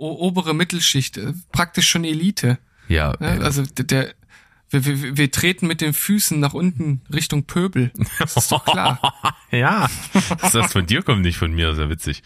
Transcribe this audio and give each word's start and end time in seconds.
obere 0.00 0.54
Mittelschicht, 0.54 1.16
äh, 1.18 1.32
praktisch 1.52 1.88
schon 1.88 2.04
Elite. 2.04 2.58
Ja. 2.88 3.14
ja 3.20 3.38
also 3.40 3.64
der, 3.64 3.84
der 3.84 4.14
wir, 4.70 4.84
wir, 4.84 5.16
wir 5.16 5.30
treten 5.30 5.66
mit 5.66 5.80
den 5.80 5.92
Füßen 5.92 6.38
nach 6.38 6.54
unten 6.54 7.02
Richtung 7.12 7.44
Pöbel. 7.44 7.90
Das 8.18 8.36
ist 8.36 8.52
doch 8.52 8.64
klar. 8.64 9.00
ja. 9.50 9.88
Dass 10.40 10.52
das 10.52 10.72
von 10.72 10.86
dir 10.86 11.02
kommt, 11.02 11.22
nicht 11.22 11.38
von 11.38 11.52
mir, 11.52 11.74
sehr 11.74 11.88
witzig. 11.88 12.22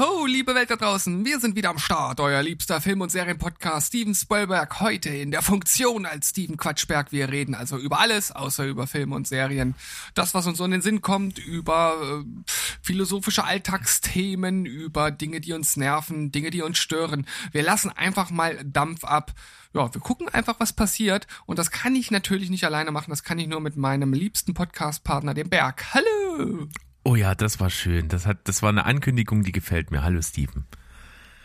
Ho, 0.00 0.24
liebe 0.24 0.54
Welt 0.54 0.70
da 0.70 0.76
draußen. 0.76 1.26
Wir 1.26 1.40
sind 1.40 1.56
wieder 1.56 1.68
am 1.68 1.78
Start, 1.78 2.20
euer 2.20 2.42
liebster 2.42 2.80
Film- 2.80 3.02
und 3.02 3.12
Serienpodcast 3.12 3.88
Steven 3.88 4.14
Spielberg. 4.14 4.80
Heute 4.80 5.10
in 5.10 5.30
der 5.30 5.42
Funktion 5.42 6.06
als 6.06 6.30
Steven 6.30 6.56
Quatschberg. 6.56 7.12
Wir 7.12 7.28
reden 7.28 7.54
also 7.54 7.76
über 7.76 8.00
alles, 8.00 8.32
außer 8.32 8.64
über 8.64 8.86
Filme 8.86 9.14
und 9.14 9.28
Serien. 9.28 9.74
Das, 10.14 10.32
was 10.32 10.46
uns 10.46 10.56
so 10.56 10.64
in 10.64 10.70
den 10.70 10.80
Sinn 10.80 11.02
kommt, 11.02 11.38
über 11.38 11.96
äh, 12.00 12.50
philosophische 12.80 13.44
Alltagsthemen, 13.44 14.64
über 14.64 15.10
Dinge, 15.10 15.42
die 15.42 15.52
uns 15.52 15.76
nerven, 15.76 16.32
Dinge, 16.32 16.48
die 16.48 16.62
uns 16.62 16.78
stören. 16.78 17.26
Wir 17.52 17.62
lassen 17.62 17.90
einfach 17.90 18.30
mal 18.30 18.58
Dampf 18.64 19.04
ab 19.04 19.34
ja, 19.72 19.94
wir 19.94 20.00
gucken 20.00 20.28
einfach, 20.28 20.58
was 20.58 20.72
passiert. 20.72 21.28
Und 21.46 21.60
das 21.60 21.70
kann 21.70 21.94
ich 21.94 22.10
natürlich 22.10 22.50
nicht 22.50 22.64
alleine 22.64 22.90
machen. 22.90 23.10
Das 23.10 23.22
kann 23.22 23.38
ich 23.38 23.46
nur 23.46 23.60
mit 23.60 23.76
meinem 23.76 24.12
liebsten 24.12 24.52
Podcast-Partner, 24.52 25.32
dem 25.32 25.48
Berg. 25.48 25.94
Hallo! 25.94 26.66
Oh 27.02 27.14
ja, 27.14 27.34
das 27.34 27.60
war 27.60 27.70
schön. 27.70 28.08
Das 28.08 28.26
hat, 28.26 28.38
das 28.44 28.62
war 28.62 28.68
eine 28.68 28.84
Ankündigung, 28.84 29.42
die 29.42 29.52
gefällt 29.52 29.90
mir. 29.90 30.02
Hallo 30.02 30.20
Steven. 30.22 30.66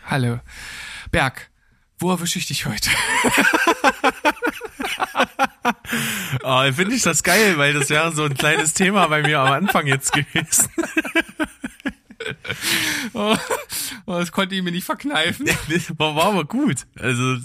Hallo. 0.04 0.40
Berg, 1.10 1.50
wo 1.98 2.10
erwische 2.10 2.38
ich 2.38 2.46
dich 2.46 2.66
heute? 2.66 2.90
oh, 6.42 6.72
finde 6.72 6.94
ich 6.94 7.02
das 7.02 7.22
geil, 7.22 7.56
weil 7.56 7.72
das 7.72 7.88
wäre 7.88 8.14
so 8.14 8.24
ein 8.24 8.34
kleines 8.34 8.74
Thema 8.74 9.06
bei 9.08 9.22
mir 9.22 9.40
am 9.40 9.52
Anfang 9.52 9.86
jetzt 9.86 10.12
gewesen. 10.12 10.68
Oh, 13.14 13.36
das 14.06 14.32
konnte 14.32 14.54
ich 14.54 14.62
mir 14.62 14.72
nicht 14.72 14.84
verkneifen. 14.84 15.46
war, 15.96 16.16
war 16.16 16.26
aber 16.26 16.44
gut. 16.44 16.86
Also 16.98 17.36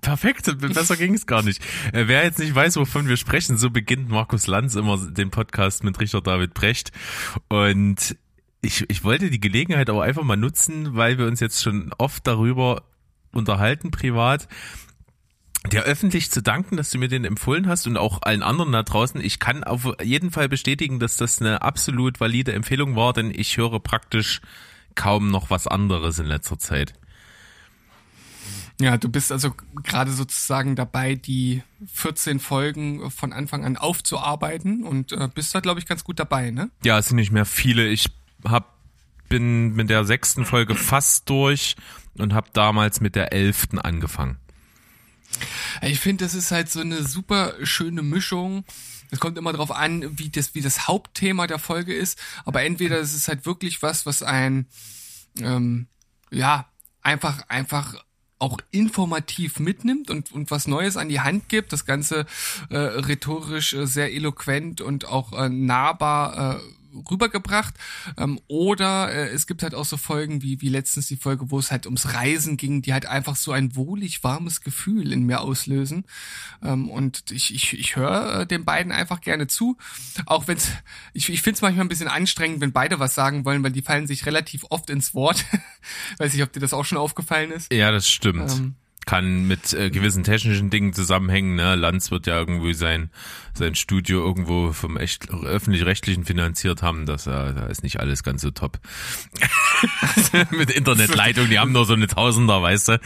perfekt, 0.00 0.54
besser 0.58 0.96
ging 0.96 1.14
es 1.14 1.26
gar 1.26 1.42
nicht. 1.42 1.62
Äh, 1.92 2.08
wer 2.08 2.24
jetzt 2.24 2.38
nicht 2.38 2.54
weiß, 2.54 2.76
wovon 2.76 3.08
wir 3.08 3.16
sprechen, 3.16 3.56
so 3.56 3.70
beginnt 3.70 4.08
Markus 4.08 4.46
Lanz 4.46 4.74
immer 4.74 4.98
den 4.98 5.30
Podcast 5.30 5.84
mit 5.84 5.98
Richard 6.00 6.26
David 6.26 6.54
Brecht. 6.54 6.92
Und 7.48 8.16
ich, 8.60 8.88
ich 8.88 9.04
wollte 9.04 9.30
die 9.30 9.40
Gelegenheit 9.40 9.90
aber 9.90 10.04
einfach 10.04 10.22
mal 10.22 10.36
nutzen, 10.36 10.94
weil 10.94 11.18
wir 11.18 11.26
uns 11.26 11.40
jetzt 11.40 11.62
schon 11.62 11.92
oft 11.98 12.26
darüber 12.26 12.84
unterhalten, 13.32 13.90
privat, 13.90 14.46
der 15.70 15.84
öffentlich 15.84 16.30
zu 16.30 16.42
danken, 16.42 16.76
dass 16.76 16.90
du 16.90 16.98
mir 16.98 17.08
den 17.08 17.24
empfohlen 17.24 17.68
hast 17.68 17.86
und 17.86 17.96
auch 17.96 18.22
allen 18.22 18.42
anderen 18.42 18.72
da 18.72 18.82
draußen. 18.82 19.20
Ich 19.20 19.38
kann 19.38 19.62
auf 19.62 19.88
jeden 20.02 20.32
Fall 20.32 20.48
bestätigen, 20.48 20.98
dass 20.98 21.16
das 21.16 21.40
eine 21.40 21.62
absolut 21.62 22.20
valide 22.20 22.52
Empfehlung 22.52 22.96
war, 22.96 23.12
denn 23.12 23.32
ich 23.34 23.56
höre 23.56 23.78
praktisch 23.78 24.40
kaum 24.94 25.30
noch 25.30 25.50
was 25.50 25.66
anderes 25.66 26.18
in 26.18 26.26
letzter 26.26 26.58
Zeit. 26.58 26.94
Ja, 28.80 28.96
du 28.96 29.08
bist 29.08 29.30
also 29.30 29.54
gerade 29.84 30.10
sozusagen 30.10 30.74
dabei, 30.74 31.14
die 31.14 31.62
14 31.92 32.40
Folgen 32.40 33.10
von 33.10 33.32
Anfang 33.32 33.64
an 33.64 33.76
aufzuarbeiten 33.76 34.82
und 34.82 35.12
äh, 35.12 35.28
bist 35.32 35.54
da, 35.54 35.60
glaube 35.60 35.78
ich, 35.78 35.86
ganz 35.86 36.02
gut 36.02 36.18
dabei, 36.18 36.50
ne? 36.50 36.70
Ja, 36.82 36.98
es 36.98 37.08
sind 37.08 37.16
nicht 37.16 37.30
mehr 37.30 37.44
viele. 37.44 37.86
Ich 37.86 38.10
hab, 38.44 38.74
bin 39.28 39.74
mit 39.74 39.88
der 39.88 40.04
sechsten 40.04 40.44
Folge 40.44 40.74
fast 40.74 41.30
durch 41.30 41.76
und 42.18 42.34
habe 42.34 42.48
damals 42.52 43.00
mit 43.00 43.14
der 43.14 43.32
elften 43.32 43.78
angefangen. 43.78 44.38
Ich 45.82 46.00
finde, 46.00 46.24
das 46.24 46.34
ist 46.34 46.50
halt 46.50 46.70
so 46.70 46.80
eine 46.80 47.02
super 47.04 47.54
schöne 47.62 48.02
Mischung. 48.02 48.64
Es 49.10 49.20
kommt 49.20 49.36
immer 49.36 49.52
darauf 49.52 49.70
an, 49.70 50.18
wie 50.18 50.30
das, 50.30 50.54
wie 50.54 50.60
das 50.60 50.86
Hauptthema 50.88 51.46
der 51.46 51.58
Folge 51.58 51.94
ist. 51.94 52.18
Aber 52.44 52.62
entweder 52.62 52.98
es 52.98 53.14
ist 53.14 53.28
halt 53.28 53.46
wirklich 53.46 53.82
was, 53.82 54.06
was 54.06 54.22
ein, 54.22 54.66
ähm, 55.40 55.86
ja, 56.30 56.66
einfach, 57.02 57.48
einfach 57.48 57.96
auch 58.38 58.58
informativ 58.72 59.60
mitnimmt 59.60 60.10
und, 60.10 60.32
und 60.32 60.50
was 60.50 60.66
Neues 60.66 60.96
an 60.96 61.08
die 61.08 61.20
Hand 61.20 61.48
gibt. 61.48 61.72
Das 61.72 61.84
Ganze 61.84 62.26
äh, 62.70 62.76
rhetorisch 62.76 63.72
äh, 63.72 63.86
sehr 63.86 64.12
eloquent 64.12 64.80
und 64.80 65.04
auch 65.04 65.32
äh, 65.32 65.48
nahbar 65.48 66.56
äh, 66.56 66.81
rübergebracht. 67.10 67.74
Ähm, 68.16 68.40
oder 68.48 69.12
äh, 69.12 69.28
es 69.28 69.46
gibt 69.46 69.62
halt 69.62 69.74
auch 69.74 69.84
so 69.84 69.96
Folgen 69.96 70.42
wie, 70.42 70.60
wie 70.60 70.68
letztens 70.68 71.06
die 71.06 71.16
Folge, 71.16 71.50
wo 71.50 71.58
es 71.58 71.70
halt 71.70 71.86
ums 71.86 72.14
Reisen 72.14 72.56
ging, 72.56 72.82
die 72.82 72.92
halt 72.92 73.06
einfach 73.06 73.36
so 73.36 73.52
ein 73.52 73.76
wohlig 73.76 74.24
warmes 74.24 74.60
Gefühl 74.60 75.12
in 75.12 75.24
mir 75.24 75.40
auslösen. 75.40 76.04
Ähm, 76.62 76.90
und 76.90 77.30
ich, 77.30 77.54
ich, 77.54 77.78
ich 77.78 77.96
höre 77.96 78.40
äh, 78.40 78.46
den 78.46 78.64
beiden 78.64 78.92
einfach 78.92 79.20
gerne 79.20 79.46
zu. 79.46 79.76
Auch 80.26 80.48
wenn 80.48 80.56
es, 80.56 80.68
ich, 81.12 81.28
ich 81.28 81.42
finde 81.42 81.56
es 81.56 81.62
manchmal 81.62 81.84
ein 81.84 81.88
bisschen 81.88 82.08
anstrengend, 82.08 82.60
wenn 82.60 82.72
beide 82.72 82.98
was 82.98 83.14
sagen 83.14 83.44
wollen, 83.44 83.62
weil 83.62 83.72
die 83.72 83.82
fallen 83.82 84.06
sich 84.06 84.26
relativ 84.26 84.64
oft 84.70 84.90
ins 84.90 85.14
Wort. 85.14 85.44
Weiß 86.18 86.32
nicht, 86.32 86.42
ob 86.42 86.52
dir 86.52 86.60
das 86.60 86.72
auch 86.72 86.84
schon 86.84 86.98
aufgefallen 86.98 87.50
ist. 87.50 87.72
Ja, 87.72 87.90
das 87.90 88.08
stimmt. 88.08 88.50
Ähm, 88.52 88.74
kann 89.06 89.46
mit 89.46 89.72
äh, 89.72 89.90
gewissen 89.90 90.24
technischen 90.24 90.70
Dingen 90.70 90.92
zusammenhängen. 90.92 91.56
Ne? 91.56 91.74
Lanz 91.74 92.10
wird 92.10 92.26
ja 92.26 92.38
irgendwie 92.38 92.74
sein 92.74 93.10
sein 93.54 93.74
Studio 93.74 94.24
irgendwo 94.24 94.72
vom 94.72 94.96
echt 94.96 95.30
öffentlich-rechtlichen 95.30 96.24
finanziert 96.24 96.82
haben. 96.82 97.04
Das 97.04 97.26
äh, 97.26 97.30
da 97.30 97.66
ist 97.66 97.82
nicht 97.82 98.00
alles 98.00 98.22
ganz 98.22 98.42
so 98.42 98.50
top. 98.50 98.78
mit 100.50 100.70
Internetleitung, 100.70 101.50
die 101.50 101.58
haben 101.58 101.72
nur 101.72 101.84
so 101.84 101.92
eine 101.92 102.06
Tausender, 102.06 102.62
weißt 102.62 102.88
du? 102.88 103.00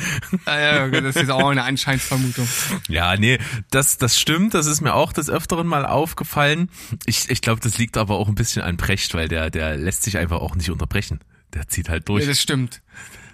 Ah, 0.45 0.59
ja, 0.59 0.87
ja, 0.87 1.01
das 1.01 1.17
ist 1.17 1.31
auch 1.31 1.49
eine 1.49 1.65
Anscheinsvermutung. 1.65 2.47
Ja, 2.89 3.17
nee, 3.17 3.39
das 3.71 3.99
das 3.99 4.21
stimmt. 4.21 4.55
Das 4.55 4.67
ist 4.67 4.81
mir 4.81 4.95
auch 4.95 5.13
des 5.13 5.31
öfteren 5.31 5.67
mal 5.67 5.87
aufgefallen. 5.87 6.71
Ich 7.07 7.31
ich 7.31 7.41
glaube, 7.41 7.61
das 7.61 7.79
liegt 7.79 7.97
aber 7.97 8.17
auch 8.17 8.29
ein 8.29 8.35
bisschen 8.35 8.63
an 8.63 8.77
Brecht, 8.77 9.15
weil 9.15 9.29
der 9.29 9.51
der 9.51 9.77
lässt 9.77 10.03
sich 10.03 10.19
einfach 10.19 10.41
auch 10.41 10.55
nicht 10.55 10.71
unterbrechen. 10.71 11.21
Der 11.55 11.69
zieht 11.69 11.89
halt 11.89 12.09
durch. 12.09 12.25
Ja, 12.25 12.29
das 12.29 12.41
stimmt. 12.41 12.83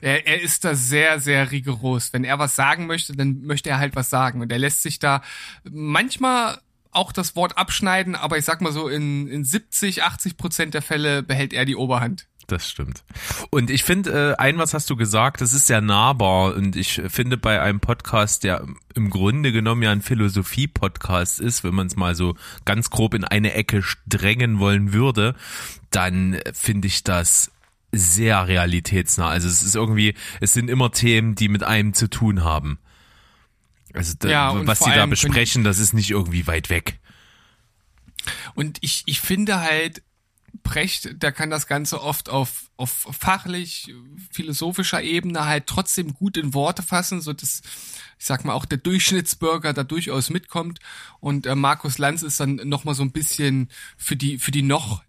Er, 0.03 0.27
er 0.27 0.43
ist 0.43 0.65
da 0.65 0.75
sehr, 0.75 1.21
sehr 1.21 1.51
rigoros. 1.51 2.13
Wenn 2.13 2.25
er 2.25 2.39
was 2.39 2.57
sagen 2.57 2.87
möchte, 2.87 3.17
dann 3.17 3.43
möchte 3.43 3.71
er 3.71 3.79
halt 3.79 3.97
was 3.97 4.11
sagen. 4.11 4.41
Und 4.41 4.53
er 4.53 4.59
lässt 4.59 4.83
sich 4.83 4.99
da 4.99 5.23
manchmal 5.65 6.59
auch 6.91 7.13
das 7.13 7.37
Wort 7.37 7.57
abschneiden, 7.57 8.15
aber 8.15 8.37
ich 8.37 8.45
sag 8.45 8.61
mal 8.61 8.73
so, 8.73 8.89
in, 8.89 9.27
in 9.29 9.45
70, 9.45 10.03
80 10.03 10.37
Prozent 10.37 10.75
der 10.75 10.83
Fälle 10.83 11.23
behält 11.23 11.55
er 11.55 11.65
die 11.65 11.77
Oberhand. 11.77 12.27
Das 12.49 12.69
stimmt. 12.69 13.05
Und 13.51 13.71
ich 13.71 13.85
finde, 13.85 14.35
äh, 14.37 14.41
ein 14.43 14.59
was 14.59 14.75
hast 14.75 14.91
du 14.91 14.97
gesagt, 14.97 15.41
das 15.41 15.53
ist 15.53 15.69
sehr 15.69 15.81
nahbar. 15.81 16.55
Und 16.55 16.77
ich 16.77 17.01
finde 17.09 17.37
bei 17.37 17.63
einem 17.63 17.81
Podcast, 17.81 18.45
der 18.45 18.67
im 18.95 19.09
Grunde 19.09 19.53
genommen 19.53 19.83
ja 19.83 19.93
ein 19.93 20.03
Philosophie-Podcast 20.03 21.41
ist, 21.41 21.65
wenn 21.65 21.75
man 21.75 21.87
es 21.87 21.97
mal 21.97 22.15
so 22.15 22.35
ganz 22.65 22.91
grob 22.91 23.15
in 23.15 23.25
eine 23.25 23.55
Ecke 23.55 23.83
drängen 24.07 24.59
wollen 24.59 24.93
würde, 24.93 25.35
dann 25.91 26.41
finde 26.53 26.89
ich 26.89 27.05
das 27.05 27.53
sehr 27.93 28.49
realitätsnah. 28.49 29.29
Also 29.29 29.49
es 29.49 29.63
ist 29.63 29.77
irgendwie, 29.77 30.15
es 30.41 30.53
sind 30.55 30.69
immer 30.69 30.91
Themen, 30.91 31.35
die 31.35 31.49
mit 31.49 31.63
einem 31.63 31.93
zu 31.93 32.09
tun 32.09 32.43
haben. 32.43 32.79
Also 33.93 34.15
da, 34.19 34.29
ja, 34.29 34.67
was 34.67 34.79
sie 34.81 34.91
da 34.91 35.07
besprechen, 35.07 35.65
das 35.65 35.79
ist 35.79 35.93
nicht 35.93 36.11
irgendwie 36.11 36.47
weit 36.47 36.71
weg. 36.71 36.99
Und 38.55 38.79
ich, 38.81 39.03
ich 39.07 39.21
finde 39.21 39.61
halt, 39.61 40.03
Brecht, 40.63 41.23
der 41.23 41.33
kann 41.33 41.51
das 41.51 41.67
Ganze 41.67 42.03
oft 42.03 42.29
auf, 42.29 42.71
auf 42.77 43.09
fachlich, 43.11 43.93
philosophischer 44.31 45.03
Ebene 45.03 45.47
halt 45.47 45.67
trotzdem 45.67 46.15
gut 46.15 46.37
in 46.37 46.55
Worte 46.55 46.83
fassen, 46.83 47.21
so 47.21 47.33
dass, 47.33 47.63
ich 48.19 48.27
sag 48.27 48.45
mal, 48.45 48.53
auch 48.53 48.67
der 48.67 48.79
Durchschnittsbürger 48.79 49.73
da 49.73 49.83
durchaus 49.83 50.31
mitkommt. 50.31 50.79
Und 51.21 51.47
äh, 51.47 51.55
Markus 51.55 51.99
Lanz 51.99 52.23
ist 52.23 52.39
dann 52.39 52.57
nochmal 52.57 52.95
so 52.95 53.03
ein 53.03 53.13
bisschen 53.13 53.71
für 53.97 54.15
die, 54.15 54.39
für 54.39 54.51
die 54.51 54.63
noch 54.63 55.03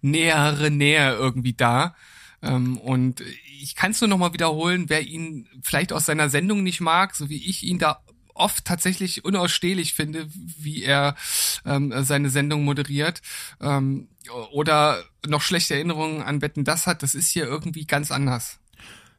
nähere 0.00 0.70
Nähe 0.70 1.14
irgendwie 1.14 1.54
da. 1.54 1.94
Ähm, 2.44 2.78
und 2.78 3.22
ich 3.60 3.74
kann 3.74 3.92
es 3.92 4.00
nur 4.00 4.08
nochmal 4.08 4.32
wiederholen, 4.32 4.88
wer 4.88 5.02
ihn 5.02 5.48
vielleicht 5.62 5.92
aus 5.92 6.06
seiner 6.06 6.28
Sendung 6.28 6.62
nicht 6.62 6.80
mag, 6.80 7.14
so 7.14 7.28
wie 7.28 7.48
ich 7.48 7.62
ihn 7.62 7.78
da 7.78 8.00
oft 8.34 8.64
tatsächlich 8.64 9.24
unausstehlich 9.24 9.94
finde, 9.94 10.26
wie 10.28 10.82
er 10.82 11.16
ähm, 11.64 11.92
seine 12.04 12.30
Sendung 12.30 12.64
moderiert. 12.64 13.22
Ähm, 13.60 14.08
oder 14.52 15.04
noch 15.26 15.42
schlechte 15.42 15.74
Erinnerungen 15.74 16.22
an 16.22 16.40
Betten 16.40 16.64
das 16.64 16.86
hat, 16.86 17.02
das 17.02 17.14
ist 17.14 17.30
hier 17.30 17.44
irgendwie 17.44 17.86
ganz 17.86 18.10
anders. 18.10 18.58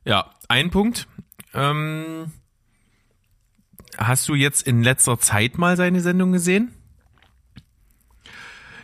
Ja, 0.04 0.32
ein 0.50 0.70
Punkt. 0.70 1.08
Ähm, 1.54 2.32
hast 3.98 4.28
du 4.28 4.36
jetzt 4.36 4.64
in 4.64 4.84
letzter 4.84 5.20
Zeit 5.20 5.58
mal 5.58 5.78
seine 5.78 6.02
Sendung 6.02 6.32
gesehen? 6.32 6.74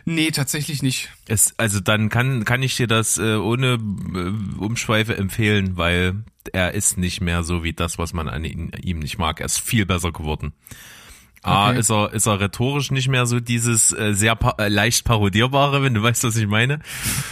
Nee, 0.04 0.30
tatsächlich 0.30 0.82
nicht. 0.82 1.10
Es, 1.28 1.54
also 1.58 1.80
dann 1.80 2.08
kann, 2.08 2.44
kann 2.44 2.62
ich 2.62 2.76
dir 2.76 2.86
das 2.86 3.18
äh, 3.18 3.36
ohne 3.36 3.74
äh, 3.74 4.58
Umschweife 4.58 5.16
empfehlen, 5.16 5.76
weil 5.76 6.24
er 6.52 6.74
ist 6.74 6.98
nicht 6.98 7.20
mehr 7.20 7.44
so 7.44 7.62
wie 7.62 7.72
das, 7.72 7.98
was 7.98 8.12
man 8.12 8.28
an 8.28 8.44
ihn, 8.44 8.72
ihm 8.82 8.98
nicht 8.98 9.18
mag. 9.18 9.40
Er 9.40 9.46
ist 9.46 9.60
viel 9.60 9.86
besser 9.86 10.10
geworden. 10.12 10.52
A, 11.44 11.70
Okay. 11.70 11.80
ist 11.80 11.90
er, 11.90 12.12
ist 12.12 12.26
er 12.26 12.38
rhetorisch 12.38 12.92
nicht 12.92 13.08
mehr 13.08 13.26
so 13.26 13.40
dieses 13.40 13.92
äh, 13.92 14.12
sehr 14.14 14.36
pa 14.36 14.54
äh, 14.58 14.68
leicht 14.68 15.04
parodierbare, 15.04 15.82
wenn 15.82 15.92
du 15.94 16.00
weißt, 16.02 16.22
was 16.22 16.36
ich 16.36 16.46
meine. 16.46 16.78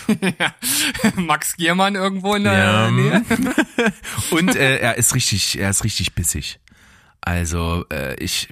Max 1.16 1.56
Giermann 1.56 1.94
irgendwo 1.94 2.34
in 2.34 2.44
der 2.44 2.52
Ja. 2.58 2.90
Nähe. 2.90 3.22
Und 4.30 4.56
äh, 4.56 4.78
er 4.78 4.96
ist 4.96 5.14
richtig, 5.14 5.58
er 5.58 5.70
ist 5.70 5.84
richtig 5.84 6.14
bissig. 6.14 6.58
Also 7.22 7.84
äh, 7.92 8.14
ich, 8.22 8.48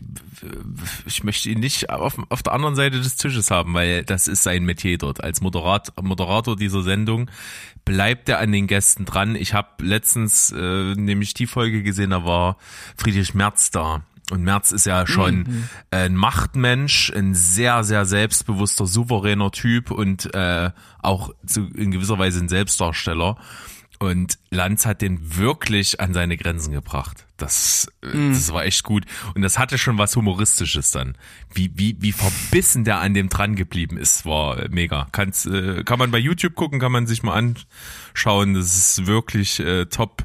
ich 1.06 1.25
möchte 1.25 1.49
ihn 1.49 1.61
nicht 1.61 1.91
auf, 1.91 2.19
auf 2.29 2.43
der 2.43 2.53
anderen 2.53 2.76
Seite 2.76 2.99
des 2.99 3.17
Tisches 3.17 3.50
haben, 3.50 3.73
weil 3.75 4.05
das 4.05 4.29
ist 4.29 4.43
sein 4.43 4.65
Metier 4.65 4.99
dort. 4.99 5.25
Als 5.25 5.41
Moderat, 5.41 5.93
Moderator 6.00 6.55
dieser 6.55 6.82
Sendung 6.82 7.31
bleibt 7.85 8.29
er 8.29 8.41
an 8.41 8.53
den 8.53 8.67
Gästen 8.67 9.06
dran. 9.06 9.37
Ich 9.37 9.55
habe 9.55 9.69
letztens 9.85 10.53
äh, 10.53 10.94
nämlich 10.94 11.32
die 11.35 11.47
Folge 11.47 11.82
gesehen, 11.82 12.11
da 12.11 12.25
war 12.25 12.59
Friedrich 12.97 13.35
Merz 13.35 13.70
da. 13.70 14.03
Und 14.31 14.43
Merz 14.43 14.73
ist 14.73 14.85
ja 14.85 15.06
schon 15.06 15.67
ein 15.91 16.14
Machtmensch, 16.14 17.11
ein 17.17 17.35
sehr, 17.35 17.82
sehr 17.82 18.05
selbstbewusster, 18.05 18.87
souveräner 18.87 19.50
Typ 19.53 19.91
und 19.91 20.35
äh, 20.35 20.71
auch 21.00 21.31
zu, 21.47 21.67
in 21.75 21.91
gewisser 21.91 22.19
Weise 22.19 22.41
ein 22.41 22.49
Selbstdarsteller. 22.49 23.38
Und 23.99 24.39
Lanz 24.50 24.87
hat 24.87 25.03
den 25.03 25.37
wirklich 25.37 26.00
an 26.00 26.15
seine 26.15 26.37
Grenzen 26.37 26.73
gebracht. 26.73 27.27
Das, 27.37 27.91
äh, 28.03 28.31
das 28.31 28.53
war 28.53 28.65
echt 28.65 28.85
gut. 28.85 29.05
Und 29.35 29.43
das 29.43 29.59
hatte 29.59 29.77
schon 29.77 29.99
was 29.99 30.15
Humoristisches 30.15 30.93
dann. 30.93 31.17
Wie, 31.53 31.73
wie, 31.75 31.97
wie 32.00 32.12
verbissen 32.12 32.85
der 32.85 33.00
an 33.00 33.15
dem 33.15 33.29
dran 33.29 33.56
geblieben 33.56 33.97
ist, 33.97 34.25
war 34.25 34.69
mega. 34.71 35.09
Kann's, 35.11 35.47
äh, 35.47 35.83
kann 35.83 35.99
man 35.99 36.12
bei 36.12 36.19
YouTube 36.19 36.55
gucken, 36.55 36.79
kann 36.79 36.93
man 36.93 37.09
sich 37.09 37.25
mal 37.25 37.35
anschauen. 37.35 38.55
Das 38.55 38.77
ist 38.77 39.06
wirklich 39.06 39.59
äh, 39.59 39.87
top, 39.87 40.25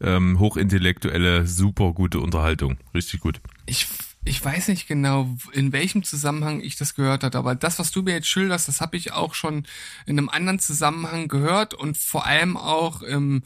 ähm, 0.00 0.38
hochintellektuelle, 0.38 1.46
super 1.46 1.92
gute 1.92 2.20
Unterhaltung. 2.20 2.78
Richtig 2.94 3.20
gut. 3.20 3.40
Ich, 3.66 3.88
ich 4.28 4.44
weiß 4.44 4.68
nicht 4.68 4.86
genau, 4.86 5.28
in 5.52 5.72
welchem 5.72 6.02
Zusammenhang 6.04 6.60
ich 6.60 6.76
das 6.76 6.94
gehört 6.94 7.24
hatte, 7.24 7.38
aber 7.38 7.54
das, 7.54 7.78
was 7.78 7.90
du 7.90 8.02
mir 8.02 8.14
jetzt 8.14 8.28
schilderst, 8.28 8.68
das 8.68 8.80
habe 8.80 8.96
ich 8.96 9.12
auch 9.12 9.34
schon 9.34 9.66
in 10.06 10.18
einem 10.18 10.28
anderen 10.28 10.58
Zusammenhang 10.58 11.28
gehört 11.28 11.74
und 11.74 11.96
vor 11.96 12.26
allem 12.26 12.56
auch 12.56 13.02
im, 13.02 13.42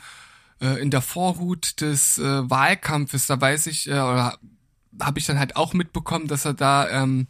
äh, 0.61 0.81
in 0.83 0.91
der 0.91 1.01
Vorhut 1.01 1.81
des 1.81 2.19
äh, 2.19 2.51
Wahlkampfes. 2.51 3.27
Da 3.27 3.41
weiß 3.41 3.69
ich, 3.69 3.89
äh, 3.89 3.93
oder 3.93 4.39
habe 5.01 5.19
ich 5.19 5.27
dann 5.27 5.39
halt 5.39 5.57
auch 5.57 5.73
mitbekommen, 5.73 6.27
dass 6.27 6.45
er 6.45 6.55
da 6.55 6.89
ähm, 6.91 7.29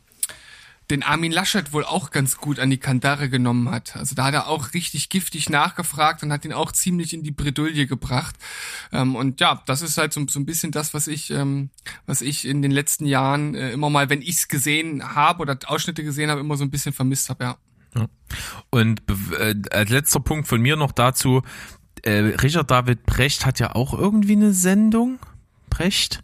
den 0.93 1.03
Armin 1.03 1.33
Laschet 1.33 1.73
wohl 1.73 1.85
auch 1.85 2.11
ganz 2.11 2.37
gut 2.37 2.61
an 2.61 2.71
die 2.71 2.77
Kandare 2.77 3.29
genommen 3.31 3.71
hat. 3.71 3.97
Also 3.97 4.15
da 4.15 4.27
hat 4.27 4.35
er 4.35 4.47
auch 4.47 4.75
richtig 4.75 5.09
giftig 5.09 5.49
nachgefragt 5.49 6.23
und 6.23 6.31
hat 6.31 6.45
ihn 6.45 6.53
auch 6.53 6.71
ziemlich 6.71 7.15
in 7.15 7.23
die 7.23 7.31
Bredouille 7.31 7.87
gebracht. 7.87 8.37
Ähm, 8.93 9.17
und 9.17 9.41
ja, 9.41 9.63
das 9.67 9.81
ist 9.83 9.97
halt 9.97 10.13
so, 10.13 10.25
so 10.29 10.39
ein 10.39 10.47
bisschen 10.47 10.71
das, 10.71 10.93
was 10.95 11.09
ich, 11.09 11.31
ähm, 11.31 11.71
was 12.07 12.21
ich 12.21 12.47
in 12.47 12.61
den 12.63 12.71
letzten 12.71 13.07
Jahren 13.07 13.55
äh, 13.55 13.73
immer 13.73 13.91
mal, 13.91 14.11
wenn 14.11 14.23
ich 14.23 14.37
es 14.37 14.49
gesehen 14.49 15.15
habe 15.15 15.41
oder 15.41 15.59
Ausschnitte 15.67 16.05
gesehen 16.05 16.31
habe, 16.31 16.41
immer 16.41 16.57
so 16.57 16.65
ein 16.65 16.71
bisschen 16.71 16.93
vermisst 16.93 17.29
habe, 17.31 17.45
ja. 17.45 17.57
Und 18.71 19.07
be- 19.07 19.17
äh, 19.39 19.55
als 19.75 19.91
letzter 19.91 20.21
Punkt 20.21 20.47
von 20.47 20.61
mir 20.61 20.77
noch 20.77 20.93
dazu, 20.93 21.43
äh, 22.03 22.13
Richard 22.13 22.71
David 22.71 23.05
Brecht 23.07 23.47
hat 23.47 23.59
ja 23.59 23.75
auch 23.75 23.93
irgendwie 23.93 24.33
eine 24.33 24.53
Sendung. 24.53 25.19
Brecht? 25.71 26.23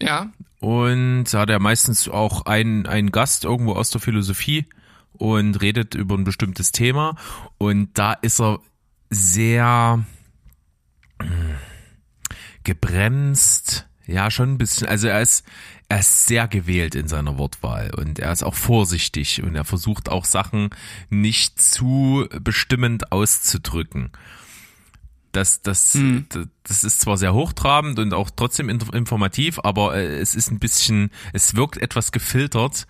Ja, 0.00 0.30
Und 0.60 1.24
da 1.24 1.40
hat 1.40 1.50
er 1.50 1.58
meistens 1.60 2.08
auch 2.08 2.46
einen, 2.46 2.86
einen 2.86 3.12
Gast 3.12 3.44
irgendwo 3.44 3.72
aus 3.74 3.90
der 3.90 4.00
Philosophie 4.00 4.66
und 5.12 5.60
redet 5.60 5.94
über 5.94 6.16
ein 6.16 6.24
bestimmtes 6.24 6.72
Thema. 6.72 7.16
Und 7.58 7.90
da 7.98 8.14
ist 8.14 8.40
er 8.40 8.60
sehr 9.10 10.04
mm, 11.20 11.54
gebremst. 12.64 13.86
Ja, 14.06 14.30
schon 14.30 14.54
ein 14.54 14.58
bisschen. 14.58 14.88
Also 14.88 15.08
er 15.08 15.20
ist, 15.20 15.46
er 15.88 16.00
ist 16.00 16.26
sehr 16.26 16.48
gewählt 16.48 16.94
in 16.94 17.08
seiner 17.08 17.38
Wortwahl 17.38 17.90
und 17.94 18.18
er 18.18 18.32
ist 18.32 18.42
auch 18.42 18.54
vorsichtig 18.54 19.42
und 19.42 19.54
er 19.54 19.64
versucht 19.64 20.08
auch 20.08 20.24
Sachen 20.24 20.70
nicht 21.10 21.60
zu 21.60 22.26
bestimmend 22.40 23.12
auszudrücken 23.12 24.12
das, 25.34 25.62
das, 25.62 25.94
Hm. 25.94 26.26
das, 26.62 26.84
ist 26.84 27.00
zwar 27.00 27.16
sehr 27.18 27.34
hochtrabend 27.34 27.98
und 27.98 28.14
auch 28.14 28.30
trotzdem 28.34 28.68
in- 28.68 28.80
informativ, 28.92 29.58
aber 29.62 29.96
äh, 29.96 30.18
es 30.18 30.34
ist 30.34 30.50
ein 30.50 30.58
bisschen, 30.58 31.10
es 31.32 31.54
wirkt 31.56 31.76
etwas 31.76 32.12
gefiltert. 32.12 32.86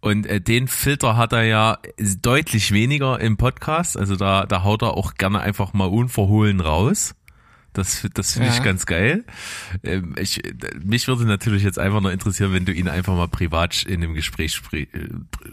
Und 0.00 0.26
äh, 0.26 0.40
den 0.40 0.68
Filter 0.68 1.16
hat 1.16 1.32
er 1.32 1.42
ja 1.42 1.78
deutlich 2.22 2.70
weniger 2.72 3.18
im 3.18 3.36
Podcast. 3.36 3.96
Also 3.96 4.14
da, 4.14 4.46
da 4.46 4.62
haut 4.62 4.82
er 4.82 4.96
auch 4.96 5.14
gerne 5.14 5.40
einfach 5.40 5.72
mal 5.72 5.86
unverhohlen 5.88 6.60
raus. 6.60 7.14
Das, 7.78 8.06
das 8.14 8.32
finde 8.34 8.48
ich 8.50 8.56
Ja. 8.58 8.62
ganz 8.62 8.84
geil. 8.86 9.24
Ähm, 9.82 10.14
ich, 10.18 10.42
mich 10.84 11.08
würde 11.08 11.24
natürlich 11.24 11.62
jetzt 11.62 11.78
einfach 11.78 12.00
nur 12.00 12.12
interessieren, 12.12 12.52
wenn 12.52 12.64
du 12.64 12.72
ihn 12.72 12.88
einfach 12.88 13.14
mal 13.14 13.28
privat 13.28 13.84
in 13.84 14.00
dem 14.02 14.14
Gespräch 14.14 14.60
äh, 14.72 14.86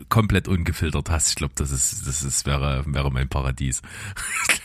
komplett 0.09 0.47
ungefiltert 0.47 1.09
hast. 1.09 1.29
Ich 1.29 1.35
glaube, 1.35 1.53
das 1.55 1.71
ist, 1.71 2.07
das 2.07 2.23
ist, 2.23 2.45
wäre, 2.45 2.83
wäre 2.87 3.11
mein 3.11 3.29
Paradies. 3.29 3.81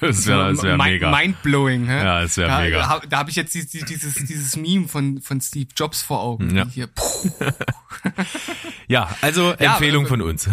Das 0.00 0.26
wäre, 0.26 0.54
das 0.54 0.62
wäre 0.62 0.78
Mind- 0.78 0.92
mega. 0.94 1.10
Mindblowing, 1.14 1.86
hä? 1.86 1.98
Ja, 2.02 2.22
das 2.22 2.34
wäre 2.38 2.48
da, 2.48 2.60
mega. 2.60 2.78
Da, 2.80 3.00
da 3.06 3.18
habe 3.18 3.28
ich 3.28 3.36
jetzt 3.36 3.54
dieses, 3.54 3.68
dieses, 3.84 4.14
dieses 4.14 4.56
Meme 4.56 4.88
von, 4.88 5.20
von 5.20 5.42
Steve 5.42 5.68
Jobs 5.76 6.00
vor 6.00 6.20
Augen. 6.22 6.56
Ja. 6.56 6.66
Ja, 8.88 9.14
also 9.20 9.54
Ja, 9.60 9.72
Empfehlung 9.74 10.02
aber- 10.04 10.08
von 10.08 10.22
uns. 10.22 10.48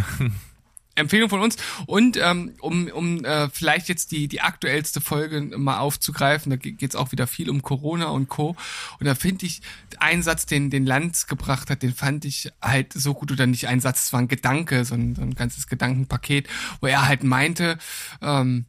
Empfehlung 0.98 1.30
von 1.30 1.42
uns. 1.42 1.58
Und 1.86 2.18
ähm, 2.18 2.54
um, 2.62 2.88
um 2.88 3.24
äh, 3.24 3.50
vielleicht 3.50 3.90
jetzt 3.90 4.12
die, 4.12 4.28
die 4.28 4.42
aktuellste 4.42 5.02
Folge 5.02 5.42
mal 5.58 5.80
aufzugreifen, 5.80 6.50
da 6.50 6.56
geht 6.56 6.82
es 6.82 6.96
auch 6.96 7.12
wieder 7.12 7.28
viel 7.28 7.50
um 7.50 7.62
Corona 7.62 8.08
und 8.08 8.28
Co. 8.28 8.56
Und 9.00 9.06
da 9.06 9.16
finde 9.16 9.46
ich 9.46 9.62
einen 10.00 10.24
Satz, 10.24 10.46
den 10.46 10.70
den 10.70 10.86
Lanz 10.86 11.28
gebracht 11.28 11.70
hat, 11.70 11.84
den 11.84 11.94
fand 11.94 12.26
ich 12.26 12.52
halt 12.62 12.94
so 12.94 13.14
gut 13.14 13.32
oder 13.32 13.48
nicht 13.48 13.68
ein 13.68 13.80
Satz, 13.80 14.06
es 14.06 14.14
war 14.14 14.20
ein 14.20 14.28
Gedanke, 14.28 14.86
so 14.86 14.96
ein, 14.96 15.16
so 15.16 15.22
ein 15.22 15.36
ganzes 15.36 15.68
Gedankenpaket, 15.68 16.48
wo 16.82 16.88
er 16.88 17.08
halt 17.08 17.24
meinte, 17.24 17.78
ähm, 18.22 18.66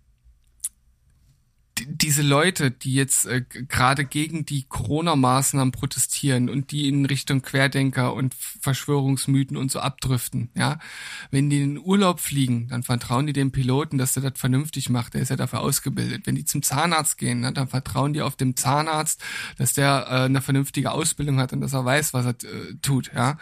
diese 1.86 2.22
Leute, 2.22 2.70
die 2.70 2.94
jetzt 2.94 3.26
äh, 3.26 3.42
gerade 3.42 4.04
gegen 4.04 4.44
die 4.46 4.64
Corona-Maßnahmen 4.64 5.72
protestieren 5.72 6.48
und 6.48 6.70
die 6.70 6.88
in 6.88 7.04
Richtung 7.06 7.42
Querdenker 7.42 8.14
und 8.14 8.34
Verschwörungsmythen 8.34 9.56
und 9.56 9.70
so 9.70 9.80
abdriften, 9.80 10.50
ja, 10.54 10.78
wenn 11.30 11.50
die 11.50 11.62
in 11.62 11.74
den 11.74 11.84
Urlaub 11.84 12.20
fliegen, 12.20 12.68
dann 12.68 12.82
vertrauen 12.82 13.26
die 13.26 13.32
dem 13.32 13.52
Piloten, 13.52 13.98
dass 13.98 14.14
der 14.14 14.22
das 14.22 14.38
vernünftig 14.38 14.88
macht, 14.90 15.14
der 15.14 15.22
ist 15.22 15.28
ja 15.30 15.36
dafür 15.36 15.60
ausgebildet. 15.60 16.26
Wenn 16.26 16.34
die 16.34 16.44
zum 16.44 16.62
Zahnarzt 16.62 17.18
gehen, 17.18 17.40
ne, 17.40 17.52
dann 17.52 17.68
vertrauen 17.68 18.12
die 18.12 18.22
auf 18.22 18.36
dem 18.36 18.56
Zahnarzt, 18.56 19.22
dass 19.56 19.72
der 19.72 20.06
äh, 20.08 20.14
eine 20.24 20.42
vernünftige 20.42 20.92
Ausbildung 20.92 21.38
hat 21.40 21.52
und 21.52 21.60
dass 21.60 21.72
er 21.72 21.84
weiß, 21.84 22.14
was 22.14 22.26
er 22.26 22.30
äh, 22.32 22.74
tut, 22.82 23.12
ja. 23.14 23.38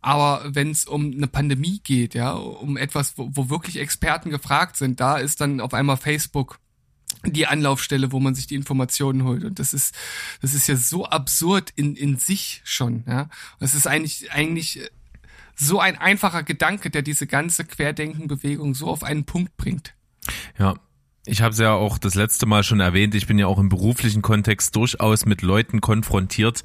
Aber 0.00 0.44
wenn 0.46 0.70
es 0.70 0.84
um 0.84 1.12
eine 1.12 1.26
Pandemie 1.26 1.80
geht, 1.82 2.14
ja, 2.14 2.32
um 2.32 2.76
etwas, 2.76 3.18
wo, 3.18 3.28
wo 3.32 3.50
wirklich 3.50 3.78
Experten 3.78 4.30
gefragt 4.30 4.76
sind, 4.76 5.00
da 5.00 5.16
ist 5.16 5.40
dann 5.40 5.60
auf 5.60 5.74
einmal 5.74 5.96
Facebook 5.96 6.60
die 7.32 7.46
Anlaufstelle, 7.46 8.12
wo 8.12 8.20
man 8.20 8.34
sich 8.34 8.46
die 8.46 8.54
Informationen 8.54 9.24
holt. 9.24 9.44
Und 9.44 9.58
das 9.58 9.74
ist, 9.74 9.94
das 10.42 10.54
ist 10.54 10.68
ja 10.68 10.76
so 10.76 11.06
absurd 11.06 11.72
in, 11.76 11.96
in 11.96 12.18
sich 12.18 12.62
schon, 12.64 13.04
ja. 13.06 13.28
Das 13.60 13.74
ist 13.74 13.86
eigentlich, 13.86 14.30
eigentlich 14.32 14.80
äh, 14.80 14.88
so 15.54 15.80
ein 15.80 15.96
einfacher 15.96 16.42
Gedanke, 16.42 16.90
der 16.90 17.02
diese 17.02 17.26
ganze 17.26 17.64
Querdenkenbewegung 17.64 18.74
so 18.74 18.88
auf 18.88 19.02
einen 19.02 19.24
Punkt 19.24 19.56
bringt. 19.56 19.94
Ja. 20.58 20.74
Ich 21.28 21.42
habe 21.42 21.52
es 21.52 21.58
ja 21.58 21.72
auch 21.72 21.98
das 21.98 22.14
letzte 22.14 22.46
Mal 22.46 22.62
schon 22.62 22.78
erwähnt, 22.78 23.12
ich 23.16 23.26
bin 23.26 23.36
ja 23.36 23.48
auch 23.48 23.58
im 23.58 23.68
beruflichen 23.68 24.22
Kontext 24.22 24.76
durchaus 24.76 25.26
mit 25.26 25.42
Leuten 25.42 25.80
konfrontiert, 25.80 26.62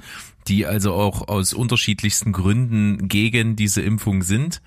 die 0.48 0.68
also 0.68 0.94
auch 0.94 1.28
aus 1.28 1.54
unterschiedlichsten 1.54 2.32
Gründen 2.32 3.08
gegen 3.08 3.56
diese 3.56 3.82
Impfung 3.82 4.22
sind 4.22 4.62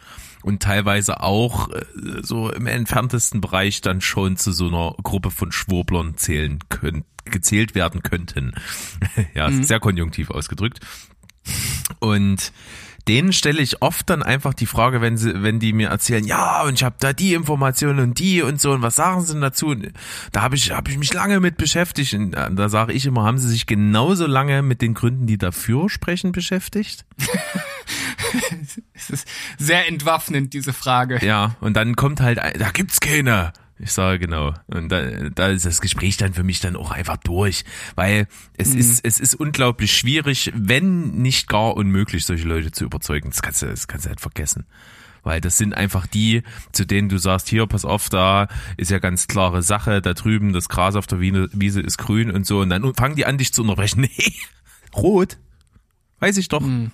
und 0.45 0.63
teilweise 0.63 1.23
auch 1.23 1.71
äh, 1.71 1.85
so 2.23 2.51
im 2.51 2.67
entferntesten 2.67 3.41
Bereich 3.41 3.81
dann 3.81 4.03
schon 4.03 4.37
zu 4.37 4.53
so 4.53 4.69
einer 4.69 4.95
Gruppe 5.03 5.31
von 5.31 5.53
Schwurblern 5.53 6.19
zählen 6.19 6.59
können, 6.69 7.05
gezählt 7.25 7.75
werden 7.75 8.03
könnten. 8.03 8.53
ja, 9.35 9.51
sehr 9.51 9.81
konjunktiv 9.81 10.31
ausgedrückt. 10.31 10.81
Und 11.99 12.53
denen 13.09 13.33
stelle 13.33 13.63
ich 13.63 13.81
oft 13.81 14.09
dann 14.11 14.23
einfach 14.23 14.53
die 14.53 14.67
Frage, 14.67 15.01
wenn 15.01 15.17
sie, 15.17 15.43
wenn 15.43 15.61
die 15.61 15.73
mir 15.73 15.89
erzählen, 15.89 16.25
ja, 16.25 16.63
und 16.63 16.75
ich 16.75 16.85
habe 16.85 16.97
da 16.99 17.15
die 17.15 17.33
Informationen 17.33 17.99
und 18.01 18.19
die 18.19 18.43
und 18.43 18.61
so, 18.61 18.73
und 18.73 18.83
was 18.83 18.97
sagen 18.97 19.23
sie 19.23 19.33
denn 19.33 19.43
dazu? 19.43 19.69
Und 19.69 19.93
da 20.33 20.43
habe 20.43 20.57
ich, 20.57 20.73
hab 20.73 20.89
ich 20.89 20.99
mich 20.99 21.13
lange 21.15 21.41
mit 21.41 21.57
beschäftigt. 21.57 22.13
Und 22.13 22.35
äh, 22.35 22.53
da 22.53 22.69
sage 22.69 22.93
ich 22.93 23.07
immer, 23.07 23.25
haben 23.25 23.39
sie 23.39 23.49
sich 23.49 23.67
genauso 23.67 24.27
lange 24.27 24.61
mit 24.61 24.83
den 24.83 24.93
Gründen, 24.93 25.27
die 25.27 25.39
dafür 25.39 25.89
sprechen, 25.89 26.33
beschäftigt? 26.33 27.07
Es 28.95 29.11
ist 29.11 29.29
sehr 29.59 29.89
entwaffnend, 29.89 30.55
diese 30.55 30.73
Frage. 30.73 31.25
Ja, 31.25 31.57
und 31.61 31.75
dann 31.77 31.97
kommt 31.97 32.21
halt, 32.21 32.39
da 32.39 32.71
gibt's 32.71 33.01
keine. 33.01 33.53
Ich 33.79 33.93
sage 33.93 34.21
genau. 34.21 34.55
Und 34.67 34.89
da, 34.91 35.03
da 35.31 35.49
ist 35.49 35.67
das 35.67 35.81
Gespräch 35.81 36.17
dann 36.17 36.33
für 36.33 36.45
mich 36.45 36.61
dann 36.61 36.77
auch 36.77 36.93
einfach 36.93 37.17
durch, 37.17 37.65
weil 37.97 38.29
es 38.57 38.73
ist 38.73 39.05
es 39.05 39.19
ist 39.19 39.35
unglaublich 39.35 39.97
schwierig, 39.97 40.53
wenn 40.55 41.11
nicht 41.23 41.49
gar 41.49 41.77
unmöglich, 41.77 42.25
solche 42.25 42.47
Leute 42.47 42.71
zu 42.71 42.85
überzeugen. 42.85 43.31
Das 43.31 43.43
kannst 43.43 43.63
du 43.63 43.67
das 43.67 43.89
kannst 43.89 44.07
du 44.07 44.11
halt 44.11 44.21
vergessen. 44.21 44.67
Weil 45.25 45.41
das 45.41 45.57
sind 45.57 45.75
einfach 45.75 46.07
die, 46.07 46.43
zu 46.73 46.87
denen 46.87 47.09
du 47.09 47.19
sagst, 47.19 47.49
hier, 47.49 47.67
pass 47.67 47.85
auf, 47.85 48.11
da 48.11 48.47
ist 48.77 48.91
ja 48.91 48.99
ganz 48.99 49.27
klare 49.27 49.63
Sache, 49.63 50.03
da 50.03 50.13
drüben 50.13 50.53
das 50.53 50.69
Gras 50.69 50.97
auf 50.97 51.07
der 51.07 51.19
Wiese, 51.19 51.81
ist 51.81 51.97
grün 51.97 52.31
und 52.31 52.47
so. 52.47 52.61
Und 52.61 52.69
dann 52.69 52.95
fangen 52.95 53.17
die 53.17 53.25
an, 53.25 53.39
dich 53.39 53.53
zu 53.53 53.63
unterbrechen. 53.63 54.03
Nee, 54.17 54.35
rot. 54.95 55.39
Weiß 56.21 56.37
ich 56.37 56.49
doch. 56.49 56.61
Nee, 56.61 56.91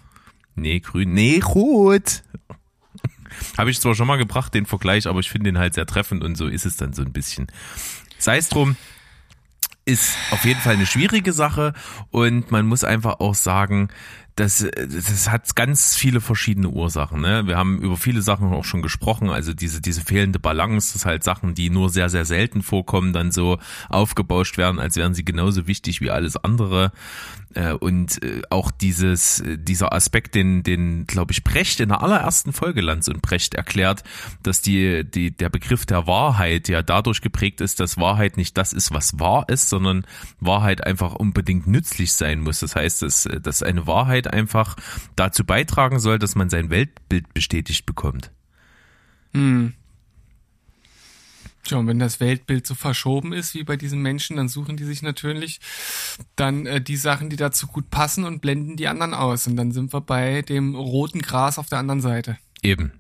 Nee, 0.61 0.81
grün. 0.81 1.12
Nee, 1.14 1.40
rot. 1.40 2.23
Habe 3.59 3.71
ich 3.71 3.81
zwar 3.81 3.95
schon 3.95 4.07
mal 4.07 4.17
gebracht, 4.17 4.55
den 4.55 4.67
Vergleich, 4.67 5.07
aber 5.07 5.21
ich 5.21 5.31
finde 5.31 5.50
den 5.50 5.59
halt 5.59 5.75
sehr 5.75 5.87
treffend 5.87 6.23
und 6.23 6.37
so 6.37 6.47
ist 6.47 6.67
es 6.67 6.76
dann 6.76 6.93
so 6.93 7.02
ein 7.02 7.12
bisschen. 7.12 7.47
Sei 8.19 8.37
es 8.37 8.49
drum, 8.49 8.76
ist 9.85 10.17
auf 10.31 10.45
jeden 10.45 10.61
Fall 10.61 10.75
eine 10.75 10.87
schwierige 10.87 11.33
Sache 11.33 11.73
und 12.11 12.50
man 12.50 12.67
muss 12.67 12.85
einfach 12.85 13.21
auch 13.21 13.35
sagen, 13.35 13.88
das, 14.37 14.67
das 14.75 15.31
hat 15.31 15.55
ganz 15.55 15.97
viele 15.97 16.21
verschiedene 16.21 16.69
Ursachen. 16.69 17.21
Ne? 17.21 17.47
Wir 17.47 17.59
haben 17.59 17.81
über 17.83 17.97
viele 17.97 18.23
Sachen 18.23 18.52
auch 18.52 18.64
schon 18.64 18.81
gesprochen. 18.81 19.29
Also 19.29 19.52
diese, 19.52 19.83
diese 19.83 20.00
fehlende 20.00 20.38
Balance, 20.38 20.95
das 20.95 21.05
halt 21.05 21.25
Sachen, 21.25 21.55
die 21.55 21.69
nur 21.69 21.90
sehr, 21.90 22.09
sehr 22.09 22.25
selten 22.25 22.62
vorkommen, 22.62 23.12
dann 23.12 23.33
so 23.33 23.59
aufgebauscht 23.90 24.57
werden, 24.57 24.81
als 24.81 24.97
wären 24.97 25.14
sie 25.14 25.25
genauso 25.25 25.67
wichtig 25.67 26.00
wie 26.00 26.11
alles 26.11 26.37
andere. 26.37 26.93
Äh, 27.54 27.73
und 27.73 28.23
äh, 28.23 28.42
auch 28.50 28.71
dieses, 28.71 29.40
äh, 29.40 29.59
dieser 29.59 29.92
Aspekt, 29.92 30.35
den, 30.35 30.62
den, 30.62 31.07
glaube 31.07 31.33
ich, 31.33 31.42
Brecht 31.42 31.80
in 31.80 31.88
der 31.88 32.02
allerersten 32.02 32.52
Folge 32.52 32.80
Lanz 32.80 33.09
und 33.09 33.23
Brecht 33.23 33.54
erklärt, 33.54 34.04
dass 34.42 34.62
die, 34.62 35.04
die, 35.04 35.33
der 35.37 35.49
Begriff 35.49 35.85
der 35.85 36.07
Wahrheit 36.07 36.69
ja 36.69 36.83
dadurch 36.83 37.21
geprägt 37.21 37.61
ist, 37.61 37.80
dass 37.80 37.99
Wahrheit 37.99 38.37
nicht 38.37 38.57
das 38.57 38.73
ist, 38.73 38.92
was 38.92 39.19
wahr 39.19 39.49
ist, 39.49 39.69
sondern 39.69 40.07
Wahrheit 40.38 40.87
einfach 40.87 41.14
unbedingt 41.14 41.66
nützlich 41.66 42.12
sein 42.12 42.40
muss. 42.40 42.61
Das 42.61 42.76
heißt, 42.76 43.02
dass, 43.02 43.28
dass 43.42 43.62
eine 43.62 43.87
Wahrheit 43.87 44.33
einfach 44.33 44.76
dazu 45.16 45.45
beitragen 45.45 45.99
soll, 45.99 46.19
dass 46.19 46.37
man 46.37 46.50
sein 46.50 46.71
Weltbild 46.71 47.35
bestätigt 47.35 47.85
bekommt. 47.85 48.30
Hm. 49.33 49.75
Tja, 51.64 51.79
und 51.79 51.87
wenn 51.87 51.99
das 51.99 52.21
Weltbild 52.21 52.67
so 52.67 52.75
verschoben 52.75 53.33
ist 53.33 53.55
wie 53.55 53.64
bei 53.64 53.76
diesen 53.76 54.00
Menschen, 54.00 54.37
dann 54.37 54.49
suchen 54.49 54.76
die 54.76 54.85
sich 54.85 55.02
natürlich 55.02 55.61
dann 56.37 56.67
äh, 56.67 56.81
die 56.81 56.97
Sachen, 56.97 57.29
die 57.31 57.37
dazu 57.37 57.67
gut 57.67 57.90
passen 57.90 58.25
und 58.25 58.40
blenden 58.40 58.76
die 58.76 58.88
anderen 58.88 59.14
aus. 59.14 59.47
Und 59.47 59.57
dann 59.57 59.73
sind 59.73 59.93
wir 59.93 60.00
bei 60.00 60.43
dem 60.43 60.75
roten 60.75 61.21
Gras 61.21 61.59
auf 61.59 61.69
der 61.69 61.79
anderen 61.79 62.00
Seite. 62.00 62.38
Eben. 62.62 62.93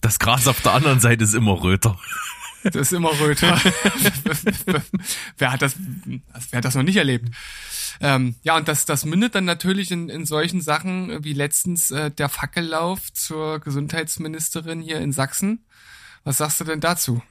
Das 0.00 0.18
Gras 0.18 0.46
auf 0.46 0.60
der 0.60 0.72
anderen 0.72 1.00
Seite 1.00 1.24
ist 1.24 1.34
immer 1.34 1.62
röter. 1.62 1.98
Das 2.62 2.76
ist 2.76 2.92
immer 2.92 3.18
röter. 3.18 3.60
wer 5.38 5.52
hat 5.52 5.62
das, 5.62 5.76
wer 6.50 6.56
hat 6.58 6.64
das 6.64 6.74
noch 6.74 6.82
nicht 6.82 6.96
erlebt? 6.96 7.34
Ähm, 8.00 8.36
ja, 8.42 8.56
und 8.56 8.68
das, 8.68 8.86
das 8.86 9.04
mündet 9.04 9.34
dann 9.34 9.44
natürlich 9.44 9.90
in, 9.90 10.08
in 10.08 10.24
solchen 10.24 10.60
Sachen 10.60 11.22
wie 11.24 11.32
letztens 11.32 11.90
äh, 11.90 12.10
der 12.10 12.28
Fackellauf 12.28 13.12
zur 13.12 13.60
Gesundheitsministerin 13.60 14.80
hier 14.80 15.00
in 15.00 15.12
Sachsen. 15.12 15.64
Was 16.24 16.38
sagst 16.38 16.60
du 16.60 16.64
denn 16.64 16.80
dazu? 16.80 17.22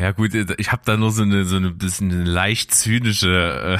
Ja 0.00 0.12
gut, 0.12 0.34
ich 0.34 0.72
habe 0.72 0.82
da 0.86 0.96
nur 0.96 1.10
so 1.10 1.22
eine 1.22 1.44
so 1.44 1.56
eine 1.56 1.72
bisschen 1.72 2.24
leicht 2.24 2.74
zynische 2.74 3.78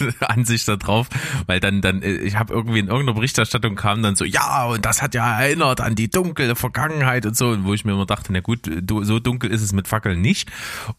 äh, 0.00 0.12
Ansicht 0.20 0.66
da 0.68 0.76
drauf, 0.76 1.08
weil 1.46 1.60
dann 1.60 1.82
dann 1.82 2.00
äh, 2.00 2.14
ich 2.14 2.36
habe 2.36 2.54
irgendwie 2.54 2.78
in 2.78 2.86
irgendeiner 2.86 3.14
Berichterstattung 3.14 3.74
kam 3.74 4.02
dann 4.02 4.16
so 4.16 4.24
ja 4.24 4.64
und 4.64 4.86
das 4.86 5.02
hat 5.02 5.14
ja 5.14 5.38
erinnert 5.38 5.82
an 5.82 5.96
die 5.96 6.08
dunkle 6.08 6.56
Vergangenheit 6.56 7.26
und 7.26 7.36
so, 7.36 7.62
wo 7.64 7.74
ich 7.74 7.84
mir 7.84 7.92
immer 7.92 8.06
dachte, 8.06 8.32
na 8.32 8.40
gut, 8.40 8.60
so 9.02 9.18
dunkel 9.18 9.50
ist 9.50 9.60
es 9.60 9.74
mit 9.74 9.86
Fackeln 9.86 10.22
nicht. 10.22 10.50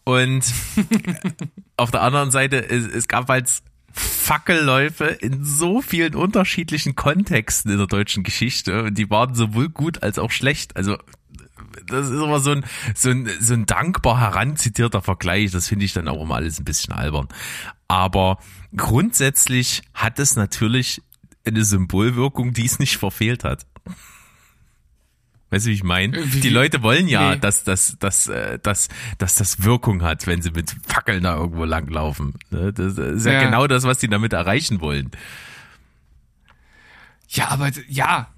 Und 0.04 0.44
auf 1.76 1.90
der 1.90 2.02
anderen 2.02 2.30
Seite 2.30 2.70
es, 2.70 2.86
es 2.86 3.08
gab 3.08 3.28
halt 3.28 3.48
Fackelläufe 3.90 5.06
in 5.06 5.44
so 5.44 5.82
vielen 5.82 6.14
unterschiedlichen 6.14 6.94
Kontexten 6.94 7.72
in 7.72 7.78
der 7.78 7.88
deutschen 7.88 8.22
Geschichte 8.22 8.84
und 8.84 8.96
die 8.96 9.10
waren 9.10 9.34
sowohl 9.34 9.70
gut 9.70 10.04
als 10.04 10.20
auch 10.20 10.30
schlecht. 10.30 10.76
Also 10.76 10.98
das 11.86 12.06
ist 12.06 12.12
immer 12.12 12.40
so 12.40 12.52
ein, 12.52 12.64
so 12.94 13.10
ein, 13.10 13.28
so 13.40 13.54
ein 13.54 13.66
dankbar 13.66 14.20
heranzitierter 14.20 15.02
Vergleich. 15.02 15.50
Das 15.50 15.68
finde 15.68 15.84
ich 15.84 15.92
dann 15.92 16.08
auch 16.08 16.22
immer 16.22 16.36
alles 16.36 16.58
ein 16.58 16.64
bisschen 16.64 16.92
albern. 16.92 17.28
Aber 17.88 18.38
grundsätzlich 18.76 19.82
hat 19.92 20.18
es 20.18 20.36
natürlich 20.36 21.02
eine 21.44 21.64
Symbolwirkung, 21.64 22.52
die 22.52 22.64
es 22.64 22.78
nicht 22.78 22.96
verfehlt 22.96 23.44
hat. 23.44 23.66
Weißt 25.50 25.66
du, 25.66 25.70
wie 25.70 25.74
ich 25.74 25.84
meine? 25.84 26.18
Äh, 26.18 26.26
die 26.26 26.48
Leute 26.48 26.82
wollen 26.82 27.06
ja, 27.06 27.34
nee. 27.34 27.40
dass, 27.40 27.62
dass, 27.62 27.96
dass, 27.98 28.26
äh, 28.26 28.58
dass, 28.60 28.88
dass 29.18 29.36
das 29.36 29.62
Wirkung 29.62 30.02
hat, 30.02 30.26
wenn 30.26 30.42
sie 30.42 30.50
mit 30.50 30.74
Fackeln 30.84 31.22
da 31.22 31.36
irgendwo 31.36 31.64
langlaufen. 31.64 32.34
Ne? 32.50 32.72
Das 32.72 32.98
ist 32.98 33.24
ja, 33.26 33.34
ja 33.34 33.44
genau 33.44 33.66
das, 33.66 33.84
was 33.84 33.98
die 33.98 34.08
damit 34.08 34.32
erreichen 34.32 34.80
wollen. 34.80 35.10
Ja, 37.28 37.48
aber 37.48 37.70
ja, 37.88 38.28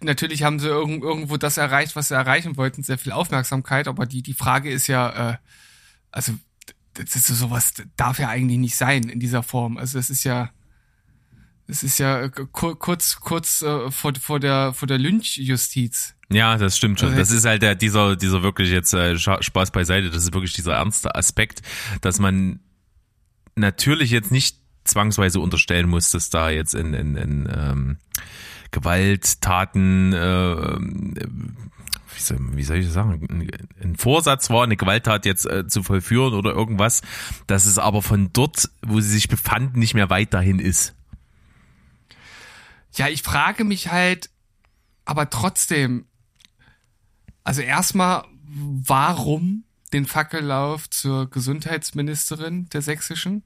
natürlich 0.00 0.42
haben 0.42 0.58
sie 0.58 0.68
irg 0.68 1.02
irgendwo 1.02 1.36
das 1.36 1.56
erreicht, 1.56 1.96
was 1.96 2.08
sie 2.08 2.14
erreichen 2.14 2.56
wollten, 2.56 2.82
sehr 2.82 2.98
viel 2.98 3.12
Aufmerksamkeit, 3.12 3.88
aber 3.88 4.06
die, 4.06 4.22
die 4.22 4.34
Frage 4.34 4.70
ist 4.70 4.86
ja, 4.86 5.32
äh, 5.32 5.36
also 6.10 6.32
das 6.94 7.14
ist 7.14 7.26
so 7.26 7.34
sowas 7.34 7.74
darf 7.96 8.18
ja 8.18 8.28
eigentlich 8.28 8.58
nicht 8.58 8.76
sein 8.76 9.08
in 9.08 9.20
dieser 9.20 9.42
Form. 9.42 9.76
Also 9.76 9.98
es 9.98 10.10
ist 10.10 10.24
ja, 10.24 10.50
es 11.68 11.82
ist 11.82 11.98
ja 11.98 12.28
kurz, 12.28 13.16
kurz 13.20 13.62
äh, 13.62 13.90
vor, 13.90 14.14
vor 14.14 14.40
der 14.40 14.72
vor 14.72 14.88
der 14.88 14.98
Lynchjustiz. 14.98 16.14
Ja, 16.30 16.56
das 16.56 16.76
stimmt 16.76 16.98
schon. 16.98 17.10
Also 17.10 17.20
das 17.20 17.30
ist 17.30 17.44
halt 17.44 17.62
der, 17.62 17.74
dieser, 17.74 18.16
dieser 18.16 18.42
wirklich 18.42 18.70
jetzt 18.70 18.92
äh, 18.94 19.18
Spaß 19.18 19.70
beiseite. 19.70 20.10
Das 20.10 20.24
ist 20.24 20.34
wirklich 20.34 20.54
dieser 20.54 20.74
ernste 20.74 21.14
Aspekt, 21.14 21.62
dass 22.00 22.18
man 22.18 22.60
natürlich 23.54 24.10
jetzt 24.10 24.32
nicht 24.32 24.58
zwangsweise 24.84 25.40
unterstellen 25.40 25.88
muss, 25.88 26.10
dass 26.10 26.30
da 26.30 26.50
jetzt 26.50 26.74
in, 26.74 26.94
in, 26.94 27.16
in 27.16 27.48
ähm, 27.52 27.98
Gewalttaten, 28.76 30.12
äh, 30.12 30.76
wie, 32.14 32.62
soll, 32.62 32.76
ich 32.76 32.90
sagen, 32.90 33.48
ein 33.82 33.96
Vorsatz 33.96 34.50
war, 34.50 34.64
eine 34.64 34.76
Gewalttat 34.76 35.24
jetzt 35.24 35.46
äh, 35.46 35.66
zu 35.66 35.82
vollführen 35.82 36.34
oder 36.34 36.52
irgendwas, 36.52 37.00
dass 37.46 37.64
es 37.64 37.78
aber 37.78 38.02
von 38.02 38.34
dort, 38.34 38.68
wo 38.82 39.00
sie 39.00 39.08
sich 39.08 39.28
befanden, 39.28 39.78
nicht 39.78 39.94
mehr 39.94 40.10
weit 40.10 40.34
dahin 40.34 40.58
ist. 40.58 40.94
Ja, 42.92 43.08
ich 43.08 43.22
frage 43.22 43.64
mich 43.64 43.90
halt, 43.90 44.28
aber 45.06 45.30
trotzdem, 45.30 46.04
also 47.44 47.62
erstmal, 47.62 48.24
warum 48.44 49.64
den 49.94 50.04
Fackellauf 50.04 50.90
zur 50.90 51.30
Gesundheitsministerin 51.30 52.68
der 52.68 52.82
Sächsischen? 52.82 53.42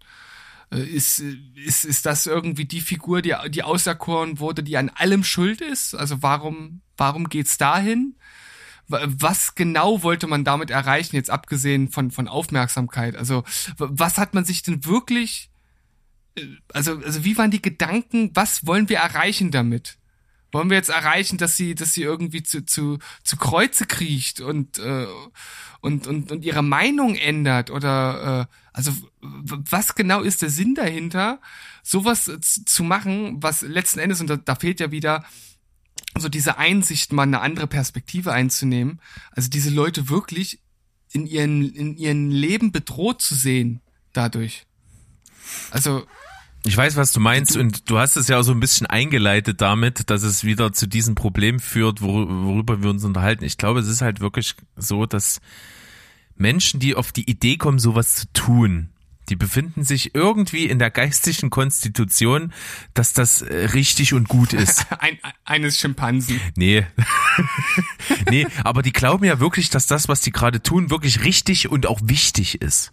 Äh, 0.73 0.83
ist, 0.83 1.19
ist, 1.19 1.85
ist 1.85 2.07
das 2.07 2.27
irgendwie 2.27 2.65
die 2.65 2.81
Figur, 2.81 3.23
die, 3.23 3.35
die 3.49 3.63
auserkoren 3.63 4.39
wurde, 4.39 4.63
die 4.63 4.77
an 4.77 4.89
allem 4.91 5.25
schuld 5.25 5.61
ist? 5.61 5.95
Also 5.95 6.23
warum, 6.23 6.83
warum 6.97 7.29
geht's 7.29 7.59
dahin? 7.59 8.17
Was 8.89 9.55
genau 9.55 10.03
wollte 10.03 10.27
man 10.27 10.45
damit 10.45 10.71
erreichen, 10.71 11.15
jetzt 11.15 11.31
abgesehen 11.31 11.91
von, 11.91 12.11
von 12.11 12.27
Aufmerksamkeit? 12.27 13.15
Also, 13.15 13.45
was 13.77 14.19
hat 14.19 14.35
man 14.35 14.45
sich 14.45 14.63
denn 14.63 14.85
wirklich, 14.85 15.51
äh, 16.37 16.47
also, 16.73 16.99
also 16.99 17.25
wie 17.25 17.39
waren 17.39 17.53
die 17.53 17.63
Gedanken, 17.63 18.31
was 18.35 18.67
wollen 18.67 18.89
wir 18.89 18.99
erreichen 18.99 19.53
damit? 19.53 20.00
Wollen 20.53 20.71
wir 20.71 20.77
jetzt 20.77 20.91
erreichen, 20.91 21.39
dass 21.39 21.57
sie, 21.57 21.75
dass 21.75 21.93
sie 21.93 22.03
irgendwie 22.03 22.43
zu, 22.43 22.65
zu, 22.65 22.99
zu 23.23 23.37
Kreuze 23.37 23.87
kriecht 23.87 24.41
und, 24.41 24.79
äh, 24.79 25.07
und, 25.81 26.07
und, 26.07 26.33
und 26.33 26.45
ihre 26.45 26.63
Meinung 26.63 27.15
ändert? 27.17 27.71
Oder 27.71 28.49
äh, 28.51 28.55
also 28.73 28.93
was 29.21 29.95
genau 29.95 30.23
ist 30.23 30.43
der 30.43 30.51
Sinn 30.51 30.75
dahinter, 30.75 31.41
sowas 31.83 32.31
zu 32.41 32.85
machen, 32.85 33.43
was 33.43 33.63
letzten 33.63 33.99
Endes, 33.99 34.21
und 34.21 34.29
da, 34.29 34.37
da 34.37 34.55
fehlt 34.55 34.81
ja 34.81 34.91
wieder 34.91 35.25
so 36.19 36.29
diese 36.29 36.59
Einsicht, 36.59 37.13
mal 37.13 37.23
eine 37.23 37.41
andere 37.41 37.67
Perspektive 37.67 38.33
einzunehmen, 38.33 39.01
also 39.31 39.49
diese 39.49 39.71
Leute 39.71 40.09
wirklich 40.09 40.61
in 41.13 41.27
ihren, 41.27 41.73
in 41.75 41.97
ihren 41.97 42.31
Leben 42.31 42.73
bedroht 42.73 43.21
zu 43.21 43.35
sehen 43.35 43.81
dadurch. 44.13 44.67
Also 45.71 46.07
ich 46.65 46.77
weiß, 46.77 46.97
was 46.97 47.13
du 47.13 47.21
meinst 47.21 47.57
und 47.57 47.89
du 47.89 47.99
hast 47.99 48.17
es 48.17 48.29
ja 48.29 48.39
auch 48.39 48.43
so 48.43 48.53
ein 48.53 48.61
bisschen 48.61 48.87
eingeleitet 48.87 49.61
damit, 49.61 50.11
dass 50.11 50.23
es 50.23 50.45
wieder 50.45 50.73
zu 50.73 50.87
diesem 50.87 51.15
Problem 51.15 51.59
führt, 51.59 52.03
worüber 52.03 52.83
wir 52.83 52.91
uns 52.91 53.05
unterhalten. 53.05 53.45
Ich 53.45 53.57
glaube, 53.57 53.81
es 53.81 53.89
ist 53.89 54.03
halt 54.03 54.21
wirklich 54.21 54.55
so, 54.77 55.07
dass 55.07 55.41
Menschen, 56.37 56.81
die 56.81 56.95
auf 56.95 57.13
die 57.13 57.29
Idee 57.31 57.57
kommen, 57.57 57.79
sowas 57.79 58.15
zu 58.15 58.33
tun, 58.33 58.91
die 59.31 59.37
befinden 59.37 59.85
sich 59.85 60.15
irgendwie 60.15 60.67
in 60.67 60.79
der 60.79 60.91
geistigen 60.91 61.51
Konstitution, 61.51 62.53
dass 62.95 63.13
das 63.13 63.43
äh, 63.43 63.67
richtig 63.67 64.13
und 64.13 64.29
gut 64.29 64.53
ist. 64.53 64.87
Ein, 64.99 65.19
eines 65.45 65.79
Schimpansen. 65.79 66.41
Nee. 66.57 66.85
nee, 68.31 68.47
aber 68.65 68.83
die 68.83 68.93
glauben 68.93 69.25
ja 69.25 69.39
wirklich, 69.39 69.71
dass 69.71 69.87
das, 69.87 70.09
was 70.09 70.21
die 70.21 70.33
gerade 70.33 70.63
tun, 70.63 70.91
wirklich 70.91 71.25
richtig 71.25 71.71
und 71.71 71.87
auch 71.87 72.01
wichtig 72.03 72.61
ist. 72.61 72.93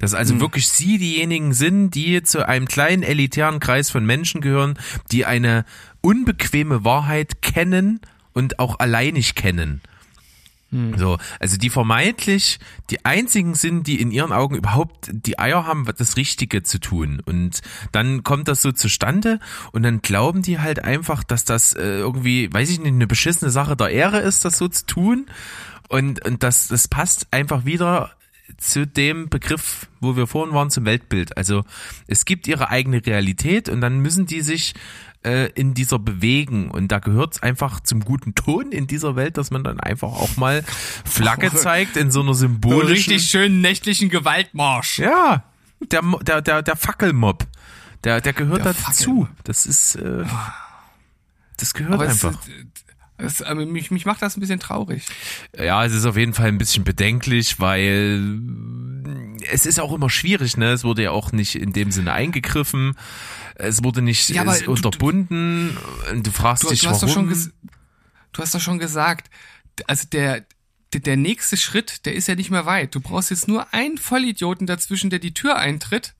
Dass 0.00 0.14
also 0.14 0.34
mhm. 0.34 0.40
wirklich 0.40 0.68
sie 0.68 0.98
diejenigen 0.98 1.52
sind, 1.52 1.90
die 1.92 2.22
zu 2.22 2.48
einem 2.48 2.66
kleinen 2.66 3.04
elitären 3.04 3.60
Kreis 3.60 3.90
von 3.90 4.04
Menschen 4.04 4.40
gehören, 4.40 4.78
die 5.12 5.24
eine 5.26 5.64
unbequeme 6.00 6.84
Wahrheit 6.84 7.42
kennen 7.42 8.00
und 8.32 8.58
auch 8.58 8.80
alleinig 8.80 9.36
kennen. 9.36 9.82
Mhm. 10.70 10.96
So, 10.96 11.18
also 11.38 11.56
die 11.56 11.70
vermeintlich 11.70 12.60
die 12.90 13.04
einzigen 13.04 13.54
sind, 13.54 13.86
die 13.86 14.00
in 14.00 14.10
ihren 14.10 14.32
Augen 14.32 14.54
überhaupt 14.54 15.10
die 15.12 15.38
Eier 15.38 15.66
haben, 15.66 15.86
das 15.96 16.16
Richtige 16.16 16.62
zu 16.62 16.78
tun. 16.78 17.20
Und 17.24 17.60
dann 17.92 18.22
kommt 18.22 18.48
das 18.48 18.62
so 18.62 18.72
zustande 18.72 19.40
und 19.72 19.82
dann 19.82 20.00
glauben 20.00 20.42
die 20.42 20.60
halt 20.60 20.82
einfach, 20.82 21.24
dass 21.24 21.44
das 21.44 21.74
äh, 21.74 21.98
irgendwie, 21.98 22.52
weiß 22.52 22.70
ich 22.70 22.78
nicht, 22.78 22.88
eine 22.88 23.06
beschissene 23.06 23.50
Sache 23.50 23.76
der 23.76 23.90
Ehre 23.90 24.20
ist, 24.20 24.44
das 24.44 24.58
so 24.58 24.68
zu 24.68 24.86
tun. 24.86 25.26
Und, 25.88 26.24
und 26.24 26.42
das, 26.42 26.68
das 26.68 26.86
passt 26.86 27.26
einfach 27.32 27.64
wieder 27.64 28.12
zu 28.60 28.86
dem 28.86 29.28
Begriff, 29.28 29.88
wo 30.00 30.16
wir 30.16 30.26
vorhin 30.26 30.54
waren, 30.54 30.70
zum 30.70 30.84
Weltbild. 30.84 31.36
Also 31.36 31.64
es 32.06 32.24
gibt 32.24 32.46
ihre 32.46 32.68
eigene 32.68 33.04
Realität 33.04 33.68
und 33.68 33.80
dann 33.80 33.98
müssen 34.00 34.26
die 34.26 34.42
sich 34.42 34.74
äh, 35.24 35.50
in 35.52 35.74
dieser 35.74 35.98
bewegen 35.98 36.70
und 36.70 36.88
da 36.88 36.98
gehört 36.98 37.34
es 37.34 37.42
einfach 37.42 37.80
zum 37.80 38.00
guten 38.04 38.34
Ton 38.34 38.70
in 38.70 38.86
dieser 38.86 39.16
Welt, 39.16 39.38
dass 39.38 39.50
man 39.50 39.64
dann 39.64 39.80
einfach 39.80 40.08
auch 40.08 40.36
mal 40.36 40.62
Flagge 41.04 41.50
zeigt 41.54 41.96
in 41.96 42.10
so 42.10 42.20
einer 42.20 42.34
symbolischen... 42.34 42.92
Richtig 42.92 43.22
schönen 43.24 43.60
nächtlichen 43.62 44.10
Gewaltmarsch. 44.10 44.98
Ja, 44.98 45.44
der, 45.80 46.02
der, 46.22 46.42
der, 46.42 46.62
der 46.62 46.76
Fackelmob, 46.76 47.46
der, 48.04 48.20
der 48.20 48.32
gehört 48.34 48.64
der 48.64 48.74
dazu. 48.74 49.26
Das 49.44 49.66
ist... 49.66 49.96
Äh, 49.96 50.24
das 51.56 51.74
gehört 51.74 51.94
Aber 51.94 52.08
einfach. 52.08 52.32
Es, 52.32 52.79
es, 53.22 53.42
mich, 53.54 53.90
mich 53.90 54.06
macht 54.06 54.22
das 54.22 54.36
ein 54.36 54.40
bisschen 54.40 54.60
traurig. 54.60 55.04
Ja, 55.56 55.84
es 55.84 55.92
ist 55.92 56.04
auf 56.04 56.16
jeden 56.16 56.34
Fall 56.34 56.48
ein 56.48 56.58
bisschen 56.58 56.84
bedenklich, 56.84 57.60
weil 57.60 58.40
es 59.50 59.66
ist 59.66 59.80
auch 59.80 59.92
immer 59.92 60.10
schwierig, 60.10 60.56
ne? 60.56 60.72
Es 60.72 60.84
wurde 60.84 61.04
ja 61.04 61.10
auch 61.10 61.32
nicht 61.32 61.56
in 61.56 61.72
dem 61.72 61.90
Sinne 61.90 62.12
eingegriffen. 62.12 62.96
Es 63.54 63.84
wurde 63.84 64.02
nicht 64.02 64.30
ja, 64.30 64.42
aber, 64.42 64.56
unterbunden. 64.68 65.76
Du, 66.10 66.22
du 66.22 66.30
fragst 66.30 66.64
du, 66.64 66.68
dich, 66.68 66.80
du 66.80 66.88
hast 66.88 67.02
warum. 67.02 67.28
Doch 67.28 67.36
schon 67.36 67.52
du 68.32 68.42
hast 68.42 68.54
doch 68.54 68.60
schon 68.60 68.78
gesagt, 68.78 69.30
also 69.86 70.06
der, 70.10 70.44
der, 70.92 71.00
der 71.00 71.16
nächste 71.16 71.56
Schritt, 71.56 72.06
der 72.06 72.14
ist 72.14 72.28
ja 72.28 72.34
nicht 72.34 72.50
mehr 72.50 72.66
weit. 72.66 72.94
Du 72.94 73.00
brauchst 73.00 73.30
jetzt 73.30 73.48
nur 73.48 73.72
einen 73.72 73.98
Vollidioten 73.98 74.66
dazwischen, 74.66 75.10
der 75.10 75.18
die 75.18 75.34
Tür 75.34 75.56
eintritt. 75.56 76.14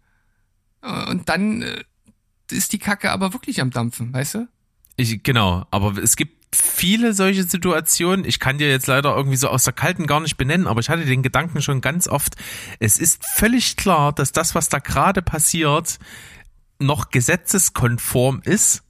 Und 0.83 1.29
dann 1.29 1.63
äh, 1.63 1.85
ist 2.51 2.73
die 2.73 2.79
Kacke 2.79 3.11
aber 3.11 3.33
wirklich 3.33 3.61
am 3.61 3.71
Dampfen, 3.71 4.13
weißt 4.13 4.35
du? 4.35 4.49
Ich, 4.97 5.23
genau, 5.23 5.67
aber 5.71 5.97
es 5.99 6.17
gibt 6.17 6.40
viele 6.53 7.13
solche 7.13 7.45
Situationen. 7.45 8.25
Ich 8.25 8.41
kann 8.41 8.59
dir 8.59 8.69
jetzt 8.69 8.87
leider 8.87 9.15
irgendwie 9.17 9.37
so 9.37 9.49
aus 9.49 9.65
der 9.65 9.73
Kalten 9.73 10.07
gar 10.07 10.21
nicht 10.21 10.37
benennen, 10.37 10.67
aber 10.67 10.81
ich 10.81 10.89
hatte 10.89 11.05
den 11.05 11.23
Gedanken 11.23 11.63
schon 11.63 11.81
ganz 11.81 12.09
oft. 12.09 12.37
Es 12.79 12.99
ist 12.99 13.25
völlig 13.25 13.77
klar, 13.77 14.13
dass 14.13 14.33
das, 14.33 14.55
was 14.55 14.69
da 14.69 14.79
gerade 14.79 15.23
passiert, 15.23 15.99
noch 16.79 17.11
gesetzeskonform 17.11 18.41
ist. 18.45 18.83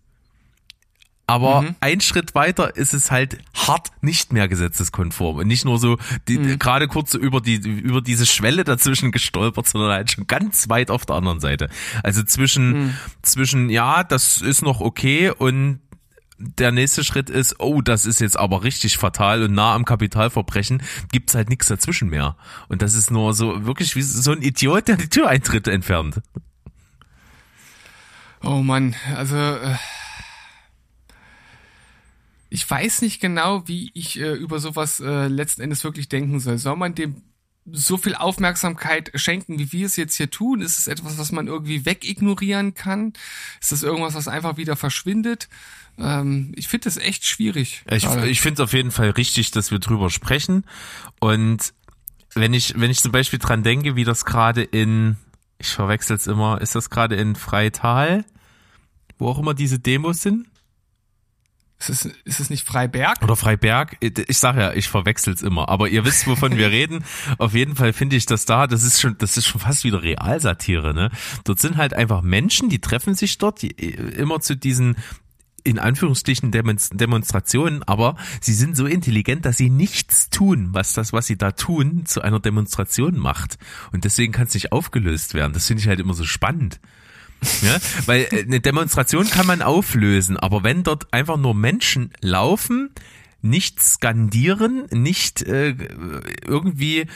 Aber 1.26 1.62
mhm. 1.62 1.76
ein 1.78 2.00
Schritt 2.00 2.34
weiter 2.34 2.74
ist 2.76 2.92
es 2.92 3.12
halt 3.12 3.38
hart 3.54 3.90
nicht 4.00 4.32
mehr 4.32 4.48
gesetzeskonform 4.48 5.36
und 5.36 5.46
nicht 5.46 5.64
nur 5.64 5.78
so 5.78 5.96
die, 6.26 6.38
mhm. 6.38 6.58
gerade 6.58 6.88
kurz 6.88 7.14
über 7.14 7.40
die 7.40 7.54
über 7.54 8.00
diese 8.00 8.26
Schwelle 8.26 8.64
dazwischen 8.64 9.12
gestolpert, 9.12 9.68
sondern 9.68 9.92
halt 9.92 10.10
schon 10.10 10.26
ganz 10.26 10.68
weit 10.68 10.90
auf 10.90 11.06
der 11.06 11.14
anderen 11.14 11.38
Seite. 11.38 11.68
Also 12.02 12.24
zwischen 12.24 12.72
mhm. 12.72 12.94
zwischen 13.22 13.70
ja, 13.70 14.02
das 14.02 14.42
ist 14.42 14.62
noch 14.62 14.80
okay 14.80 15.30
und 15.30 15.78
der 16.40 16.72
nächste 16.72 17.04
Schritt 17.04 17.28
ist, 17.28 17.60
oh, 17.60 17.82
das 17.82 18.06
ist 18.06 18.20
jetzt 18.20 18.38
aber 18.38 18.64
richtig 18.64 18.96
fatal 18.96 19.42
und 19.42 19.52
nah 19.52 19.74
am 19.74 19.84
Kapitalverbrechen, 19.84 20.82
gibt's 21.12 21.34
halt 21.34 21.50
nichts 21.50 21.66
dazwischen 21.66 22.08
mehr. 22.08 22.36
Und 22.68 22.82
das 22.82 22.94
ist 22.94 23.10
nur 23.10 23.34
so 23.34 23.66
wirklich 23.66 23.94
wie 23.94 24.02
so 24.02 24.32
ein 24.32 24.42
Idiot, 24.42 24.88
der 24.88 24.96
die 24.96 25.08
Türeintritte 25.08 25.70
entfernt. 25.70 26.20
Oh 28.42 28.62
Mann, 28.62 28.96
also 29.14 29.36
äh, 29.36 29.76
ich 32.48 32.68
weiß 32.68 33.02
nicht 33.02 33.20
genau, 33.20 33.68
wie 33.68 33.90
ich 33.92 34.18
äh, 34.18 34.32
über 34.32 34.58
sowas 34.58 35.00
äh, 35.00 35.28
letzten 35.28 35.60
Endes 35.60 35.84
wirklich 35.84 36.08
denken 36.08 36.40
soll. 36.40 36.56
Soll 36.56 36.76
man 36.76 36.94
dem 36.94 37.22
so 37.70 37.98
viel 37.98 38.14
Aufmerksamkeit 38.14 39.10
schenken, 39.14 39.58
wie 39.58 39.72
wir 39.72 39.86
es 39.86 39.96
jetzt 39.96 40.16
hier 40.16 40.30
tun? 40.30 40.62
Ist 40.62 40.78
es 40.78 40.86
etwas, 40.86 41.18
was 41.18 41.32
man 41.32 41.46
irgendwie 41.46 41.84
wegignorieren 41.84 42.74
kann? 42.74 43.12
Ist 43.60 43.72
das 43.72 43.82
irgendwas, 43.82 44.14
was 44.14 44.28
einfach 44.28 44.56
wieder 44.56 44.76
verschwindet? 44.76 45.48
Ähm, 46.00 46.52
ich 46.56 46.68
finde 46.68 46.84
das 46.84 46.96
echt 46.96 47.24
schwierig. 47.24 47.84
Ich, 47.90 48.04
ich 48.04 48.40
finde 48.40 48.62
es 48.62 48.68
auf 48.68 48.72
jeden 48.72 48.90
Fall 48.90 49.10
richtig, 49.10 49.50
dass 49.50 49.70
wir 49.70 49.78
drüber 49.78 50.10
sprechen. 50.10 50.64
Und 51.20 51.74
wenn 52.34 52.54
ich, 52.54 52.78
wenn 52.78 52.90
ich 52.90 53.00
zum 53.00 53.12
Beispiel 53.12 53.38
dran 53.38 53.62
denke, 53.62 53.96
wie 53.96 54.04
das 54.04 54.24
gerade 54.24 54.62
in, 54.62 55.16
ich 55.58 55.68
verwechsel 55.68 56.16
es 56.16 56.26
immer, 56.26 56.60
ist 56.60 56.74
das 56.74 56.90
gerade 56.90 57.16
in 57.16 57.36
Freital, 57.36 58.24
wo 59.18 59.28
auch 59.28 59.38
immer 59.38 59.54
diese 59.54 59.78
Demos 59.78 60.22
sind? 60.22 60.46
Ist 61.80 61.88
es, 61.88 62.04
ist 62.24 62.40
es 62.40 62.50
nicht 62.50 62.66
Freiberg? 62.66 63.22
Oder 63.22 63.36
Freiberg? 63.36 63.96
Ich 64.00 64.36
sage 64.36 64.60
ja, 64.60 64.72
ich 64.74 64.88
verwechsel's 64.88 65.40
immer. 65.40 65.70
Aber 65.70 65.88
ihr 65.88 66.04
wisst, 66.04 66.26
wovon 66.26 66.58
wir 66.58 66.70
reden. 66.70 67.04
Auf 67.38 67.54
jeden 67.54 67.74
Fall 67.74 67.94
finde 67.94 68.16
ich 68.16 68.26
das 68.26 68.44
da, 68.44 68.66
das 68.66 68.82
ist 68.82 69.00
schon, 69.00 69.16
das 69.16 69.38
ist 69.38 69.46
schon 69.46 69.62
fast 69.62 69.84
wieder 69.84 70.02
Realsatire, 70.02 70.92
ne? 70.92 71.10
Dort 71.44 71.58
sind 71.58 71.78
halt 71.78 71.94
einfach 71.94 72.20
Menschen, 72.20 72.68
die 72.68 72.80
treffen 72.80 73.14
sich 73.14 73.38
dort, 73.38 73.62
die 73.62 73.70
immer 73.70 74.40
zu 74.40 74.56
diesen 74.56 74.96
in 75.64 75.78
Anführungsstrichen 75.78 76.50
Demonstrationen, 76.50 77.82
aber 77.82 78.16
sie 78.40 78.54
sind 78.54 78.76
so 78.76 78.86
intelligent, 78.86 79.44
dass 79.44 79.56
sie 79.56 79.70
nichts 79.70 80.30
tun, 80.30 80.68
was 80.72 80.94
das, 80.94 81.12
was 81.12 81.26
sie 81.26 81.36
da 81.36 81.52
tun, 81.52 82.06
zu 82.06 82.22
einer 82.22 82.40
Demonstration 82.40 83.18
macht. 83.18 83.58
Und 83.92 84.04
deswegen 84.04 84.32
kann 84.32 84.46
es 84.46 84.54
nicht 84.54 84.72
aufgelöst 84.72 85.34
werden. 85.34 85.52
Das 85.52 85.66
finde 85.66 85.82
ich 85.82 85.88
halt 85.88 86.00
immer 86.00 86.14
so 86.14 86.24
spannend. 86.24 86.80
Ja, 87.62 87.78
weil 88.06 88.28
äh, 88.30 88.42
eine 88.42 88.60
Demonstration 88.60 89.28
kann 89.28 89.46
man 89.46 89.62
auflösen, 89.62 90.36
aber 90.36 90.62
wenn 90.62 90.82
dort 90.82 91.12
einfach 91.12 91.38
nur 91.38 91.54
Menschen 91.54 92.10
laufen, 92.20 92.90
nicht 93.42 93.82
skandieren, 93.82 94.84
nicht 94.90 95.42
äh, 95.42 95.74
irgendwie 96.44 97.06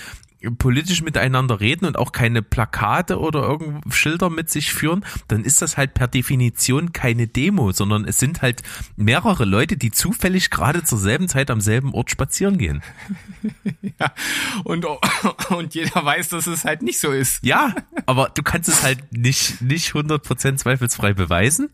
politisch 0.59 1.03
miteinander 1.03 1.61
reden 1.61 1.87
und 1.87 1.99
auch 1.99 2.13
keine 2.13 2.43
Plakate 2.43 3.19
oder 3.19 3.43
irgend 3.43 3.95
Schilder 3.95 4.31
mit 4.31 4.51
sich 4.51 4.73
führen, 4.73 5.05
dann 5.29 5.45
ist 5.45 5.63
das 5.63 5.77
halt 5.77 5.95
per 5.95 6.09
Definition 6.09 6.93
keine 6.93 7.27
Demo, 7.27 7.73
sondern 7.73 8.05
es 8.05 8.19
sind 8.19 8.43
halt 8.43 8.63
mehrere 8.97 9.45
Leute, 9.45 9.77
die 9.77 9.91
zufällig 9.91 10.51
gerade 10.51 10.85
zur 10.85 10.99
selben 10.99 11.29
Zeit 11.29 11.51
am 11.51 11.61
selben 11.61 11.95
Ort 11.95 12.11
spazieren 12.11 12.59
gehen. 12.59 12.83
ja, 13.83 14.13
und, 14.65 14.87
und 15.51 15.75
jeder 15.75 16.05
weiß, 16.05 16.29
dass 16.31 16.47
es 16.47 16.65
halt 16.65 16.83
nicht 16.83 16.99
so 16.99 17.11
ist. 17.11 17.45
Ja, 17.45 17.75
aber 18.07 18.31
du 18.35 18.43
kannst 18.43 18.69
es 18.69 18.83
halt 18.83 19.13
nicht, 19.13 19.61
nicht 19.61 19.93
100% 19.93 20.57
zweifelsfrei 20.57 21.15
beweisen. 21.15 21.71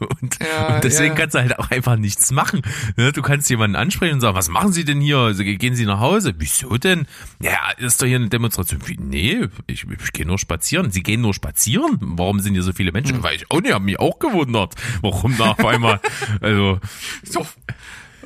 Und, 0.00 0.38
ja, 0.40 0.74
und 0.74 0.84
deswegen 0.84 1.14
ja. 1.14 1.20
kannst 1.20 1.34
du 1.34 1.40
halt 1.40 1.58
auch 1.58 1.70
einfach 1.70 1.96
nichts 1.96 2.32
machen. 2.32 2.62
Ne, 2.96 3.12
du 3.12 3.20
kannst 3.20 3.50
jemanden 3.50 3.76
ansprechen 3.76 4.14
und 4.14 4.20
sagen, 4.20 4.36
was 4.36 4.48
machen 4.48 4.72
Sie 4.72 4.84
denn 4.84 5.00
hier? 5.00 5.18
Also, 5.18 5.44
gehen 5.44 5.74
Sie 5.74 5.84
nach 5.84 6.00
Hause? 6.00 6.34
Wieso 6.38 6.76
denn? 6.78 7.06
Ja, 7.40 7.70
ist 7.76 8.00
doch 8.00 8.06
hier 8.06 8.16
eine 8.16 8.28
Demonstration. 8.28 8.80
Wie, 8.86 8.96
nee, 8.96 9.48
ich, 9.66 9.84
ich 9.84 10.12
gehe 10.12 10.26
nur 10.26 10.38
spazieren. 10.38 10.90
Sie 10.90 11.02
gehen 11.02 11.20
nur 11.20 11.34
spazieren? 11.34 11.98
Warum 12.00 12.40
sind 12.40 12.54
hier 12.54 12.62
so 12.62 12.72
viele 12.72 12.92
Menschen? 12.92 13.16
Hm. 13.16 13.22
Weil 13.22 13.36
ich, 13.36 13.46
oh 13.50 13.60
nee, 13.60 13.72
hab 13.72 13.82
mich 13.82 14.00
auch 14.00 14.18
gewundert. 14.18 14.74
Warum 15.02 15.36
da 15.36 15.52
auf 15.52 15.64
einmal? 15.64 16.00
Also. 16.40 16.80
So, 17.22 17.46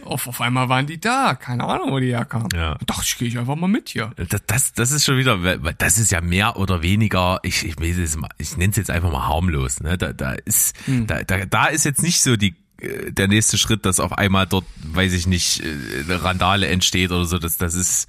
auf, 0.07 0.27
auf 0.27 0.40
einmal 0.40 0.69
waren 0.69 0.87
die 0.87 1.01
da. 1.01 1.35
Keine 1.35 1.64
Ahnung, 1.64 1.90
wo 1.90 1.99
die 1.99 2.14
herkamen. 2.14 2.49
Ja. 2.55 2.75
Da 2.75 2.85
dachte 2.87 3.03
ich, 3.05 3.19
gehe 3.19 3.29
ich 3.29 3.38
einfach 3.38 3.57
mal 3.57 3.69
mit 3.69 3.88
hier. 3.88 4.12
Das, 4.17 4.43
das, 4.47 4.73
das 4.73 4.90
ist 4.93 5.05
schon 5.05 5.19
wieder, 5.19 5.38
das 5.79 5.99
ist 5.99 6.12
ja 6.12 6.21
mehr 6.21 6.57
oder 6.57 6.83
weniger, 6.83 7.40
ich, 7.43 7.64
ich, 7.64 7.79
ich, 7.81 7.99
ich 8.38 8.57
nenne 8.57 8.71
es 8.71 8.77
jetzt 8.77 8.90
einfach 8.90 9.11
mal 9.11 9.27
harmlos. 9.27 9.81
Ne? 9.81 9.99
Da, 9.99 10.12
da, 10.12 10.33
ist, 10.33 10.77
hm. 10.87 11.07
da, 11.07 11.23
da, 11.23 11.45
da 11.47 11.67
ist 11.67 11.85
jetzt 11.85 12.03
nicht 12.03 12.23
so 12.23 12.37
die 12.37 12.55
äh, 12.81 13.12
der 13.12 13.29
nächste 13.29 13.59
Schritt, 13.59 13.87
dass 13.87 14.01
auf 14.01 14.12
einmal 14.12 14.47
dort, 14.47 14.64
weiß 14.83 15.12
ich 15.12 15.27
nicht, 15.27 15.62
äh, 15.62 16.05
eine 16.05 16.23
Randale 16.23 16.67
entsteht 16.69 17.11
oder 17.11 17.25
so, 17.25 17.38
das, 17.38 17.57
das 17.57 17.75
ist, 17.75 18.09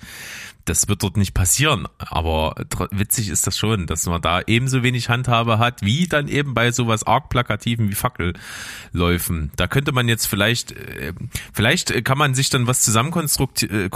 das 0.66 0.88
wird 0.88 1.04
dort 1.04 1.18
nicht 1.18 1.34
passieren. 1.34 1.88
Aber 1.98 2.56
witzig 2.92 3.30
ist 3.30 3.48
das 3.48 3.58
schon, 3.58 3.86
dass 3.88 4.06
man 4.08 4.22
da 4.22 4.42
ebenso 4.46 4.84
wenig 4.84 5.10
Handhabe 5.10 5.60
hat, 5.60 5.82
wie 5.84 6.08
dann 6.08 6.28
eben 6.28 6.54
bei 6.54 6.72
sowas 6.72 7.06
arg 7.06 7.30
plakativen 7.30 7.90
wie 7.90 7.96
Fackelläufen. 7.96 9.52
Da 9.56 9.68
könnte 9.68 9.92
man 9.92 10.08
jetzt 10.10 10.26
vielleicht, 10.26 10.72
äh, 10.74 11.14
vielleicht 11.54 12.04
kann 12.04 12.18
man 12.18 12.36
sich 12.36 12.50
dann 12.50 12.68
was 12.68 12.82
zusammen 12.82 13.12
äh, 13.64 13.90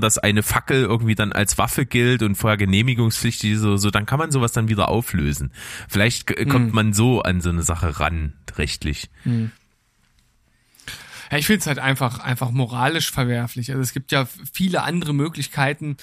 dass 0.00 0.18
eine 0.18 0.42
Fackel 0.42 0.82
irgendwie 0.82 1.14
dann 1.14 1.32
als 1.32 1.58
Waffe 1.58 1.86
gilt 1.86 2.22
und 2.22 2.34
vorher 2.34 2.56
genehmigungspflichtig 2.56 3.52
ist 3.52 3.64
oder 3.64 3.78
so, 3.78 3.90
dann 3.90 4.06
kann 4.06 4.18
man 4.18 4.30
sowas 4.30 4.52
dann 4.52 4.68
wieder 4.68 4.88
auflösen. 4.88 5.52
Vielleicht 5.88 6.26
kommt 6.48 6.68
hm. 6.68 6.74
man 6.74 6.92
so 6.92 7.22
an 7.22 7.40
so 7.40 7.50
eine 7.50 7.62
Sache 7.62 8.00
ran, 8.00 8.34
rechtlich. 8.56 9.10
Hm. 9.22 9.52
Ja, 11.30 11.38
ich 11.38 11.46
finde 11.46 11.60
es 11.60 11.66
halt 11.66 11.78
einfach, 11.78 12.18
einfach 12.18 12.50
moralisch 12.50 13.10
verwerflich. 13.12 13.70
Also 13.70 13.82
es 13.82 13.92
gibt 13.92 14.10
ja 14.10 14.26
viele 14.52 14.82
andere 14.82 15.12
Möglichkeiten, 15.12 15.96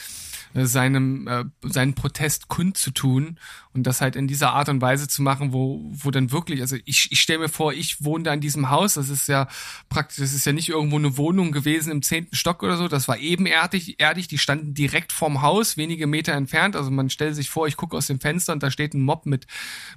äh, 0.53 0.65
seinem, 0.65 1.27
äh, 1.27 1.43
seinen 1.61 1.95
Protest 1.95 2.47
kundzutun 2.47 3.37
und 3.73 3.83
das 3.83 3.99
halt 3.99 4.15
in 4.15 4.27
dieser 4.27 4.53
Art 4.53 4.69
und 4.69 4.81
Weise 4.81 5.09
zu 5.09 5.21
machen, 5.21 5.51
wo, 5.51 5.91
wo 5.91 6.11
dann 6.11 6.31
wirklich, 6.31 6.61
also 6.61 6.77
ich, 6.85 7.11
ich 7.11 7.19
stelle 7.19 7.39
mir 7.39 7.49
vor, 7.49 7.73
ich 7.73 8.03
wohne 8.03 8.23
da 8.23 8.33
in 8.33 8.39
diesem 8.39 8.69
Haus, 8.69 8.93
das 8.93 9.09
ist 9.09 9.27
ja 9.27 9.47
praktisch, 9.89 10.17
das 10.17 10.33
ist 10.33 10.45
ja 10.45 10.53
nicht 10.53 10.69
irgendwo 10.69 10.97
eine 10.97 11.17
Wohnung 11.17 11.51
gewesen 11.51 11.91
im 11.91 12.01
zehnten 12.01 12.35
Stock 12.35 12.63
oder 12.63 12.77
so, 12.77 12.87
das 12.87 13.09
war 13.09 13.17
ebenerdig, 13.17 13.99
erdig, 13.99 14.29
die 14.29 14.37
standen 14.37 14.73
direkt 14.73 15.11
vorm 15.11 15.41
Haus, 15.41 15.75
wenige 15.75 16.07
Meter 16.07 16.33
entfernt, 16.33 16.75
also 16.77 16.89
man 16.89 17.09
stellt 17.09 17.35
sich 17.35 17.49
vor, 17.49 17.67
ich 17.67 17.75
gucke 17.75 17.97
aus 17.97 18.07
dem 18.07 18.21
Fenster 18.21 18.53
und 18.53 18.63
da 18.63 18.71
steht 18.71 18.93
ein 18.93 19.03
Mob 19.03 19.25
mit, 19.25 19.45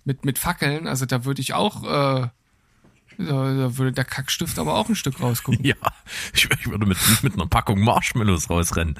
mit, 0.04 0.24
mit 0.24 0.38
Fackeln, 0.38 0.88
also 0.88 1.06
da 1.06 1.24
würde 1.24 1.40
ich 1.40 1.54
auch, 1.54 2.24
äh, 2.24 2.28
da, 3.18 3.54
da 3.54 3.76
würde 3.76 3.92
der 3.92 4.04
Kackstift 4.04 4.58
aber 4.58 4.74
auch 4.74 4.88
ein 4.88 4.94
Stück 4.94 5.20
rausgucken. 5.20 5.60
Ja, 5.64 5.74
ich, 6.34 6.48
ich 6.50 6.70
würde 6.70 6.86
mit, 6.86 6.98
mit 7.22 7.34
einer 7.34 7.46
Packung 7.46 7.80
Marshmallows 7.80 8.50
rausrennen. 8.50 8.96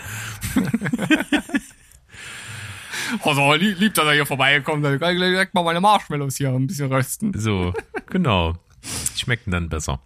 Also 3.24 3.54
lieb, 3.54 3.80
lieb, 3.80 3.94
dass 3.94 4.04
er 4.04 4.12
hier. 4.12 4.24
Dann 4.24 4.98
kann 5.00 5.12
ich 5.12 5.18
direkt 5.18 5.54
mal 5.54 5.64
meine 5.64 5.80
Marshmallows 5.80 6.36
hier 6.36 6.50
ein 6.50 6.66
bisschen 6.66 6.92
rösten. 6.92 7.32
So, 7.36 7.74
genau. 8.06 8.56
Die 9.14 9.18
schmecken 9.18 9.50
dann 9.50 9.68
besser. 9.68 10.00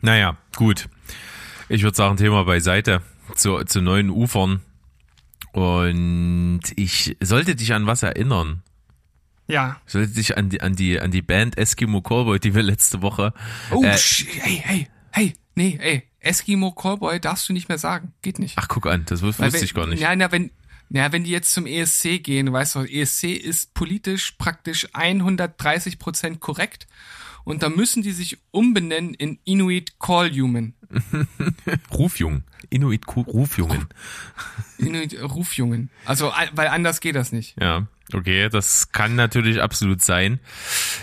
Naja, 0.00 0.36
gut. 0.54 0.88
Ich 1.68 1.82
würde 1.82 1.96
sagen, 1.96 2.16
Thema 2.16 2.44
beiseite. 2.44 3.02
Zu, 3.36 3.64
zu 3.64 3.80
neuen 3.80 4.10
Ufern. 4.10 4.60
Und 5.52 6.62
ich 6.76 7.16
sollte 7.20 7.56
dich 7.56 7.72
an 7.72 7.86
was 7.86 8.02
erinnern. 8.02 8.62
Ja. 9.46 9.80
Ich 9.86 9.92
sollte 9.92 10.12
dich 10.14 10.36
an 10.36 10.48
die, 10.48 10.60
an 10.60 10.74
die, 10.74 11.00
an 11.00 11.10
die 11.10 11.22
Band 11.22 11.58
Eskimo 11.58 12.00
Callboy, 12.00 12.38
die 12.40 12.54
wir 12.54 12.62
letzte 12.62 13.02
Woche. 13.02 13.32
Oh, 13.70 13.82
äh, 13.84 13.96
hey, 13.96 14.62
hey, 14.64 14.88
hey, 15.10 15.32
nee, 15.54 15.78
ey, 15.80 16.02
Eskimo 16.20 16.72
Callboy 16.72 17.20
darfst 17.20 17.48
du 17.48 17.52
nicht 17.52 17.68
mehr 17.68 17.78
sagen. 17.78 18.12
Geht 18.22 18.38
nicht. 18.38 18.54
ach, 18.56 18.68
guck 18.68 18.86
an, 18.86 19.04
das 19.06 19.20
wus- 19.22 19.38
Weil 19.38 19.46
wusste 19.48 19.58
wenn, 19.60 19.64
ich 19.64 19.74
gar 19.74 19.86
nicht. 19.86 20.00
Ja, 20.00 20.16
na, 20.16 20.32
wenn, 20.32 20.50
na, 20.88 21.12
wenn 21.12 21.24
die 21.24 21.30
jetzt 21.30 21.52
zum 21.52 21.66
ESC 21.66 22.22
gehen, 22.22 22.50
weißt 22.52 22.76
du, 22.76 22.80
ESC 22.84 23.24
ist 23.34 23.74
politisch 23.74 24.32
praktisch 24.38 24.88
130 24.94 25.98
Prozent 25.98 26.40
korrekt. 26.40 26.86
Und 27.44 27.62
da 27.62 27.68
müssen 27.68 28.02
die 28.02 28.12
sich 28.12 28.38
umbenennen 28.52 29.12
in 29.12 29.38
Inuit 29.44 30.00
Call 30.00 30.30
Human. 30.30 30.72
Rufjung. 31.92 32.44
Inuit 32.70 33.06
Rufjungen. 33.16 33.86
Inuit 34.78 35.20
Rufjungen. 35.22 35.90
Also, 36.04 36.32
weil 36.52 36.68
anders 36.68 37.00
geht 37.00 37.14
das 37.14 37.32
nicht. 37.32 37.56
Ja, 37.60 37.86
okay, 38.12 38.48
das 38.48 38.90
kann 38.92 39.14
natürlich 39.16 39.60
absolut 39.60 40.02
sein. 40.02 40.40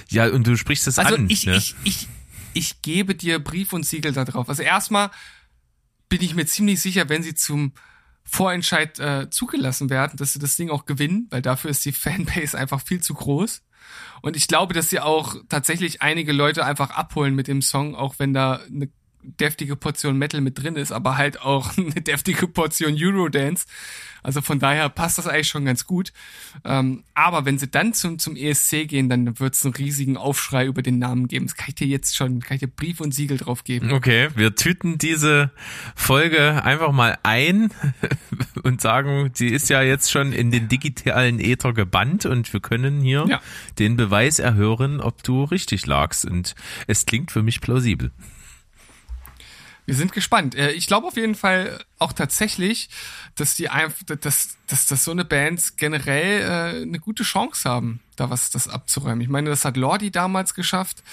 Ja, 0.10 0.27
und 0.27 0.47
du 0.47 0.58
sprichst 0.58 0.88
es 0.88 0.99
Also 0.99 1.15
an. 1.15 1.30
ich, 1.30 1.45
ne? 1.45 1.56
ich, 1.56 1.75
ich, 1.84 2.08
ich 2.54 2.82
gebe 2.82 3.15
dir 3.15 3.39
Brief 3.39 3.73
und 3.73 3.86
Siegel 3.86 4.12
da 4.13 4.25
drauf. 4.25 4.49
Also 4.49 4.63
erstmal 4.63 5.12
bin 6.10 6.21
ich 6.21 6.36
mir 6.36 6.45
ziemlich 6.45 6.82
sicher, 6.82 7.08
wenn 7.10 7.23
sie 7.23 7.36
zum 7.36 7.73
Vorentscheid 8.23 8.99
äh, 8.99 9.30
zugelassen 9.30 9.89
werden, 9.89 10.17
dass 10.17 10.34
sie 10.34 10.39
das 10.39 10.56
Ding 10.56 10.69
auch 10.69 10.86
gewinnen, 10.86 11.27
weil 11.32 11.41
dafür 11.41 11.71
ist 11.71 11.86
die 11.86 11.91
Fanbase 11.93 12.58
einfach 12.58 12.82
viel 12.82 13.01
zu 13.01 13.13
groß. 13.13 13.62
Und 14.21 14.36
ich 14.36 14.47
glaube, 14.47 14.73
dass 14.73 14.89
sie 14.89 14.99
auch 14.99 15.36
tatsächlich 15.49 16.01
einige 16.01 16.32
Leute 16.34 16.65
einfach 16.65 16.91
abholen 16.91 17.34
mit 17.34 17.47
dem 17.47 17.62
Song, 17.62 17.95
auch 17.95 18.15
wenn 18.19 18.34
da 18.34 18.62
eine 18.67 18.89
deftige 19.24 19.76
Portion 19.76 20.18
Metal 20.18 20.42
mit 20.42 20.62
drin 20.62 20.76
ist, 20.76 20.92
aber 20.92 21.18
halt 21.18 21.42
auch 21.42 21.78
eine 21.78 21.92
deftige 22.02 22.48
Portion 22.48 22.96
Eurodance. 22.98 23.66
Also 24.24 24.42
von 24.42 24.60
daher 24.60 24.88
passt 24.90 25.18
das 25.18 25.26
eigentlich 25.26 25.48
schon 25.48 25.66
ganz 25.66 25.88
gut. 25.88 26.14
Ähm, 26.64 27.04
aber 27.16 27.46
wenn 27.46 27.58
sie 27.58 27.68
dann 27.70 27.94
zum, 27.96 28.20
zum 28.20 28.36
ESC 28.36 28.88
gehen, 28.88 29.10
dann 29.10 29.40
wird 29.40 29.56
es 29.56 29.66
einen 29.66 29.74
riesigen 29.74 30.16
Aufschrei 30.16 30.68
über 30.68 30.84
den 30.84 31.00
Namen 31.00 31.28
geben. 31.28 31.48
Das 31.48 31.56
kann 31.56 31.70
ich 31.70 31.76
dir 31.76 31.88
jetzt 31.88 32.16
schon, 32.16 32.40
kann 32.40 32.54
ich 32.56 32.60
dir 32.62 32.68
Brief 32.68 33.02
und 33.02 33.16
Siegel 33.16 33.38
drauf 33.38 33.64
geben. 33.64 33.92
Okay, 33.92 34.30
wir 34.36 34.56
tüten 34.56 35.00
diese 35.00 35.50
Folge 35.96 36.64
einfach 36.64 36.92
mal 36.92 37.18
ein 37.24 37.72
und 38.64 38.80
sagen, 38.80 39.32
sie 39.34 39.48
ist 39.48 39.70
ja 39.70 39.82
jetzt 39.82 40.12
schon 40.12 40.34
in 40.34 40.52
den 40.52 40.68
digitalen 40.68 41.40
Äther 41.40 41.74
gebannt 41.74 42.28
und 42.28 42.54
wir 42.54 42.60
können 42.60 43.02
hier 43.02 43.26
Ja. 43.28 43.42
den 43.80 43.98
Beweis 43.98 44.38
erhören, 44.38 45.02
ob 45.02 45.24
du 45.24 45.46
richtig 45.46 45.88
lagst. 45.88 46.26
Und 46.26 46.54
es 46.86 47.08
klingt 47.08 47.32
für 47.32 47.42
mich 47.42 47.60
plausibel. 47.60 48.12
Wir 49.91 49.97
sind 49.97 50.13
gespannt. 50.13 50.56
Äh, 50.56 50.71
Ich 50.71 50.88
glaube 50.88 51.06
auf 51.06 51.17
jeden 51.17 51.36
Fall 51.36 51.84
auch 51.99 52.13
tatsächlich, 52.13 52.88
dass 53.36 53.56
die 53.56 53.67
einfach, 53.67 54.06
dass, 54.06 54.56
dass, 54.65 54.86
dass 54.86 55.04
so 55.04 55.12
eine 55.12 55.25
Bands 55.25 55.75
generell 55.75 56.43
äh, 56.43 56.82
eine 56.84 56.97
gute 56.97 57.23
Chance 57.23 57.69
haben, 57.69 57.99
da 58.15 58.30
was 58.30 58.51
das 58.51 58.69
abzuräumen. 58.69 59.19
Ich 59.19 59.27
meine, 59.27 59.49
das 59.49 59.65
hat 59.65 59.75
Lordi 59.75 60.10
damals 60.10 60.54
geschafft. 60.54 61.04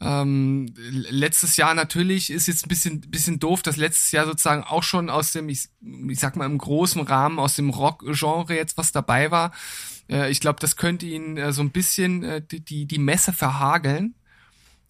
Ähm, 0.00 0.74
letztes 0.76 1.56
Jahr 1.56 1.76
natürlich 1.76 2.30
ist 2.30 2.48
jetzt 2.48 2.66
ein 2.66 2.68
bisschen, 2.68 3.00
bisschen 3.02 3.38
doof, 3.38 3.62
dass 3.62 3.76
letztes 3.76 4.10
Jahr 4.10 4.26
sozusagen 4.26 4.64
auch 4.64 4.82
schon 4.82 5.08
aus 5.08 5.30
dem, 5.30 5.48
ich, 5.48 5.68
ich 6.08 6.18
sag 6.18 6.34
mal 6.34 6.46
im 6.46 6.58
großen 6.58 7.02
Rahmen, 7.02 7.38
aus 7.38 7.54
dem 7.54 7.70
Rock-Genre 7.70 8.56
jetzt 8.56 8.76
was 8.76 8.90
dabei 8.90 9.30
war. 9.30 9.52
Äh, 10.08 10.32
ich 10.32 10.40
glaube, 10.40 10.58
das 10.58 10.74
könnte 10.74 11.06
ihnen 11.06 11.36
äh, 11.36 11.52
so 11.52 11.62
ein 11.62 11.70
bisschen 11.70 12.24
äh, 12.24 12.42
die, 12.42 12.58
die, 12.58 12.86
die 12.86 12.98
Messe 12.98 13.32
verhageln. 13.32 14.16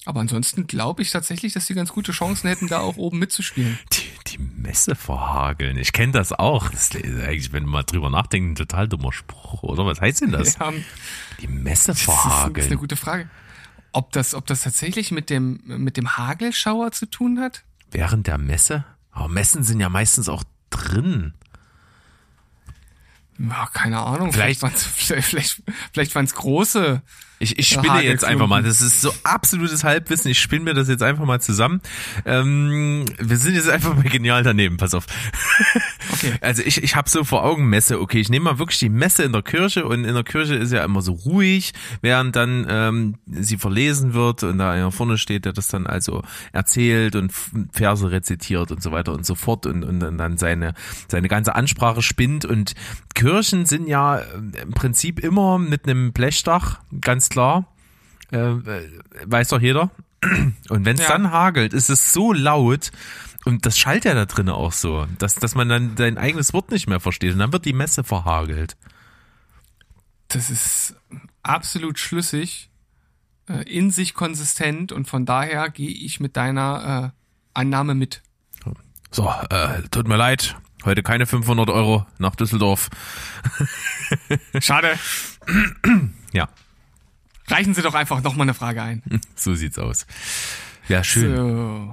Aber 0.07 0.21
ansonsten 0.21 0.67
glaube 0.67 1.03
ich 1.03 1.11
tatsächlich, 1.11 1.53
dass 1.53 1.67
sie 1.67 1.75
ganz 1.75 1.93
gute 1.93 2.13
Chancen 2.13 2.49
hätten, 2.49 2.69
da 2.69 2.79
auch 2.81 2.97
oben 2.97 3.19
mitzuspielen. 3.19 3.79
Die, 3.93 4.11
die 4.29 4.39
Messe 4.39 4.95
verhageln. 4.95 5.77
Ich 5.77 5.93
kenne 5.93 6.13
das 6.13 6.33
auch. 6.33 6.71
Das 6.71 6.91
ist 6.91 6.97
eigentlich, 6.97 7.53
wenn 7.53 7.65
man 7.65 7.73
mal 7.73 7.83
drüber 7.83 8.09
nachdenkt, 8.09 8.53
ein 8.53 8.55
total 8.55 8.89
dummer 8.89 9.13
Spruch, 9.13 9.63
oder? 9.63 9.85
Was 9.85 10.01
heißt 10.01 10.23
denn 10.23 10.33
das? 10.33 10.59
Ja, 10.59 10.73
Die 11.41 11.49
Messe 11.49 11.93
ist, 11.93 12.01
das 12.01 12.01
ist 12.01 12.09
eine 12.09 12.19
verhageln. 12.31 12.77
gute 12.79 12.97
Frage. 12.97 13.29
Ob 13.93 14.13
das, 14.13 14.35
ob 14.35 14.47
das 14.47 14.63
tatsächlich 14.63 15.11
mit 15.11 15.29
dem, 15.31 15.61
mit 15.67 15.97
dem 15.99 16.17
Hagelschauer 16.17 16.93
zu 16.93 17.07
tun 17.07 17.39
hat? 17.41 17.63
Während 17.91 18.27
der 18.27 18.39
Messe? 18.39 18.85
Aber 19.13 19.29
Messen 19.29 19.65
sind 19.65 19.81
ja 19.81 19.89
meistens 19.91 20.29
auch 20.31 20.45
drin. 20.71 21.35
Ja, 23.39 23.69
keine 23.73 24.01
Ahnung. 24.01 24.33
Vielleicht- 24.33 24.61
Vielleicht, 24.61 24.63
waren's, 24.63 24.85
vielleicht, 24.95 25.29
vielleicht, 25.29 25.63
vielleicht 25.93 26.15
waren 26.15 26.25
es 26.25 26.35
große. 26.35 27.03
Ich, 27.43 27.59
ich 27.59 27.69
spinne 27.69 28.05
jetzt 28.05 28.23
einfach 28.23 28.47
mal. 28.47 28.63
Das 28.63 28.83
ist 28.83 29.01
so 29.01 29.15
absolutes 29.25 29.83
Halbwissen. 29.83 30.31
Ich 30.31 30.39
spinne 30.39 30.65
mir 30.65 30.75
das 30.75 30.89
jetzt 30.89 31.03
einfach 31.03 31.25
mal 31.25 31.41
zusammen. 31.41 31.81
Ähm, 32.27 33.07
wir 33.19 33.39
sind 33.39 33.55
jetzt 33.55 33.69
einfach 33.69 33.97
mal 33.97 34.05
genial 34.05 34.43
daneben. 34.43 34.77
Pass 34.77 34.95
auf. 34.95 35.07
Okay. 36.13 36.35
Also 36.41 36.63
ich, 36.63 36.83
ich 36.83 36.97
habe 36.97 37.09
so 37.09 37.23
vor 37.23 37.45
Augen 37.45 37.69
Messe. 37.69 38.01
Okay, 38.01 38.19
ich 38.19 38.29
nehme 38.29 38.47
mal 38.47 38.59
wirklich 38.59 38.81
die 38.81 38.89
Messe 38.89 39.23
in 39.23 39.33
der 39.33 39.43
Kirche 39.43 39.87
und 39.87 40.05
in 40.05 40.13
der 40.13 40.25
Kirche 40.25 40.57
ist 40.57 40.73
ja 40.73 40.85
immer 40.85 41.03
so 41.03 41.13
ruhig, 41.13 41.73
während 42.03 42.35
dann 42.35 42.67
ähm, 42.69 43.15
sie 43.27 43.57
verlesen 43.57 44.13
wird 44.13 44.43
und 44.43 44.59
da 44.59 44.73
einer 44.73 44.91
vorne 44.91 45.19
steht, 45.19 45.45
der 45.45 45.53
das 45.53 45.69
dann 45.69 45.87
also 45.87 46.23
erzählt 46.53 47.15
und 47.15 47.33
Verse 47.73 48.11
rezitiert 48.11 48.73
und 48.73 48.83
so 48.83 48.91
weiter 48.91 49.13
und 49.13 49.25
so 49.25 49.37
fort 49.37 49.67
und, 49.67 49.85
und 49.85 50.01
dann 50.01 50.37
seine 50.37 50.75
seine 51.07 51.29
ganze 51.29 51.55
Ansprache 51.55 52.03
spinnt 52.03 52.45
und 52.45 52.75
Kirchen 53.15 53.65
sind 53.67 53.87
ja 53.87 54.19
äh, 54.19 54.25
im 54.63 54.73
Prinzip 54.73 55.21
immer 55.21 55.59
mit 55.59 55.85
einem 55.85 56.13
Blechdach, 56.13 56.81
ganz 57.01 57.30
klar. 57.31 57.67
Äh, 58.31 58.57
weiß 59.25 59.49
doch 59.49 59.61
jeder. 59.61 59.91
Und 60.69 60.85
wenn 60.85 60.97
es 60.97 61.03
Ja. 61.03 61.09
dann 61.09 61.31
hagelt, 61.31 61.73
ist 61.73 61.89
es 61.89 62.13
so 62.13 62.33
laut 62.35 62.93
und 63.47 63.65
das 63.65 63.79
schallt 63.79 64.05
ja 64.05 64.13
da 64.15 64.27
drinnen 64.27 64.51
auch 64.51 64.73
so, 64.73 65.07
dass, 65.19 65.35
dass 65.35 65.55
man 65.55 65.69
dann 65.71 65.95
dein 65.95 66.19
eigenes 66.19 66.53
Wort 66.53 66.71
nicht 66.71 66.87
mehr 66.89 67.01
versteht 67.01 67.33
und 67.33 67.39
dann 67.39 67.53
wird 67.55 67.65
die 67.65 67.73
Messe 67.73 68.05
verhagelt. 68.05 68.77
Das 70.29 70.51
ist 70.51 70.95
absolut 71.43 71.99
schlüssig, 71.99 72.71
äh, 73.49 73.63
in 73.63 73.91
sich 73.91 74.13
konsistent 74.15 74.93
und 74.93 75.09
von 75.09 75.25
daher 75.25 75.71
gehe 75.71 75.89
ich 75.91 76.21
mit 76.21 76.37
deiner 76.37 77.13
äh, 77.15 77.59
Annahme 77.59 77.95
mit. 77.95 78.23
So, 79.11 79.29
äh, 79.49 79.83
tut 79.91 80.07
mir 80.07 80.17
leid, 80.17 80.55
heute 80.85 81.03
keine 81.03 81.27
500 81.27 81.69
Euro 81.71 82.07
nach 82.19 82.37
Düsseldorf. 82.37 82.91
Schade. 84.61 84.99
Ja, 86.33 86.49
Reichen 87.51 87.75
Sie 87.75 87.83
doch 87.83 87.95
einfach 87.95 88.23
nochmal 88.23 88.45
eine 88.45 88.55
Frage 88.55 88.83
ein. 88.83 89.03
so 89.35 89.55
sieht's 89.55 89.79
aus. 89.79 90.07
Ja, 90.89 91.05
schön. 91.05 91.37
So. 91.37 91.93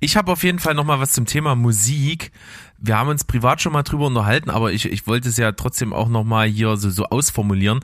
Ich 0.00 0.16
habe 0.16 0.30
auf 0.32 0.42
jeden 0.44 0.58
Fall 0.58 0.74
noch 0.74 0.84
mal 0.84 1.00
was 1.00 1.12
zum 1.12 1.26
Thema 1.26 1.54
Musik. 1.54 2.32
Wir 2.78 2.96
haben 2.96 3.08
uns 3.08 3.24
privat 3.24 3.60
schon 3.60 3.72
mal 3.72 3.82
drüber 3.82 4.06
unterhalten, 4.06 4.50
aber 4.50 4.72
ich, 4.72 4.86
ich 4.86 5.06
wollte 5.06 5.28
es 5.28 5.36
ja 5.36 5.52
trotzdem 5.52 5.92
auch 5.92 6.08
noch 6.08 6.24
mal 6.24 6.46
hier 6.46 6.76
so, 6.76 6.90
so 6.90 7.06
ausformulieren. 7.06 7.80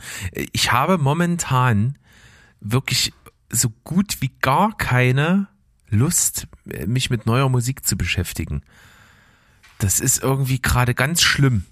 Ich 0.53 0.73
habe 0.73 0.99
momentan 0.99 1.99
wirklich 2.61 3.13
so 3.51 3.71
gut 3.85 4.19
wie 4.21 4.31
gar 4.41 4.77
keine 4.77 5.49
Lust, 5.89 6.47
mich 6.87 7.11
mit 7.11 7.27
neuer 7.27 7.49
Musik 7.49 7.87
zu 7.87 7.97
beschäftigen. 7.97 8.63
Das 9.79 9.99
ist 9.99 10.23
irgendwie 10.23 10.61
gerade 10.61 10.95
ganz 10.95 11.23
schlimm. 11.23 11.65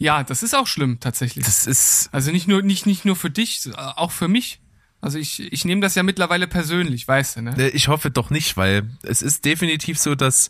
Ja, 0.00 0.24
das 0.24 0.42
ist 0.42 0.54
auch 0.54 0.66
schlimm 0.66 0.98
tatsächlich. 0.98 1.44
Das 1.44 1.66
ist 1.66 2.08
Also 2.10 2.32
nicht 2.32 2.48
nur 2.48 2.62
nicht 2.62 2.86
nicht 2.86 3.04
nur 3.04 3.16
für 3.16 3.30
dich, 3.30 3.68
auch 3.76 4.10
für 4.10 4.28
mich. 4.28 4.60
Also 5.02 5.18
ich 5.18 5.52
ich 5.52 5.64
nehme 5.66 5.82
das 5.82 5.94
ja 5.94 6.02
mittlerweile 6.02 6.48
persönlich, 6.48 7.06
weißt 7.06 7.36
du, 7.36 7.42
ne? 7.42 7.54
Äh, 7.58 7.68
Ich 7.68 7.88
hoffe 7.88 8.10
doch 8.10 8.30
nicht, 8.30 8.56
weil 8.56 8.88
es 9.02 9.20
ist 9.20 9.44
definitiv 9.44 9.98
so, 9.98 10.14
dass 10.14 10.48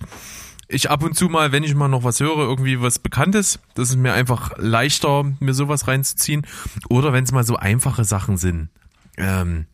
ich 0.69 0.89
ab 0.89 1.03
und 1.03 1.17
zu 1.17 1.29
mal, 1.29 1.51
wenn 1.51 1.65
ich 1.65 1.75
mal 1.75 1.89
noch 1.89 2.05
was 2.05 2.21
höre, 2.21 2.39
irgendwie 2.39 2.81
was 2.81 3.01
Bekanntes, 3.01 3.59
das 3.75 3.91
ist 3.91 3.97
mir 3.97 4.13
einfach 4.13 4.53
leichter, 4.57 5.25
mir 5.41 5.53
sowas 5.53 5.89
reinzuziehen. 5.89 6.47
Oder 6.89 7.13
wenn 7.13 7.25
es 7.25 7.33
mal 7.33 7.43
so 7.45 7.57
einfache 7.57 8.05
Sachen 8.05 8.37
sind. 8.37 8.69
Ähm, 9.17 9.67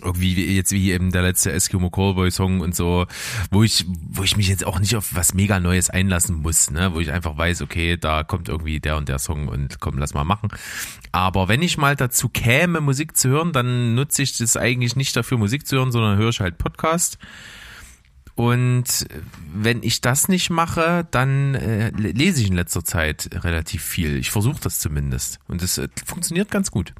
irgendwie 0.00 0.36
wie- 0.36 0.56
jetzt 0.56 0.72
wie 0.72 0.90
eben 0.90 1.12
der 1.12 1.22
letzte 1.22 1.52
Eskimo 1.52 1.90
Callboy 1.90 2.30
Song 2.30 2.60
und 2.60 2.74
so, 2.74 3.06
wo 3.50 3.62
ich, 3.62 3.84
wo 4.08 4.22
ich 4.22 4.36
mich 4.36 4.48
jetzt 4.48 4.64
auch 4.64 4.78
nicht 4.80 4.96
auf 4.96 5.14
was 5.14 5.34
mega 5.34 5.60
Neues 5.60 5.90
einlassen 5.90 6.36
muss, 6.36 6.70
ne, 6.70 6.94
wo 6.94 7.00
ich 7.00 7.12
einfach 7.12 7.36
weiß, 7.36 7.60
okay, 7.60 7.98
da 7.98 8.24
kommt 8.24 8.48
irgendwie 8.48 8.80
der 8.80 8.96
und 8.96 9.08
der 9.08 9.18
Song 9.18 9.48
und 9.48 9.80
komm, 9.80 9.98
lass 9.98 10.14
mal 10.14 10.24
machen. 10.24 10.48
Aber 11.12 11.48
wenn 11.48 11.60
ich 11.60 11.76
mal 11.76 11.94
dazu 11.94 12.30
käme, 12.30 12.80
Musik 12.80 13.16
zu 13.16 13.28
hören, 13.28 13.52
dann 13.52 13.94
nutze 13.94 14.22
ich 14.22 14.38
das 14.38 14.56
eigentlich 14.56 14.96
nicht 14.96 15.14
dafür, 15.14 15.36
Musik 15.36 15.66
zu 15.66 15.76
hören, 15.76 15.92
sondern 15.92 16.16
höre 16.16 16.30
ich 16.30 16.40
halt 16.40 16.56
Podcast. 16.56 17.18
Und 18.34 19.06
wenn 19.54 19.82
ich 19.82 20.00
das 20.00 20.28
nicht 20.28 20.48
mache, 20.48 21.06
dann 21.10 21.54
äh, 21.54 21.90
lese 21.90 22.40
ich 22.40 22.48
in 22.48 22.54
letzter 22.56 22.82
Zeit 22.82 23.28
relativ 23.44 23.82
viel. 23.82 24.16
Ich 24.16 24.30
versuche 24.30 24.58
das 24.62 24.78
zumindest. 24.78 25.38
Und 25.48 25.62
es 25.62 25.76
äh, 25.76 25.88
funktioniert 26.06 26.50
ganz 26.50 26.70
gut. 26.70 26.94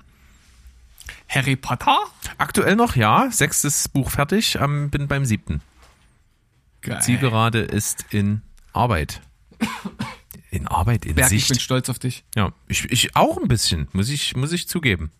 Harry 1.34 1.56
Potter? 1.56 1.98
Aktuell 2.38 2.76
noch, 2.76 2.94
ja. 2.96 3.28
Sechstes 3.30 3.88
Buch 3.88 4.10
fertig, 4.10 4.56
ähm, 4.60 4.90
bin 4.90 5.08
beim 5.08 5.24
siebten. 5.24 5.60
Geil. 6.82 7.00
Zielgerade 7.00 7.60
ist 7.60 8.06
in 8.10 8.42
Arbeit. 8.72 9.20
In 10.50 10.68
Arbeit, 10.68 11.06
in 11.06 11.14
Berg, 11.14 11.32
ich 11.32 11.48
bin 11.48 11.54
Sicht. 11.54 11.62
stolz 11.62 11.88
auf 11.88 11.98
dich. 11.98 12.24
Ja, 12.36 12.52
ich, 12.68 12.84
ich 12.92 13.16
auch 13.16 13.38
ein 13.38 13.48
bisschen, 13.48 13.88
muss 13.94 14.10
ich, 14.10 14.36
muss 14.36 14.52
ich 14.52 14.68
zugeben. 14.68 15.10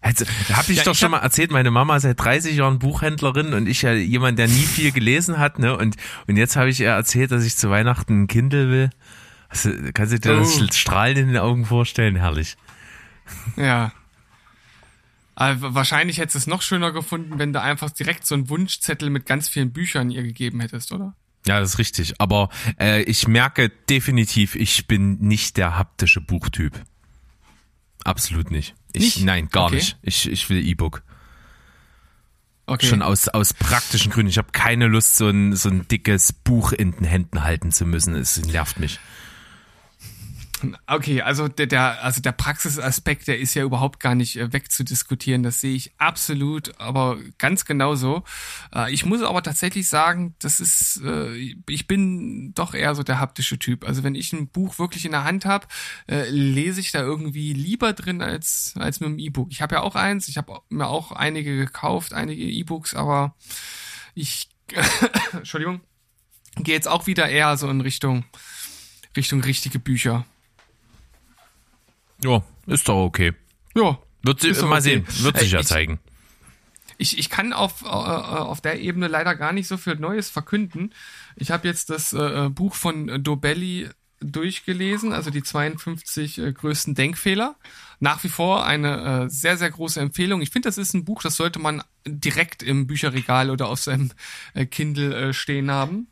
Also, 0.00 0.24
da 0.48 0.56
habe 0.56 0.72
ich 0.72 0.78
Ja, 0.78 0.84
doch 0.84 0.92
ich 0.92 0.98
schon 0.98 1.10
mal 1.10 1.18
erzählt, 1.18 1.50
meine 1.50 1.70
Mama 1.70 1.94
ist 1.96 2.04
seit 2.04 2.18
30 2.20 2.56
Jahren 2.56 2.78
Buchhändlerin 2.78 3.52
und 3.52 3.66
ich 3.66 3.82
ja 3.82 3.92
jemand, 3.92 4.38
der 4.38 4.48
nie 4.48 4.64
viel 4.64 4.92
gelesen 4.92 5.38
hat, 5.38 5.58
ne? 5.58 5.76
Und, 5.76 5.96
und 6.26 6.38
jetzt 6.38 6.56
habe 6.56 6.70
ich 6.70 6.80
ihr 6.80 6.88
erzählt, 6.88 7.32
dass 7.32 7.44
ich 7.44 7.58
zu 7.58 7.68
Weihnachten 7.68 8.22
ein 8.22 8.26
Kindle 8.26 8.70
will. 8.70 8.90
Also, 9.50 9.68
kannst 9.92 10.14
du 10.14 10.18
dir 10.20 10.38
das 10.38 10.58
Oh. 10.58 10.66
Strahlen 10.72 11.18
in 11.18 11.26
den 11.28 11.36
Augen 11.36 11.66
vorstellen? 11.66 12.16
Herrlich. 12.16 12.56
Ja. 13.56 13.92
Aber 15.36 15.74
wahrscheinlich 15.74 16.18
hättest 16.18 16.34
du 16.34 16.38
es 16.38 16.46
noch 16.46 16.62
schöner 16.62 16.92
gefunden, 16.92 17.38
wenn 17.38 17.52
du 17.52 17.60
einfach 17.60 17.90
direkt 17.90 18.26
so 18.26 18.34
einen 18.34 18.48
Wunschzettel 18.48 19.10
mit 19.10 19.26
ganz 19.26 19.48
vielen 19.48 19.72
Büchern 19.72 20.10
ihr 20.10 20.22
gegeben 20.22 20.60
hättest, 20.60 20.92
oder? 20.92 21.14
Ja, 21.46 21.60
das 21.60 21.74
ist 21.74 21.78
richtig. 21.78 22.14
Aber 22.20 22.48
äh, 22.80 23.02
ich 23.02 23.28
merke 23.28 23.68
definitiv, 23.68 24.54
ich 24.54 24.86
bin 24.86 25.18
nicht 25.20 25.56
der 25.56 25.76
haptische 25.76 26.20
Buchtyp. 26.20 26.80
Absolut 28.04 28.50
nicht. 28.50 28.74
Ich, 28.92 29.02
Nicht? 29.16 29.24
Nein, 29.24 29.48
gar 29.50 29.66
Okay. 29.66 29.76
nicht. 29.76 29.96
Ich, 30.02 30.30
ich 30.30 30.48
will 30.50 30.64
E-Book. 30.64 31.02
Okay. 32.66 32.86
Schon 32.86 33.02
aus, 33.02 33.28
aus 33.28 33.52
praktischen 33.52 34.10
Gründen. 34.10 34.30
Ich 34.30 34.38
habe 34.38 34.52
keine 34.52 34.86
Lust, 34.86 35.16
so 35.16 35.28
ein, 35.28 35.54
so 35.54 35.68
ein 35.68 35.86
dickes 35.88 36.32
Buch 36.32 36.72
in 36.72 36.92
den 36.92 37.04
Händen 37.04 37.44
halten 37.44 37.72
zu 37.72 37.84
müssen. 37.84 38.14
Es 38.14 38.38
nervt 38.46 38.78
mich. 38.80 38.98
Okay, 40.86 41.22
also 41.22 41.48
der, 41.48 41.66
der, 41.66 42.02
also 42.02 42.20
der 42.20 42.32
Praxisaspekt, 42.32 43.28
der 43.28 43.38
ist 43.38 43.54
ja 43.54 43.64
überhaupt 43.64 44.00
gar 44.00 44.14
nicht 44.14 44.36
äh, 44.36 44.52
wegzudiskutieren. 44.52 45.42
Das 45.42 45.60
sehe 45.60 45.74
ich 45.74 45.92
absolut, 45.98 46.78
aber 46.80 47.18
ganz 47.38 47.64
genauso. 47.64 48.24
Äh, 48.74 48.92
ich 48.92 49.04
muss 49.04 49.22
aber 49.22 49.42
tatsächlich 49.42 49.88
sagen, 49.88 50.34
das 50.38 50.60
ist, 50.60 51.00
äh, 51.04 51.34
ich 51.68 51.86
bin 51.86 52.52
doch 52.54 52.74
eher 52.74 52.94
so 52.94 53.02
der 53.02 53.20
haptische 53.20 53.58
Typ. 53.58 53.86
Also 53.86 54.02
wenn 54.02 54.14
ich 54.14 54.32
ein 54.32 54.48
Buch 54.48 54.78
wirklich 54.78 55.04
in 55.04 55.12
der 55.12 55.24
Hand 55.24 55.44
habe, 55.44 55.66
lese 56.06 56.80
ich 56.80 56.92
da 56.92 57.00
irgendwie 57.00 57.52
lieber 57.52 57.92
drin 57.92 58.22
als 58.22 58.74
als 58.76 59.00
mit 59.00 59.08
dem 59.08 59.18
E-Book. 59.18 59.48
Ich 59.50 59.62
habe 59.62 59.76
ja 59.76 59.82
auch 59.82 59.94
eins, 59.94 60.28
ich 60.28 60.36
habe 60.36 60.60
mir 60.68 60.88
auch 60.88 61.12
einige 61.12 61.56
gekauft, 61.56 62.12
einige 62.12 62.42
E-Books, 62.42 62.94
aber 62.94 63.34
ich, 64.14 64.48
Entschuldigung, 65.32 65.80
gehe 66.56 66.74
jetzt 66.74 66.88
auch 66.88 67.06
wieder 67.06 67.28
eher 67.28 67.56
so 67.56 67.68
in 67.68 67.80
Richtung 67.80 68.24
Richtung 69.16 69.40
richtige 69.42 69.78
Bücher. 69.78 70.24
Ja, 72.24 72.42
ist 72.66 72.88
doch 72.88 73.04
okay. 73.04 73.32
Ja, 73.74 73.98
Wird 74.22 74.40
sie, 74.40 74.52
mal 74.52 74.72
okay. 74.72 74.80
sehen. 74.80 75.06
Wird 75.22 75.38
sich 75.38 75.50
Äh, 75.52 75.54
ja 75.56 75.60
ich- 75.60 75.66
zeigen. 75.66 75.98
ich, 76.96 77.18
ich 77.18 77.28
kann 77.28 77.52
auf, 77.52 77.82
äh, 77.82 77.86
auf 77.86 78.60
der 78.60 78.80
Ebene 78.80 79.08
leider 79.08 79.34
gar 79.34 79.52
nicht 79.52 79.66
so 79.68 79.76
viel 79.76 79.96
Neues 79.96 80.30
verkünden. 80.30 80.94
Ich 81.36 81.50
habe 81.50 81.68
jetzt 81.68 81.90
das 81.90 82.12
äh, 82.12 82.48
Buch 82.50 82.74
von 82.74 83.22
Dobelli 83.22 83.88
durchgelesen, 84.20 85.12
also 85.12 85.30
die 85.30 85.42
52 85.42 86.38
äh, 86.38 86.52
größten 86.52 86.94
Denkfehler. 86.94 87.56
Nach 88.00 88.22
wie 88.24 88.28
vor 88.28 88.64
eine 88.66 89.24
äh, 89.24 89.30
sehr, 89.30 89.56
sehr 89.58 89.70
große 89.70 90.00
Empfehlung. 90.00 90.40
Ich 90.40 90.50
finde, 90.50 90.68
das 90.68 90.78
ist 90.78 90.94
ein 90.94 91.04
Buch, 91.04 91.22
das 91.22 91.36
sollte 91.36 91.58
man 91.58 91.82
direkt 92.06 92.62
im 92.62 92.86
Bücherregal 92.86 93.50
oder 93.50 93.68
auf 93.68 93.80
seinem 93.80 94.12
äh, 94.54 94.64
Kindle 94.66 95.14
äh, 95.14 95.32
stehen 95.32 95.70
haben, 95.70 96.06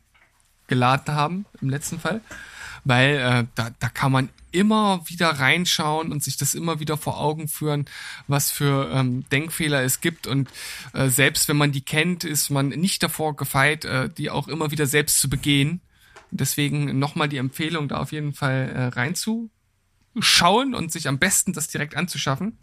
geladen 0.67 1.15
haben, 1.15 1.45
im 1.61 1.69
letzten 1.69 1.99
Fall. 1.99 2.21
Weil 2.85 3.15
äh, 3.15 3.45
da, 3.55 3.69
da 3.79 3.89
kann 3.89 4.11
man 4.11 4.29
immer 4.51 5.01
wieder 5.07 5.29
reinschauen 5.29 6.11
und 6.11 6.23
sich 6.23 6.37
das 6.37 6.53
immer 6.53 6.79
wieder 6.79 6.95
vor 6.95 7.19
Augen 7.19 7.47
führen, 7.47 7.85
was 8.27 8.51
für 8.51 8.89
ähm, 8.93 9.27
Denkfehler 9.29 9.83
es 9.83 9.99
gibt. 9.99 10.27
Und 10.27 10.49
äh, 10.93 11.09
selbst 11.09 11.47
wenn 11.47 11.57
man 11.57 11.71
die 11.71 11.81
kennt, 11.81 12.23
ist 12.23 12.49
man 12.49 12.69
nicht 12.69 13.01
davor 13.03 13.35
gefeit, 13.35 13.83
äh, 13.85 14.09
die 14.09 14.29
auch 14.29 14.47
immer 14.47 14.71
wieder 14.71 14.85
selbst 14.85 15.19
zu 15.19 15.29
begehen. 15.29 15.81
Deswegen 16.29 16.97
nochmal 16.99 17.29
die 17.29 17.37
Empfehlung, 17.37 17.87
da 17.87 17.97
auf 17.97 18.11
jeden 18.11 18.33
Fall 18.33 18.69
äh, 18.73 18.85
reinzuschauen 18.87 20.73
und 20.75 20.91
sich 20.91 21.07
am 21.07 21.19
besten 21.19 21.53
das 21.53 21.67
direkt 21.67 21.95
anzuschaffen. 21.95 22.57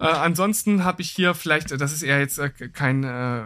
Äh, 0.00 0.06
ansonsten 0.06 0.82
habe 0.82 1.02
ich 1.02 1.10
hier 1.10 1.34
vielleicht, 1.34 1.70
das 1.72 1.92
ist 1.92 2.02
eher 2.02 2.20
jetzt 2.20 2.38
äh, 2.38 2.48
kein, 2.48 3.04
äh, 3.04 3.42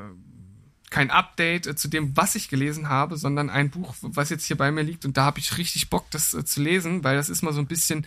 kein 0.94 1.10
Update 1.10 1.66
äh, 1.66 1.74
zu 1.74 1.88
dem, 1.88 2.16
was 2.16 2.36
ich 2.36 2.48
gelesen 2.48 2.88
habe, 2.88 3.16
sondern 3.16 3.50
ein 3.50 3.68
Buch, 3.68 3.96
was 4.00 4.30
jetzt 4.30 4.46
hier 4.46 4.56
bei 4.56 4.70
mir 4.70 4.82
liegt. 4.82 5.04
Und 5.04 5.16
da 5.16 5.24
habe 5.24 5.40
ich 5.40 5.58
richtig 5.58 5.90
Bock, 5.90 6.08
das 6.12 6.34
äh, 6.34 6.44
zu 6.44 6.62
lesen, 6.62 7.02
weil 7.02 7.16
das 7.16 7.28
ist 7.28 7.42
mal 7.42 7.52
so 7.52 7.58
ein 7.58 7.66
bisschen, 7.66 8.06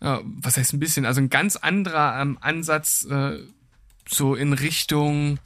äh, 0.00 0.16
was 0.24 0.56
heißt 0.56 0.72
ein 0.72 0.80
bisschen, 0.80 1.04
also 1.04 1.20
ein 1.20 1.28
ganz 1.28 1.56
anderer 1.56 2.18
ähm, 2.20 2.38
Ansatz, 2.40 3.06
so 4.08 4.34
in 4.34 4.52
Richtung, 4.54 5.38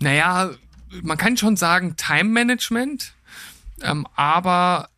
naja, 0.00 0.50
man 1.02 1.16
kann 1.16 1.36
schon 1.36 1.56
sagen 1.56 1.96
Time 1.96 2.30
Management, 2.30 3.14
ähm, 3.80 4.06
aber 4.16 4.88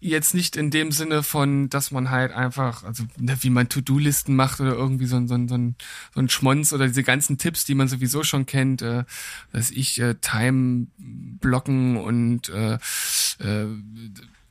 jetzt 0.00 0.34
nicht 0.34 0.56
in 0.56 0.70
dem 0.70 0.92
Sinne 0.92 1.22
von, 1.22 1.68
dass 1.68 1.90
man 1.90 2.10
halt 2.10 2.32
einfach, 2.32 2.84
also 2.84 3.04
ne, 3.16 3.36
wie 3.40 3.50
man 3.50 3.68
To-Do-Listen 3.68 4.34
macht 4.34 4.60
oder 4.60 4.72
irgendwie 4.72 5.06
so 5.06 5.16
ein, 5.16 5.28
so, 5.28 5.34
ein, 5.34 5.48
so, 5.48 5.56
ein, 5.56 5.74
so 6.14 6.20
ein 6.20 6.28
Schmonz 6.28 6.72
oder 6.72 6.86
diese 6.86 7.02
ganzen 7.02 7.38
Tipps, 7.38 7.64
die 7.64 7.74
man 7.74 7.88
sowieso 7.88 8.22
schon 8.22 8.46
kennt, 8.46 8.82
äh, 8.82 9.04
dass 9.52 9.70
ich 9.70 10.00
äh, 10.00 10.14
Time 10.20 10.86
blocken 10.96 11.96
und 11.96 12.48
äh, 12.48 12.74
äh, 12.74 13.66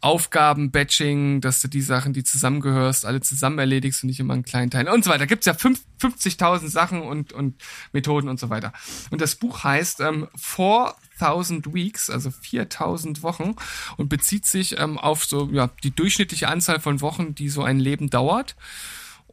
Aufgaben-Batching, 0.07 1.41
dass 1.41 1.61
du 1.61 1.67
die 1.67 1.81
Sachen, 1.81 2.13
die 2.13 2.23
zusammengehörst, 2.23 3.05
alle 3.05 3.19
zusammen 3.19 3.59
erledigst 3.59 4.03
und 4.03 4.07
nicht 4.07 4.21
immer 4.21 4.35
einen 4.35 4.45
kleinen 4.45 4.71
Teil 4.71 4.87
und 4.87 5.03
so 5.03 5.09
weiter. 5.09 5.27
Gibt's 5.27 5.45
ja 5.45 5.53
fünf- 5.53 5.83
50.000 5.99 6.69
Sachen 6.69 7.01
und, 7.01 7.33
und 7.33 7.55
Methoden 7.91 8.29
und 8.29 8.39
so 8.39 8.49
weiter. 8.49 8.71
Und 9.09 9.19
das 9.19 9.35
Buch 9.35 9.65
heißt 9.65 9.99
ähm, 9.99 10.27
4000 10.37 11.73
Weeks, 11.73 12.09
also 12.09 12.31
4000 12.31 13.21
Wochen 13.21 13.55
und 13.97 14.07
bezieht 14.07 14.45
sich 14.45 14.79
ähm, 14.79 14.97
auf 14.97 15.25
so 15.25 15.49
ja 15.51 15.69
die 15.83 15.91
durchschnittliche 15.91 16.47
Anzahl 16.47 16.79
von 16.79 17.01
Wochen, 17.01 17.35
die 17.35 17.49
so 17.49 17.63
ein 17.63 17.79
Leben 17.79 18.09
dauert. 18.09 18.55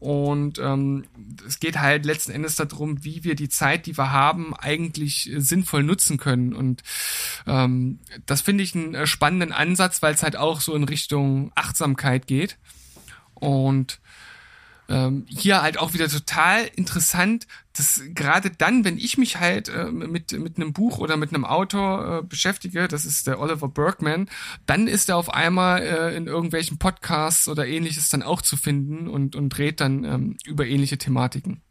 Und 0.05 0.59
ähm, 0.59 1.07
es 1.47 1.61
geht 1.61 1.81
halt 1.81 2.05
letzten 2.05 2.33
Endes 2.33 2.57
darum, 2.57 3.03
wie 3.05 3.25
wir 3.25 3.35
die 3.35 3.49
Zeit, 3.49 3.87
die 3.87 3.97
wir 3.97 4.13
haben, 4.13 4.55
eigentlich 4.55 5.33
äh, 5.33 5.41
sinnvoll 5.41 5.83
nutzen 5.83 6.19
können. 6.19 6.53
Und 6.53 6.83
ähm, 7.47 8.01
das 8.27 8.43
finde 8.43 8.65
ich 8.65 8.75
einen 8.75 8.95
äh, 8.95 9.07
spannenden 9.07 9.51
Ansatz, 9.51 10.03
weil 10.03 10.13
es 10.13 10.23
halt 10.23 10.37
auch 10.37 10.61
so 10.61 10.75
in 10.75 10.85
Richtung 10.85 11.53
Achtsamkeit 11.55 12.27
geht. 12.27 12.59
Und 13.33 13.99
ähm, 14.89 15.25
hier 15.29 15.63
halt 15.63 15.79
auch 15.79 15.95
wieder 15.95 16.09
total 16.09 16.67
interessant, 16.77 17.47
dass 17.77 18.03
gerade 18.15 18.51
dann, 18.51 18.85
wenn 18.85 18.99
ich 18.99 19.19
mich 19.19 19.41
halt 19.41 19.69
äh, 19.69 19.91
mit, 19.91 20.33
mit 20.33 20.57
einem 20.57 20.73
Buch 20.73 20.99
oder 20.99 21.17
mit 21.17 21.31
einem 21.31 21.45
Autor 21.45 22.19
äh, 22.19 22.23
beschäftige, 22.23 22.87
das 22.87 23.05
ist 23.05 23.27
der 23.27 23.41
Oliver 23.41 23.69
Bergman, 23.69 24.29
dann 24.67 24.87
ist 24.87 25.09
er 25.09 25.17
auf 25.17 25.33
einmal 25.33 25.83
äh, 25.83 26.17
in 26.17 26.27
irgendwelchen 26.27 26.79
Podcasts 26.79 27.49
oder 27.49 27.67
ähnliches 27.67 28.11
dann 28.11 28.23
auch 28.23 28.43
zu 28.43 28.57
finden 28.57 29.09
und, 29.09 29.37
und 29.37 29.49
dreht 29.49 29.81
dann 29.81 30.05
ähm, 30.05 30.37
über 30.45 30.67
ähnliche 30.67 30.99
Thematiken. 30.99 31.63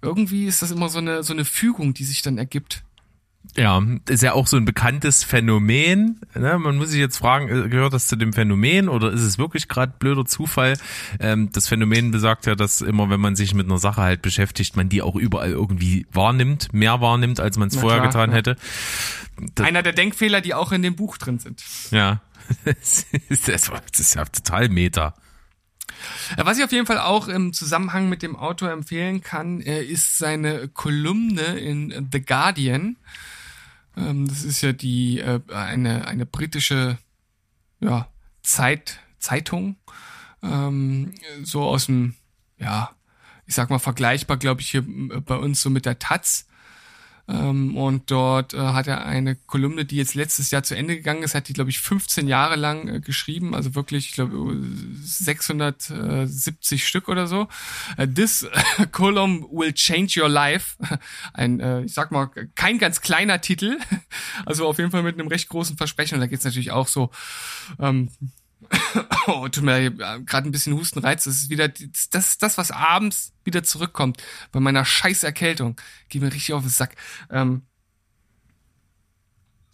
Irgendwie 0.00 0.46
ist 0.46 0.62
das 0.62 0.70
immer 0.70 0.88
so 0.88 0.98
eine, 0.98 1.22
so 1.22 1.32
eine 1.32 1.44
Fügung, 1.44 1.94
die 1.94 2.04
sich 2.04 2.22
dann 2.22 2.38
ergibt. 2.38 2.84
Ja, 3.56 3.82
ist 4.08 4.22
ja 4.22 4.32
auch 4.32 4.46
so 4.46 4.56
ein 4.56 4.64
bekanntes 4.64 5.24
Phänomen. 5.24 6.20
Ne? 6.34 6.58
Man 6.58 6.76
muss 6.76 6.90
sich 6.90 7.00
jetzt 7.00 7.18
fragen, 7.18 7.48
äh, 7.48 7.68
gehört 7.68 7.92
das 7.92 8.06
zu 8.08 8.16
dem 8.16 8.32
Phänomen 8.32 8.88
oder 8.88 9.12
ist 9.12 9.22
es 9.22 9.38
wirklich 9.38 9.68
gerade 9.68 9.94
blöder 9.98 10.24
Zufall? 10.24 10.76
Ähm, 11.20 11.50
das 11.52 11.68
Phänomen 11.68 12.10
besagt 12.10 12.46
ja, 12.46 12.54
dass 12.54 12.80
immer, 12.80 13.08
wenn 13.08 13.20
man 13.20 13.36
sich 13.36 13.54
mit 13.54 13.66
einer 13.66 13.78
Sache 13.78 14.02
halt 14.02 14.22
beschäftigt, 14.22 14.76
man 14.76 14.88
die 14.88 15.02
auch 15.02 15.16
überall 15.16 15.50
irgendwie 15.50 16.06
wahrnimmt, 16.12 16.72
mehr 16.72 17.00
wahrnimmt, 17.00 17.40
als 17.40 17.56
man 17.56 17.68
es 17.68 17.76
vorher 17.76 18.00
klar, 18.00 18.08
getan 18.08 18.30
ja. 18.30 18.36
hätte. 18.36 18.56
Das- 19.54 19.66
Einer 19.66 19.82
der 19.82 19.92
Denkfehler, 19.92 20.40
die 20.40 20.54
auch 20.54 20.72
in 20.72 20.82
dem 20.82 20.96
Buch 20.96 21.16
drin 21.16 21.38
sind. 21.38 21.62
Ja. 21.90 22.20
das, 22.64 23.06
ist, 23.28 23.48
ja 24.14 24.24
total 24.24 24.68
meta. 24.68 25.14
Was 26.36 26.58
ich 26.58 26.64
auf 26.64 26.72
jeden 26.72 26.86
Fall 26.86 26.98
auch 26.98 27.28
im 27.28 27.52
Zusammenhang 27.52 28.08
mit 28.08 28.22
dem 28.22 28.36
Autor 28.36 28.70
empfehlen 28.70 29.22
kann, 29.22 29.60
äh, 29.60 29.82
ist 29.82 30.18
seine 30.18 30.68
Kolumne 30.68 31.58
in 31.58 32.08
The 32.12 32.20
Guardian. 32.20 32.96
Ähm, 33.96 34.28
Das 34.28 34.44
ist 34.44 34.60
ja 34.60 34.72
die 34.72 35.20
äh, 35.20 35.40
eine 35.52 36.06
eine 36.06 36.26
britische 36.26 36.98
ja, 37.80 38.08
Zeit 38.42 39.00
Zeitung, 39.18 39.76
ähm, 40.42 41.14
so 41.42 41.62
aus 41.62 41.86
dem 41.86 42.14
ja 42.58 42.90
ich 43.46 43.54
sag 43.54 43.70
mal 43.70 43.78
vergleichbar, 43.78 44.36
glaube 44.36 44.60
ich 44.60 44.70
hier 44.70 44.80
äh, 44.80 45.20
bei 45.20 45.36
uns 45.36 45.60
so 45.60 45.70
mit 45.70 45.86
der 45.86 45.98
Taz. 45.98 46.46
Ähm, 47.28 47.76
und 47.76 48.10
dort 48.10 48.54
äh, 48.54 48.58
hat 48.58 48.86
er 48.86 49.04
eine 49.04 49.34
Kolumne, 49.34 49.84
die 49.84 49.96
jetzt 49.96 50.14
letztes 50.14 50.52
Jahr 50.52 50.62
zu 50.62 50.76
Ende 50.76 50.96
gegangen 50.96 51.24
ist, 51.24 51.34
hat 51.34 51.48
die, 51.48 51.52
glaube 51.54 51.70
ich, 51.70 51.80
15 51.80 52.28
Jahre 52.28 52.54
lang 52.56 52.88
äh, 52.88 53.00
geschrieben, 53.00 53.54
also 53.54 53.74
wirklich, 53.74 54.10
ich 54.10 54.12
glaube, 54.12 54.56
670 55.02 56.86
Stück 56.86 57.08
oder 57.08 57.26
so. 57.26 57.48
Äh, 57.96 58.06
This 58.06 58.46
column 58.92 59.44
will 59.50 59.72
change 59.72 60.20
your 60.20 60.28
life. 60.28 60.76
Ein, 61.32 61.58
äh, 61.60 61.82
ich 61.82 61.94
sag 61.94 62.12
mal, 62.12 62.26
kein 62.54 62.78
ganz 62.78 63.00
kleiner 63.00 63.40
Titel, 63.40 63.78
also 64.46 64.68
auf 64.68 64.78
jeden 64.78 64.92
Fall 64.92 65.02
mit 65.02 65.18
einem 65.18 65.28
recht 65.28 65.48
großen 65.48 65.76
Versprechen. 65.76 66.14
Und 66.14 66.20
da 66.20 66.26
geht's 66.28 66.44
natürlich 66.44 66.70
auch 66.70 66.86
so, 66.86 67.10
ähm, 67.80 68.10
oh, 69.26 69.48
tut 69.48 69.64
mir 69.64 69.90
gerade 69.90 70.48
ein 70.48 70.52
bisschen 70.52 70.74
Hustenreiz. 70.74 71.24
Das 71.24 71.34
ist 71.34 71.50
wieder 71.50 71.68
das, 71.68 72.28
ist 72.28 72.42
das, 72.42 72.58
was 72.58 72.70
abends 72.70 73.32
wieder 73.44 73.62
zurückkommt 73.62 74.22
bei 74.52 74.60
meiner 74.60 74.84
scheiß 74.84 75.22
Erkältung. 75.22 75.80
Geht 76.08 76.22
mir 76.22 76.32
richtig 76.32 76.54
auf 76.54 76.62
den 76.62 76.70
Sack. 76.70 76.94
Ähm, 77.30 77.62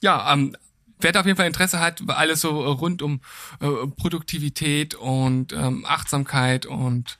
ja, 0.02 0.33
ähm, 0.33 0.57
wer 1.00 1.12
da 1.12 1.20
auf 1.20 1.26
jeden 1.26 1.37
Fall 1.37 1.46
Interesse 1.46 1.81
hat, 1.81 2.02
alles 2.09 2.40
so 2.40 2.62
äh, 2.62 2.68
rund 2.68 3.02
um 3.02 3.20
äh, 3.61 3.87
Produktivität 3.96 4.94
und 4.94 5.52
ähm, 5.52 5.85
Achtsamkeit 5.87 6.66
und 6.66 7.18